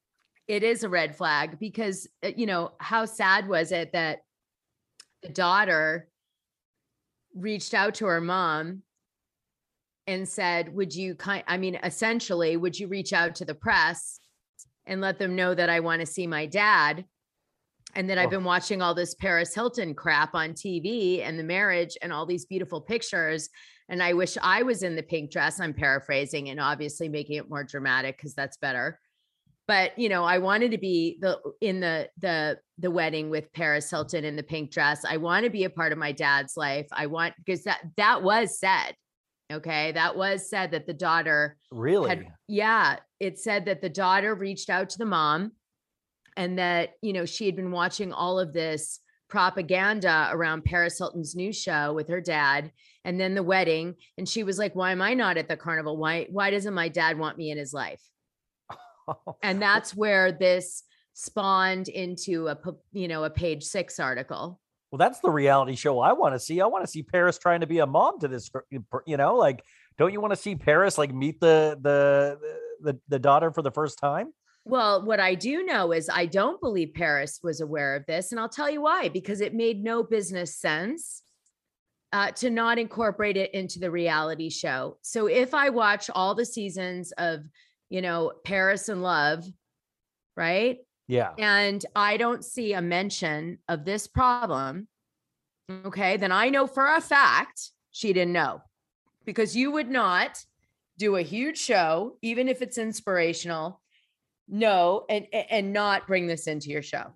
it 0.48 0.62
is 0.62 0.84
a 0.84 0.88
red 0.88 1.16
flag 1.16 1.58
because 1.58 2.08
uh, 2.24 2.30
you 2.36 2.46
know 2.46 2.72
how 2.78 3.04
sad 3.04 3.48
was 3.48 3.72
it 3.72 3.92
that 3.92 4.20
the 5.22 5.28
daughter 5.28 6.08
reached 7.34 7.74
out 7.74 7.94
to 7.94 8.06
her 8.06 8.20
mom 8.20 8.82
and 10.06 10.28
said 10.28 10.72
would 10.74 10.94
you 10.94 11.14
kind 11.14 11.42
i 11.48 11.56
mean 11.56 11.74
essentially 11.82 12.56
would 12.56 12.78
you 12.78 12.86
reach 12.88 13.12
out 13.12 13.34
to 13.34 13.44
the 13.44 13.54
press 13.54 14.20
and 14.86 15.00
let 15.00 15.18
them 15.18 15.34
know 15.36 15.54
that 15.54 15.68
i 15.70 15.80
want 15.80 16.00
to 16.00 16.06
see 16.06 16.26
my 16.26 16.46
dad. 16.46 17.04
And 17.94 18.10
that 18.10 18.18
i've 18.18 18.26
Oh. 18.26 18.30
been 18.30 18.44
watching 18.44 18.82
all 18.82 18.94
this 18.94 19.14
paris 19.14 19.54
hilton 19.54 19.94
crap 19.94 20.34
on 20.34 20.50
tv 20.52 21.22
and 21.26 21.38
the 21.38 21.44
marriage 21.44 21.96
and 22.02 22.12
all 22.12 22.26
these 22.26 22.44
beautiful 22.44 22.80
pictures. 22.80 23.48
And 23.88 24.02
i 24.02 24.12
wish 24.12 24.36
i 24.42 24.62
was 24.62 24.82
in 24.82 24.96
the 24.96 25.02
pink 25.02 25.30
dress 25.30 25.60
i'm 25.60 25.72
paraphrasing 25.72 26.50
and 26.50 26.60
obviously 26.60 27.08
making 27.08 27.36
it 27.36 27.48
more 27.48 27.64
dramatic 27.64 28.16
because 28.16 28.34
that's 28.34 28.56
better. 28.58 29.00
But 29.68 29.98
you 29.98 30.08
know 30.08 30.24
i 30.24 30.38
wanted 30.38 30.70
to 30.72 30.78
be 30.78 31.18
the 31.20 31.40
in 31.60 31.80
the 31.80 32.08
the 32.18 32.58
the 32.78 32.90
wedding 32.90 33.30
with 33.30 33.52
paris 33.52 33.90
hilton 33.90 34.24
in 34.24 34.36
the 34.36 34.42
pink 34.42 34.70
dress. 34.70 35.04
I 35.04 35.16
want 35.16 35.44
to 35.44 35.50
be 35.50 35.64
a 35.64 35.70
part 35.70 35.92
of 35.92 35.98
my 35.98 36.12
dad's 36.12 36.56
life. 36.56 36.86
I 36.92 37.06
want 37.06 37.34
because 37.38 37.64
that 37.64 37.80
that 37.96 38.22
was 38.22 38.58
said 38.58 38.94
okay 39.52 39.92
that 39.92 40.16
was 40.16 40.48
said 40.48 40.72
that 40.72 40.86
the 40.86 40.92
daughter 40.94 41.56
Really? 41.70 42.08
had 42.08 42.26
yeah 42.48 42.96
it 43.20 43.38
said 43.38 43.66
that 43.66 43.80
the 43.80 43.88
daughter 43.88 44.34
reached 44.34 44.70
out 44.70 44.90
to 44.90 44.98
the 44.98 45.04
mom 45.06 45.52
and 46.36 46.58
that 46.58 46.94
you 47.02 47.12
know 47.12 47.24
she 47.24 47.46
had 47.46 47.56
been 47.56 47.70
watching 47.70 48.12
all 48.12 48.38
of 48.38 48.52
this 48.52 49.00
propaganda 49.28 50.28
around 50.32 50.64
paris 50.64 50.98
hilton's 50.98 51.34
new 51.34 51.52
show 51.52 51.92
with 51.92 52.08
her 52.08 52.20
dad 52.20 52.70
and 53.04 53.20
then 53.20 53.34
the 53.34 53.42
wedding 53.42 53.94
and 54.18 54.28
she 54.28 54.42
was 54.42 54.58
like 54.58 54.74
why 54.74 54.90
am 54.92 55.00
i 55.02 55.14
not 55.14 55.36
at 55.36 55.48
the 55.48 55.56
carnival? 55.56 55.96
Why 55.96 56.26
why 56.30 56.50
doesn't 56.50 56.74
my 56.74 56.88
dad 56.88 57.18
want 57.18 57.38
me 57.38 57.50
in 57.50 57.58
his 57.58 57.72
life? 57.72 58.02
And 59.44 59.62
that's 59.62 59.94
where 59.94 60.32
this 60.32 60.82
spawned 61.14 61.86
into 61.86 62.48
a 62.48 62.58
you 62.92 63.06
know 63.06 63.22
a 63.22 63.30
page 63.30 63.62
six 63.62 64.00
article 64.00 64.60
Well, 64.90 64.98
that's 64.98 65.20
the 65.20 65.30
reality 65.30 65.74
show 65.74 65.98
I 66.00 66.12
want 66.12 66.34
to 66.34 66.38
see. 66.38 66.60
I 66.60 66.66
want 66.66 66.84
to 66.84 66.90
see 66.90 67.02
Paris 67.02 67.38
trying 67.38 67.60
to 67.60 67.66
be 67.66 67.78
a 67.78 67.86
mom 67.86 68.20
to 68.20 68.28
this, 68.28 68.50
you 69.06 69.16
know, 69.16 69.34
like 69.34 69.64
don't 69.98 70.12
you 70.12 70.20
want 70.20 70.32
to 70.32 70.36
see 70.36 70.54
Paris 70.54 70.98
like 70.98 71.14
meet 71.14 71.40
the 71.40 71.78
the 71.80 72.38
the, 72.82 72.98
the 73.08 73.18
daughter 73.18 73.50
for 73.50 73.62
the 73.62 73.70
first 73.70 73.98
time? 73.98 74.32
well 74.66 75.00
what 75.06 75.20
i 75.20 75.34
do 75.34 75.62
know 75.62 75.92
is 75.92 76.10
i 76.12 76.26
don't 76.26 76.60
believe 76.60 76.92
paris 76.94 77.38
was 77.42 77.60
aware 77.60 77.94
of 77.94 78.04
this 78.06 78.32
and 78.32 78.40
i'll 78.40 78.48
tell 78.48 78.68
you 78.68 78.82
why 78.82 79.08
because 79.08 79.40
it 79.40 79.54
made 79.54 79.82
no 79.82 80.02
business 80.02 80.58
sense 80.58 81.22
uh, 82.12 82.30
to 82.30 82.50
not 82.50 82.78
incorporate 82.78 83.36
it 83.36 83.52
into 83.54 83.78
the 83.78 83.90
reality 83.90 84.50
show 84.50 84.98
so 85.02 85.26
if 85.26 85.54
i 85.54 85.70
watch 85.70 86.10
all 86.14 86.34
the 86.34 86.44
seasons 86.44 87.12
of 87.12 87.40
you 87.90 88.02
know 88.02 88.32
paris 88.44 88.88
and 88.88 89.02
love 89.02 89.44
right 90.36 90.78
Yeah. 91.08 91.32
and 91.38 91.84
I 91.94 92.16
don't 92.16 92.44
see 92.44 92.72
a 92.72 92.82
mention 92.82 93.58
of 93.68 93.84
this 93.84 94.06
problem, 94.06 94.88
okay, 95.84 96.16
then 96.16 96.32
I 96.32 96.48
know 96.50 96.66
for 96.66 96.86
a 96.94 97.00
fact 97.00 97.70
she 97.90 98.12
didn't 98.12 98.32
know 98.32 98.62
because 99.24 99.56
you 99.56 99.70
would 99.72 99.88
not 99.88 100.44
do 100.98 101.16
a 101.16 101.22
huge 101.22 101.58
show, 101.58 102.16
even 102.22 102.48
if 102.48 102.62
it's 102.62 102.78
inspirational, 102.78 103.80
no, 104.48 105.04
and 105.08 105.26
and- 105.32 105.72
not 105.72 106.06
bring 106.06 106.26
this 106.26 106.46
into 106.46 106.70
your 106.70 106.82
show 106.82 107.12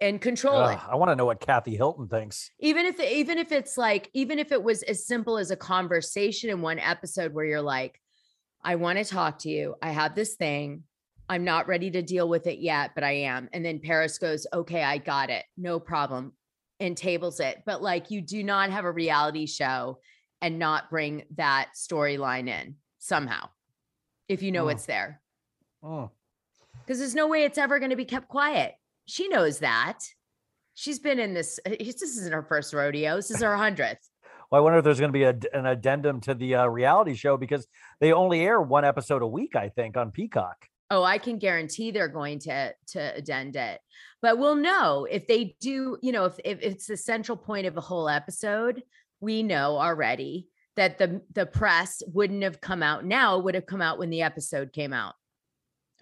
and 0.00 0.20
control 0.20 0.66
it 0.68 0.78
I 0.88 0.96
want 0.96 1.10
to 1.10 1.16
know 1.16 1.24
what 1.24 1.40
Kathy 1.40 1.76
Hilton 1.76 2.08
thinks. 2.08 2.50
even 2.58 2.84
if 2.84 3.00
even 3.00 3.38
if 3.38 3.52
it's 3.52 3.78
like 3.78 4.10
even 4.12 4.38
if 4.38 4.50
it 4.52 4.62
was 4.62 4.82
as 4.82 5.06
simple 5.06 5.38
as 5.38 5.50
a 5.50 5.56
conversation 5.56 6.50
in 6.50 6.60
one 6.60 6.78
episode 6.78 7.32
where 7.32 7.44
you're 7.44 7.62
like 7.62 8.00
i 8.62 8.74
want 8.74 8.98
to 8.98 9.04
talk 9.04 9.38
to 9.40 9.48
you 9.48 9.76
i 9.80 9.90
have 9.90 10.14
this 10.16 10.34
thing 10.34 10.82
i'm 11.28 11.44
not 11.44 11.66
ready 11.68 11.90
to 11.90 12.02
deal 12.02 12.28
with 12.28 12.46
it 12.46 12.58
yet 12.58 12.90
but 12.94 13.04
i 13.04 13.12
am 13.12 13.48
and 13.52 13.64
then 13.64 13.78
paris 13.78 14.18
goes 14.18 14.46
okay 14.52 14.82
i 14.82 14.98
got 14.98 15.30
it 15.30 15.44
no 15.56 15.78
problem 15.80 16.32
and 16.80 16.96
tables 16.96 17.40
it 17.40 17.62
but 17.66 17.82
like 17.82 18.10
you 18.10 18.20
do 18.20 18.42
not 18.42 18.70
have 18.70 18.84
a 18.84 18.90
reality 18.92 19.46
show 19.46 19.98
and 20.42 20.58
not 20.58 20.90
bring 20.90 21.24
that 21.36 21.70
storyline 21.76 22.48
in 22.48 22.74
somehow 22.98 23.48
if 24.28 24.42
you 24.42 24.52
know 24.52 24.66
Mm. 24.66 24.72
it's 24.72 24.86
there 24.86 25.20
Oh. 25.82 26.10
because 26.80 26.98
there's 26.98 27.14
no 27.14 27.28
way 27.28 27.44
it's 27.44 27.58
ever 27.58 27.78
going 27.78 27.90
to 27.90 27.96
be 27.96 28.06
kept 28.06 28.26
quiet. 28.28 28.74
She 29.06 29.28
knows 29.28 29.58
that. 29.58 29.98
She's 30.72 30.98
been 30.98 31.18
in 31.18 31.34
this. 31.34 31.60
uh, 31.66 31.70
This 31.78 32.00
isn't 32.02 32.32
her 32.32 32.42
first 32.42 32.72
rodeo. 32.72 33.16
This 33.16 33.30
is 33.30 33.42
her 33.42 33.54
hundredth. 33.56 34.00
Well, 34.50 34.60
I 34.60 34.62
wonder 34.62 34.78
if 34.78 34.84
there's 34.84 34.98
going 35.00 35.12
to 35.12 35.18
be 35.18 35.24
a, 35.24 35.36
an 35.58 35.66
addendum 35.66 36.20
to 36.22 36.34
the 36.34 36.54
uh, 36.56 36.66
reality 36.66 37.14
show 37.14 37.36
because 37.36 37.66
they 38.00 38.12
only 38.12 38.40
air 38.42 38.60
one 38.60 38.84
episode 38.84 39.20
a 39.22 39.26
week, 39.26 39.56
I 39.56 39.68
think, 39.68 39.96
on 39.96 40.10
Peacock. 40.10 40.68
Oh, 40.90 41.02
I 41.02 41.18
can 41.18 41.38
guarantee 41.38 41.90
they're 41.90 42.08
going 42.08 42.40
to 42.40 42.74
to 42.88 43.16
addend 43.16 43.56
it. 43.56 43.80
But 44.22 44.38
we'll 44.38 44.56
know 44.56 45.06
if 45.10 45.26
they 45.26 45.56
do. 45.60 45.98
You 46.02 46.12
know, 46.12 46.26
if 46.26 46.38
if 46.44 46.60
it's 46.60 46.86
the 46.86 46.96
central 46.96 47.36
point 47.36 47.66
of 47.66 47.76
a 47.76 47.82
whole 47.82 48.08
episode, 48.08 48.82
we 49.20 49.42
know 49.42 49.76
already 49.76 50.48
that 50.76 50.98
the 50.98 51.22
the 51.32 51.46
press 51.46 52.02
wouldn't 52.06 52.42
have 52.42 52.60
come 52.60 52.82
out 52.82 53.04
now. 53.04 53.38
It 53.38 53.44
would 53.44 53.54
have 53.54 53.66
come 53.66 53.82
out 53.82 53.98
when 53.98 54.10
the 54.10 54.22
episode 54.22 54.72
came 54.72 54.92
out. 54.92 55.14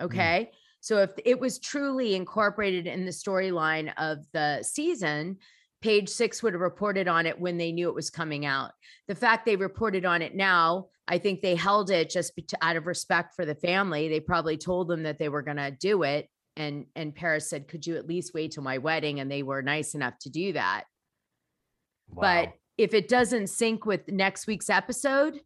Mm-hmm. 0.01 0.05
Okay. 0.07 0.51
So 0.81 0.99
if 0.99 1.11
it 1.25 1.39
was 1.39 1.61
truly 1.61 2.17
incorporated 2.17 2.89
in 2.89 3.05
the 3.05 3.13
storyline 3.13 3.93
of 3.97 4.19
the 4.33 4.63
season, 4.65 5.39
page 5.83 6.09
six 6.09 6.43
would 6.43 6.55
have 6.55 6.63
reported 6.63 7.09
on 7.09 7.27
it 7.27 7.39
when 7.39 7.59
they 7.59 7.73
knew 7.73 7.89
it 7.89 7.95
was 7.95 8.09
coming 8.09 8.47
out. 8.47 8.71
The 9.09 9.15
fact 9.15 9.45
they 9.45 9.57
reported 9.57 10.07
on 10.07 10.23
it 10.23 10.35
now, 10.35 10.87
I 11.09 11.19
think 11.19 11.43
they 11.43 11.57
held 11.57 11.91
it 11.91 12.09
just 12.09 12.33
out 12.63 12.77
of 12.77 12.87
respect 12.87 13.35
for 13.35 13.45
the 13.45 13.57
family. 13.57 14.09
They 14.09 14.21
probably 14.21 14.57
told 14.57 14.89
them 14.89 15.03
that 15.03 15.19
they 15.19 15.29
were 15.29 15.43
going 15.43 15.57
to 15.57 15.71
do 15.73 16.05
it. 16.05 16.29
And, 16.57 16.87
and 16.95 17.15
Paris 17.15 17.51
said, 17.51 17.69
could 17.69 17.87
you 17.87 17.97
at 17.97 18.07
least 18.07 18.33
wait 18.35 18.53
till 18.53 18.63
my 18.63 18.79
wedding? 18.79 19.21
And 19.21 19.31
they 19.31 19.43
were 19.43 19.63
nice 19.63 19.95
enough 19.95 20.19
to 20.21 20.31
do 20.31 20.53
that. 20.53 20.85
But 22.15 22.53
if 22.79 22.95
it 22.95 23.09
doesn't 23.09 23.49
sync 23.49 23.85
with 23.85 24.07
next 24.09 24.47
week's 24.47 24.71
episode, 24.71 25.41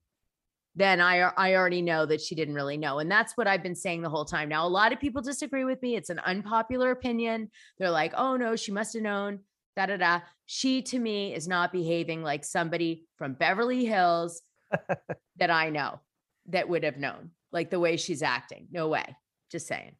then 0.75 1.01
I 1.01 1.21
I 1.21 1.55
already 1.55 1.81
know 1.81 2.05
that 2.07 2.21
she 2.21 2.35
didn't 2.35 2.55
really 2.55 2.77
know. 2.77 2.99
And 2.99 3.11
that's 3.11 3.37
what 3.37 3.47
I've 3.47 3.63
been 3.63 3.75
saying 3.75 4.03
the 4.03 4.11
whole 4.11 4.25
time. 4.25 4.49
Now, 4.49 4.67
a 4.67 4.69
lot 4.69 4.93
of 4.93 5.01
people 5.01 5.23
disagree 5.23 5.65
with 5.65 5.81
me. 5.81 5.97
It's 5.97 6.11
an 6.11 6.19
unpopular 6.19 6.91
opinion. 6.91 7.51
They're 7.79 7.91
like, 7.91 8.13
oh 8.17 8.37
no, 8.37 8.57
she 8.57 8.73
must 8.73 8.95
have 8.95 9.03
known. 9.03 9.41
Da 9.77 9.87
da 9.87 9.97
da. 9.97 10.21
She 10.47 10.83
to 10.83 10.99
me 10.99 11.35
is 11.35 11.47
not 11.47 11.73
behaving 11.73 12.23
like 12.23 12.45
somebody 12.45 13.07
from 13.17 13.35
Beverly 13.35 13.85
Hills 13.85 14.43
that 15.37 15.51
I 15.51 15.71
know 15.71 16.01
that 16.47 16.69
would 16.69 16.83
have 16.83 16.97
known, 16.97 17.31
like 17.53 17.71
the 17.71 17.81
way 17.81 17.97
she's 17.97 18.23
acting. 18.23 18.69
No 18.71 18.89
way. 18.89 19.17
Just 19.51 19.67
saying. 19.67 19.93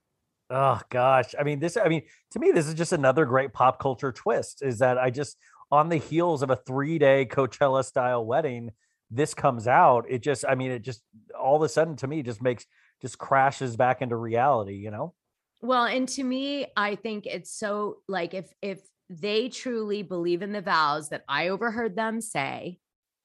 Oh 0.49 0.81
gosh. 0.91 1.35
I 1.39 1.43
mean, 1.43 1.59
this 1.59 1.77
I 1.77 1.89
mean, 1.89 2.03
to 2.33 2.39
me, 2.39 2.53
this 2.53 2.67
is 2.67 2.75
just 2.75 2.93
another 2.93 3.27
great 3.27 3.53
pop 3.53 3.79
culture 3.79 4.13
twist. 4.13 4.63
Is 4.63 4.79
that 4.79 4.99
I 4.99 5.11
just 5.11 5.37
on 5.71 5.89
the 5.89 5.97
heels 5.97 6.43
of 6.43 6.51
a 6.51 6.57
three-day 6.57 7.27
Coachella 7.27 7.85
style 7.85 8.25
wedding, 8.25 8.71
this 9.11 9.35
comes 9.35 9.67
out. 9.67 10.07
It 10.09 10.23
just, 10.23 10.45
I 10.49 10.55
mean, 10.55 10.71
it 10.71 10.83
just 10.83 11.03
all 11.39 11.57
of 11.57 11.63
a 11.63 11.69
sudden 11.69 11.97
to 11.97 12.07
me 12.07 12.23
just 12.23 12.43
makes 12.43 12.65
just 13.03 13.19
crashes 13.19 13.77
back 13.77 14.01
into 14.01 14.17
reality, 14.17 14.77
you 14.77 14.91
know? 14.91 15.15
Well, 15.61 15.85
and 15.85 16.09
to 16.11 16.23
me, 16.23 16.67
I 16.77 16.95
think 16.95 17.27
it's 17.27 17.51
so 17.51 17.99
like 18.09 18.35
if 18.35 18.53
if 18.63 18.81
they 19.09 19.49
truly 19.49 20.03
believe 20.03 20.43
in 20.43 20.53
the 20.53 20.61
vows 20.61 21.09
that 21.11 21.25
I 21.29 21.49
overheard 21.49 21.97
them 21.97 22.21
say 22.21 22.79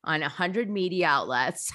on 0.03 0.23
a 0.23 0.29
hundred 0.29 0.69
media 0.69 1.07
outlets, 1.07 1.71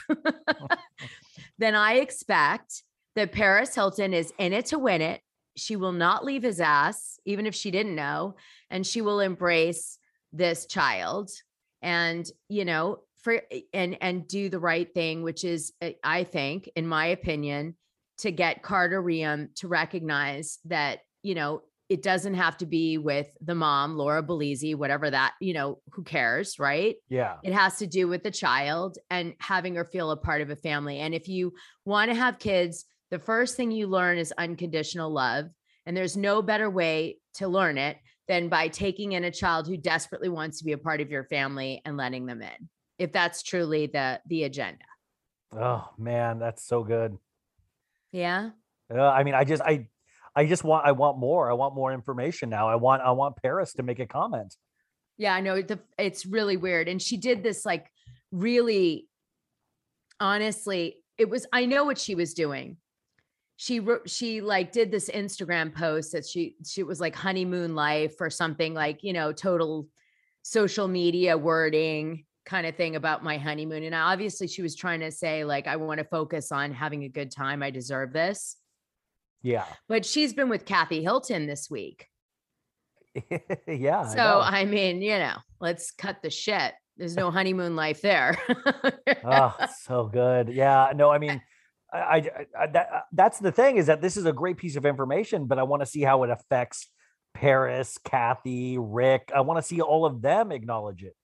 then 1.59 1.75
I 1.75 1.95
expect 1.95 2.83
that 3.15 3.33
Paris 3.33 3.75
Hilton 3.75 4.13
is 4.15 4.33
in 4.39 4.53
it 4.53 4.67
to 4.67 4.79
win 4.79 5.01
it. 5.01 5.21
She 5.57 5.77
will 5.77 5.93
not 5.93 6.25
leave 6.25 6.43
his 6.43 6.61
ass, 6.61 7.19
even 7.25 7.47
if 7.47 7.55
she 7.55 7.71
didn't 7.71 7.95
know, 7.95 8.37
and 8.69 8.87
she 8.87 9.01
will 9.01 9.21
embrace 9.21 9.99
this 10.33 10.67
child 10.67 11.31
and 11.83 12.29
you 12.49 12.65
know 12.65 12.99
for 13.23 13.41
and 13.73 13.97
and 14.01 14.27
do 14.27 14.49
the 14.49 14.59
right 14.59 14.93
thing 14.93 15.23
which 15.23 15.45
is 15.45 15.73
uh, 15.81 15.91
i 16.03 16.25
think 16.25 16.69
in 16.75 16.87
my 16.87 17.07
opinion 17.07 17.75
to 18.19 18.31
get 18.31 18.63
Carter 18.63 19.03
Reum 19.03 19.49
to 19.57 19.69
recognize 19.69 20.59
that, 20.67 21.01
you 21.23 21.35
know, 21.35 21.63
it 21.89 22.03
doesn't 22.03 22.35
have 22.35 22.57
to 22.59 22.67
be 22.67 22.99
with 22.99 23.29
the 23.41 23.55
mom, 23.55 23.97
Laura 23.97 24.23
Bellizzi, 24.23 24.75
whatever 24.75 25.09
that, 25.09 25.35
you 25.41 25.55
know, 25.55 25.79
who 25.93 26.03
cares, 26.03 26.59
right? 26.59 26.97
Yeah. 27.09 27.37
It 27.45 27.53
has 27.53 27.77
to 27.79 27.87
do 27.87 28.09
with 28.09 28.25
the 28.25 28.31
child 28.31 28.99
and 29.09 29.35
having 29.39 29.77
her 29.77 29.85
feel 29.85 30.11
a 30.11 30.17
part 30.17 30.43
of 30.43 30.51
a 30.51 30.57
family. 30.57 30.99
And 30.99 31.15
if 31.15 31.29
you 31.29 31.53
want 31.85 32.11
to 32.11 32.17
have 32.17 32.41
kids, 32.41 32.87
the 33.11 33.21
first 33.21 33.57
thing 33.57 33.71
you 33.71 33.87
learn 33.87 34.19
is 34.19 34.35
unconditional 34.37 35.11
love. 35.11 35.47
And 35.85 35.97
there's 35.97 36.17
no 36.17 36.43
better 36.43 36.69
way 36.69 37.19
to 37.35 37.47
learn 37.47 37.79
it 37.79 37.99
than 38.27 38.49
by 38.49 38.67
taking 38.67 39.13
in 39.13 39.23
a 39.23 39.31
child 39.31 39.69
who 39.69 39.77
desperately 39.77 40.29
wants 40.29 40.59
to 40.59 40.65
be 40.65 40.73
a 40.73 40.79
part 40.79 41.01
of 41.01 41.11
your 41.11 41.25
family 41.25 41.81
and 41.85 41.97
letting 41.97 42.27
them 42.27 42.43
in. 42.43 42.69
If 42.99 43.13
that's 43.13 43.43
truly 43.43 43.87
the 43.87 44.21
the 44.27 44.45
agenda. 44.45 44.85
Oh 45.53 45.89
man, 45.99 46.41
that's 46.41 46.67
so 46.67 46.83
good. 46.83 47.17
Yeah. 48.11 48.51
Uh, 48.93 49.03
I 49.03 49.23
mean, 49.23 49.35
I 49.35 49.45
just 49.45 49.63
I 49.63 49.87
I 50.37 50.45
just 50.45 50.63
want 50.63 50.87
I 50.87 50.93
want 50.93 51.19
more. 51.19 51.51
I 51.51 51.55
want 51.55 51.75
more 51.75 51.93
information 51.93 52.51
now. 52.51 52.69
I 52.69 52.77
want 52.77 53.03
I 53.03 53.11
want 53.13 53.37
Paris 53.43 53.73
to 53.75 53.83
make 53.83 53.99
a 53.99 54.07
comment. 54.07 54.55
Yeah, 55.17 55.35
I 55.35 55.41
know 55.41 55.63
the, 55.63 55.81
it's 55.99 56.27
really 56.27 56.59
weird. 56.59 56.89
And 56.89 57.01
she 57.01 57.17
did 57.17 57.43
this 57.43 57.65
like 57.65 57.87
really 58.31 59.09
honestly, 60.21 60.97
it 61.17 61.31
was 61.31 61.47
I 61.55 61.65
know 61.65 61.85
what 61.85 61.99
she 61.99 62.15
was 62.15 62.35
doing. 62.35 62.77
She 63.57 63.81
wrote 63.81 64.11
she 64.11 64.43
like 64.43 64.73
did 64.73 64.91
this 64.91 65.09
Instagram 65.09 65.75
post 65.75 66.13
that 66.13 66.27
she 66.27 66.57
she 66.67 66.83
was 66.83 67.01
like 67.01 67.17
honeymoon 67.17 67.75
life 67.75 68.17
or 68.21 68.29
something 68.29 68.75
like, 68.75 69.03
you 69.03 69.15
know, 69.15 69.33
total 69.33 69.89
social 70.43 70.87
media 70.87 71.39
wording 71.39 72.27
kind 72.45 72.67
of 72.67 72.77
thing 72.77 72.95
about 72.95 73.25
my 73.25 73.39
honeymoon. 73.39 73.85
And 73.85 73.95
obviously 73.95 74.49
she 74.49 74.61
was 74.61 74.77
trying 74.77 75.01
to 75.01 75.11
say 75.11 75.45
like 75.45 75.67
I 75.67 75.77
want 75.77 75.99
to 75.99 76.05
focus 76.05 76.53
on 76.53 76.75
having 76.75 77.05
a 77.05 77.09
good 77.09 77.31
time. 77.31 77.63
I 77.63 77.71
deserve 77.71 78.13
this. 78.13 78.57
Yeah. 79.47 79.65
But 79.89 80.05
she's 80.05 80.35
been 80.35 80.49
with 80.49 80.65
Kathy 80.65 81.03
Hilton 81.03 81.47
this 81.47 81.71
week. 81.71 82.09
yeah. 83.69 84.09
So 84.09 84.17
know. 84.17 84.41
I, 84.43 84.65
mean, 84.65 85.01
you 85.01 85.19
know, 85.19 85.37
let's 85.61 85.93
cut 85.93 86.17
the 86.21 86.31
shit. 86.31 86.75
There's 86.97 87.15
no 87.15 87.31
honeymoon 87.31 87.77
life 87.77 88.03
there. 88.03 88.37
oh, 89.25 89.57
so 89.83 90.11
good. 90.13 90.49
Yeah. 90.49 90.91
No, 90.97 91.11
I 91.11 91.19
mean, 91.19 91.41
I, 91.93 91.99
I, 91.99 92.31
I 92.59 92.67
that 92.73 92.89
that's 93.13 93.39
the 93.39 93.53
thing 93.53 93.77
is 93.77 93.87
that 93.87 94.03
this 94.03 94.17
is 94.17 94.27
a 94.27 94.33
great 94.33 94.57
piece 94.57 94.75
of 94.75 94.85
information, 94.85 95.47
but 95.47 95.61
I 95.61 95.63
want 95.63 95.83
to 95.83 95.87
see 95.87 96.03
how 96.03 96.25
it 96.25 96.31
affects 96.31 96.89
Paris, 97.33 97.99
Kathy, 98.03 98.79
Rick. 98.79 99.31
I 99.33 99.43
want 99.43 99.59
to 99.59 99.63
see 99.63 99.81
all 99.81 100.07
of 100.07 100.23
them 100.23 100.51
acknowledge 100.51 101.05
it. 101.05 101.15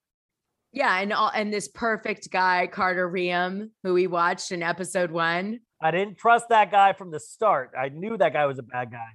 yeah, 0.72 1.00
and 1.00 1.12
all 1.12 1.32
and 1.34 1.52
this 1.52 1.66
perfect 1.66 2.30
guy, 2.30 2.68
Carter 2.68 3.10
Reum, 3.10 3.70
who 3.82 3.94
we 3.94 4.06
watched 4.06 4.52
in 4.52 4.62
episode 4.62 5.10
one. 5.10 5.58
I 5.82 5.90
didn't 5.90 6.16
trust 6.16 6.48
that 6.50 6.70
guy 6.70 6.92
from 6.92 7.10
the 7.10 7.20
start. 7.20 7.72
I 7.78 7.88
knew 7.88 8.16
that 8.16 8.32
guy 8.32 8.46
was 8.46 8.58
a 8.58 8.62
bad 8.62 8.90
guy. 8.92 9.08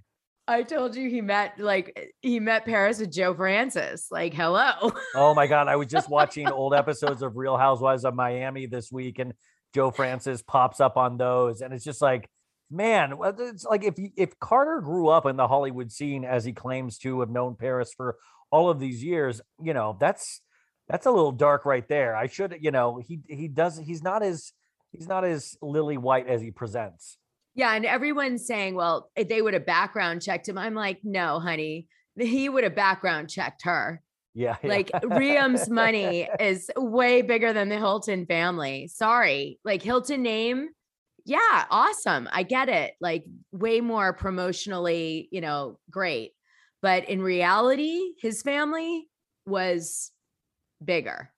I 0.50 0.64
told 0.64 0.96
you 0.96 1.10
he 1.10 1.20
met 1.20 1.60
like 1.60 2.14
he 2.22 2.40
met 2.40 2.64
Paris 2.64 3.00
with 3.00 3.12
Joe 3.12 3.34
Francis. 3.34 4.08
Like, 4.10 4.34
hello. 4.34 4.72
Oh 5.16 5.34
my 5.34 5.48
god, 5.48 5.68
I 5.68 5.76
was 5.76 5.88
just 5.88 6.10
watching 6.10 6.48
old 6.48 6.74
episodes 6.74 7.22
of 7.22 7.36
Real 7.36 7.58
Housewives 7.58 8.06
of 8.06 8.14
Miami 8.14 8.66
this 8.66 8.92
week, 8.92 9.20
and 9.20 9.34
Joe 9.74 9.92
Francis 9.92 10.42
pops 10.42 10.80
up 10.80 10.96
on 10.96 11.18
those, 11.18 11.62
and 11.62 11.74
it's 11.74 11.84
just 11.84 12.02
like, 12.02 12.30
man, 12.72 13.14
it's 13.40 13.66
like 13.66 13.84
if 13.84 13.96
if 14.16 14.40
Carter 14.40 14.80
grew 14.82 15.10
up 15.10 15.26
in 15.26 15.36
the 15.36 15.48
Hollywood 15.48 15.92
scene 15.92 16.24
as 16.24 16.46
he 16.46 16.54
claims 16.54 16.98
to 17.00 17.20
have 17.20 17.30
known 17.30 17.56
Paris 17.56 17.94
for 17.96 18.18
all 18.52 18.70
of 18.70 18.80
these 18.80 19.04
years, 19.04 19.42
you 19.62 19.74
know, 19.74 19.98
that's 20.00 20.42
that's 20.88 21.06
a 21.06 21.12
little 21.12 21.34
dark 21.34 21.66
right 21.66 21.88
there. 21.90 22.16
I 22.16 22.28
should, 22.28 22.58
you 22.62 22.72
know, 22.72 23.02
he 23.06 23.20
he 23.28 23.48
does 23.50 23.78
he's 23.78 24.04
not 24.04 24.24
as 24.24 24.54
he's 24.92 25.08
not 25.08 25.24
as 25.24 25.58
lily 25.62 25.98
white 25.98 26.28
as 26.28 26.42
he 26.42 26.52
presents. 26.52 27.18
Yeah, 27.56 27.74
and 27.74 27.86
everyone's 27.86 28.46
saying, 28.46 28.76
well, 28.76 29.10
if 29.16 29.28
they 29.28 29.42
would 29.42 29.56
have 29.56 29.66
background 29.66 30.22
checked 30.22 30.48
him. 30.48 30.58
I'm 30.58 30.76
like, 30.76 31.00
no, 31.04 31.40
honey, 31.40 31.88
he 32.20 32.50
would 32.50 32.64
have 32.64 32.76
background 32.76 33.30
checked 33.30 33.64
her. 33.64 34.02
Yeah, 34.34 34.58
yeah. 34.62 34.70
Like 34.70 34.92
Reum's 35.04 35.68
money 35.68 36.30
is 36.40 36.70
way 36.78 37.24
bigger 37.24 37.54
than 37.54 37.70
the 37.70 37.78
Hilton 37.78 38.28
family. 38.28 38.88
Sorry. 38.88 39.60
Like 39.66 39.82
Hilton 39.82 40.22
name, 40.22 40.70
yeah, 41.28 41.66
awesome. 41.70 42.30
I 42.32 42.44
get 42.44 42.70
it. 42.70 42.94
Like 43.02 43.26
way 43.52 43.82
more 43.82 44.16
promotionally, 44.16 45.28
you 45.30 45.42
know, 45.42 45.78
great. 45.92 46.32
But 46.82 47.10
in 47.10 47.22
reality, 47.22 48.14
his 48.22 48.42
family 48.42 49.10
was 49.46 50.12
bigger. 50.84 51.30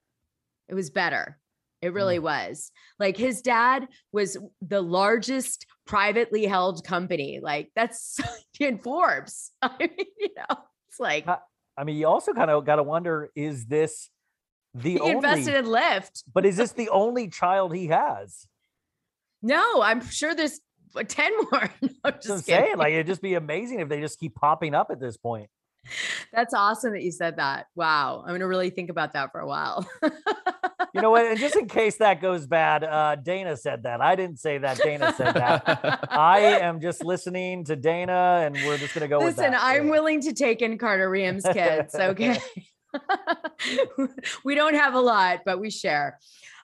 It 0.67 0.75
was 0.75 0.91
better. 0.91 1.38
It 1.81 1.93
really 1.93 2.19
mm. 2.19 2.23
was. 2.23 2.71
Like 2.99 3.17
his 3.17 3.41
dad 3.41 3.87
was 4.11 4.37
the 4.61 4.81
largest 4.81 5.65
privately 5.85 6.45
held 6.45 6.83
company. 6.83 7.39
Like 7.41 7.71
that's 7.75 8.19
in 8.59 8.79
Forbes. 8.79 9.51
I 9.61 9.75
mean, 9.79 10.05
you 10.19 10.29
know, 10.35 10.57
it's 10.89 10.99
like 10.99 11.25
I 11.79 11.85
mean, 11.85 11.95
you 11.95 12.07
also 12.07 12.33
kind 12.33 12.51
of 12.51 12.65
got 12.65 12.75
to 12.75 12.83
wonder: 12.83 13.31
is 13.35 13.65
this 13.65 14.09
the 14.73 14.91
he 14.91 14.99
only? 14.99 15.13
invested 15.13 15.55
in 15.55 15.65
Lyft. 15.65 16.23
but 16.33 16.45
is 16.45 16.57
this 16.57 16.73
the 16.73 16.89
only 16.89 17.29
child 17.29 17.73
he 17.73 17.87
has? 17.87 18.45
No, 19.41 19.81
I'm 19.81 20.05
sure 20.05 20.35
there's 20.35 20.59
10 21.07 21.31
more. 21.51 21.69
No, 21.81 21.89
I'm 21.89 21.95
what 22.01 22.15
I'm 22.15 22.21
just 22.21 22.45
saying. 22.45 22.77
Like, 22.77 22.93
it'd 22.93 23.07
just 23.07 23.21
be 23.21 23.35
amazing 23.35 23.79
if 23.79 23.89
they 23.89 24.01
just 24.01 24.19
keep 24.19 24.35
popping 24.35 24.75
up 24.75 24.89
at 24.91 24.99
this 24.99 25.17
point. 25.17 25.49
That's 26.33 26.53
awesome 26.53 26.93
that 26.93 27.03
you 27.03 27.11
said 27.11 27.37
that. 27.37 27.67
Wow. 27.75 28.21
I'm 28.21 28.29
going 28.29 28.41
to 28.41 28.47
really 28.47 28.69
think 28.69 28.89
about 28.89 29.13
that 29.13 29.31
for 29.31 29.39
a 29.39 29.47
while. 29.47 29.87
You 30.93 31.01
know 31.01 31.11
what? 31.11 31.25
And 31.25 31.39
just 31.39 31.55
in 31.55 31.67
case 31.69 31.97
that 31.97 32.21
goes 32.21 32.47
bad, 32.47 32.83
uh, 32.83 33.15
Dana 33.15 33.55
said 33.57 33.83
that. 33.83 34.01
I 34.01 34.15
didn't 34.15 34.39
say 34.39 34.57
that. 34.57 34.77
Dana 34.77 35.13
said 35.15 35.33
that. 35.33 36.07
I 36.11 36.39
am 36.39 36.81
just 36.81 37.03
listening 37.03 37.63
to 37.65 37.75
Dana, 37.75 38.41
and 38.43 38.55
we're 38.55 38.77
just 38.77 38.93
gonna 38.93 39.07
go 39.07 39.19
with 39.19 39.37
Listen. 39.37 39.55
I'm 39.57 39.89
willing 39.89 40.21
to 40.21 40.33
take 40.33 40.61
in 40.61 40.77
Carter 40.77 41.09
Reum's 41.09 41.45
kids. 41.53 41.95
Okay. 41.95 42.39
we 44.43 44.55
don't 44.55 44.75
have 44.75 44.93
a 44.93 44.99
lot, 44.99 45.41
but 45.45 45.59
we 45.59 45.69
share. 45.69 46.19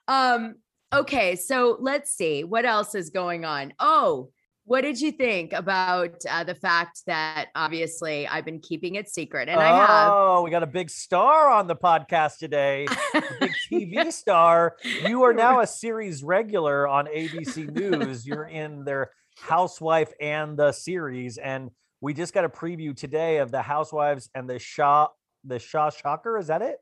Um, 0.08 0.56
okay. 0.92 1.36
So 1.36 1.76
let's 1.80 2.10
see 2.10 2.44
what 2.44 2.64
else 2.64 2.94
is 2.94 3.10
going 3.10 3.44
on. 3.44 3.74
Oh, 3.78 4.30
what 4.66 4.82
did 4.82 5.00
you 5.00 5.12
think 5.12 5.52
about 5.52 6.16
uh, 6.28 6.42
the 6.44 6.54
fact 6.54 7.02
that 7.06 7.46
obviously 7.54 8.26
I've 8.26 8.44
been 8.44 8.58
keeping 8.58 8.96
it 8.96 9.08
secret 9.08 9.48
and 9.48 9.60
I 9.60 9.68
have 9.86 10.12
Oh, 10.12 10.42
we 10.42 10.50
got 10.50 10.62
a 10.64 10.66
big 10.66 10.90
star 10.90 11.48
on 11.50 11.68
the 11.68 11.76
podcast 11.76 12.38
today. 12.38 12.86
a 13.14 13.22
big 13.40 13.52
TV 13.72 14.12
star. 14.12 14.76
You 15.06 15.22
are 15.22 15.32
now 15.32 15.60
a 15.60 15.66
series 15.66 16.22
regular 16.24 16.86
on 16.88 17.06
ABC 17.06 17.70
News. 17.72 18.26
You're 18.26 18.48
in 18.48 18.84
their 18.84 19.12
Housewife 19.38 20.12
and 20.20 20.56
the 20.56 20.72
series, 20.72 21.38
and 21.38 21.70
we 22.00 22.12
just 22.14 22.34
got 22.34 22.44
a 22.44 22.48
preview 22.48 22.96
today 22.96 23.38
of 23.38 23.50
the 23.50 23.62
Housewives 23.62 24.30
and 24.34 24.48
the 24.50 24.58
Shah, 24.58 25.08
the 25.44 25.58
Shah 25.58 25.90
Shocker. 25.90 26.38
Is 26.38 26.48
that 26.48 26.62
it? 26.62 26.76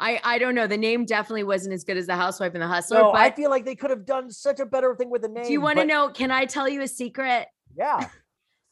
I 0.00 0.20
I 0.24 0.38
don't 0.38 0.54
know. 0.54 0.66
The 0.66 0.76
name 0.78 1.04
definitely 1.04 1.44
wasn't 1.44 1.74
as 1.74 1.84
good 1.84 1.96
as 1.96 2.06
the 2.06 2.16
housewife 2.16 2.54
and 2.54 2.62
the 2.62 2.66
hustler. 2.68 2.98
So 2.98 3.12
but 3.12 3.20
I 3.20 3.30
feel 3.30 3.50
like 3.50 3.64
they 3.64 3.76
could 3.76 3.90
have 3.90 4.06
done 4.06 4.30
such 4.30 4.58
a 4.58 4.66
better 4.66 4.94
thing 4.96 5.10
with 5.10 5.22
the 5.22 5.28
name. 5.28 5.44
do 5.44 5.52
you 5.52 5.60
want 5.60 5.76
to 5.76 5.82
but- 5.82 5.88
know? 5.88 6.08
Can 6.08 6.30
I 6.30 6.46
tell 6.46 6.68
you 6.68 6.80
a 6.82 6.88
secret? 6.88 7.46
Yeah. 7.76 8.08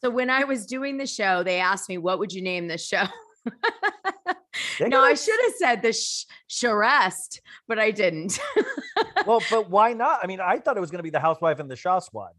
So 0.01 0.09
when 0.09 0.29
I 0.29 0.45
was 0.45 0.65
doing 0.65 0.95
the 0.95 1.05
show, 1.05 1.43
they 1.43 1.59
asked 1.59 1.89
me, 1.89 1.97
"What 1.97 2.19
would 2.19 2.31
you 2.31 2.41
name 2.41 2.69
this 2.69 2.87
show?" 2.87 3.03
No, 4.81 5.01
I 5.01 5.13
should 5.13 5.39
have 5.43 5.53
said 5.57 5.81
the 5.81 5.91
sh- 5.91 6.25
Charest, 6.49 7.39
but 7.67 7.79
I 7.79 7.91
didn't. 7.91 8.39
well, 9.27 9.41
but 9.49 9.69
why 9.69 9.91
not? 9.93 10.19
I 10.23 10.27
mean, 10.27 10.39
I 10.39 10.57
thought 10.57 10.77
it 10.77 10.79
was 10.79 10.89
going 10.89 10.99
to 10.99 11.03
be 11.03 11.09
the 11.09 11.19
Housewife 11.19 11.59
and 11.59 11.69
the 11.69 11.75
Shah 11.75 11.99
Squad. 11.99 12.31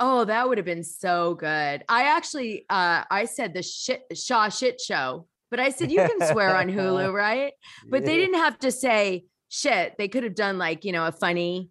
oh, 0.00 0.24
that 0.24 0.48
would 0.48 0.58
have 0.58 0.64
been 0.64 0.82
so 0.82 1.34
good. 1.34 1.84
I 1.88 2.04
actually, 2.16 2.66
uh, 2.68 3.04
I 3.08 3.24
said 3.26 3.54
the 3.54 3.62
shit 3.62 4.02
Shah 4.14 4.48
shit 4.48 4.80
show, 4.80 5.26
but 5.50 5.60
I 5.60 5.70
said 5.70 5.90
you 5.90 5.98
can 5.98 6.28
swear 6.28 6.56
on 6.56 6.68
Hulu, 6.68 7.12
right? 7.14 7.52
But 7.88 8.04
they 8.04 8.16
didn't 8.16 8.40
have 8.40 8.58
to 8.60 8.72
say 8.72 9.24
shit. 9.48 9.94
They 9.98 10.08
could 10.08 10.24
have 10.24 10.34
done 10.34 10.58
like 10.58 10.84
you 10.84 10.92
know 10.92 11.06
a 11.06 11.12
funny, 11.12 11.70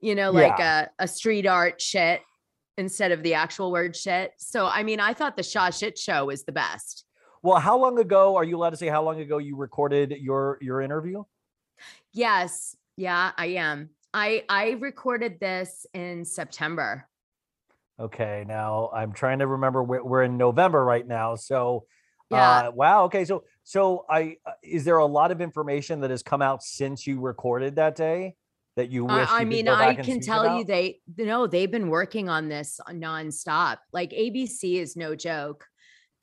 you 0.00 0.14
know, 0.14 0.30
like 0.30 0.58
a 0.58 0.90
a 0.98 1.08
street 1.08 1.46
art 1.46 1.80
shit 1.80 2.20
instead 2.76 3.12
of 3.12 3.22
the 3.22 3.34
actual 3.34 3.70
word 3.70 3.94
shit. 3.96 4.32
So 4.38 4.66
I 4.66 4.82
mean, 4.82 5.00
I 5.00 5.14
thought 5.14 5.36
the 5.36 5.42
Shah 5.42 5.70
shit 5.70 5.98
show 5.98 6.26
was 6.26 6.44
the 6.44 6.52
best. 6.52 7.04
Well, 7.42 7.58
how 7.58 7.78
long 7.78 7.98
ago 7.98 8.36
are 8.36 8.44
you 8.44 8.56
allowed 8.56 8.70
to 8.70 8.76
say 8.76 8.88
how 8.88 9.02
long 9.02 9.20
ago 9.20 9.38
you 9.38 9.56
recorded 9.56 10.14
your 10.18 10.58
your 10.60 10.80
interview? 10.80 11.24
Yes. 12.12 12.76
Yeah, 12.96 13.32
I 13.36 13.46
am. 13.46 13.90
I 14.12 14.44
I 14.48 14.70
recorded 14.80 15.40
this 15.40 15.86
in 15.92 16.24
September. 16.24 17.06
Okay, 17.98 18.44
now 18.46 18.90
I'm 18.92 19.12
trying 19.12 19.38
to 19.40 19.46
remember. 19.46 19.82
We're, 19.82 20.02
we're 20.02 20.22
in 20.22 20.36
November 20.36 20.84
right 20.84 21.06
now, 21.06 21.36
so 21.36 21.86
Yeah. 22.34 22.68
uh, 22.68 22.70
wow. 22.72 23.04
Okay, 23.04 23.24
so 23.24 23.44
so 23.62 24.04
I 24.08 24.36
uh, 24.46 24.52
is 24.62 24.84
there 24.84 24.98
a 24.98 25.06
lot 25.06 25.30
of 25.30 25.40
information 25.40 26.00
that 26.00 26.10
has 26.10 26.22
come 26.22 26.42
out 26.42 26.62
since 26.62 27.06
you 27.06 27.20
recorded 27.20 27.76
that 27.76 27.96
day 27.96 28.36
that 28.76 28.90
you 28.90 29.04
wish? 29.04 29.28
I, 29.28 29.38
you 29.38 29.38
could 29.38 29.48
mean, 29.48 29.68
I 29.68 29.94
can 29.94 30.20
tell 30.20 30.58
you 30.58 30.64
they 30.64 31.00
no, 31.16 31.46
they've 31.46 31.70
been 31.70 31.88
working 31.88 32.28
on 32.28 32.48
this 32.48 32.80
nonstop. 32.90 33.78
Like 33.92 34.10
ABC 34.10 34.76
is 34.76 34.96
no 34.96 35.14
joke. 35.14 35.64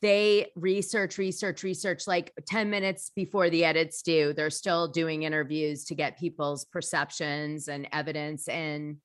They 0.01 0.47
research, 0.55 1.19
research, 1.19 1.61
research 1.61 2.07
like 2.07 2.33
10 2.47 2.71
minutes 2.71 3.11
before 3.15 3.51
the 3.51 3.63
edits 3.63 4.01
due. 4.01 4.33
They're 4.33 4.49
still 4.49 4.87
doing 4.87 5.23
interviews 5.23 5.85
to 5.85 5.95
get 5.95 6.17
people's 6.17 6.65
perceptions 6.65 7.67
and 7.67 7.87
evidence. 7.91 8.47
And 8.47 8.97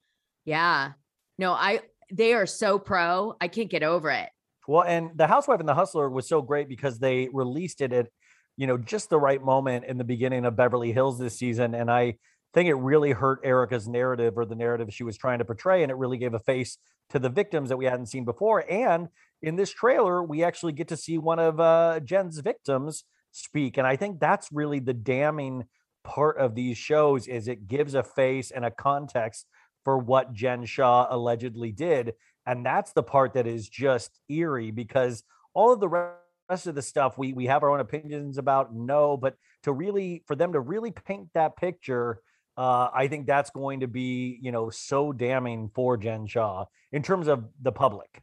yeah, 0.47 0.93
no, 1.39 1.53
I 1.53 1.81
they 2.11 2.33
are 2.35 2.47
so 2.47 2.79
pro. 2.79 3.35
I 3.41 3.49
can't 3.49 3.71
get 3.71 3.83
over 3.83 4.11
it. 4.11 4.29
Well, 4.67 4.83
and 4.83 5.11
the 5.15 5.27
Housewife 5.27 5.61
and 5.61 5.69
the 5.69 5.75
Hustler 5.75 6.09
was 6.09 6.29
so 6.29 6.43
great 6.43 6.69
because 6.69 6.99
they 6.99 7.29
released 7.33 7.81
it 7.81 7.93
at, 7.93 8.09
you 8.57 8.67
know, 8.67 8.77
just 8.77 9.11
the 9.11 9.19
right 9.19 9.43
moment 9.43 9.85
in 9.85 9.99
the 9.99 10.05
beginning 10.05 10.45
of 10.45 10.57
Beverly 10.57 10.93
Hills 10.93 11.19
this 11.19 11.39
season, 11.39 11.75
and 11.75 11.91
I 11.91 12.17
think 12.55 12.69
it 12.69 12.75
really 12.75 13.13
hurt 13.13 13.41
Erika's 13.45 13.87
narrative 13.87 14.39
or 14.39 14.47
the 14.47 14.55
narrative 14.55 14.93
she 14.93 15.05
was 15.05 15.17
trying 15.17 15.39
to 15.39 15.45
portray, 15.45 15.83
and 15.83 15.91
it 15.91 15.97
really 15.97 16.19
gave 16.19 16.35
a 16.35 16.39
face 16.39 16.79
to 17.11 17.19
the 17.19 17.29
victims 17.29 17.69
that 17.69 17.77
we 17.77 17.85
hadn't 17.85 18.07
seen 18.07 18.25
before. 18.25 18.65
And 18.71 19.09
in 19.43 19.57
this 19.57 19.71
trailer, 19.71 20.23
we 20.23 20.43
actually 20.43 20.73
get 20.73 20.89
to 20.89 20.97
see 20.97 21.19
one 21.19 21.39
of 21.39 21.61
uh, 21.61 22.01
Jen's 22.01 22.39
victims 22.41 23.05
speak, 23.33 23.77
and 23.77 23.87
I 23.87 23.97
think 23.97 24.21
that's 24.21 24.49
really 24.51 24.81
the 24.81 24.95
damning 24.95 25.65
part 26.03 26.39
of 26.39 26.55
these 26.55 26.79
shows 26.79 27.27
is 27.27 27.49
it 27.49 27.67
gives 27.67 27.95
a 27.95 28.03
face 28.03 28.53
and 28.53 28.65
a 28.65 28.71
context 28.71 29.47
for 29.85 29.99
what 29.99 30.33
Jen 30.33 30.65
Shah 30.65 31.07
allegedly 31.11 31.73
did 31.73 32.15
and 32.47 32.65
that's 32.65 32.93
the 32.93 33.03
part 33.03 33.35
that 33.35 33.47
is 33.47 33.69
just 33.69 34.11
eerie 34.29 34.71
because 34.71 35.23
all 35.55 35.73
of 35.73 35.81
the 35.81 35.89
rest 35.89 36.67
of 36.67 36.75
the 36.75 36.83
stuff 36.83 37.19
we 37.19 37.33
we 37.33 37.47
have 37.47 37.63
our 37.63 37.71
own 37.71 37.81
opinions 37.81 38.39
about 38.39 38.75
no 38.75 39.17
but 39.17 39.37
to 39.63 39.73
really 39.73 40.23
for 40.27 40.37
them 40.37 40.53
to 40.53 40.61
really 40.61 40.91
paint 40.91 41.29
that 41.35 41.57
picture 41.57 42.21
uh, 42.57 42.89
I 42.95 43.09
think 43.09 43.27
that's 43.27 43.51
going 43.51 43.81
to 43.81 43.87
be, 43.87 44.39
you 44.41 44.51
know, 44.51 44.71
so 44.71 45.13
damning 45.13 45.71
for 45.75 45.97
Jen 45.97 46.27
Shah 46.27 46.65
in 46.93 47.03
terms 47.03 47.29
of 47.29 47.45
the 47.61 47.73
public. 47.73 48.23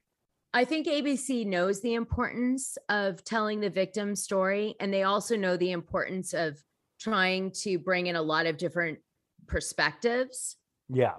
I 0.56 0.66
think 0.66 0.88
ABC 0.88 1.46
knows 1.46 1.82
the 1.82 1.96
importance 1.96 2.78
of 2.90 3.24
telling 3.24 3.60
the 3.60 3.70
victim 3.70 4.16
story, 4.16 4.76
and 4.80 4.94
they 4.94 5.04
also 5.04 5.36
know 5.36 5.58
the 5.58 5.72
importance 5.72 6.34
of 6.34 6.64
trying 7.00 7.52
to 7.52 7.78
bring 7.80 8.08
in 8.08 8.16
a 8.16 8.22
lot 8.22 8.46
of 8.46 8.58
different 8.58 9.00
perspectives. 9.48 10.56
Yeah. 10.90 11.16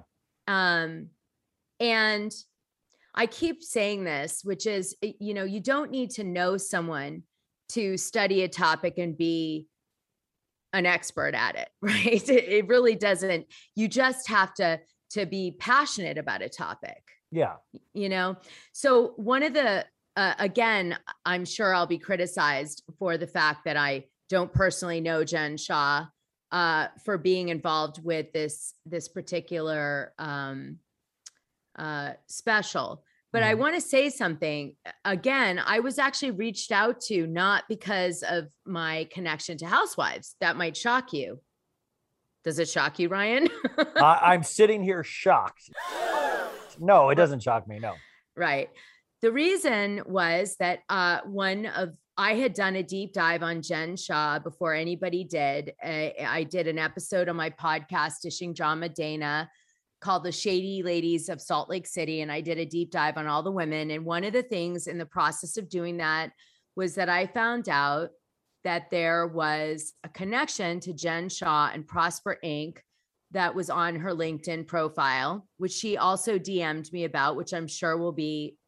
Um, 0.47 1.09
and 1.81 2.33
I 3.15 3.27
keep 3.27 3.63
saying 3.63 4.05
this, 4.05 4.41
which 4.43 4.67
is, 4.67 4.97
eh, 5.03 5.13
you 5.21 5.35
know, 5.35 5.45
you 5.45 5.61
don't 5.61 5.91
need 5.91 6.11
to 6.13 6.25
know 6.25 6.57
someone 6.57 7.23
to 7.71 7.97
study 7.97 8.43
a 8.43 8.49
topic 8.49 8.99
and 8.99 9.17
be 9.17 9.67
an 10.73 10.87
expert 10.87 11.35
at 11.35 11.57
it, 11.57 11.69
right? 11.83 12.29
It, 12.29 12.49
it 12.49 12.69
really 12.69 12.97
doesn't. 12.97 13.47
You 13.75 13.89
just 13.89 14.29
have 14.29 14.55
to 14.55 14.81
to 15.11 15.27
be 15.27 15.53
passionate 15.61 16.19
about 16.19 16.43
a 16.43 16.49
topic. 16.49 17.03
Yeah. 17.31 17.55
You 17.93 18.09
know. 18.09 18.37
So 18.73 19.13
one 19.17 19.43
of 19.43 19.55
the 19.55 19.85
uh, 20.17 20.35
again, 20.39 20.97
I'm 21.25 21.45
sure 21.45 21.75
I'll 21.75 21.87
be 21.87 21.99
criticized 21.99 22.83
for 22.99 23.17
the 23.17 23.27
fact 23.27 23.65
that 23.65 23.77
I 23.77 24.05
don't 24.29 24.53
personally 24.53 25.01
know 25.01 25.25
Jen 25.25 25.57
Shah 25.57 26.07
uh, 26.53 26.89
for 27.05 27.19
being 27.19 27.49
involved 27.49 28.03
with 28.03 28.33
this 28.33 28.75
this 28.87 29.09
particular 29.09 30.13
um, 30.19 30.79
uh, 31.77 32.13
special. 32.27 33.04
But 33.35 33.43
I 33.43 33.55
want 33.55 33.75
to 33.75 33.81
say 33.81 34.11
something 34.11 34.77
again. 35.05 35.59
I 35.59 35.81
was 35.81 35.99
actually 35.99 36.31
reached 36.31 36.71
out 36.71 37.01
to 37.07 37.27
not 37.27 37.65
because 37.69 38.23
of 38.23 38.47
my 38.65 39.09
connection 39.11 39.59
to 39.59 39.67
housewives. 39.67 40.37
That 40.41 40.57
might 40.57 40.77
shock 40.77 41.13
you. 41.13 41.41
Does 42.45 42.61
it 42.61 42.69
shock 42.69 43.01
you, 43.01 43.09
Ryan? 43.09 43.49
I, 43.97 44.21
I'm 44.23 44.45
sitting 44.45 44.85
here 44.85 45.03
shocked. 45.03 45.69
No, 46.79 47.11
it 47.11 47.17
doesn't 47.17 47.43
shock 47.43 47.67
me. 47.67 47.81
No. 47.81 47.95
Right. 48.37 48.71
The 49.21 49.33
reason 49.33 50.03
was 50.07 50.55
that 50.61 50.83
uh, 50.89 51.23
one 51.25 51.67
of 51.67 51.91
I 52.17 52.35
had 52.35 52.55
done 52.55 52.77
a 52.77 52.85
deep 52.85 53.13
dive 53.13 53.43
on 53.43 53.63
Jen 53.63 53.97
Shah 53.97 54.39
before 54.39 54.75
anybody 54.75 55.25
did. 55.25 55.73
I, 55.83 56.15
I 56.25 56.45
did 56.45 56.69
an 56.69 56.79
episode 56.79 57.29
on 57.29 57.35
my 57.35 57.51
podcast, 57.51 58.21
Dishing 58.23 58.55
Drama 58.55 58.91
Dana, 58.91 59.51
called 60.05 60.23
The 60.23 60.33
Shady 60.33 60.83
Ladies 60.83 61.31
of 61.31 61.41
Salt 61.41 61.71
Lake 61.71 61.87
City. 61.87 62.21
And 62.21 62.31
I 62.31 62.43
did 62.43 62.59
a 62.59 62.67
deep 62.67 62.91
dive 62.91 63.17
on 63.17 63.27
all 63.27 63.43
the 63.43 63.51
women. 63.51 63.91
And 63.91 64.05
one 64.05 64.23
of 64.23 64.35
the 64.35 64.43
things 64.43 64.87
in 64.87 64.99
the 64.99 65.07
process 65.07 65.57
of 65.57 65.71
doing 65.71 65.97
that 65.97 66.31
was 66.77 66.95
that 66.97 67.09
I 67.09 67.27
found 67.27 67.71
out 67.71 68.11
that 68.65 68.91
there 68.91 69.27
was 69.27 69.95
a 70.05 70.11
connection 70.11 70.79
to 70.81 70.93
Jen 70.93 71.31
Shah 71.31 71.71
and 71.73 71.87
Prosper 71.87 72.39
Inc. 72.45 72.79
that 73.31 73.55
was 73.55 73.71
on 73.71 73.97
her 73.97 74.11
LinkedIn 74.11 74.67
profile, 74.67 75.49
which 75.57 75.73
she 75.73 75.97
also 75.97 76.39
DM'd 76.39 76.93
me 76.93 77.05
about, 77.05 77.37
which 77.37 77.55
I'm 77.55 77.67
sure 77.67 77.97
will 77.97 78.13
be 78.13 78.59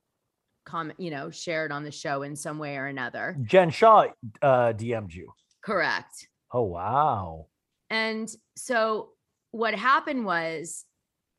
comment, 0.65 0.99
you 0.99 1.11
know, 1.11 1.31
shared 1.31 1.71
on 1.71 1.85
the 1.85 1.91
show 1.91 2.23
in 2.23 2.35
some 2.35 2.59
way 2.59 2.79
or 2.79 2.87
another. 2.87 3.37
Jen 3.43 3.69
Shah 3.69 4.07
uh, 4.41 4.73
DM'd 4.73 5.15
you. 5.15 5.31
Correct. 5.63 6.29
Oh, 6.51 6.63
wow. 6.63 7.47
And 7.91 8.29
so 8.57 9.11
what 9.51 9.75
happened 9.75 10.25
was 10.25 10.87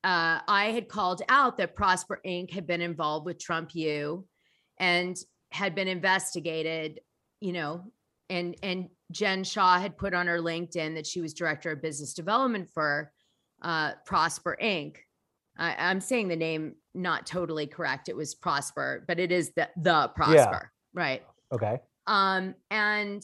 uh, 0.04 0.40
I 0.48 0.72
had 0.74 0.88
called 0.88 1.22
out 1.30 1.58
that 1.58 1.76
Prosper 1.76 2.22
Inc. 2.26 2.52
had 2.52 2.68
been 2.68 2.82
involved 2.82 3.26
with 3.26 3.40
Trump 3.40 3.74
U 3.74 4.26
and 4.80 5.18
had 5.52 5.76
been 5.76 5.88
investigated, 5.88 7.00
you 7.42 7.54
know, 7.54 7.92
and 8.30 8.56
and 8.62 8.90
Jen 9.12 9.44
Shah 9.44 9.80
had 9.80 9.98
put 9.98 10.14
on 10.14 10.28
her 10.28 10.40
LinkedIn 10.40 10.96
that 10.96 11.08
she 11.08 11.22
was 11.22 11.34
director 11.34 11.72
of 11.72 11.82
business 11.82 12.14
development 12.14 12.70
for 12.74 13.12
uh, 13.62 13.94
Prosper 14.06 14.58
Inc. 14.62 14.98
I, 15.58 15.76
I'm 15.78 16.02
saying 16.02 16.28
the 16.28 16.36
name 16.36 16.76
not 16.94 17.26
totally 17.26 17.68
correct. 17.68 18.10
It 18.10 18.16
was 18.16 18.36
Prosper, 18.36 19.04
but 19.08 19.20
it 19.20 19.32
is 19.32 19.52
the 19.56 19.70
the 19.78 20.12
Prosper, 20.16 20.72
right? 20.94 21.24
Okay. 21.54 21.80
Um, 22.06 22.56
and 22.70 23.24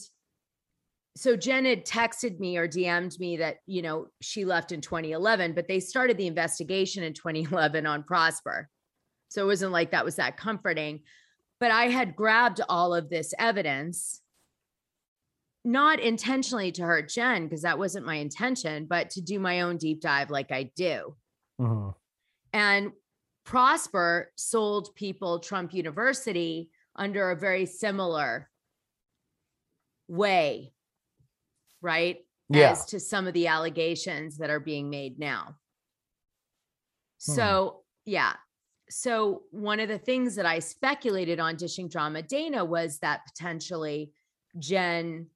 so 1.16 1.36
Jen 1.36 1.64
had 1.64 1.86
texted 1.86 2.40
me 2.40 2.56
or 2.56 2.66
DM'd 2.66 3.18
me 3.20 3.36
that, 3.36 3.58
you 3.66 3.82
know, 3.82 4.08
she 4.20 4.44
left 4.44 4.72
in 4.72 4.80
2011, 4.80 5.52
but 5.54 5.68
they 5.68 5.78
started 5.78 6.16
the 6.16 6.26
investigation 6.26 7.04
in 7.04 7.12
2011 7.12 7.86
on 7.86 8.02
Prosper. 8.02 8.68
So 9.28 9.42
it 9.42 9.46
wasn't 9.46 9.72
like 9.72 9.92
that 9.92 10.04
was 10.04 10.16
that 10.16 10.36
comforting. 10.36 11.02
But 11.60 11.70
I 11.70 11.84
had 11.84 12.16
grabbed 12.16 12.60
all 12.68 12.94
of 12.94 13.08
this 13.08 13.32
evidence, 13.38 14.22
not 15.64 16.00
intentionally 16.00 16.72
to 16.72 16.82
hurt 16.82 17.08
Jen, 17.08 17.44
because 17.44 17.62
that 17.62 17.78
wasn't 17.78 18.06
my 18.06 18.16
intention, 18.16 18.86
but 18.86 19.10
to 19.10 19.20
do 19.20 19.38
my 19.38 19.60
own 19.60 19.76
deep 19.76 20.00
dive 20.00 20.30
like 20.30 20.50
I 20.50 20.72
do. 20.74 21.14
Mm-hmm. 21.60 21.90
And 22.52 22.92
Prosper 23.44 24.32
sold 24.34 24.94
people 24.96 25.38
Trump 25.38 25.72
University 25.74 26.70
under 26.96 27.30
a 27.30 27.36
very 27.36 27.66
similar 27.66 28.48
way 30.08 30.73
right? 31.84 32.18
Yeah. 32.48 32.72
As 32.72 32.84
to 32.86 33.00
some 33.00 33.26
of 33.26 33.34
the 33.34 33.46
allegations 33.46 34.38
that 34.38 34.50
are 34.50 34.60
being 34.60 34.90
made 34.90 35.18
now. 35.18 35.56
Hmm. 37.24 37.32
So, 37.32 37.82
yeah. 38.04 38.34
So, 38.90 39.42
one 39.50 39.80
of 39.80 39.88
the 39.88 39.98
things 39.98 40.36
that 40.36 40.44
I 40.44 40.58
speculated 40.58 41.40
on 41.40 41.56
Dishing 41.56 41.88
Drama 41.88 42.22
Dana 42.22 42.64
was 42.64 42.98
that 42.98 43.20
potentially 43.26 44.10
Jen 44.58 45.28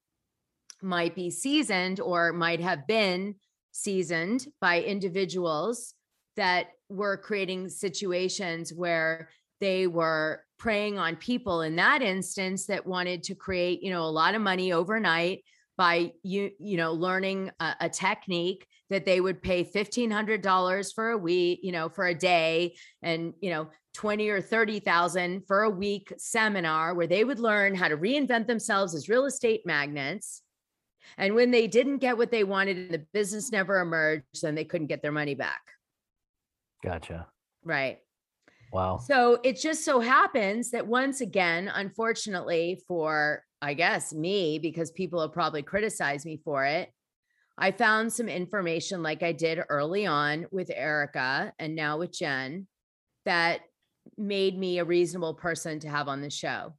might 0.83 1.15
be 1.15 1.31
seasoned 1.31 2.01
or 2.01 2.33
might 2.33 2.61
have 2.61 2.87
been 2.87 3.37
seasoned 3.73 4.47
by 4.61 4.83
individuals 4.83 5.95
that 6.37 6.69
were 6.89 7.17
creating 7.17 7.69
situations 7.69 8.73
where 8.73 9.29
they 9.61 9.87
were 9.87 10.45
preying 10.59 10.99
on 10.99 11.17
people 11.17 11.63
in 11.63 11.77
that 11.77 12.03
instance 12.03 12.67
that 12.67 12.87
wanted 12.87 13.23
to 13.25 13.35
create, 13.35 13.83
you 13.83 13.91
know, 13.91 14.03
a 14.03 14.11
lot 14.11 14.35
of 14.35 14.43
money 14.43 14.73
overnight 14.73 15.43
by 15.79 16.13
you 16.23 16.51
you 16.59 16.77
know 16.77 16.93
learning 16.93 17.51
a, 17.61 17.75
a 17.83 17.89
technique 17.89 18.67
that 18.91 19.07
they 19.07 19.21
would 19.21 19.41
pay 19.41 19.65
$1500 19.65 20.95
for 20.95 21.11
a 21.11 21.17
week 21.17 21.61
you 21.63 21.73
know 21.73 21.89
for 21.89 22.07
a 22.07 22.15
day 22.15 22.77
and 23.01 23.33
you 23.41 23.49
know 23.49 23.69
20 23.95 24.29
or 24.29 24.41
30,000 24.43 25.47
for 25.47 25.63
a 25.63 25.71
week 25.71 26.13
seminar 26.19 26.95
where 26.95 27.07
they 27.07 27.25
would 27.25 27.39
learn 27.39 27.75
how 27.75 27.89
to 27.89 27.97
reinvent 27.97 28.47
themselves 28.47 28.95
as 28.95 29.09
real 29.09 29.25
estate 29.25 29.63
magnets 29.65 30.43
and 31.17 31.35
when 31.35 31.51
they 31.51 31.67
didn't 31.67 31.99
get 31.99 32.19
what 32.19 32.31
they 32.31 32.45
wanted 32.45 32.77
and 32.77 32.91
the 32.91 33.07
business 33.15 33.51
never 33.51 33.81
emerged 33.81 34.43
then 34.43 34.55
they 34.55 34.65
couldn't 34.65 34.89
get 34.89 35.01
their 35.01 35.13
money 35.13 35.35
back 35.35 35.63
Gotcha. 36.83 37.27
right 37.65 38.01
Wow. 38.73 38.99
so 38.99 39.39
it 39.45 39.59
just 39.59 39.83
so 39.85 39.99
happens 40.01 40.73
that 40.73 40.87
once 40.87 41.23
again, 41.23 41.73
unfortunately 41.75 42.83
for, 42.87 43.43
I 43.61 43.75
guess, 43.75 44.13
me, 44.13 44.59
because 44.59 44.91
people 44.91 45.21
have 45.21 45.33
probably 45.33 45.63
criticized 45.63 46.25
me 46.25 46.41
for 46.45 46.65
it, 46.65 46.93
I 47.59 47.73
found 47.73 48.13
some 48.13 48.29
information 48.29 49.03
like 49.03 49.23
I 49.23 49.33
did 49.33 49.61
early 49.69 50.07
on 50.07 50.47
with 50.53 50.71
Erika 50.73 51.53
and 51.59 51.75
now 51.75 51.99
with 51.99 52.13
Jen 52.13 52.69
that 53.25 53.61
made 54.17 54.57
me 54.57 54.79
a 54.79 54.85
reasonable 54.85 55.35
person 55.35 55.81
to 55.81 55.89
have 55.89 56.07
on 56.07 56.21
the 56.21 56.31
show. 56.31 56.75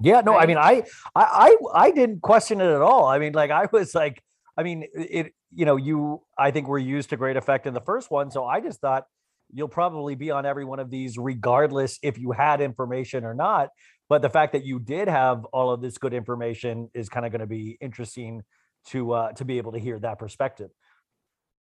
Yeah, 0.00 0.22
no, 0.22 0.36
I 0.36 0.46
mean, 0.46 0.56
I, 0.56 0.84
I, 1.14 1.22
I, 1.24 1.56
I 1.74 1.90
didn't 1.90 2.22
question 2.22 2.60
it 2.60 2.66
at 2.66 2.80
all. 2.80 3.04
I 3.04 3.18
mean, 3.18 3.34
like, 3.34 3.50
I 3.50 3.68
was 3.70 3.94
like, 3.94 4.22
I 4.56 4.62
mean, 4.62 4.84
it, 4.94 5.32
you 5.54 5.64
know, 5.64 5.76
you, 5.76 6.22
I 6.36 6.50
think 6.50 6.66
were 6.66 6.78
used 6.78 7.10
to 7.10 7.16
great 7.16 7.36
effect 7.36 7.66
in 7.66 7.74
the 7.74 7.80
first 7.80 8.10
one. 8.10 8.30
So 8.30 8.44
I 8.44 8.60
just 8.60 8.80
thought 8.80 9.04
you'll 9.52 9.68
probably 9.68 10.14
be 10.14 10.30
on 10.30 10.46
every 10.46 10.64
one 10.64 10.80
of 10.80 10.90
these, 10.90 11.18
regardless 11.18 11.98
if 12.02 12.18
you 12.18 12.32
had 12.32 12.60
information 12.60 13.24
or 13.24 13.34
not. 13.34 13.68
But 14.08 14.22
the 14.22 14.30
fact 14.30 14.52
that 14.52 14.64
you 14.64 14.78
did 14.78 15.08
have 15.08 15.44
all 15.46 15.70
of 15.70 15.80
this 15.80 15.98
good 15.98 16.12
information 16.12 16.90
is 16.94 17.08
kind 17.08 17.24
of 17.24 17.32
going 17.32 17.40
to 17.40 17.46
be 17.46 17.78
interesting 17.80 18.42
to, 18.88 19.12
uh, 19.12 19.32
to 19.32 19.44
be 19.44 19.58
able 19.58 19.72
to 19.72 19.78
hear 19.78 19.98
that 20.00 20.18
perspective. 20.18 20.70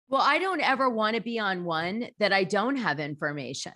Well, 0.09 0.23
I 0.23 0.39
don't 0.39 0.61
ever 0.61 0.89
want 0.89 1.17
to 1.17 1.23
be 1.23 1.39
on 1.39 1.65
one 1.65 2.09
that 2.19 2.33
I 2.33 2.45
don't 2.45 2.77
have 2.77 3.01
information 3.01 3.75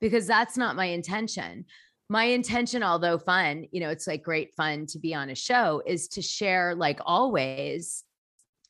because 0.00 0.26
that's 0.26 0.58
not 0.58 0.76
my 0.76 0.86
intention. 0.86 1.64
My 2.10 2.24
intention, 2.24 2.82
although 2.82 3.16
fun, 3.16 3.66
you 3.70 3.80
know, 3.80 3.88
it's 3.88 4.06
like 4.06 4.22
great 4.22 4.54
fun 4.54 4.84
to 4.86 4.98
be 4.98 5.14
on 5.14 5.30
a 5.30 5.34
show, 5.34 5.82
is 5.86 6.08
to 6.08 6.20
share, 6.20 6.74
like 6.74 7.00
always, 7.06 8.04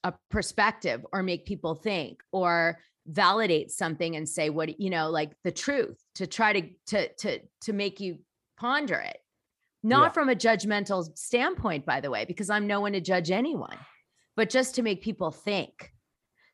a 0.05 0.13
perspective 0.31 1.05
or 1.13 1.23
make 1.23 1.47
people 1.47 1.75
think 1.75 2.23
or 2.31 2.79
validate 3.07 3.71
something 3.71 4.17
and 4.17 4.29
say 4.29 4.51
what 4.51 4.81
you 4.81 4.89
know 4.89 5.11
like 5.11 5.33
the 5.45 5.53
truth 5.53 5.99
to 6.15 6.27
try 6.27 6.53
to 6.53 6.69
to 6.87 7.13
to 7.15 7.39
to 7.61 7.73
make 7.73 8.01
you 8.01 8.19
ponder 8.57 8.97
it 8.97 9.19
not 9.83 10.05
Yeah. 10.05 10.09
from 10.11 10.29
a 10.29 10.35
judgmental 10.35 11.17
standpoint 11.17 11.85
by 11.85 12.01
the 12.01 12.11
way 12.11 12.25
because 12.25 12.51
i'm 12.51 12.67
no 12.67 12.81
one 12.81 12.93
to 12.93 13.01
judge 13.01 13.31
anyone 13.31 13.77
but 14.37 14.51
just 14.51 14.75
to 14.77 14.83
make 14.83 15.03
people 15.03 15.31
think 15.31 15.91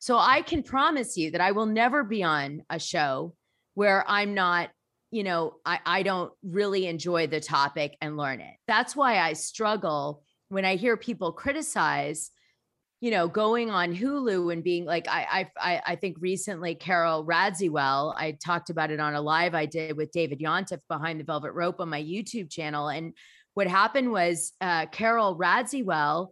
so 0.03 0.17
I 0.17 0.41
can 0.41 0.63
promise 0.63 1.15
you 1.15 1.29
that 1.29 1.41
I 1.41 1.51
will 1.51 1.67
never 1.67 2.03
be 2.03 2.23
on 2.23 2.63
a 2.71 2.79
show 2.79 3.35
where 3.75 4.03
I'm 4.07 4.33
not 4.33 4.71
you 5.11 5.23
know, 5.23 5.55
I, 5.65 5.79
I 5.85 6.03
don't 6.03 6.31
really 6.41 6.87
enjoy 6.87 7.27
the 7.27 7.41
topic 7.41 7.97
and 8.01 8.15
learn 8.15 8.39
it. 8.39 8.55
That's 8.65 8.95
why 8.95 9.19
I 9.19 9.33
struggle 9.33 10.23
when 10.47 10.63
I 10.63 10.77
hear 10.77 10.95
people 10.95 11.33
criticize, 11.33 12.31
you 13.01 13.09
know, 13.09 13.27
going 13.27 13.71
on 13.71 13.95
Hulu 13.95 14.53
and 14.53 14.63
being 14.63 14.85
like, 14.85 15.07
I 15.09 15.49
I 15.59 15.81
I 15.87 15.95
think 15.95 16.17
recently 16.19 16.75
Carol 16.75 17.25
Radziwill, 17.25 18.13
I 18.15 18.37
talked 18.43 18.69
about 18.69 18.91
it 18.91 18.99
on 18.99 19.15
a 19.15 19.21
live 19.21 19.55
I 19.55 19.65
did 19.65 19.97
with 19.97 20.11
David 20.11 20.39
Yontef 20.39 20.79
behind 20.87 21.19
the 21.19 21.23
Velvet 21.23 21.51
Rope 21.53 21.81
on 21.81 21.89
my 21.89 22.01
YouTube 22.01 22.49
channel. 22.51 22.89
And 22.89 23.13
what 23.55 23.67
happened 23.67 24.11
was 24.11 24.53
uh, 24.61 24.85
Carol 24.85 25.35
Radziwill 25.35 26.29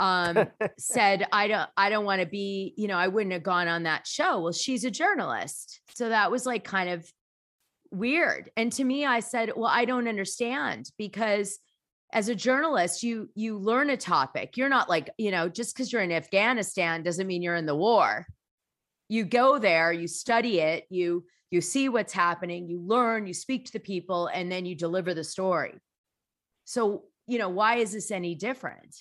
um, 0.00 0.48
said, 0.78 1.28
I 1.32 1.46
don't, 1.46 1.70
I 1.76 1.88
don't 1.90 2.04
want 2.04 2.20
to 2.20 2.26
be, 2.26 2.74
you 2.76 2.88
know, 2.88 2.96
I 2.96 3.06
wouldn't 3.06 3.32
have 3.32 3.44
gone 3.44 3.68
on 3.68 3.84
that 3.84 4.06
show. 4.06 4.40
Well, 4.40 4.52
she's 4.52 4.84
a 4.84 4.90
journalist. 4.90 5.80
So 5.94 6.08
that 6.08 6.32
was 6.32 6.44
like 6.44 6.64
kind 6.64 6.90
of 6.90 7.08
weird. 7.92 8.50
And 8.56 8.72
to 8.72 8.84
me, 8.84 9.06
I 9.06 9.20
said, 9.20 9.52
well, 9.54 9.70
I 9.70 9.84
don't 9.84 10.08
understand 10.08 10.90
because 10.98 11.60
as 12.12 12.28
a 12.28 12.34
journalist, 12.34 13.02
you 13.02 13.30
you 13.34 13.58
learn 13.58 13.90
a 13.90 13.96
topic. 13.96 14.56
You're 14.56 14.68
not 14.68 14.88
like, 14.88 15.10
you 15.18 15.30
know, 15.30 15.48
just 15.48 15.74
because 15.74 15.92
you're 15.92 16.02
in 16.02 16.12
Afghanistan 16.12 17.02
doesn't 17.02 17.26
mean 17.26 17.42
you're 17.42 17.54
in 17.54 17.66
the 17.66 17.74
war. 17.74 18.26
You 19.08 19.24
go 19.24 19.58
there, 19.58 19.92
you 19.92 20.06
study 20.08 20.60
it, 20.60 20.86
you 20.90 21.24
you 21.50 21.60
see 21.60 21.88
what's 21.88 22.12
happening, 22.12 22.68
you 22.68 22.80
learn, 22.80 23.26
you 23.26 23.34
speak 23.34 23.66
to 23.66 23.72
the 23.72 23.80
people, 23.80 24.28
and 24.28 24.50
then 24.50 24.66
you 24.66 24.74
deliver 24.74 25.14
the 25.14 25.24
story. 25.24 25.74
So, 26.64 27.04
you 27.26 27.38
know, 27.38 27.48
why 27.48 27.76
is 27.76 27.92
this 27.92 28.10
any 28.10 28.34
different? 28.34 28.96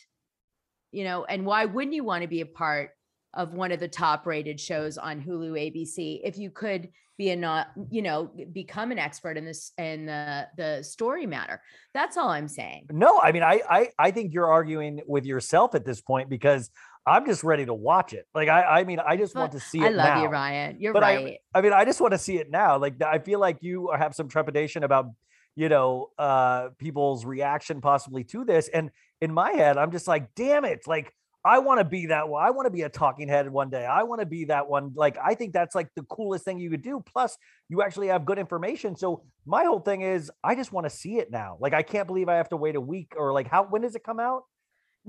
You 0.92 1.04
know, 1.04 1.26
and 1.26 1.46
why 1.46 1.66
wouldn't 1.66 1.94
you 1.94 2.04
want 2.04 2.24
to 2.24 2.28
be 2.28 2.42
a 2.42 2.48
part 2.48 2.92
of 3.34 3.54
one 3.54 3.72
of 3.72 3.80
the 3.80 3.88
top 3.88 4.26
rated 4.26 4.60
shows 4.60 4.98
on 4.98 5.22
Hulu 5.22 5.52
ABC 5.52 6.22
if 6.24 6.38
you 6.38 6.50
could 6.50 6.90
be 7.18 7.32
a 7.32 7.36
not, 7.36 7.68
you 7.92 8.02
know, 8.02 8.32
become 8.54 8.92
an 8.92 8.98
expert 8.98 9.38
in 9.38 9.46
this 9.46 9.74
in 9.78 10.06
the 10.06 10.48
the 10.56 10.82
story 10.84 11.26
matter. 11.26 11.62
That's 11.94 12.16
all 12.16 12.30
I'm 12.30 12.48
saying. 12.48 12.88
No, 12.92 13.20
I 13.20 13.34
mean, 13.34 13.44
I, 13.44 13.62
I, 13.70 13.90
I 14.00 14.12
think 14.12 14.34
you're 14.34 14.48
arguing 14.48 15.02
with 15.06 15.26
yourself 15.26 15.76
at 15.76 15.86
this 15.86 16.00
point 16.00 16.30
because 16.30 16.72
I'm 17.06 17.26
just 17.26 17.44
ready 17.44 17.66
to 17.66 17.74
watch 17.74 18.14
it. 18.14 18.26
Like, 18.34 18.50
I, 18.50 18.62
I 18.62 18.84
mean, 18.84 19.00
I 19.00 19.18
just 19.18 19.36
want 19.36 19.52
to 19.54 19.60
see 19.60 19.80
it. 19.80 19.86
I 19.86 19.90
love 19.90 20.16
now. 20.16 20.24
you, 20.24 20.30
Ryan. 20.30 20.78
You're 20.80 20.94
but 20.94 21.02
right. 21.02 21.40
I, 21.54 21.60
I 21.60 21.62
mean, 21.62 21.74
I 21.74 21.84
just 21.84 22.00
want 22.00 22.14
to 22.14 22.18
see 22.18 22.38
it 22.38 22.50
now. 22.50 22.78
Like, 22.78 23.02
I 23.02 23.20
feel 23.20 23.40
like 23.40 23.58
you 23.62 23.92
have 23.98 24.14
some 24.14 24.28
trepidation 24.30 24.84
about, 24.84 25.08
you 25.56 25.70
know, 25.70 26.10
uh, 26.18 26.70
people's 26.78 27.26
reaction 27.26 27.82
possibly 27.82 28.24
to 28.26 28.46
this. 28.46 28.70
And 28.70 28.92
in 29.22 29.34
my 29.34 29.52
head, 29.52 29.78
I'm 29.78 29.92
just 29.92 30.08
like, 30.08 30.36
damn 30.36 30.66
it. 30.66 30.82
Like, 30.88 31.14
I 31.50 31.58
want 31.58 31.80
to 31.80 31.84
be 31.84 32.06
that 32.08 32.30
one. 32.30 32.44
I 32.44 32.52
want 32.52 32.68
to 32.68 32.70
be 32.70 32.84
a 32.84 32.90
talking 32.90 33.28
head 33.28 33.50
one 33.50 33.72
day. 33.72 33.84
I 33.84 34.04
want 34.04 34.22
to 34.22 34.28
be 34.28 34.46
that 34.46 34.70
one. 34.70 34.92
Like, 34.96 35.18
I 35.24 35.34
think 35.34 35.52
that's 35.52 35.74
like 35.74 35.88
the 35.96 36.04
coolest 36.04 36.46
thing 36.46 36.60
you 36.60 36.70
could 36.70 36.84
do. 36.84 37.02
Plus, 37.04 37.36
you 37.70 37.82
actually 37.82 38.10
have 38.10 38.24
good 38.24 38.38
information. 38.38 38.96
So 38.96 39.24
my 39.48 39.64
whole 39.64 39.80
thing 39.80 40.02
is, 40.02 40.30
I 40.44 40.54
just 40.54 40.72
want 40.72 40.86
to 40.86 40.92
see 40.92 41.18
it 41.18 41.32
now. 41.32 41.58
Like, 41.60 41.74
I 41.74 41.82
can't 41.82 42.06
believe 42.06 42.30
I 42.30 42.36
have 42.36 42.50
to 42.50 42.58
wait 42.58 42.76
a 42.76 42.82
week 42.82 43.14
or 43.18 43.34
like, 43.34 43.48
how? 43.48 43.64
When 43.64 43.82
does 43.82 43.96
it 43.96 44.04
come 44.04 44.20
out? 44.20 44.44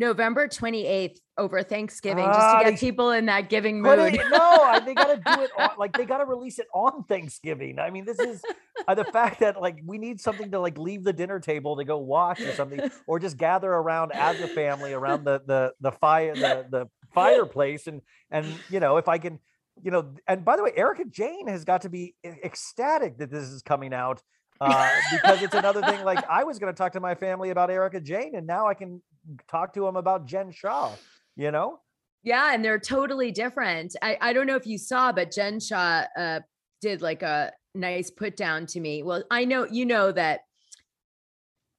November 0.01 0.49
28th 0.49 1.19
over 1.39 1.63
Thanksgiving, 1.63 2.25
Ah, 2.27 2.33
just 2.33 2.65
to 2.65 2.71
get 2.73 2.81
people 2.81 3.11
in 3.13 3.27
that 3.27 3.49
giving 3.49 3.81
mood. 3.81 4.15
it- 4.15 4.29
no, 4.31 4.81
they 4.85 4.95
got 4.95 5.09
to 5.09 5.17
do 5.17 5.43
it 5.43 5.51
on, 5.57 5.71
like 5.79 5.93
they 5.93 6.05
got 6.07 6.19
to 6.19 6.25
release 6.25 6.59
it 6.59 6.67
on 6.75 7.05
Thanksgiving. 7.05 7.79
I 7.79 7.91
mean, 7.91 8.05
this 8.07 8.19
is 8.19 8.43
uh, 8.89 8.95
the 8.95 9.05
fact 9.05 9.41
that 9.41 9.61
like 9.61 9.79
we 9.85 9.99
need 9.99 10.21
something 10.21 10.51
to 10.51 10.59
like 10.59 10.79
leave 10.79 11.05
the 11.05 11.13
dinner 11.13 11.39
table 11.39 11.77
to 11.77 11.85
go 11.85 11.99
watch 11.99 12.41
or 12.41 12.53
something, 12.53 12.91
or 13.07 13.19
just 13.21 13.37
gather 13.37 13.71
around 13.71 14.13
as 14.13 14.41
a 14.41 14.49
family 14.49 14.93
around 14.93 15.25
the 15.25 15.43
the 15.47 15.73
the 15.81 15.93
fire 15.93 16.35
the 16.35 16.67
the 16.71 16.87
fireplace 17.15 17.87
and 17.87 18.01
and 18.31 18.47
you 18.71 18.81
know 18.81 18.97
if 18.97 19.07
I 19.09 19.19
can 19.19 19.39
you 19.83 19.91
know 19.91 20.15
and 20.27 20.45
by 20.45 20.57
the 20.57 20.63
way, 20.65 20.73
Erika 20.75 21.05
Jayne 21.05 21.47
has 21.49 21.65
got 21.65 21.83
to 21.83 21.91
be 21.91 22.15
ecstatic 22.25 23.19
that 23.19 23.31
this 23.31 23.45
is 23.45 23.63
coming 23.63 23.93
out. 23.93 24.23
Uh, 24.63 24.91
because 25.11 25.43
it's 25.43 25.55
another 25.55 25.81
thing. 25.81 26.05
Like 26.05 26.23
I 26.31 26.45
was 26.45 26.59
going 26.59 26.71
to 26.71 26.77
talk 26.77 26.93
to 26.93 27.01
my 27.01 27.15
family 27.15 27.49
about 27.49 27.71
Erika 27.71 27.99
Jayne, 27.99 28.35
and 28.35 28.47
now 28.47 28.67
I 28.69 28.75
can 28.75 29.01
talk 29.49 29.73
to 29.75 29.81
them 29.81 29.97
about 29.97 30.27
Jen 30.27 30.51
Shah. 30.51 30.93
You 31.37 31.51
know, 31.51 31.81
Yeah, 32.23 32.53
and 32.53 32.65
they're 32.65 32.79
totally 32.79 33.31
different. 33.31 33.97
I, 34.03 34.19
I 34.21 34.33
don't 34.33 34.47
know 34.47 34.57
if 34.57 34.67
you 34.67 34.79
saw, 34.79 35.13
but 35.13 35.31
Jen 35.31 35.61
Shah 35.61 36.05
uh, 36.17 36.41
did 36.81 37.03
like 37.03 37.23
a 37.23 37.53
nice 37.75 38.11
put 38.11 38.37
down 38.37 38.67
to 38.67 38.81
me. 38.81 39.03
Well, 39.03 39.25
I 39.31 39.45
know 39.45 39.67
you 39.71 39.87
know 39.87 40.13
that. 40.13 40.41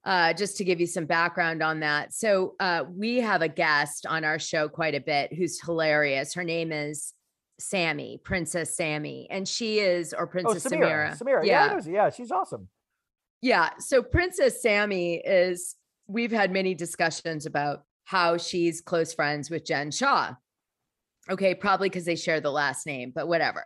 Uh, 0.03 0.33
just 0.33 0.57
to 0.57 0.63
give 0.63 0.79
you 0.79 0.87
some 0.87 1.05
background 1.05 1.61
on 1.61 1.81
that, 1.81 2.11
so 2.11 2.55
uh, 2.59 2.83
we 2.91 3.17
have 3.17 3.43
a 3.43 3.47
guest 3.47 4.07
on 4.07 4.23
our 4.23 4.39
show 4.39 4.67
quite 4.67 4.95
a 4.95 4.99
bit 4.99 5.31
who's 5.31 5.61
hilarious. 5.61 6.33
Her 6.33 6.43
name 6.43 6.71
is 6.71 7.13
Sammy, 7.59 8.19
Princess 8.23 8.75
Sammy, 8.75 9.27
and 9.29 9.47
she 9.47 9.77
is 9.77 10.11
or 10.13 10.23
oh 10.23 10.27
Princess 10.27 10.65
Samira, 10.65 11.15
Samira. 11.15 11.21
Samira, 11.21 11.45
yeah, 11.45 11.67
know- 11.67 11.91
yeah, 11.91 12.09
she's 12.09 12.31
awesome. 12.31 12.67
Yeah. 13.41 13.69
So 13.79 14.03
Princess 14.03 14.61
Sammy 14.61 15.15
is, 15.15 15.75
we've 16.11 16.31
had 16.31 16.51
many 16.51 16.73
discussions 16.75 17.45
about 17.45 17.83
how 18.05 18.37
she's 18.37 18.81
close 18.81 19.13
friends 19.13 19.49
with 19.49 19.65
Jen 19.65 19.91
Shah. 19.91 20.33
Okay. 21.29 21.55
Probably 21.55 21.89
because 21.89 22.05
they 22.05 22.15
share 22.15 22.41
the 22.41 22.51
last 22.51 22.85
name, 22.85 23.11
but 23.13 23.27
whatever. 23.27 23.65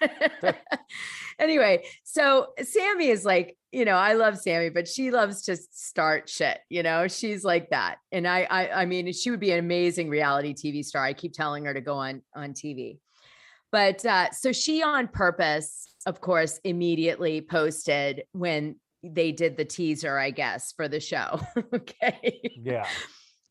anyway, 1.38 1.84
so 2.04 2.48
Sammy 2.62 3.08
is 3.08 3.24
like, 3.24 3.56
you 3.72 3.84
know, 3.84 3.96
I 3.96 4.14
love 4.14 4.38
Sammy, 4.38 4.70
but 4.70 4.88
she 4.88 5.10
loves 5.10 5.42
to 5.42 5.56
start 5.56 6.28
shit. 6.28 6.58
You 6.70 6.82
know, 6.82 7.08
she's 7.08 7.44
like 7.44 7.70
that. 7.70 7.96
And 8.12 8.26
I, 8.26 8.46
I, 8.50 8.82
I 8.82 8.86
mean, 8.86 9.12
she 9.12 9.30
would 9.30 9.40
be 9.40 9.52
an 9.52 9.58
amazing 9.58 10.08
reality 10.08 10.54
TV 10.54 10.84
star. 10.84 11.04
I 11.04 11.12
keep 11.12 11.32
telling 11.32 11.64
her 11.66 11.74
to 11.74 11.80
go 11.80 11.94
on 11.94 12.22
on 12.34 12.54
TV. 12.54 12.98
But 13.72 14.04
uh, 14.06 14.30
so 14.30 14.52
she 14.52 14.82
on 14.82 15.08
purpose, 15.08 15.86
of 16.06 16.20
course, 16.20 16.60
immediately 16.64 17.40
posted 17.40 18.22
when 18.32 18.76
they 19.02 19.32
did 19.32 19.56
the 19.56 19.64
teaser, 19.64 20.18
I 20.18 20.30
guess, 20.30 20.72
for 20.72 20.88
the 20.88 21.00
show. 21.00 21.40
okay. 21.74 22.40
Yeah. 22.60 22.86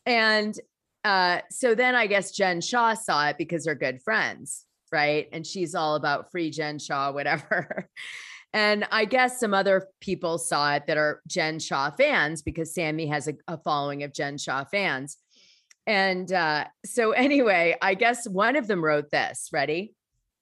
And 0.06 0.58
uh, 1.04 1.42
so 1.52 1.76
then 1.76 1.96
I 1.96 2.08
guess 2.08 2.32
Jen 2.32 2.62
Shah 2.62 2.96
saw 2.96 3.28
it 3.28 3.38
because 3.38 3.66
they're 3.66 3.76
good 3.76 4.02
friends, 4.02 4.66
right? 4.92 5.28
And 5.32 5.46
she's 5.46 5.76
all 5.76 5.96
about 5.96 6.32
free 6.32 6.50
Jen 6.50 6.80
Shah, 6.80 7.12
whatever. 7.12 7.90
and 8.54 8.88
I 8.92 9.06
guess 9.06 9.40
some 9.40 9.54
other 9.54 9.88
people 10.02 10.38
saw 10.38 10.74
it 10.74 10.88
that 10.88 10.98
are 10.98 11.22
Jen 11.28 11.60
Shah 11.60 11.92
fans 11.92 12.42
because 12.42 12.74
Sammy 12.74 13.08
has 13.08 13.28
a, 13.28 13.36
a 13.48 13.58
following 13.58 14.04
of 14.04 14.14
Jen 14.14 14.38
Shah 14.38 14.64
fans. 14.66 15.18
And 15.88 16.32
uh, 16.34 16.66
so, 16.84 17.12
anyway, 17.12 17.76
I 17.80 17.94
guess 17.94 18.28
one 18.28 18.56
of 18.56 18.66
them 18.66 18.84
wrote 18.84 19.12
this. 19.12 19.50
Ready? 19.54 19.94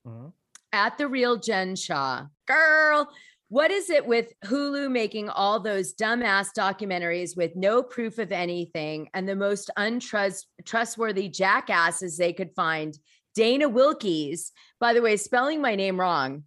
Mhm. 0.08 0.32
At 0.72 0.98
the 0.98 1.08
real 1.08 1.36
Jen 1.38 1.76
Shah, 1.76 2.28
girl, 2.48 3.10
what 3.54 3.70
is 3.70 3.92
it 3.92 4.08
with 4.08 4.34
Hulu 4.46 4.90
making 4.90 5.30
all 5.30 5.60
those 5.60 5.94
dumbass 5.94 6.48
documentaries 6.58 7.38
with 7.38 7.56
no 7.56 7.84
proof 7.84 8.18
of 8.18 8.32
anything 8.32 9.10
and 9.14 9.30
the 9.30 9.36
most 9.36 9.70
untrust 9.78 10.46
trustworthy 10.66 11.30
jackasses 11.30 12.18
they 12.18 12.34
could 12.34 12.50
find? 12.56 12.98
Dana 13.36 13.70
Wilkies, 13.70 14.50
by 14.80 14.96
the 14.96 15.04
way, 15.04 15.18
spelling 15.18 15.62
my 15.62 15.76
name 15.76 16.00
wrong. 16.00 16.46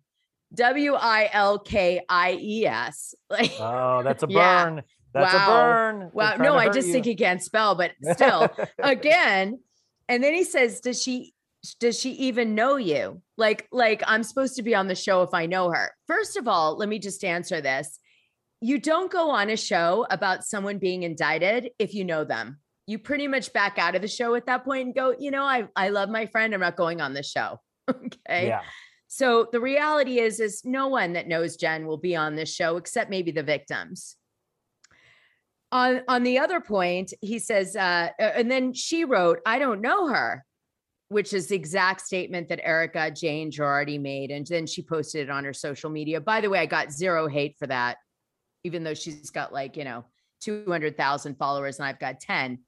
W 0.56 0.94
I 0.94 1.30
L 1.32 1.60
K 1.60 2.00
I 2.08 2.38
E 2.40 2.66
S. 2.66 3.14
Like, 3.30 3.52
Oh, 3.60 4.02
that's 4.02 4.24
a 4.24 4.26
Yeah. 4.30 4.64
burn. 4.64 4.82
That's 5.14 5.32
Wow. 5.32 5.44
a 5.44 5.46
burn. 5.46 6.10
Wow. 6.12 6.36
No, 6.38 6.56
I 6.56 6.68
just 6.70 6.88
you. 6.88 6.92
think 6.92 7.04
he 7.06 7.14
can't 7.14 7.40
spell, 7.40 7.76
but 7.76 7.92
still, 8.14 8.48
again. 8.82 9.60
And 10.08 10.24
then 10.24 10.34
he 10.34 10.42
says, 10.42 10.80
Does 10.80 11.00
she 11.00 11.34
does 11.74 11.98
she 11.98 12.12
even 12.12 12.54
know 12.54 12.76
you? 12.76 13.22
Like, 13.36 13.68
like 13.72 14.02
I'm 14.06 14.22
supposed 14.22 14.56
to 14.56 14.62
be 14.62 14.74
on 14.74 14.88
the 14.88 14.94
show 14.94 15.22
if 15.22 15.34
I 15.34 15.46
know 15.46 15.70
her. 15.70 15.92
First 16.06 16.36
of 16.36 16.48
all, 16.48 16.76
let 16.76 16.88
me 16.88 16.98
just 16.98 17.24
answer 17.24 17.60
this. 17.60 17.98
You 18.60 18.78
don't 18.78 19.10
go 19.10 19.30
on 19.30 19.50
a 19.50 19.56
show 19.56 20.06
about 20.10 20.44
someone 20.44 20.78
being 20.78 21.02
indicted 21.02 21.70
if 21.78 21.94
you 21.94 22.04
know 22.04 22.24
them. 22.24 22.58
You 22.86 22.98
pretty 22.98 23.28
much 23.28 23.52
back 23.52 23.78
out 23.78 23.94
of 23.94 24.02
the 24.02 24.08
show 24.08 24.34
at 24.34 24.46
that 24.46 24.64
point 24.64 24.86
and 24.86 24.94
go, 24.94 25.14
you 25.18 25.30
know, 25.30 25.44
I, 25.44 25.68
I 25.74 25.88
love 25.88 26.08
my 26.08 26.26
friend. 26.26 26.54
I'm 26.54 26.60
not 26.60 26.76
going 26.76 27.00
on 27.00 27.14
the 27.14 27.22
show. 27.22 27.60
okay. 27.90 28.48
Yeah. 28.48 28.62
So 29.08 29.48
the 29.50 29.60
reality 29.60 30.18
is, 30.18 30.40
is 30.40 30.62
no 30.64 30.88
one 30.88 31.12
that 31.12 31.28
knows 31.28 31.56
Jen 31.56 31.86
will 31.86 31.96
be 31.96 32.16
on 32.16 32.36
this 32.36 32.52
show 32.52 32.76
except 32.76 33.10
maybe 33.10 33.30
the 33.30 33.42
victims. 33.42 34.16
On 35.72 36.02
on 36.06 36.22
the 36.22 36.38
other 36.38 36.60
point, 36.60 37.12
he 37.20 37.38
says, 37.38 37.74
uh, 37.76 38.08
uh, 38.20 38.22
and 38.22 38.50
then 38.50 38.72
she 38.72 39.04
wrote, 39.04 39.40
"I 39.44 39.58
don't 39.58 39.80
know 39.80 40.08
her," 40.08 40.44
which 41.08 41.32
is 41.32 41.46
the 41.46 41.56
exact 41.56 42.00
statement 42.00 42.48
that 42.48 42.66
Erika 42.66 43.10
Jayne 43.10 43.50
Girardi 43.50 44.00
made, 44.00 44.30
and 44.30 44.46
then 44.46 44.66
she 44.66 44.82
posted 44.82 45.28
it 45.28 45.30
on 45.30 45.44
her 45.44 45.52
social 45.52 45.90
media. 45.90 46.20
By 46.20 46.40
the 46.40 46.50
way, 46.50 46.58
I 46.58 46.66
got 46.66 46.92
zero 46.92 47.28
hate 47.28 47.56
for 47.58 47.66
that, 47.68 47.98
even 48.64 48.82
though 48.82 48.94
she's 48.94 49.30
got 49.30 49.52
like 49.52 49.76
you 49.76 49.84
know 49.84 50.04
two 50.40 50.64
hundred 50.68 50.96
thousand 50.96 51.36
followers 51.36 51.78
and 51.78 51.86
I've 51.86 52.00
got 52.00 52.20
ten, 52.20 52.60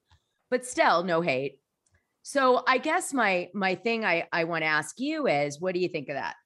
but 0.50 0.64
still 0.64 1.02
no 1.02 1.20
hate. 1.20 1.60
So 2.22 2.62
I 2.66 2.78
guess 2.78 3.12
my 3.12 3.48
my 3.54 3.74
thing 3.74 4.04
I 4.04 4.28
I 4.32 4.44
want 4.44 4.62
to 4.62 4.68
ask 4.68 5.00
you 5.00 5.26
is, 5.26 5.60
what 5.60 5.74
do 5.74 5.80
you 5.80 5.88
think 5.88 6.08
of 6.08 6.14
that? 6.14 6.36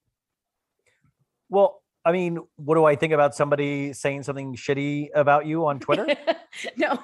Well, 1.51 1.83
I 2.05 2.13
mean, 2.13 2.39
what 2.57 2.75
do 2.75 2.85
I 2.85 2.97
think 2.97 3.13
about 3.13 3.35
somebody 3.35 3.93
saying 3.93 4.23
something 4.25 4.57
shitty 4.57 5.09
about 5.15 5.47
you 5.47 5.67
on 5.67 5.79
Twitter? 5.79 6.07
no, 6.77 6.99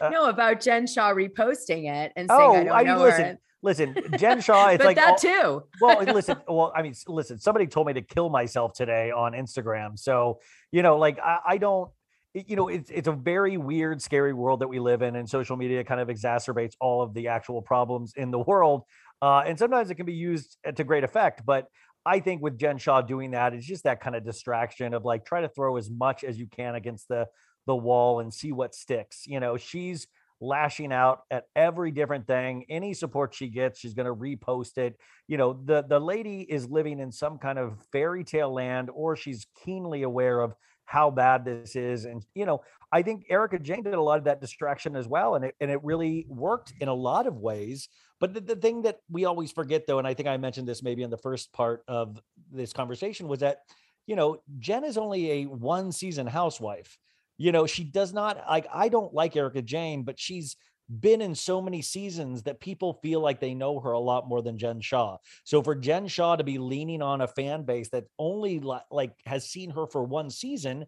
Uh, 0.00 0.08
no, 0.10 0.28
about 0.28 0.60
Jen 0.60 0.86
Shah 0.86 1.12
reposting 1.12 1.90
it 1.90 2.12
and 2.14 2.28
saying 2.28 2.40
I 2.40 2.44
oh, 2.44 2.64
don't 2.64 2.70
I 2.70 2.82
know 2.82 3.04
mean, 3.04 3.10
her. 3.10 3.38
Listen. 3.62 3.94
Jen 4.18 4.40
Shah. 4.40 4.68
It's 4.68 4.78
but 4.84 4.86
like 4.86 4.96
that 4.96 5.10
all- 5.10 5.16
too. 5.16 5.62
well, 5.80 6.02
listen. 6.14 6.38
Well, 6.48 6.72
I 6.74 6.82
mean, 6.82 6.94
listen. 7.06 7.38
Somebody 7.38 7.66
told 7.66 7.86
me 7.86 7.92
to 7.94 8.02
kill 8.02 8.30
myself 8.30 8.72
today 8.72 9.10
on 9.10 9.32
Instagram. 9.32 9.98
So 9.98 10.40
you 10.72 10.82
know, 10.82 10.96
like 10.98 11.18
I, 11.18 11.38
I 11.46 11.58
don't. 11.58 11.90
You 12.32 12.54
know, 12.54 12.68
it's 12.68 12.90
it's 12.90 13.08
a 13.08 13.12
very 13.12 13.56
weird, 13.56 14.00
scary 14.00 14.32
world 14.32 14.60
that 14.60 14.68
we 14.68 14.78
live 14.78 15.02
in, 15.02 15.16
and 15.16 15.28
social 15.28 15.56
media 15.56 15.82
kind 15.82 16.00
of 16.00 16.08
exacerbates 16.08 16.74
all 16.80 17.02
of 17.02 17.12
the 17.12 17.26
actual 17.28 17.60
problems 17.60 18.12
in 18.16 18.30
the 18.30 18.38
world. 18.38 18.84
Uh, 19.20 19.42
and 19.44 19.58
sometimes 19.58 19.90
it 19.90 19.96
can 19.96 20.06
be 20.06 20.14
used 20.14 20.56
uh, 20.66 20.70
to 20.72 20.84
great 20.84 21.02
effect. 21.04 21.44
But 21.44 21.66
I 22.06 22.20
think 22.20 22.40
with 22.40 22.56
Jen 22.56 22.78
Shah 22.78 23.02
doing 23.02 23.32
that, 23.32 23.52
it's 23.52 23.66
just 23.66 23.82
that 23.84 24.00
kind 24.00 24.14
of 24.14 24.24
distraction 24.24 24.94
of 24.94 25.04
like 25.04 25.26
try 25.26 25.40
to 25.40 25.48
throw 25.48 25.76
as 25.76 25.90
much 25.90 26.22
as 26.24 26.38
you 26.38 26.46
can 26.46 26.76
against 26.76 27.08
the 27.08 27.26
the 27.66 27.76
wall 27.76 28.20
and 28.20 28.32
see 28.32 28.52
what 28.52 28.74
sticks. 28.76 29.24
You 29.26 29.40
know, 29.40 29.56
she's 29.56 30.06
lashing 30.40 30.92
out 30.92 31.22
at 31.30 31.44
every 31.54 31.90
different 31.90 32.26
thing. 32.26 32.64
Any 32.68 32.94
support 32.94 33.34
she 33.34 33.48
gets, 33.48 33.78
she's 33.78 33.94
going 33.94 34.06
to 34.06 34.14
repost 34.14 34.78
it. 34.78 34.98
You 35.28 35.36
know, 35.36 35.60
the 35.64 35.82
the 35.82 36.00
lady 36.00 36.40
is 36.40 36.68
living 36.68 36.98
in 37.00 37.12
some 37.12 37.38
kind 37.38 37.58
of 37.58 37.78
fairy 37.92 38.24
tale 38.24 38.52
land, 38.52 38.90
or 38.92 39.16
she's 39.16 39.46
keenly 39.64 40.02
aware 40.02 40.40
of 40.40 40.54
how 40.84 41.10
bad 41.10 41.44
this 41.44 41.76
is. 41.76 42.04
And 42.04 42.24
you 42.34 42.46
know, 42.46 42.62
I 42.92 43.02
think 43.02 43.26
Erika 43.30 43.58
Jayne 43.58 43.82
did 43.82 43.94
a 43.94 44.02
lot 44.02 44.18
of 44.18 44.24
that 44.24 44.40
distraction 44.40 44.96
as 44.96 45.06
well, 45.06 45.34
and 45.34 45.44
it 45.44 45.54
and 45.60 45.70
it 45.70 45.84
really 45.84 46.26
worked 46.28 46.72
in 46.80 46.88
a 46.88 46.94
lot 46.94 47.26
of 47.26 47.36
ways. 47.36 47.88
But 48.18 48.34
the, 48.34 48.40
the 48.40 48.56
thing 48.56 48.82
that 48.82 48.98
we 49.08 49.24
always 49.24 49.52
forget, 49.52 49.86
though, 49.86 49.98
and 49.98 50.06
I 50.06 50.14
think 50.14 50.28
I 50.28 50.36
mentioned 50.36 50.68
this 50.68 50.82
maybe 50.82 51.02
in 51.02 51.10
the 51.10 51.16
first 51.16 51.52
part 51.52 51.84
of 51.88 52.20
this 52.52 52.72
conversation, 52.72 53.28
was 53.28 53.40
that 53.40 53.58
you 54.06 54.16
know 54.16 54.42
Jen 54.58 54.84
is 54.84 54.98
only 54.98 55.30
a 55.30 55.44
one 55.44 55.92
season 55.92 56.26
housewife 56.26 56.98
you 57.40 57.52
know 57.52 57.66
she 57.66 57.84
does 57.84 58.12
not 58.12 58.44
like 58.48 58.66
i 58.72 58.88
don't 58.88 59.14
like 59.14 59.34
erika 59.34 59.62
jayne 59.62 60.02
but 60.02 60.20
she's 60.20 60.56
been 60.98 61.22
in 61.22 61.34
so 61.34 61.62
many 61.62 61.80
seasons 61.80 62.42
that 62.42 62.60
people 62.60 62.98
feel 63.02 63.20
like 63.20 63.40
they 63.40 63.54
know 63.54 63.78
her 63.78 63.92
a 63.92 63.98
lot 63.98 64.28
more 64.28 64.42
than 64.42 64.58
jen 64.58 64.80
shah. 64.80 65.16
So 65.44 65.62
for 65.62 65.76
jen 65.76 66.08
shah 66.08 66.36
to 66.36 66.42
be 66.44 66.58
leaning 66.58 67.00
on 67.00 67.20
a 67.20 67.28
fan 67.28 67.62
base 67.62 67.90
that 67.90 68.06
only 68.18 68.60
like 68.90 69.12
has 69.24 69.48
seen 69.48 69.70
her 69.70 69.86
for 69.86 70.02
one 70.02 70.30
season 70.30 70.86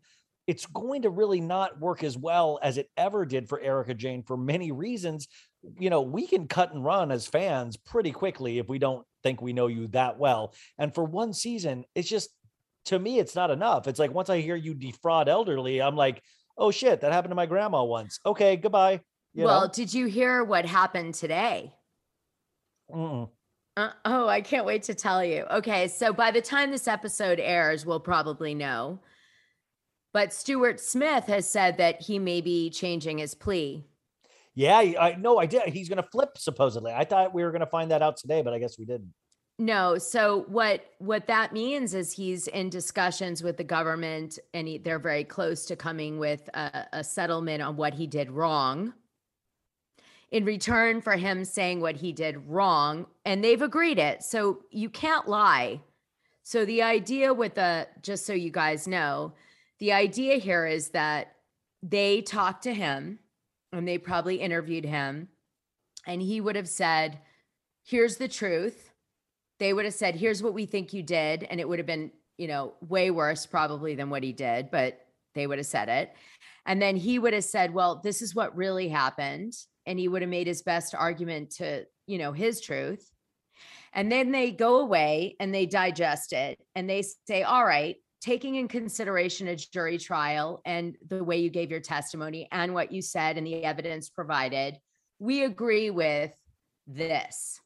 it's 0.49 0.67
going 0.67 1.03
to 1.03 1.11
really 1.11 1.41
not 1.41 1.79
work 1.81 2.03
as 2.03 2.19
well 2.19 2.59
as 2.65 2.77
it 2.77 2.91
ever 2.97 3.25
did 3.25 3.49
for 3.49 3.61
erika 3.61 3.95
jayne 3.95 4.25
for 4.25 4.37
many 4.37 4.73
reasons. 4.73 5.29
You 5.79 5.89
know 5.89 6.03
we 6.03 6.27
can 6.27 6.49
cut 6.49 6.75
and 6.75 6.85
run 6.85 7.13
as 7.13 7.29
fans 7.29 7.77
pretty 7.77 8.11
quickly 8.11 8.59
if 8.59 8.69
we 8.69 8.81
don't 8.81 9.07
think 9.23 9.41
we 9.41 9.53
know 9.53 9.69
you 9.69 9.87
that 9.89 10.19
well. 10.19 10.53
And 10.79 10.93
for 10.93 11.05
one 11.05 11.33
season 11.33 11.85
it's 11.95 12.09
just 12.09 12.31
to 12.87 12.99
me 12.99 13.21
it's 13.21 13.37
not 13.37 13.53
enough. 13.53 13.87
It's 13.87 14.01
like 14.01 14.13
once 14.13 14.31
i 14.31 14.41
hear 14.41 14.57
you 14.57 14.75
defraud 14.75 15.29
elderly 15.29 15.81
i'm 15.81 15.95
like 15.95 16.21
oh 16.63 16.71
shit 16.71 17.01
that 17.01 17.13
happened 17.13 17.31
to 17.33 17.37
my 17.37 17.47
grandma 17.47 17.83
once 17.85 18.21
okay 18.25 18.57
goodbye 18.57 19.01
you 19.35 19.45
well, 19.45 19.63
know? 19.63 19.69
did 19.73 19.95
you 19.95 20.07
hear 20.07 20.45
what 20.45 20.67
happened 20.67 21.15
today? 21.15 21.73
Mm-mm. 22.95 23.31
Uh, 23.79 23.91
oh, 24.05 24.29
I 24.29 24.43
can't 24.43 24.67
wait 24.67 24.83
to 24.85 24.95
tell 24.95 25.25
you. 25.25 25.47
Okay, 25.51 25.89
so 25.89 26.13
by 26.13 26.31
the 26.31 26.43
time 26.43 26.71
this 26.71 26.87
episode 26.87 27.41
airs, 27.41 27.87
we'll 27.87 28.01
probably 28.01 28.55
know. 28.55 29.01
But 30.13 30.35
Stuart 30.35 30.79
Smith 30.81 31.25
has 31.25 31.49
said 31.49 31.79
that 31.79 32.03
he 32.03 32.19
may 32.19 32.43
be 32.43 32.69
changing 32.69 33.17
his 33.19 33.35
plea. 33.35 33.87
yeah 34.55 34.77
I 34.77 35.17
no 35.19 35.39
i 35.39 35.47
did 35.47 35.63
he's 35.69 35.89
gonna 35.89 36.03
flip 36.03 36.37
supposedly 36.37 36.93
i 36.93 37.05
thought 37.05 37.33
we 37.33 37.43
were 37.43 37.53
gonna 37.53 37.65
find 37.65 37.91
that 37.91 38.03
out 38.03 38.19
today 38.19 38.43
but 38.43 38.53
i 38.53 38.59
guess 38.59 38.79
we 38.79 38.85
didn't 38.85 39.15
No, 39.63 39.97
so 39.97 40.45
what 40.49 40.85
what 40.99 41.29
that 41.29 41.53
means 41.53 41.95
is 41.95 42.11
he's 42.11 42.49
in 42.49 42.69
discussions 42.69 43.45
with 43.45 43.57
the 43.57 43.63
government, 43.63 44.41
and 44.53 44.67
he, 44.67 44.79
they're 44.79 44.99
very 44.99 45.23
close 45.23 45.67
to 45.67 45.77
coming 45.77 46.19
with 46.19 46.51
a, 46.53 46.89
a 46.93 47.05
settlement 47.05 47.63
on 47.63 47.77
what 47.77 47.95
he 47.95 48.09
did 48.09 48.29
wrong. 48.33 48.93
In 50.33 50.45
return 50.45 51.01
for 51.01 51.13
him 51.13 51.45
saying 51.45 51.81
what 51.81 51.95
he 51.95 52.11
did 52.11 52.49
wrong, 52.49 53.07
and 53.25 53.45
they've 53.45 53.63
agreed 53.63 54.01
it, 54.01 54.25
so 54.25 54.65
you 54.73 54.91
can't 54.91 55.29
lie. 55.29 55.81
So 56.43 56.65
the 56.65 56.83
idea 56.83 57.33
with 57.33 57.55
the 57.55 57.87
just 58.03 58.27
so 58.27 58.33
you 58.33 58.51
guys 58.51 58.89
know, 58.89 59.33
the 59.79 59.93
idea 59.93 60.39
here 60.39 60.67
is 60.67 60.89
that 60.89 61.37
they 61.85 62.21
talked 62.21 62.65
to 62.65 62.75
him, 62.75 63.21
and 63.73 63.87
they 63.87 63.99
probably 63.99 64.41
interviewed 64.41 64.87
him, 64.87 65.29
and 66.05 66.21
he 66.21 66.41
would 66.41 66.57
have 66.57 66.69
said, 66.69 67.21
"Here's 67.85 68.17
the 68.17 68.27
truth." 68.27 68.92
They 69.63 69.73
would 69.73 69.85
have 69.85 69.95
said, 69.95 70.17
here's 70.17 70.43
what 70.43 70.55
we 70.55 70.67
think 70.67 70.93
you 70.93 71.05
did. 71.05 71.45
And 71.45 71.61
it 71.61 71.69
would 71.69 71.79
have 71.79 71.87
been, 71.87 72.11
you 72.37 72.49
know, 72.49 72.75
way 72.81 73.13
worse 73.13 73.47
probably 73.47 73.95
than 73.95 74.11
what 74.11 74.25
he 74.25 74.33
did, 74.33 74.73
but 74.73 74.99
they 75.37 75.47
would 75.47 75.59
have 75.59 75.67
said 75.67 75.89
it. 75.89 76.13
And 76.67 76.83
then 76.83 76.97
he 76.97 77.21
would 77.21 77.33
have 77.33 77.45
said, 77.45 77.73
well, 77.73 78.01
this 78.03 78.23
is 78.23 78.35
what 78.35 78.57
really 78.57 78.89
happened. 78.89 79.53
And 79.87 80.01
he 80.01 80.09
would 80.09 80.21
have 80.21 80.29
made 80.29 80.49
his 80.49 80.63
best 80.63 80.97
argument 80.97 81.53
to, 81.59 81.87
you 82.09 82.19
know, 82.19 82.33
his 82.33 82.61
truth. 82.61 83.09
And 83.93 84.11
then 84.11 84.33
they 84.33 84.51
go 84.51 84.81
away 84.81 85.37
and 85.39 85.55
they 85.55 85.67
digest 85.67 86.33
it 86.33 86.59
and 86.75 86.91
they 86.91 87.05
say, 87.29 87.45
all 87.45 87.65
right, 87.65 87.95
taking 88.21 88.57
in 88.57 88.67
consideration 88.67 89.47
a 89.47 89.55
jury 89.55 89.97
trial 89.97 90.61
and 90.65 90.97
the 91.07 91.23
way 91.23 91.39
you 91.39 91.51
gave 91.51 91.71
your 91.71 91.79
testimony 91.79 92.49
and 92.51 92.75
what 92.75 92.91
you 92.91 93.01
said 93.01 93.39
and 93.39 93.47
the 93.47 93.63
evidence 93.63 94.09
provided, 94.09 94.77
we 95.21 95.45
agree 95.45 95.91
with 95.91 96.35
this 96.89 97.61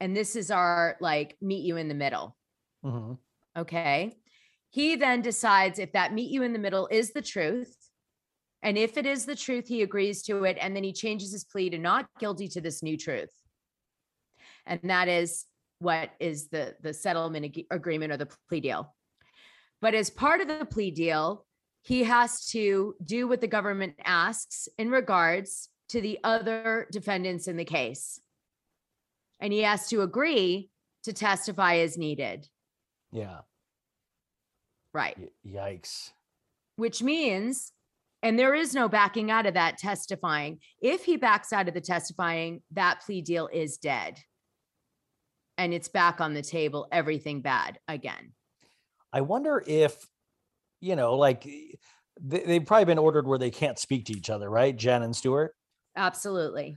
and 0.00 0.16
this 0.16 0.34
is 0.34 0.50
our 0.50 0.96
like 1.00 1.36
meet 1.40 1.64
you 1.64 1.76
in 1.76 1.88
the 1.88 1.94
middle. 1.94 2.36
Mhm. 2.84 3.18
Okay. 3.56 4.16
He 4.70 4.96
then 4.96 5.20
decides 5.20 5.78
if 5.78 5.92
that 5.92 6.14
meet 6.14 6.30
you 6.30 6.42
in 6.42 6.52
the 6.52 6.58
middle 6.58 6.88
is 6.90 7.12
the 7.12 7.22
truth. 7.22 7.76
And 8.62 8.78
if 8.78 8.96
it 8.96 9.06
is 9.06 9.26
the 9.26 9.34
truth, 9.34 9.66
he 9.66 9.82
agrees 9.82 10.22
to 10.24 10.44
it. 10.44 10.56
And 10.60 10.76
then 10.76 10.84
he 10.84 10.92
changes 10.92 11.32
his 11.32 11.44
plea 11.44 11.70
to 11.70 11.78
not 11.78 12.08
guilty 12.18 12.46
to 12.48 12.60
this 12.60 12.82
new 12.82 12.96
truth. 12.96 13.32
And 14.66 14.80
that 14.84 15.08
is 15.08 15.46
what 15.80 16.10
is 16.20 16.48
the, 16.48 16.76
the 16.82 16.92
settlement 16.92 17.46
ag- 17.46 17.66
agreement 17.70 18.12
or 18.12 18.16
the 18.18 18.28
plea 18.48 18.60
deal. 18.60 18.94
But 19.80 19.94
as 19.94 20.10
part 20.10 20.40
of 20.40 20.48
the 20.48 20.66
plea 20.66 20.90
deal, 20.90 21.46
he 21.82 22.04
has 22.04 22.46
to 22.50 22.94
do 23.02 23.26
what 23.26 23.40
the 23.40 23.48
government 23.48 23.94
asks 24.04 24.68
in 24.78 24.90
regards 24.90 25.70
to 25.88 26.00
the 26.00 26.18
other 26.22 26.86
defendants 26.92 27.48
in 27.48 27.56
the 27.56 27.64
case 27.64 28.20
and 29.40 29.52
he 29.52 29.60
has 29.60 29.88
to 29.88 30.02
agree 30.02 30.70
to 31.04 31.12
testify 31.12 31.76
as 31.76 31.96
needed. 31.98 32.48
yeah 33.12 33.40
Right. 34.92 35.16
Y- 35.18 35.28
yikes 35.46 36.10
Which 36.76 37.02
means, 37.02 37.72
and 38.22 38.38
there 38.38 38.54
is 38.54 38.74
no 38.74 38.88
backing 38.88 39.30
out 39.30 39.46
of 39.46 39.54
that 39.54 39.78
testifying. 39.78 40.58
If 40.82 41.04
he 41.04 41.16
backs 41.16 41.52
out 41.52 41.68
of 41.68 41.74
the 41.74 41.80
testifying, 41.80 42.62
that 42.72 43.00
plea 43.04 43.22
deal 43.22 43.48
is 43.52 43.78
dead. 43.78 44.18
And 45.56 45.72
it's 45.74 45.88
back 45.88 46.20
on 46.20 46.34
the 46.34 46.42
table, 46.42 46.88
everything 46.90 47.40
bad 47.42 47.78
again. 47.86 48.32
i 49.12 49.20
wonder 49.20 49.62
if 49.66 49.94
you 50.80 50.96
know 50.96 51.14
like 51.16 51.44
they, 52.20 52.40
they've 52.40 52.64
probably 52.66 52.84
been 52.86 52.98
ordered 52.98 53.26
where 53.26 53.38
they 53.38 53.50
can't 53.50 53.78
speak 53.78 54.06
to 54.06 54.12
each 54.16 54.30
other 54.30 54.48
right 54.48 54.76
jen 54.76 55.02
and 55.02 55.14
stuart 55.16 55.54
Absolutely. 55.96 56.76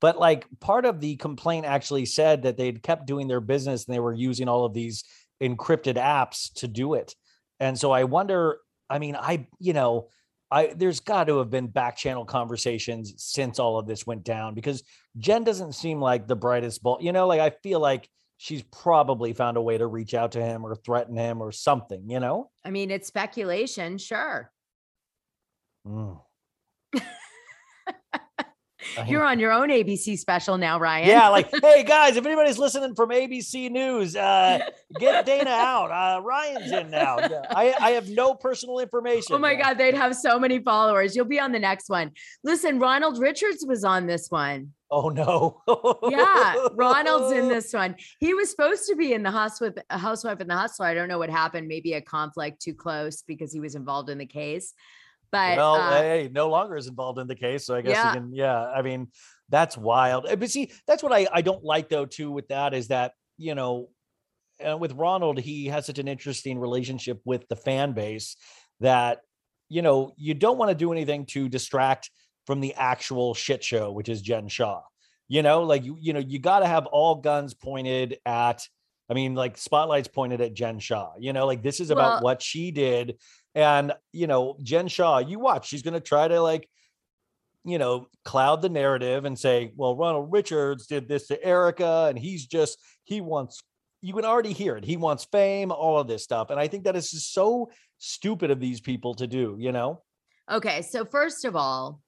But 0.00 0.18
like 0.18 0.46
part 0.60 0.84
of 0.84 1.00
the 1.00 1.16
complaint 1.16 1.66
actually 1.66 2.06
said 2.06 2.42
that 2.42 2.56
they'd 2.56 2.82
kept 2.82 3.06
doing 3.06 3.28
their 3.28 3.40
business 3.40 3.86
and 3.86 3.94
they 3.94 4.00
were 4.00 4.12
using 4.12 4.48
all 4.48 4.64
of 4.64 4.74
these 4.74 5.04
encrypted 5.42 5.96
apps 5.96 6.52
to 6.54 6.68
do 6.68 6.94
it 6.94 7.14
and 7.60 7.78
so 7.78 7.90
i 7.90 8.04
wonder 8.04 8.58
i 8.88 8.98
mean 8.98 9.16
i 9.16 9.46
you 9.58 9.72
know 9.72 10.08
i 10.50 10.72
there's 10.76 11.00
got 11.00 11.24
to 11.24 11.38
have 11.38 11.50
been 11.50 11.66
back 11.66 11.96
channel 11.96 12.24
conversations 12.24 13.14
since 13.18 13.58
all 13.58 13.78
of 13.78 13.86
this 13.86 14.06
went 14.06 14.24
down 14.24 14.54
because 14.54 14.82
jen 15.18 15.44
doesn't 15.44 15.74
seem 15.74 16.00
like 16.00 16.26
the 16.26 16.36
brightest 16.36 16.82
bulb 16.82 17.02
you 17.02 17.12
know 17.12 17.26
like 17.26 17.40
i 17.40 17.50
feel 17.62 17.80
like 17.80 18.08
she's 18.38 18.62
probably 18.62 19.32
found 19.32 19.56
a 19.56 19.62
way 19.62 19.76
to 19.76 19.86
reach 19.86 20.14
out 20.14 20.32
to 20.32 20.42
him 20.42 20.64
or 20.64 20.74
threaten 20.74 21.16
him 21.16 21.42
or 21.42 21.52
something 21.52 22.08
you 22.08 22.20
know 22.20 22.50
I 22.66 22.70
mean, 22.70 22.90
it's 22.90 23.06
speculation, 23.06 23.96
sure. 23.96 24.50
Mm. 25.86 26.20
You're 29.06 29.24
on 29.24 29.38
your 29.38 29.52
own 29.52 29.68
ABC 29.68 30.18
special 30.18 30.58
now, 30.58 30.78
Ryan. 30.78 31.08
Yeah, 31.08 31.28
like, 31.28 31.48
hey 31.62 31.82
guys, 31.84 32.16
if 32.16 32.26
anybody's 32.26 32.58
listening 32.58 32.94
from 32.94 33.10
ABC 33.10 33.70
News, 33.70 34.14
uh, 34.16 34.58
get 34.98 35.24
Dana 35.26 35.50
out. 35.50 35.90
Uh, 35.90 36.20
Ryan's 36.22 36.70
in 36.72 36.90
now. 36.90 37.16
Yeah, 37.26 37.42
I, 37.50 37.74
I 37.80 37.90
have 37.92 38.08
no 38.08 38.34
personal 38.34 38.78
information. 38.78 39.34
Oh 39.34 39.38
my 39.38 39.52
Yeah. 39.52 39.62
God, 39.62 39.78
they'd 39.78 39.94
have 39.94 40.14
so 40.14 40.38
many 40.38 40.58
followers. 40.60 41.16
You'll 41.16 41.24
be 41.24 41.40
on 41.40 41.50
the 41.52 41.58
next 41.58 41.88
one. 41.88 42.12
Listen, 42.44 42.78
Ronald 42.78 43.18
Richards 43.18 43.64
was 43.66 43.82
on 43.84 44.06
this 44.06 44.30
one. 44.30 44.72
Oh 44.90 45.08
no. 45.08 45.62
Yeah, 46.08 46.68
Ronald's 46.74 47.32
in 47.32 47.48
this 47.48 47.72
one. 47.72 47.96
He 48.20 48.34
was 48.34 48.50
supposed 48.50 48.86
to 48.88 48.94
be 48.94 49.12
in 49.12 49.22
the 49.24 49.30
house 49.32 49.60
with 49.60 49.78
a 49.90 49.98
housewife 49.98 50.40
in 50.40 50.46
the 50.46 50.56
hustler. 50.56 50.86
I 50.86 50.94
don't 50.94 51.08
know 51.08 51.18
what 51.18 51.30
happened. 51.30 51.66
Maybe 51.66 51.94
a 51.94 52.00
conflict 52.00 52.60
too 52.62 52.74
close 52.74 53.22
because 53.22 53.52
he 53.52 53.58
was 53.58 53.74
involved 53.74 54.10
in 54.10 54.18
the 54.18 54.26
case. 54.26 54.74
But 55.32 55.56
well, 55.56 55.74
uh, 55.74 56.00
hey, 56.00 56.30
no 56.32 56.48
longer 56.48 56.76
is 56.76 56.86
involved 56.86 57.18
in 57.18 57.26
the 57.26 57.34
case, 57.34 57.66
so 57.66 57.74
I 57.74 57.82
guess 57.82 57.96
Yeah. 57.96 58.14
you 58.14 58.20
can. 58.20 58.34
Yeah, 58.34 58.60
I 58.64 58.82
mean, 58.82 59.08
that's 59.48 59.76
wild. 59.76 60.26
Uh, 60.26 60.36
But 60.36 60.50
see, 60.50 60.70
that's 60.86 61.02
what 61.02 61.12
I 61.12 61.26
I 61.32 61.42
don't 61.42 61.64
like 61.64 61.88
though 61.88 62.06
too 62.06 62.30
with 62.30 62.48
that 62.48 62.74
is 62.74 62.88
that 62.88 63.12
you 63.38 63.54
know, 63.54 63.90
uh, 64.66 64.76
with 64.76 64.92
Ronald, 64.92 65.38
he 65.38 65.66
has 65.66 65.84
such 65.86 65.98
an 65.98 66.08
interesting 66.08 66.58
relationship 66.58 67.20
with 67.24 67.46
the 67.48 67.56
fan 67.56 67.92
base 67.92 68.36
that 68.80 69.20
you 69.68 69.82
know 69.82 70.12
you 70.16 70.34
don't 70.34 70.58
want 70.58 70.70
to 70.70 70.74
do 70.74 70.92
anything 70.92 71.26
to 71.26 71.48
distract 71.48 72.10
from 72.46 72.60
the 72.60 72.74
actual 72.74 73.34
shit 73.34 73.62
show, 73.64 73.90
which 73.92 74.08
is 74.08 74.22
Jen 74.22 74.48
Shah. 74.48 74.80
You 75.28 75.42
know, 75.42 75.64
like 75.64 75.84
you, 75.84 75.96
you 76.00 76.12
know, 76.12 76.20
you 76.20 76.38
got 76.38 76.60
to 76.60 76.66
have 76.66 76.86
all 76.86 77.16
guns 77.16 77.52
pointed 77.54 78.18
at. 78.24 78.66
I 79.08 79.14
mean, 79.14 79.36
like 79.36 79.56
spotlights 79.56 80.08
pointed 80.08 80.40
at 80.40 80.52
Jen 80.54 80.80
Shah. 80.80 81.12
You 81.18 81.32
know, 81.32 81.46
like 81.46 81.62
this 81.62 81.78
is 81.78 81.90
about 81.90 82.14
Well- 82.14 82.22
what 82.22 82.42
she 82.42 82.70
did, 82.72 83.18
and 83.56 83.94
you 84.12 84.28
know, 84.28 84.56
Jen 84.62 84.86
Shah. 84.86 85.18
You 85.18 85.40
watch, 85.40 85.66
she's 85.66 85.82
going 85.82 85.94
to 85.94 86.00
try 86.00 86.28
to 86.28 86.40
like, 86.40 86.68
you 87.64 87.78
know, 87.78 88.06
cloud 88.24 88.62
the 88.62 88.68
narrative 88.68 89.24
and 89.24 89.36
say, 89.36 89.72
well, 89.74 89.96
Ronald 89.96 90.30
Richards 90.30 90.86
did 90.86 91.08
this 91.08 91.26
to 91.28 91.42
Erika, 91.42 92.06
and 92.08 92.16
he's 92.16 92.46
just 92.46 92.78
he 93.02 93.20
wants. 93.20 93.64
You 94.02 94.12
can 94.12 94.26
already 94.26 94.52
hear 94.52 94.76
it. 94.76 94.84
He 94.84 94.96
wants 94.98 95.24
fame, 95.24 95.72
all 95.72 95.98
of 95.98 96.06
this 96.06 96.22
stuff, 96.22 96.50
and 96.50 96.60
I 96.60 96.68
think 96.68 96.84
that 96.84 96.94
is 96.94 97.10
just 97.10 97.32
so 97.32 97.70
stupid 97.98 98.50
of 98.52 98.60
these 98.60 98.80
people 98.80 99.14
to 99.14 99.26
do. 99.26 99.56
You 99.58 99.72
know. 99.72 100.02
Okay, 100.48 100.82
so 100.82 101.04
first 101.04 101.44
of 101.44 101.56
all, 101.56 102.00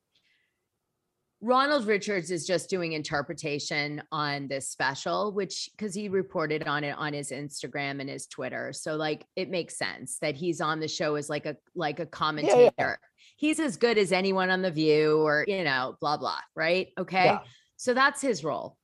Ronald 1.41 1.87
Richards 1.87 2.31
is 2.31 2.47
just 2.47 2.69
doing 2.69 2.93
interpretation 2.93 4.03
on 4.11 4.49
this 4.49 4.69
special, 4.69 5.33
which 5.33 5.71
because 5.77 5.95
he 5.95 6.09
reported 6.09 6.67
on 6.67 6.83
it 6.83 6.97
on 6.99 7.13
his 7.13 7.31
Instagram 7.31 8.01
and 8.01 8.09
his 8.09 8.27
Twitter. 8.27 8.73
So 8.73 8.97
like 8.97 9.25
it 9.37 9.49
makes 9.49 9.79
sense 9.79 10.19
that 10.21 10.35
he's 10.35 10.61
on 10.61 10.81
the 10.81 10.89
show 10.89 11.15
as 11.15 11.31
like 11.31 11.47
a 11.47 11.57
like 11.77 12.01
a 12.01 12.07
commentator. 12.07 12.99
He's 13.37 13.61
as 13.61 13.77
good 13.77 13.99
as 13.99 14.11
anyone 14.11 14.51
on 14.51 14.63
the 14.63 14.71
view 14.71 15.19
or 15.19 15.45
you 15.47 15.63
know, 15.63 15.97
blah 16.01 16.17
blah, 16.17 16.41
right? 16.57 16.89
Okay. 16.99 17.27
Yeah. 17.27 17.41
So 17.77 17.95
that's 17.95 18.21
his 18.21 18.43
role. 18.43 18.77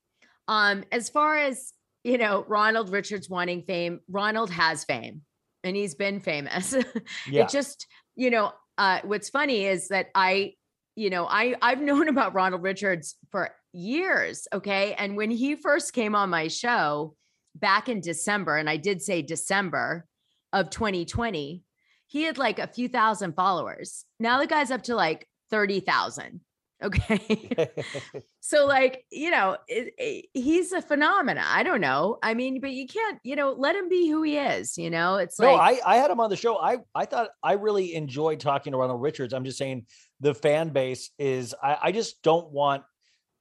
Um, 0.47 0.85
as 0.93 1.09
far 1.09 1.37
as 1.37 1.73
you 2.05 2.19
know, 2.19 2.45
Ronald 2.47 2.91
Richards 2.91 3.29
wanting 3.29 3.63
fame, 3.63 4.01
Ronald 4.09 4.51
has 4.51 4.85
fame 4.85 5.23
and 5.65 5.75
he's 5.75 5.95
been 5.95 6.21
famous. 6.21 6.77
Yeah. 7.29 7.45
It 7.45 7.49
just, 7.49 7.87
you 8.15 8.31
know, 8.31 8.53
uh, 8.77 9.01
what's 9.05 9.31
funny 9.31 9.65
is 9.65 9.89
that 9.89 10.09
I, 10.15 10.55
you 10.97 11.11
know, 11.11 11.27
I 11.27 11.55
I've 11.61 11.81
known 11.81 12.09
about 12.09 12.35
Ronald 12.35 12.63
Richards 12.63 13.17
for 13.31 13.51
years. 13.73 14.47
Okay. 14.53 14.95
And 14.95 15.17
when 15.17 15.31
he 15.31 15.57
first 15.57 15.93
came 15.93 16.15
on 16.15 16.31
my 16.31 16.49
show 16.49 17.15
back 17.55 17.89
in 17.89 18.01
December, 18.01 18.57
and 18.57 18.71
I 18.71 18.77
did 18.77 19.03
say 19.03 19.23
December 19.23 20.07
of 20.53 20.71
2020, 20.71 21.63
he 22.07 22.23
had 22.23 22.39
like 22.39 22.59
a 22.59 22.69
few 22.69 22.89
thousand 22.89 23.35
followers. 23.35 24.05
Now 24.21 24.39
the 24.39 24.47
guy's 24.47 24.71
up 24.71 24.85
to 24.85 24.95
like 24.95 25.29
30,000. 25.51 26.41
Okay. 26.85 27.51
so 28.41 28.67
like, 28.67 29.05
you 29.11 29.31
know, 29.31 29.57
it, 29.69 29.95
it- 29.99 30.27
he's 30.35 30.73
a 30.73 30.83
phenomena. 30.83 31.43
I 31.47 31.63
don't 31.63 31.81
know. 31.81 32.19
I 32.23 32.35
mean, 32.35 32.61
but 32.61 32.71
you 32.71 32.87
can't, 32.87 33.19
you 33.25 33.37
know, 33.37 33.53
let 33.53 33.75
him 33.75 33.89
be 33.89 34.09
who 34.09 34.23
he 34.23 34.37
is, 34.37 34.77
you 34.77 34.91
know? 34.91 35.17
It's 35.17 35.41
no, 35.41 35.55
like 35.55 35.83
I, 35.83 35.95
I 35.95 35.97
had 35.97 36.11
him 36.11 36.21
on 36.21 36.31
the 36.31 36.37
show. 36.37 36.59
I, 36.59 36.79
I 36.95 37.07
thought 37.07 37.31
I 37.43 37.55
really 37.55 37.95
enjoyed 37.95 38.41
talking 38.41 38.73
to 38.73 38.79
Ronald 38.79 39.01
Richards. 39.01 39.33
I'm 39.33 39.45
just 39.45 39.59
saying 39.59 39.87
the 40.21 40.35
fan 40.35 40.69
base 40.69 41.11
is, 41.19 41.55
I, 41.63 41.79
I 41.85 41.93
just 41.93 42.23
don't 42.23 42.51
want, 42.51 42.83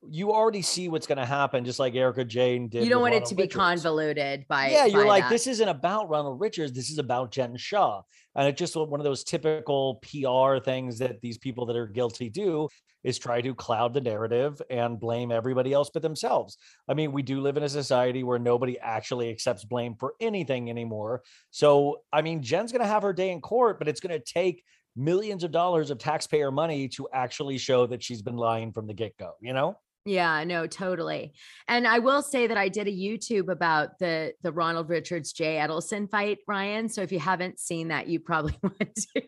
you 0.10 0.32
already 0.34 0.62
see 0.62 0.90
what's 0.90 1.08
going 1.08 1.18
to 1.18 1.26
happen, 1.26 1.66
just 1.66 1.80
like 1.80 1.96
Erika 1.96 2.26
Jayne 2.26 2.68
did. 2.68 2.84
you 2.84 2.90
don't 2.90 3.02
want 3.02 3.14
it 3.14 3.18
Ronald 3.18 3.30
to 3.30 3.36
be 3.36 3.44
Richards. 3.44 3.56
convoluted 3.56 4.46
by 4.48 4.70
yeah, 4.70 4.86
you're 4.86 5.04
by 5.04 5.10
like, 5.10 5.24
that. 5.24 5.30
this 5.30 5.48
isn't 5.48 5.68
about 5.68 6.10
Ronald 6.10 6.40
Richards. 6.40 6.74
This 6.74 6.90
is 6.90 6.98
about 6.98 7.32
Jen 7.32 7.56
Shah. 7.58 8.02
And 8.36 8.48
it's 8.48 8.60
just 8.60 8.76
one 8.76 9.00
of 9.00 9.04
those 9.04 9.24
typical 9.24 10.02
PR 10.02 10.64
things 10.64 11.00
that 11.00 11.22
these 11.22 11.38
people 11.38 11.66
that 11.68 11.76
are 11.76 11.88
guilty 11.88 12.30
do 12.30 12.68
is 13.04 13.18
try 13.18 13.42
to 13.42 13.54
cloud 13.54 13.94
the 13.94 14.02
narrative 14.02 14.62
and 14.70 15.00
blame 15.00 15.32
everybody 15.32 15.74
else 15.74 15.90
but 15.94 16.02
themselves. 16.02 16.58
I 16.88 16.94
mean, 16.94 17.12
we 17.12 17.22
do 17.22 17.42
live 17.42 17.58
in 17.58 17.64
a 17.64 17.70
society 17.70 18.24
where 18.24 18.40
nobody 18.40 18.80
actually 18.80 19.30
accepts 19.30 19.66
blame 19.66 19.96
for 19.96 20.14
anything 20.20 20.70
anymore. 20.70 21.22
So, 21.52 22.02
I 22.12 22.22
mean, 22.22 22.42
Jen's 22.42 22.72
going 22.72 22.82
to 22.82 22.88
have 22.88 23.04
her 23.04 23.14
day 23.14 23.32
in 23.32 23.42
court, 23.42 23.78
but 23.78 23.88
it's 23.88 24.00
going 24.00 24.18
to 24.18 24.24
take 24.24 24.64
millions 24.96 25.44
of 25.44 25.52
dollars 25.52 25.90
of 25.90 25.98
taxpayer 25.98 26.52
money 26.52 26.88
to 26.88 27.08
actually 27.14 27.58
show 27.58 27.86
that 27.88 28.04
she's 28.04 28.22
been 28.22 28.38
lying 28.38 28.72
from 28.72 28.88
the 28.88 28.94
get 28.94 29.18
go, 29.18 29.34
you 29.42 29.54
know? 29.54 29.78
Yeah, 30.06 30.44
no, 30.44 30.68
totally. 30.68 31.34
And 31.68 31.88
I 31.88 32.00
will 32.00 32.22
say 32.22 32.48
that 32.48 32.58
I 32.58 32.68
did 32.68 32.88
a 32.88 32.92
YouTube 32.92 33.50
about 33.50 34.00
the 34.00 34.34
the 34.42 34.52
Ronald 34.52 34.90
Richards 34.90 35.32
Jay 35.32 35.56
Edelson 35.56 36.10
fight, 36.10 36.40
Ryan. 36.48 36.90
So 36.90 37.02
if 37.02 37.12
you 37.12 37.20
haven't 37.20 37.60
seen 37.60 37.88
that, 37.88 38.08
you 38.08 38.20
probably 38.20 38.58
want 38.64 38.96
to. 39.16 39.22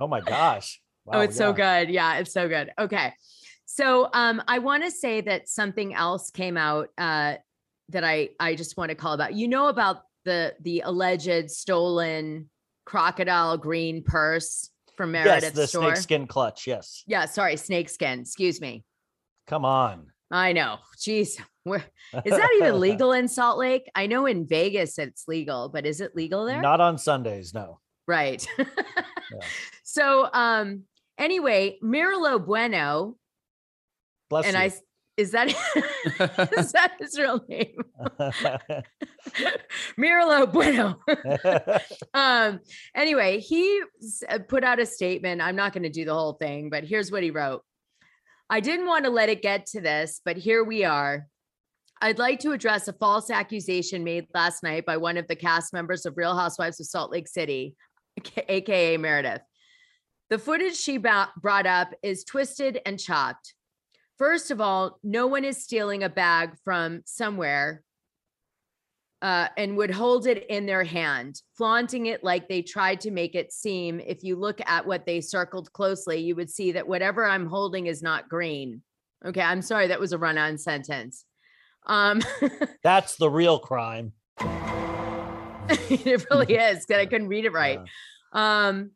Oh 0.00 0.08
my 0.08 0.20
gosh. 0.20 0.80
oh, 1.06 1.18
Wow, 1.18 1.20
it's 1.20 1.36
so 1.36 1.52
good. 1.52 1.90
Yeah, 1.90 2.18
it's 2.18 2.32
so 2.32 2.48
good. 2.48 2.72
Okay. 2.78 3.12
So 3.66 4.08
um 4.12 4.42
I 4.48 4.58
want 4.58 4.82
to 4.82 4.90
say 4.90 5.20
that 5.20 5.48
something 5.48 5.94
else 5.94 6.30
came 6.30 6.56
out 6.56 6.88
uh 6.98 7.34
that 7.90 8.02
I 8.04 8.30
I 8.40 8.56
just 8.56 8.76
want 8.76 8.88
to 8.90 8.94
call 8.96 9.12
about. 9.12 9.34
You 9.34 9.46
know 9.46 9.68
about 9.68 10.02
the 10.24 10.54
the 10.60 10.80
alleged 10.84 11.50
stolen 11.52 12.50
crocodile 12.84 13.56
green 13.58 14.02
purse 14.02 14.70
from 14.96 15.14
Yes, 15.14 15.24
Meredith's 15.42 15.52
the 15.56 15.66
store. 15.68 15.82
snakeskin 15.94 16.26
clutch. 16.26 16.66
Yes. 16.66 17.04
Yeah, 17.06 17.26
sorry, 17.26 17.56
snakeskin. 17.56 18.20
Excuse 18.20 18.60
me. 18.60 18.84
Come 19.48 19.64
on. 19.64 20.12
I 20.30 20.52
know. 20.52 20.76
Jeez. 20.98 21.40
Where 21.64 21.84
is 22.24 22.32
that 22.32 22.50
even 22.56 22.80
legal 22.88 23.12
in 23.12 23.28
Salt 23.28 23.58
Lake? 23.58 23.90
I 23.94 24.06
know 24.06 24.24
in 24.26 24.46
Vegas 24.46 24.98
it's 24.98 25.26
legal, 25.26 25.68
but 25.68 25.84
is 25.84 26.00
it 26.00 26.14
legal 26.14 26.44
there? 26.46 26.62
Not 26.62 26.80
on 26.80 26.96
Sundays, 26.98 27.52
no. 27.52 27.80
right. 28.06 28.46
So 29.82 30.28
um 30.32 30.84
anyway, 31.18 31.78
Mirlo 31.82 32.44
Bueno, 32.44 33.16
Bless 34.30 34.46
and 34.46 34.54
you. 34.54 34.62
I 34.62 34.72
is 35.18 35.32
that 35.32 35.48
is 36.56 36.72
that 36.72 36.92
his 37.00 37.18
real 37.18 37.44
name? 37.48 37.76
Mirlo 39.98 40.50
Bueno. 40.52 40.96
um 42.14 42.60
anyway, 42.94 43.40
he 43.40 43.82
uh, 44.28 44.38
put 44.48 44.62
out 44.64 44.78
a 44.78 44.86
statement. 44.86 45.42
I'm 45.42 45.56
not 45.56 45.72
going 45.72 45.82
to 45.82 45.90
do 45.90 46.04
the 46.04 46.14
whole 46.14 46.34
thing, 46.34 46.70
but 46.70 46.84
here's 46.84 47.10
what 47.10 47.22
he 47.22 47.30
wrote. 47.30 47.62
I 48.50 48.60
didn't 48.60 48.86
want 48.86 49.04
to 49.04 49.10
let 49.10 49.28
it 49.28 49.42
get 49.42 49.66
to 49.66 49.80
this, 49.80 50.20
but 50.24 50.36
here 50.36 50.64
we 50.64 50.84
are. 50.84 51.26
I'd 52.00 52.18
like 52.18 52.40
to 52.40 52.52
address 52.52 52.88
a 52.88 52.92
false 52.92 53.30
accusation 53.30 54.04
made 54.04 54.26
last 54.32 54.62
night 54.62 54.86
by 54.86 54.96
one 54.96 55.16
of 55.16 55.26
the 55.28 55.36
cast 55.36 55.72
members 55.72 56.06
of 56.06 56.16
Real 56.16 56.36
Housewives 56.36 56.80
of 56.80 56.86
Salt 56.86 57.10
Lake 57.10 57.28
City, 57.28 57.76
aka 58.48 58.96
Meredith. 58.96 59.42
The 60.30 60.38
footage 60.38 60.76
she 60.76 60.96
brought 60.98 61.66
up 61.66 61.92
is 62.02 62.24
twisted 62.24 62.80
and 62.86 62.98
chopped. 62.98 63.54
First 64.16 64.50
of 64.50 64.60
all, 64.60 64.98
no 65.02 65.26
one 65.26 65.44
is 65.44 65.62
stealing 65.62 66.02
a 66.02 66.08
bag 66.08 66.54
from 66.64 67.02
somewhere 67.04 67.82
uh, 69.20 69.48
and 69.56 69.76
would 69.76 69.90
hold 69.90 70.26
it 70.26 70.46
in 70.48 70.66
their 70.66 70.84
hand, 70.84 71.42
flaunting 71.56 72.06
it 72.06 72.22
like 72.22 72.48
they 72.48 72.62
tried 72.62 73.00
to 73.00 73.10
make 73.10 73.34
it 73.34 73.52
seem. 73.52 74.00
If 74.00 74.22
you 74.22 74.36
look 74.36 74.60
at 74.66 74.86
what 74.86 75.06
they 75.06 75.20
circled 75.20 75.72
closely, 75.72 76.18
you 76.18 76.36
would 76.36 76.50
see 76.50 76.72
that 76.72 76.86
whatever 76.86 77.24
I'm 77.24 77.46
holding 77.46 77.86
is 77.86 78.02
not 78.02 78.28
green. 78.28 78.82
Okay, 79.26 79.40
I'm 79.40 79.62
sorry, 79.62 79.88
that 79.88 79.98
was 79.98 80.12
a 80.12 80.18
run 80.18 80.38
on 80.38 80.56
sentence. 80.58 81.24
Um, 81.86 82.22
That's 82.84 83.16
the 83.16 83.30
real 83.30 83.58
crime. 83.58 84.12
it 84.40 86.26
really 86.30 86.54
is 86.54 86.86
that 86.86 87.00
I 87.00 87.06
couldn't 87.06 87.28
read 87.28 87.44
it 87.44 87.52
right. 87.52 87.80
Um, 88.32 88.92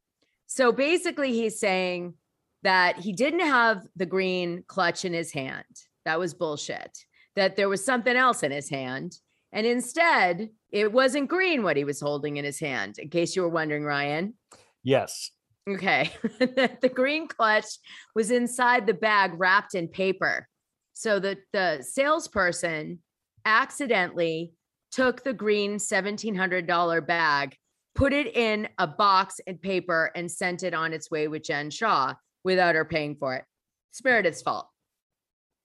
so 0.47 0.71
basically, 0.71 1.33
he's 1.33 1.59
saying 1.59 2.15
that 2.63 2.99
he 2.99 3.13
didn't 3.13 3.41
have 3.41 3.85
the 3.97 4.07
green 4.07 4.63
clutch 4.69 5.05
in 5.05 5.13
his 5.13 5.33
hand. 5.33 5.65
That 6.05 6.21
was 6.21 6.35
bullshit. 6.35 6.99
That 7.35 7.57
there 7.57 7.69
was 7.69 7.85
something 7.85 8.15
else 8.15 8.43
in 8.43 8.53
his 8.53 8.69
hand. 8.69 9.19
And 9.53 9.67
instead, 9.67 10.51
it 10.71 10.93
wasn't 10.93 11.29
green 11.29 11.63
what 11.63 11.77
he 11.77 11.85
was 11.85 12.01
holding 12.01 12.39
in 12.39 12.45
his 12.45 12.59
hand, 12.59 12.99
in 12.99 13.11
case 13.11 13.37
you 13.37 13.43
were 13.43 13.49
wondering, 13.49 13.85
Ryan. 13.85 14.35
Yes. 14.83 15.31
Okay. 15.69 16.11
the 16.23 16.91
green 16.93 17.29
clutch 17.29 17.67
was 18.15 18.31
inside 18.31 18.87
the 18.87 18.95
bag 18.95 19.33
wrapped 19.37 19.75
in 19.75 19.89
paper. 19.89 20.49
So 20.95 21.19
the, 21.19 21.39
the 21.53 21.83
salesperson 21.83 23.01
accidentally 23.45 24.53
took 24.91 25.23
the 25.23 25.33
green 25.33 25.77
$1,700 25.77 27.07
bag, 27.07 27.57
put 27.95 28.13
it 28.13 28.35
in 28.37 28.69
a 28.79 28.87
box 28.87 29.41
and 29.47 29.61
paper, 29.61 30.11
and 30.15 30.31
sent 30.31 30.63
it 30.63 30.75
on 30.75 30.93
its 30.93 31.11
way 31.11 31.29
with 31.29 31.45
Jen 31.45 31.71
Shah 31.71 32.15
without 32.45 32.75
her 32.75 32.85
paying 32.85 33.17
for 33.17 33.35
it. 33.35 33.45
It's 33.91 34.03
Meredith's 34.05 34.43
fault. 34.43 34.67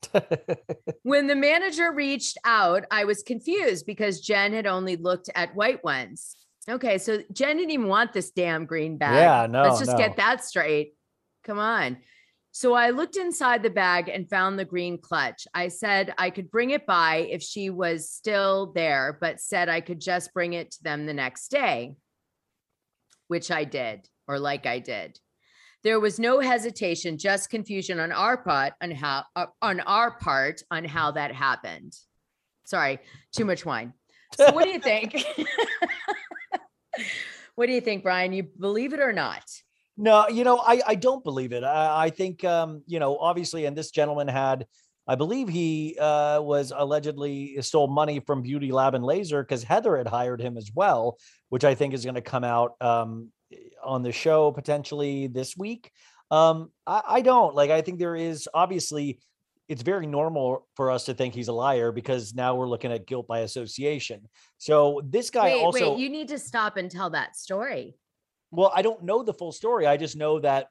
when 1.04 1.28
the 1.28 1.36
manager 1.36 1.92
reached 1.92 2.38
out, 2.44 2.86
I 2.92 3.06
was 3.06 3.24
confused 3.24 3.86
because 3.86 4.22
Jen 4.22 4.54
had 4.54 4.68
only 4.68 4.96
looked 4.96 5.30
at 5.36 5.56
white 5.56 5.84
ones. 5.84 6.36
Okay, 6.70 6.98
so 6.98 7.20
Jen 7.32 7.58
didn't 7.58 7.72
even 7.72 7.88
want 7.88 8.14
this 8.14 8.32
damn 8.32 8.66
green 8.66 8.98
bag. 8.98 9.16
Yeah, 9.16 9.48
no, 9.50 9.64
Let's 9.64 9.80
just 9.80 9.92
no. 9.92 9.98
get 9.98 10.18
that 10.18 10.44
straight. 10.44 10.94
Come 11.44 11.60
on. 11.60 11.98
So 12.52 12.74
I 12.74 12.90
looked 12.90 13.18
inside 13.18 13.62
the 13.62 13.70
bag 13.70 14.10
and 14.10 14.30
found 14.30 14.58
the 14.58 14.66
green 14.66 14.98
clutch. 14.98 15.48
I 15.54 15.68
said 15.68 16.14
I 16.18 16.32
could 16.32 16.50
bring 16.50 16.72
it 16.72 16.86
by 16.86 17.28
if 17.30 17.44
she 17.44 17.70
was 17.70 18.10
still 18.10 18.72
there, 18.74 19.18
but 19.22 19.40
said 19.40 19.70
I 19.70 19.80
could 19.80 20.02
just 20.02 20.34
bring 20.34 20.54
it 20.54 20.72
to 20.72 20.84
them 20.84 21.06
the 21.06 21.14
next 21.14 21.50
day, 21.50 21.94
which 23.28 23.52
I 23.52 23.64
did, 23.64 24.10
or 24.28 24.40
like 24.40 24.66
I 24.66 24.80
did. 24.80 25.20
There 25.88 26.02
was 26.02 26.20
no 26.20 26.42
hesitation, 26.42 27.18
just 27.18 27.50
confusion 27.50 27.98
on 27.98 28.12
our 28.12 28.36
part 28.36 28.74
on 28.82 28.92
how 28.92 29.24
uh, 29.38 29.46
on 29.62 29.80
our 29.80 30.18
part 30.18 30.62
on 30.70 30.84
how 30.84 31.12
that 31.12 31.32
happened. 31.32 31.96
Sorry, 32.66 33.00
too 33.34 33.46
much 33.46 33.66
wine. 33.66 33.94
So 34.36 34.52
what 34.52 34.66
do 34.66 34.72
you 34.72 34.80
think? 34.80 35.26
what 37.56 37.68
do 37.68 37.72
you 37.72 37.80
think, 37.80 38.04
Brian? 38.04 38.34
You 38.34 38.44
believe 38.44 38.92
it 38.92 39.00
or 39.00 39.14
not? 39.14 39.46
No, 39.96 40.28
you 40.28 40.44
know, 40.44 40.60
I, 40.60 40.82
I 40.86 40.96
don't 40.96 41.24
believe 41.24 41.54
it. 41.54 41.64
I, 41.64 42.08
I 42.08 42.10
think, 42.10 42.44
um, 42.44 42.84
you 42.86 43.00
know, 43.00 43.18
obviously, 43.18 43.64
and 43.64 43.74
this 43.74 43.90
gentleman 43.90 44.28
had 44.28 44.68
I 45.08 45.16
believe 45.16 45.48
he 45.48 45.98
uh, 45.98 46.42
was 46.42 46.74
allegedly 46.76 47.62
stole 47.62 47.88
money 47.88 48.20
from 48.20 48.42
Beauty 48.42 48.74
Lab 48.74 48.94
and 48.94 49.06
Laser 49.06 49.42
because 49.42 49.64
Heather 49.64 49.96
had 49.96 50.08
hired 50.08 50.42
him 50.42 50.58
as 50.58 50.70
well, 50.76 51.18
which 51.48 51.64
I 51.64 51.76
think 51.76 51.94
is 51.94 52.04
going 52.04 52.16
to 52.16 52.22
come 52.22 52.44
out 52.44 52.76
um, 52.82 53.32
on 53.88 54.04
the 54.04 54.12
show 54.12 54.52
potentially 54.52 55.28
this 55.28 55.56
week. 55.58 55.92
Um, 56.30 56.72
I, 56.86 57.02
I 57.08 57.22
don't 57.22 57.56
like. 57.56 57.72
I 57.72 57.82
think 57.82 58.00
there 58.00 58.16
is 58.16 58.48
obviously 58.54 59.20
it's 59.68 59.82
very 59.82 60.08
normal 60.08 60.68
for 60.76 60.92
us 60.92 61.06
to 61.06 61.14
think 61.14 61.34
he's 61.34 61.50
a 61.50 61.54
liar 61.54 61.92
because 61.92 62.34
now 62.34 62.56
we're 62.56 62.70
looking 62.70 62.92
at 62.92 63.06
guilt 63.06 63.28
by 63.28 63.40
association. 63.40 64.28
So 64.58 65.02
this 65.04 65.30
guy 65.30 65.46
wait, 65.46 65.64
also. 65.64 65.92
wait, 65.92 66.00
you 66.00 66.10
need 66.10 66.30
to 66.30 66.40
stop 66.40 66.78
and 66.78 66.90
tell 66.90 67.10
that 67.12 67.36
story. 67.36 67.96
Well, 68.52 68.72
I 68.74 68.82
don't 68.82 69.04
know 69.04 69.24
the 69.24 69.34
full 69.34 69.52
story. 69.52 69.86
I 69.86 69.98
just 69.98 70.16
know 70.16 70.40
that 70.40 70.68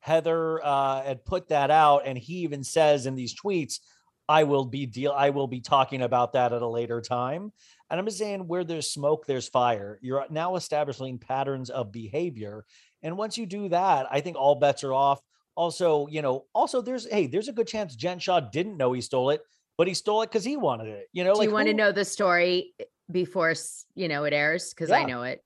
Heather 0.00 0.64
uh, 0.64 1.02
had 1.02 1.24
put 1.24 1.48
that 1.48 1.70
out, 1.70 2.02
and 2.06 2.16
he 2.16 2.38
even 2.38 2.64
says 2.64 3.06
in 3.06 3.14
these 3.14 3.38
tweets, 3.38 3.78
"I 4.26 4.44
will 4.44 4.64
be 4.64 4.86
deal. 4.86 5.12
I 5.12 5.30
will 5.30 5.46
be 5.46 5.60
talking 5.60 6.02
about 6.02 6.32
that 6.32 6.52
at 6.52 6.62
a 6.62 6.66
later 6.66 7.00
time." 7.02 7.52
And 7.92 8.00
I'm 8.00 8.06
just 8.06 8.16
saying, 8.16 8.48
where 8.48 8.64
there's 8.64 8.88
smoke, 8.88 9.26
there's 9.26 9.46
fire. 9.46 9.98
You're 10.00 10.24
now 10.30 10.56
establishing 10.56 11.18
patterns 11.18 11.68
of 11.68 11.92
behavior, 11.92 12.64
and 13.02 13.18
once 13.18 13.36
you 13.36 13.44
do 13.44 13.68
that, 13.68 14.06
I 14.10 14.22
think 14.22 14.38
all 14.38 14.54
bets 14.54 14.82
are 14.82 14.94
off. 14.94 15.20
Also, 15.56 16.06
you 16.06 16.22
know, 16.22 16.46
also 16.54 16.80
there's 16.80 17.06
hey, 17.06 17.26
there's 17.26 17.48
a 17.48 17.52
good 17.52 17.66
chance 17.66 17.94
Jen 17.94 18.18
Shah 18.18 18.40
didn't 18.40 18.78
know 18.78 18.94
he 18.94 19.02
stole 19.02 19.28
it, 19.28 19.42
but 19.76 19.88
he 19.88 19.92
stole 19.92 20.22
it 20.22 20.30
because 20.30 20.42
he 20.42 20.56
wanted 20.56 20.88
it. 20.88 21.08
You 21.12 21.22
know, 21.22 21.34
Do 21.34 21.40
like 21.40 21.48
you 21.48 21.54
want 21.54 21.68
to 21.68 21.74
know 21.74 21.92
the 21.92 22.06
story 22.06 22.72
eh, 22.80 22.84
before 23.10 23.52
you 23.94 24.08
know 24.08 24.24
it 24.24 24.32
airs? 24.32 24.72
Because 24.72 24.90
I 24.90 25.04
know 25.04 25.24
it. 25.24 25.44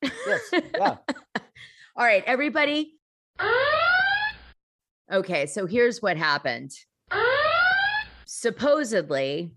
Yes, 0.00 0.40
yeah. 0.52 0.98
All 1.96 2.04
right, 2.04 2.22
everybody. 2.26 2.94
Okay, 5.10 5.46
so 5.46 5.66
here's 5.66 6.00
what 6.00 6.16
happened. 6.16 6.70
Supposedly, 8.24 9.50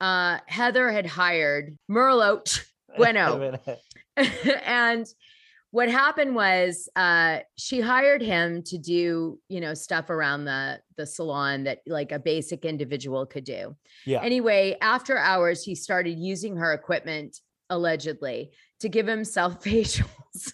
uh, 0.00 0.38
Heather 0.46 0.90
had 0.90 1.06
hired 1.06 1.76
Merlot 1.90 2.60
Bueno. 2.96 3.58
and 4.64 5.06
what 5.70 5.88
happened 5.88 6.34
was 6.34 6.88
uh 6.96 7.38
she 7.56 7.80
hired 7.80 8.20
him 8.20 8.62
to 8.64 8.76
do 8.78 9.38
you 9.48 9.60
know 9.60 9.72
stuff 9.74 10.10
around 10.10 10.44
the 10.44 10.80
the 10.96 11.06
salon 11.06 11.64
that 11.64 11.78
like 11.86 12.10
a 12.10 12.18
basic 12.18 12.64
individual 12.64 13.24
could 13.26 13.44
do 13.44 13.76
Yeah. 14.04 14.20
anyway 14.22 14.76
after 14.80 15.16
hours 15.16 15.62
he 15.62 15.76
started 15.76 16.18
using 16.18 16.56
her 16.56 16.72
equipment 16.72 17.38
allegedly 17.70 18.50
to 18.80 18.88
give 18.88 19.06
himself 19.06 19.62
facials 19.64 20.52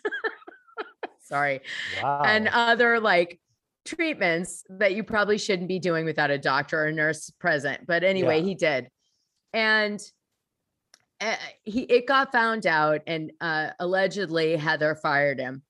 sorry 1.22 1.62
wow. 2.02 2.22
and 2.24 2.48
other 2.48 3.00
like 3.00 3.40
treatments 3.86 4.64
that 4.68 4.94
you 4.94 5.02
probably 5.02 5.38
shouldn't 5.38 5.68
be 5.68 5.78
doing 5.78 6.04
without 6.04 6.30
a 6.30 6.38
doctor 6.38 6.84
or 6.86 6.92
nurse 6.92 7.30
present 7.40 7.86
but 7.86 8.04
anyway 8.04 8.38
Yeah. 8.40 8.44
he 8.44 8.54
did 8.54 8.88
and 9.56 10.00
uh, 11.22 11.34
he 11.64 11.80
it 11.82 12.06
got 12.06 12.30
found 12.30 12.66
out 12.66 13.00
and 13.06 13.32
uh, 13.40 13.70
allegedly 13.80 14.54
heather 14.54 14.94
fired 14.94 15.40
him. 15.40 15.62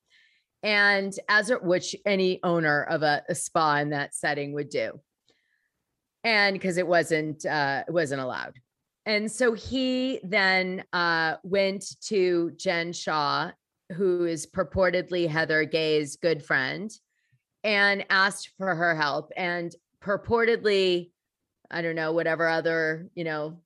And 0.63 1.15
as 1.29 1.51
it 1.51 1.63
which 1.63 1.95
any 2.05 2.41
owner 2.43 2.83
of 2.83 3.05
a, 3.05 3.23
a 3.29 3.35
spa 3.35 3.77
in 3.77 3.91
that 3.91 4.15
setting 4.15 4.53
would 4.55 4.71
do. 4.71 5.01
And 6.25 6.55
because 6.55 6.79
it 6.79 6.87
wasn't 6.87 7.47
uh 7.47 7.85
it 7.87 7.93
wasn't 7.93 8.21
allowed. 8.21 8.55
And 9.07 9.31
so 9.31 9.53
he 9.53 10.19
then 10.25 10.83
uh 10.93 11.37
went 11.45 11.85
to 12.09 12.51
jen 12.57 12.93
shah 12.93 13.53
who 13.93 14.25
is 14.25 14.49
purportedly 14.49 15.29
heather 15.29 15.65
gay's 15.65 16.17
good 16.17 16.45
friend 16.45 16.91
and 17.63 18.05
asked 18.11 18.51
for 18.59 18.75
her 18.75 18.97
help. 18.97 19.31
And 19.37 19.73
purportedly 20.03 21.11
i 21.71 21.83
don't 21.83 21.97
know 21.97 22.13
whatever 22.13 22.47
other 22.47 23.09
you 23.17 23.25
know 23.25 23.59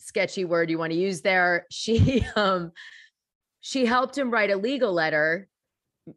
sketchy 0.00 0.44
word 0.44 0.70
you 0.70 0.78
want 0.78 0.92
to 0.92 0.98
use 0.98 1.20
there. 1.20 1.66
She 1.70 2.24
um 2.36 2.72
she 3.60 3.86
helped 3.86 4.16
him 4.16 4.30
write 4.30 4.50
a 4.50 4.56
legal 4.56 4.92
letter 4.92 5.48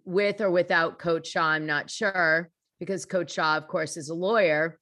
with 0.06 0.42
or 0.42 0.50
without 0.50 0.98
coach 0.98 1.28
shah 1.28 1.50
i'm 1.50 1.66
not 1.66 1.90
sure 1.90 2.50
because 2.80 3.06
coach 3.06 3.34
shah 3.34 3.58
of 3.58 3.68
course 3.68 3.98
is 3.98 4.10
a 4.10 4.14
lawyer 4.14 4.80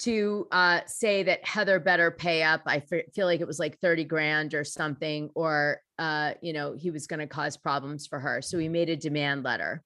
to 0.00 0.48
uh, 0.50 0.80
say 0.86 1.22
that 1.22 1.46
heather 1.46 1.78
better 1.78 2.10
pay 2.10 2.42
up 2.42 2.62
i 2.66 2.80
feel 2.80 3.26
like 3.26 3.40
it 3.40 3.46
was 3.46 3.58
like 3.58 3.78
30 3.78 4.04
grand 4.04 4.54
or 4.54 4.64
something 4.64 5.30
or 5.34 5.80
uh, 6.00 6.32
you 6.40 6.52
know 6.52 6.72
he 6.72 6.90
was 6.90 7.06
going 7.06 7.20
to 7.20 7.26
cause 7.26 7.58
problems 7.58 8.06
for 8.06 8.18
her. 8.18 8.40
So 8.40 8.58
he 8.58 8.70
made 8.70 8.88
a 8.88 8.96
demand 8.96 9.44
letter. 9.44 9.82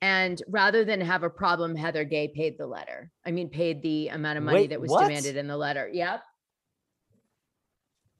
And 0.00 0.40
rather 0.46 0.84
than 0.84 1.00
have 1.00 1.24
a 1.24 1.30
problem 1.30 1.74
heather 1.74 2.04
gay 2.04 2.28
paid 2.28 2.56
the 2.58 2.66
letter 2.66 3.10
i 3.26 3.30
mean 3.30 3.48
paid 3.48 3.82
the 3.82 4.08
amount 4.08 4.38
of 4.38 4.44
money 4.44 4.58
Wait, 4.58 4.70
that 4.70 4.80
was 4.80 4.90
what? 4.90 5.08
demanded 5.08 5.36
in 5.36 5.48
the 5.48 5.56
letter. 5.56 5.90
Yep 5.92 6.22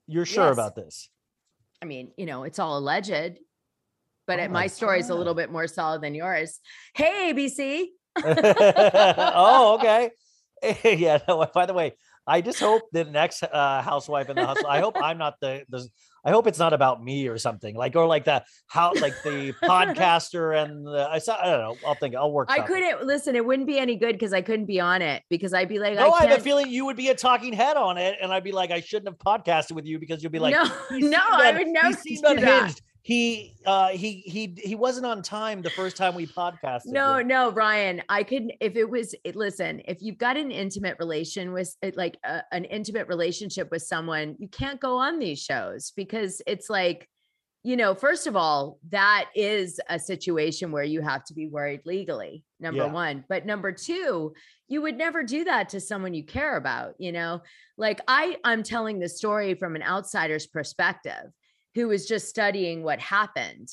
You're 0.07 0.27
sure 0.27 0.47
Yes. 0.47 0.55
about 0.55 0.75
this? 0.77 1.09
I 1.83 1.87
mean, 1.87 2.13
you 2.17 2.27
know, 2.27 2.45
it's 2.45 2.59
all 2.59 2.79
alleged, 2.79 3.39
but 4.27 4.39
Oh 4.39 4.43
it- 4.45 4.51
my 4.51 4.61
my 4.63 4.67
story 4.69 5.01
is 5.01 5.11
a 5.11 5.15
little 5.15 5.35
bit 5.35 5.51
more 5.51 5.67
solid 5.67 6.03
than 6.03 6.15
yours. 6.15 6.61
Hey, 6.95 7.33
ABC. 7.33 7.87
oh, 8.25 9.75
okay. 9.79 10.11
yeah. 10.99 11.19
No, 11.29 11.45
by 11.53 11.67
the 11.67 11.75
way, 11.75 11.95
I 12.27 12.41
just 12.41 12.61
hope 12.61 12.83
the 12.93 13.05
next 13.05 13.43
uh, 13.43 13.83
housewife 13.83 14.29
in 14.31 14.37
the 14.37 14.47
hustle. 14.47 14.67
I 14.67 14.81
hope 14.81 14.97
I'm 15.01 15.19
not 15.19 15.35
the, 15.41 15.65
the. 15.69 15.87
I 16.25 16.31
hope 16.31 16.47
it's 16.47 16.59
not 16.59 16.73
about 16.73 17.03
me 17.03 17.29
or 17.29 17.37
something 17.39 17.75
like, 17.75 17.95
or 17.97 18.07
like 18.07 18.25
the 18.25 18.45
how, 18.67 18.93
like 18.95 19.15
the 19.23 19.53
podcaster 19.63 20.63
and 20.63 20.87
the. 20.87 21.09
I 21.11 21.19
saw. 21.19 21.37
I 21.41 21.51
don't 21.51 21.61
know. 21.61 21.77
I'll 21.87 21.95
think. 21.95 22.15
I'll 22.15 22.33
work. 22.33 22.49
I 22.51 22.61
couldn't 22.61 23.05
listen. 23.05 23.37
It 23.37 23.45
wouldn't 23.45 23.67
be 23.67 23.79
any 23.79 23.97
good 23.97 24.13
because 24.13 24.33
I 24.33 24.41
couldn't 24.41 24.67
be 24.67 24.81
on 24.81 25.03
it 25.03 25.23
because 25.29 25.53
I'd 25.53 25.69
be 25.69 25.79
like, 25.79 25.95
No, 25.95 26.11
I, 26.11 26.21
I 26.21 26.27
have 26.27 26.39
a 26.39 26.43
feeling 26.43 26.69
you 26.71 26.87
would 26.87 26.97
be 26.97 27.09
a 27.09 27.15
talking 27.15 27.53
head 27.53 27.77
on 27.77 27.99
it, 27.99 28.17
and 28.23 28.33
I'd 28.33 28.45
be 28.45 28.53
like, 28.53 28.71
I 28.71 28.81
shouldn't 28.81 29.09
have 29.09 29.19
podcasted 29.19 29.73
with 29.73 29.87
you 29.87 29.99
because 29.99 30.23
you'll 30.23 30.33
be 30.33 30.39
like, 30.39 30.55
no, 30.55 30.65
no, 30.91 31.19
I 31.31 31.53
would 31.53 31.67
he 31.67 31.73
never 31.73 31.93
seemed 31.97 32.25
do 32.27 32.41
that. 32.41 32.81
He, 33.07 33.55
uh, 33.67 33.89
he, 33.89 34.23
he, 34.25 34.55
he 34.57 34.75
wasn't 34.75 35.05
on 35.05 35.21
time 35.21 35.61
the 35.61 35.69
first 35.69 35.95
time 35.95 36.15
we 36.15 36.27
podcasted. 36.27 36.87
No, 36.87 37.17
with- 37.17 37.27
no, 37.27 37.53
Ryan. 37.53 38.03
I 38.09 38.23
couldn't. 38.23 38.53
If 38.63 38.77
it 38.77 38.89
was, 38.89 39.15
listen. 39.35 39.83
If 39.87 39.99
you've 40.01 40.17
got 40.17 40.39
an 40.39 40.51
intimate 40.51 40.97
relation 40.99 41.53
with, 41.53 41.77
like 41.97 42.17
uh, 42.25 42.41
an 42.51 42.65
intimate 42.65 43.07
relationship 43.09 43.71
with 43.71 43.83
someone, 43.83 44.37
you 44.39 44.49
can't 44.49 44.81
go 44.81 44.97
on 44.97 45.19
these 45.19 45.39
shows 45.39 45.93
because 45.95 46.41
it's 46.47 46.71
like, 46.71 47.07
you 47.63 47.77
know, 47.77 47.95
first 47.95 48.27
of 48.27 48.37
all, 48.37 48.79
that 48.89 49.27
is 49.35 49.79
a 49.91 49.99
situation 49.99 50.73
where 50.73 50.83
you 50.83 51.03
have 51.03 51.25
to 51.27 51.35
be 51.35 51.47
worried 51.47 51.83
legally. 51.85 52.43
Number 52.59 52.85
Yeah. 52.85 52.93
one, 52.93 53.25
but 53.29 53.45
number 53.45 53.71
two, 53.71 54.33
you 54.69 54.81
would 54.81 54.97
never 54.97 55.23
do 55.23 55.45
that 55.45 55.69
to 55.71 55.81
someone 55.81 56.15
you 56.15 56.25
care 56.25 56.57
about. 56.57 56.95
You 56.99 57.13
know, 57.13 57.43
like 57.77 58.01
I, 58.09 58.39
I'm 58.45 58.63
telling 58.63 58.99
the 58.99 59.11
story 59.11 59.53
from 59.53 59.77
an 59.77 59.83
outsider's 59.83 60.47
perspective, 60.47 61.33
who 61.75 61.91
is 61.91 62.07
just 62.07 62.29
studying 62.29 62.83
what 62.83 63.01
happened. 63.01 63.69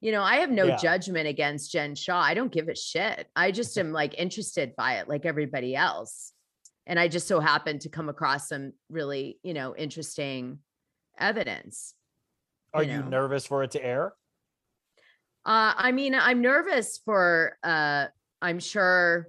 You 0.00 0.12
know, 0.12 0.22
I 0.22 0.36
have 0.36 0.50
no 0.50 0.66
Yeah. 0.66 0.76
judgment 0.76 1.26
against 1.26 1.72
Jen 1.72 1.94
Shah. 1.94 2.20
I 2.20 2.34
don't 2.34 2.52
give 2.52 2.68
a 2.68 2.74
shit. 2.74 3.28
I 3.34 3.50
just 3.50 3.76
am 3.78 3.92
like 3.92 4.14
interested 4.18 4.76
by 4.76 4.98
it, 4.98 5.08
like 5.08 5.24
everybody 5.26 5.74
else. 5.74 6.32
And 6.86 6.98
I 6.98 7.08
just 7.08 7.26
so 7.28 7.40
happened 7.40 7.82
to 7.82 7.88
come 7.88 8.08
across 8.08 8.48
some 8.48 8.72
really, 8.88 9.38
you 9.42 9.54
know, 9.54 9.74
interesting 9.76 10.60
evidence. 11.18 11.94
Are 12.72 12.82
you 12.82 12.92
you 12.92 13.02
nervous 13.02 13.46
for 13.46 13.62
it 13.62 13.72
to 13.72 13.84
air? 13.84 14.14
Uh, 15.44 15.72
I 15.76 15.92
mean, 15.92 16.14
I'm 16.14 16.42
nervous 16.42 16.98
for. 17.04 17.56
Uh, 17.62 18.06
I'm 18.40 18.58
sure 18.60 19.28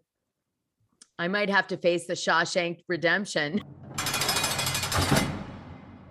I 1.18 1.28
might 1.30 1.50
have 1.50 1.68
to 1.68 1.78
face 1.78 2.06
the 2.06 2.14
Shawshank 2.14 2.84
Redemption. 2.88 3.64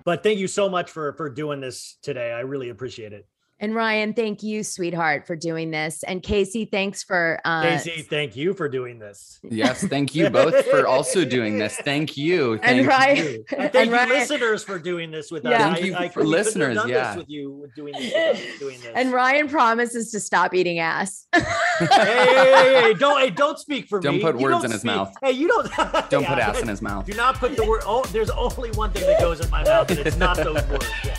But 0.08 0.22
thank 0.22 0.38
you 0.38 0.48
so 0.48 0.70
much 0.70 0.90
for 0.90 1.12
for 1.18 1.28
doing 1.28 1.60
this 1.60 1.98
today. 2.02 2.32
I 2.32 2.40
really 2.40 2.70
appreciate 2.70 3.12
it. 3.12 3.28
And 3.60 3.74
Ryan, 3.74 4.14
thank 4.14 4.44
you, 4.44 4.62
sweetheart, 4.62 5.26
for 5.26 5.34
doing 5.34 5.72
this. 5.72 6.04
And 6.04 6.22
Casey, 6.22 6.64
thanks 6.64 7.02
for. 7.02 7.40
Uh, 7.44 7.62
Casey, 7.62 8.02
thank 8.02 8.36
you 8.36 8.54
for 8.54 8.68
doing 8.68 9.00
this. 9.00 9.40
Yes, 9.42 9.84
thank 9.84 10.14
you 10.14 10.30
both 10.30 10.64
for 10.66 10.86
also 10.86 11.24
doing 11.24 11.58
this. 11.58 11.76
Thank 11.78 12.16
you. 12.16 12.58
Thank 12.62 12.86
Ryan- 12.86 13.16
you. 13.16 13.44
And 13.58 13.72
thank 13.72 13.74
And 13.74 13.90
you, 13.90 13.96
Ryan- 13.96 14.08
listeners, 14.10 14.62
for 14.62 14.78
doing 14.78 15.10
this 15.10 15.30
with 15.32 15.44
us. 15.44 15.50
Yeah. 15.50 15.68
I, 15.70 15.74
Thank 15.74 15.86
you 15.86 15.94
I, 15.96 16.08
for 16.08 16.20
we 16.20 16.26
couldn't 16.26 16.38
have 16.38 16.46
listeners, 16.46 16.76
done 16.76 16.88
yeah. 16.88 17.08
this 17.08 17.16
with 17.18 17.30
you 17.30 17.68
doing 17.74 17.92
this. 17.94 18.12
without 18.14 18.58
doing 18.60 18.80
this. 18.80 18.92
And 18.94 19.12
Ryan 19.12 19.48
promises 19.48 20.10
to 20.12 20.20
stop 20.20 20.54
eating 20.54 20.78
ass. 20.78 21.26
hey, 21.34 21.40
hey, 21.80 21.86
hey, 21.88 22.80
hey, 22.82 22.94
don't 22.94 23.20
hey, 23.20 23.30
don't 23.30 23.58
speak 23.58 23.88
for 23.88 23.98
me. 24.00 24.04
Don't 24.04 24.20
put 24.20 24.38
You 24.40 24.46
words 24.46 24.64
in 24.64 24.70
his 24.70 24.80
speak- 24.82 24.92
mouth. 24.94 25.12
Hey, 25.22 25.32
you 25.32 25.48
don't 25.48 25.68
Don't 26.10 26.22
Yeah, 26.22 26.28
put 26.34 26.38
ass 26.38 26.60
in 26.60 26.68
his 26.68 26.80
mouth. 26.82 27.06
Do 27.06 27.14
not 27.14 27.34
put 27.36 27.56
the 27.56 27.64
word. 27.66 27.82
Oh, 27.84 28.04
there's 28.12 28.30
only 28.30 28.70
one 28.72 28.92
thing 28.92 29.06
that 29.06 29.18
goes 29.20 29.40
in 29.40 29.50
my 29.50 29.64
mouth, 29.64 29.90
and 29.90 29.98
it's 30.00 30.16
not 30.16 30.36
those 30.36 30.64
words. 30.68 30.86
Yeah. 31.04 31.16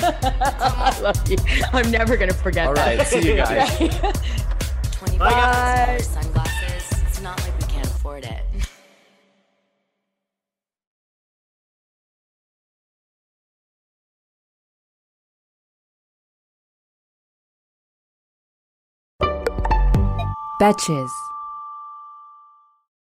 I 0.00 0.98
love 1.02 1.28
you. 1.30 1.36
I'm 1.72 1.90
never 1.90 2.16
gonna 2.16 2.34
forget 2.34 2.68
All 2.68 2.74
that. 2.74 2.98
right, 2.98 3.06
see 3.06 3.26
you 3.28 3.36
guys. 3.36 3.78
20 4.92 5.18
Bye, 5.18 5.94
bucks, 5.96 6.08
sunglasses. 6.08 7.02
It's 7.02 7.20
not 7.22 7.40
like 7.40 7.58
we 7.60 7.66
can't 7.66 7.86
afford 7.86 8.24
it. 8.24 8.42
Betches. 20.60 21.10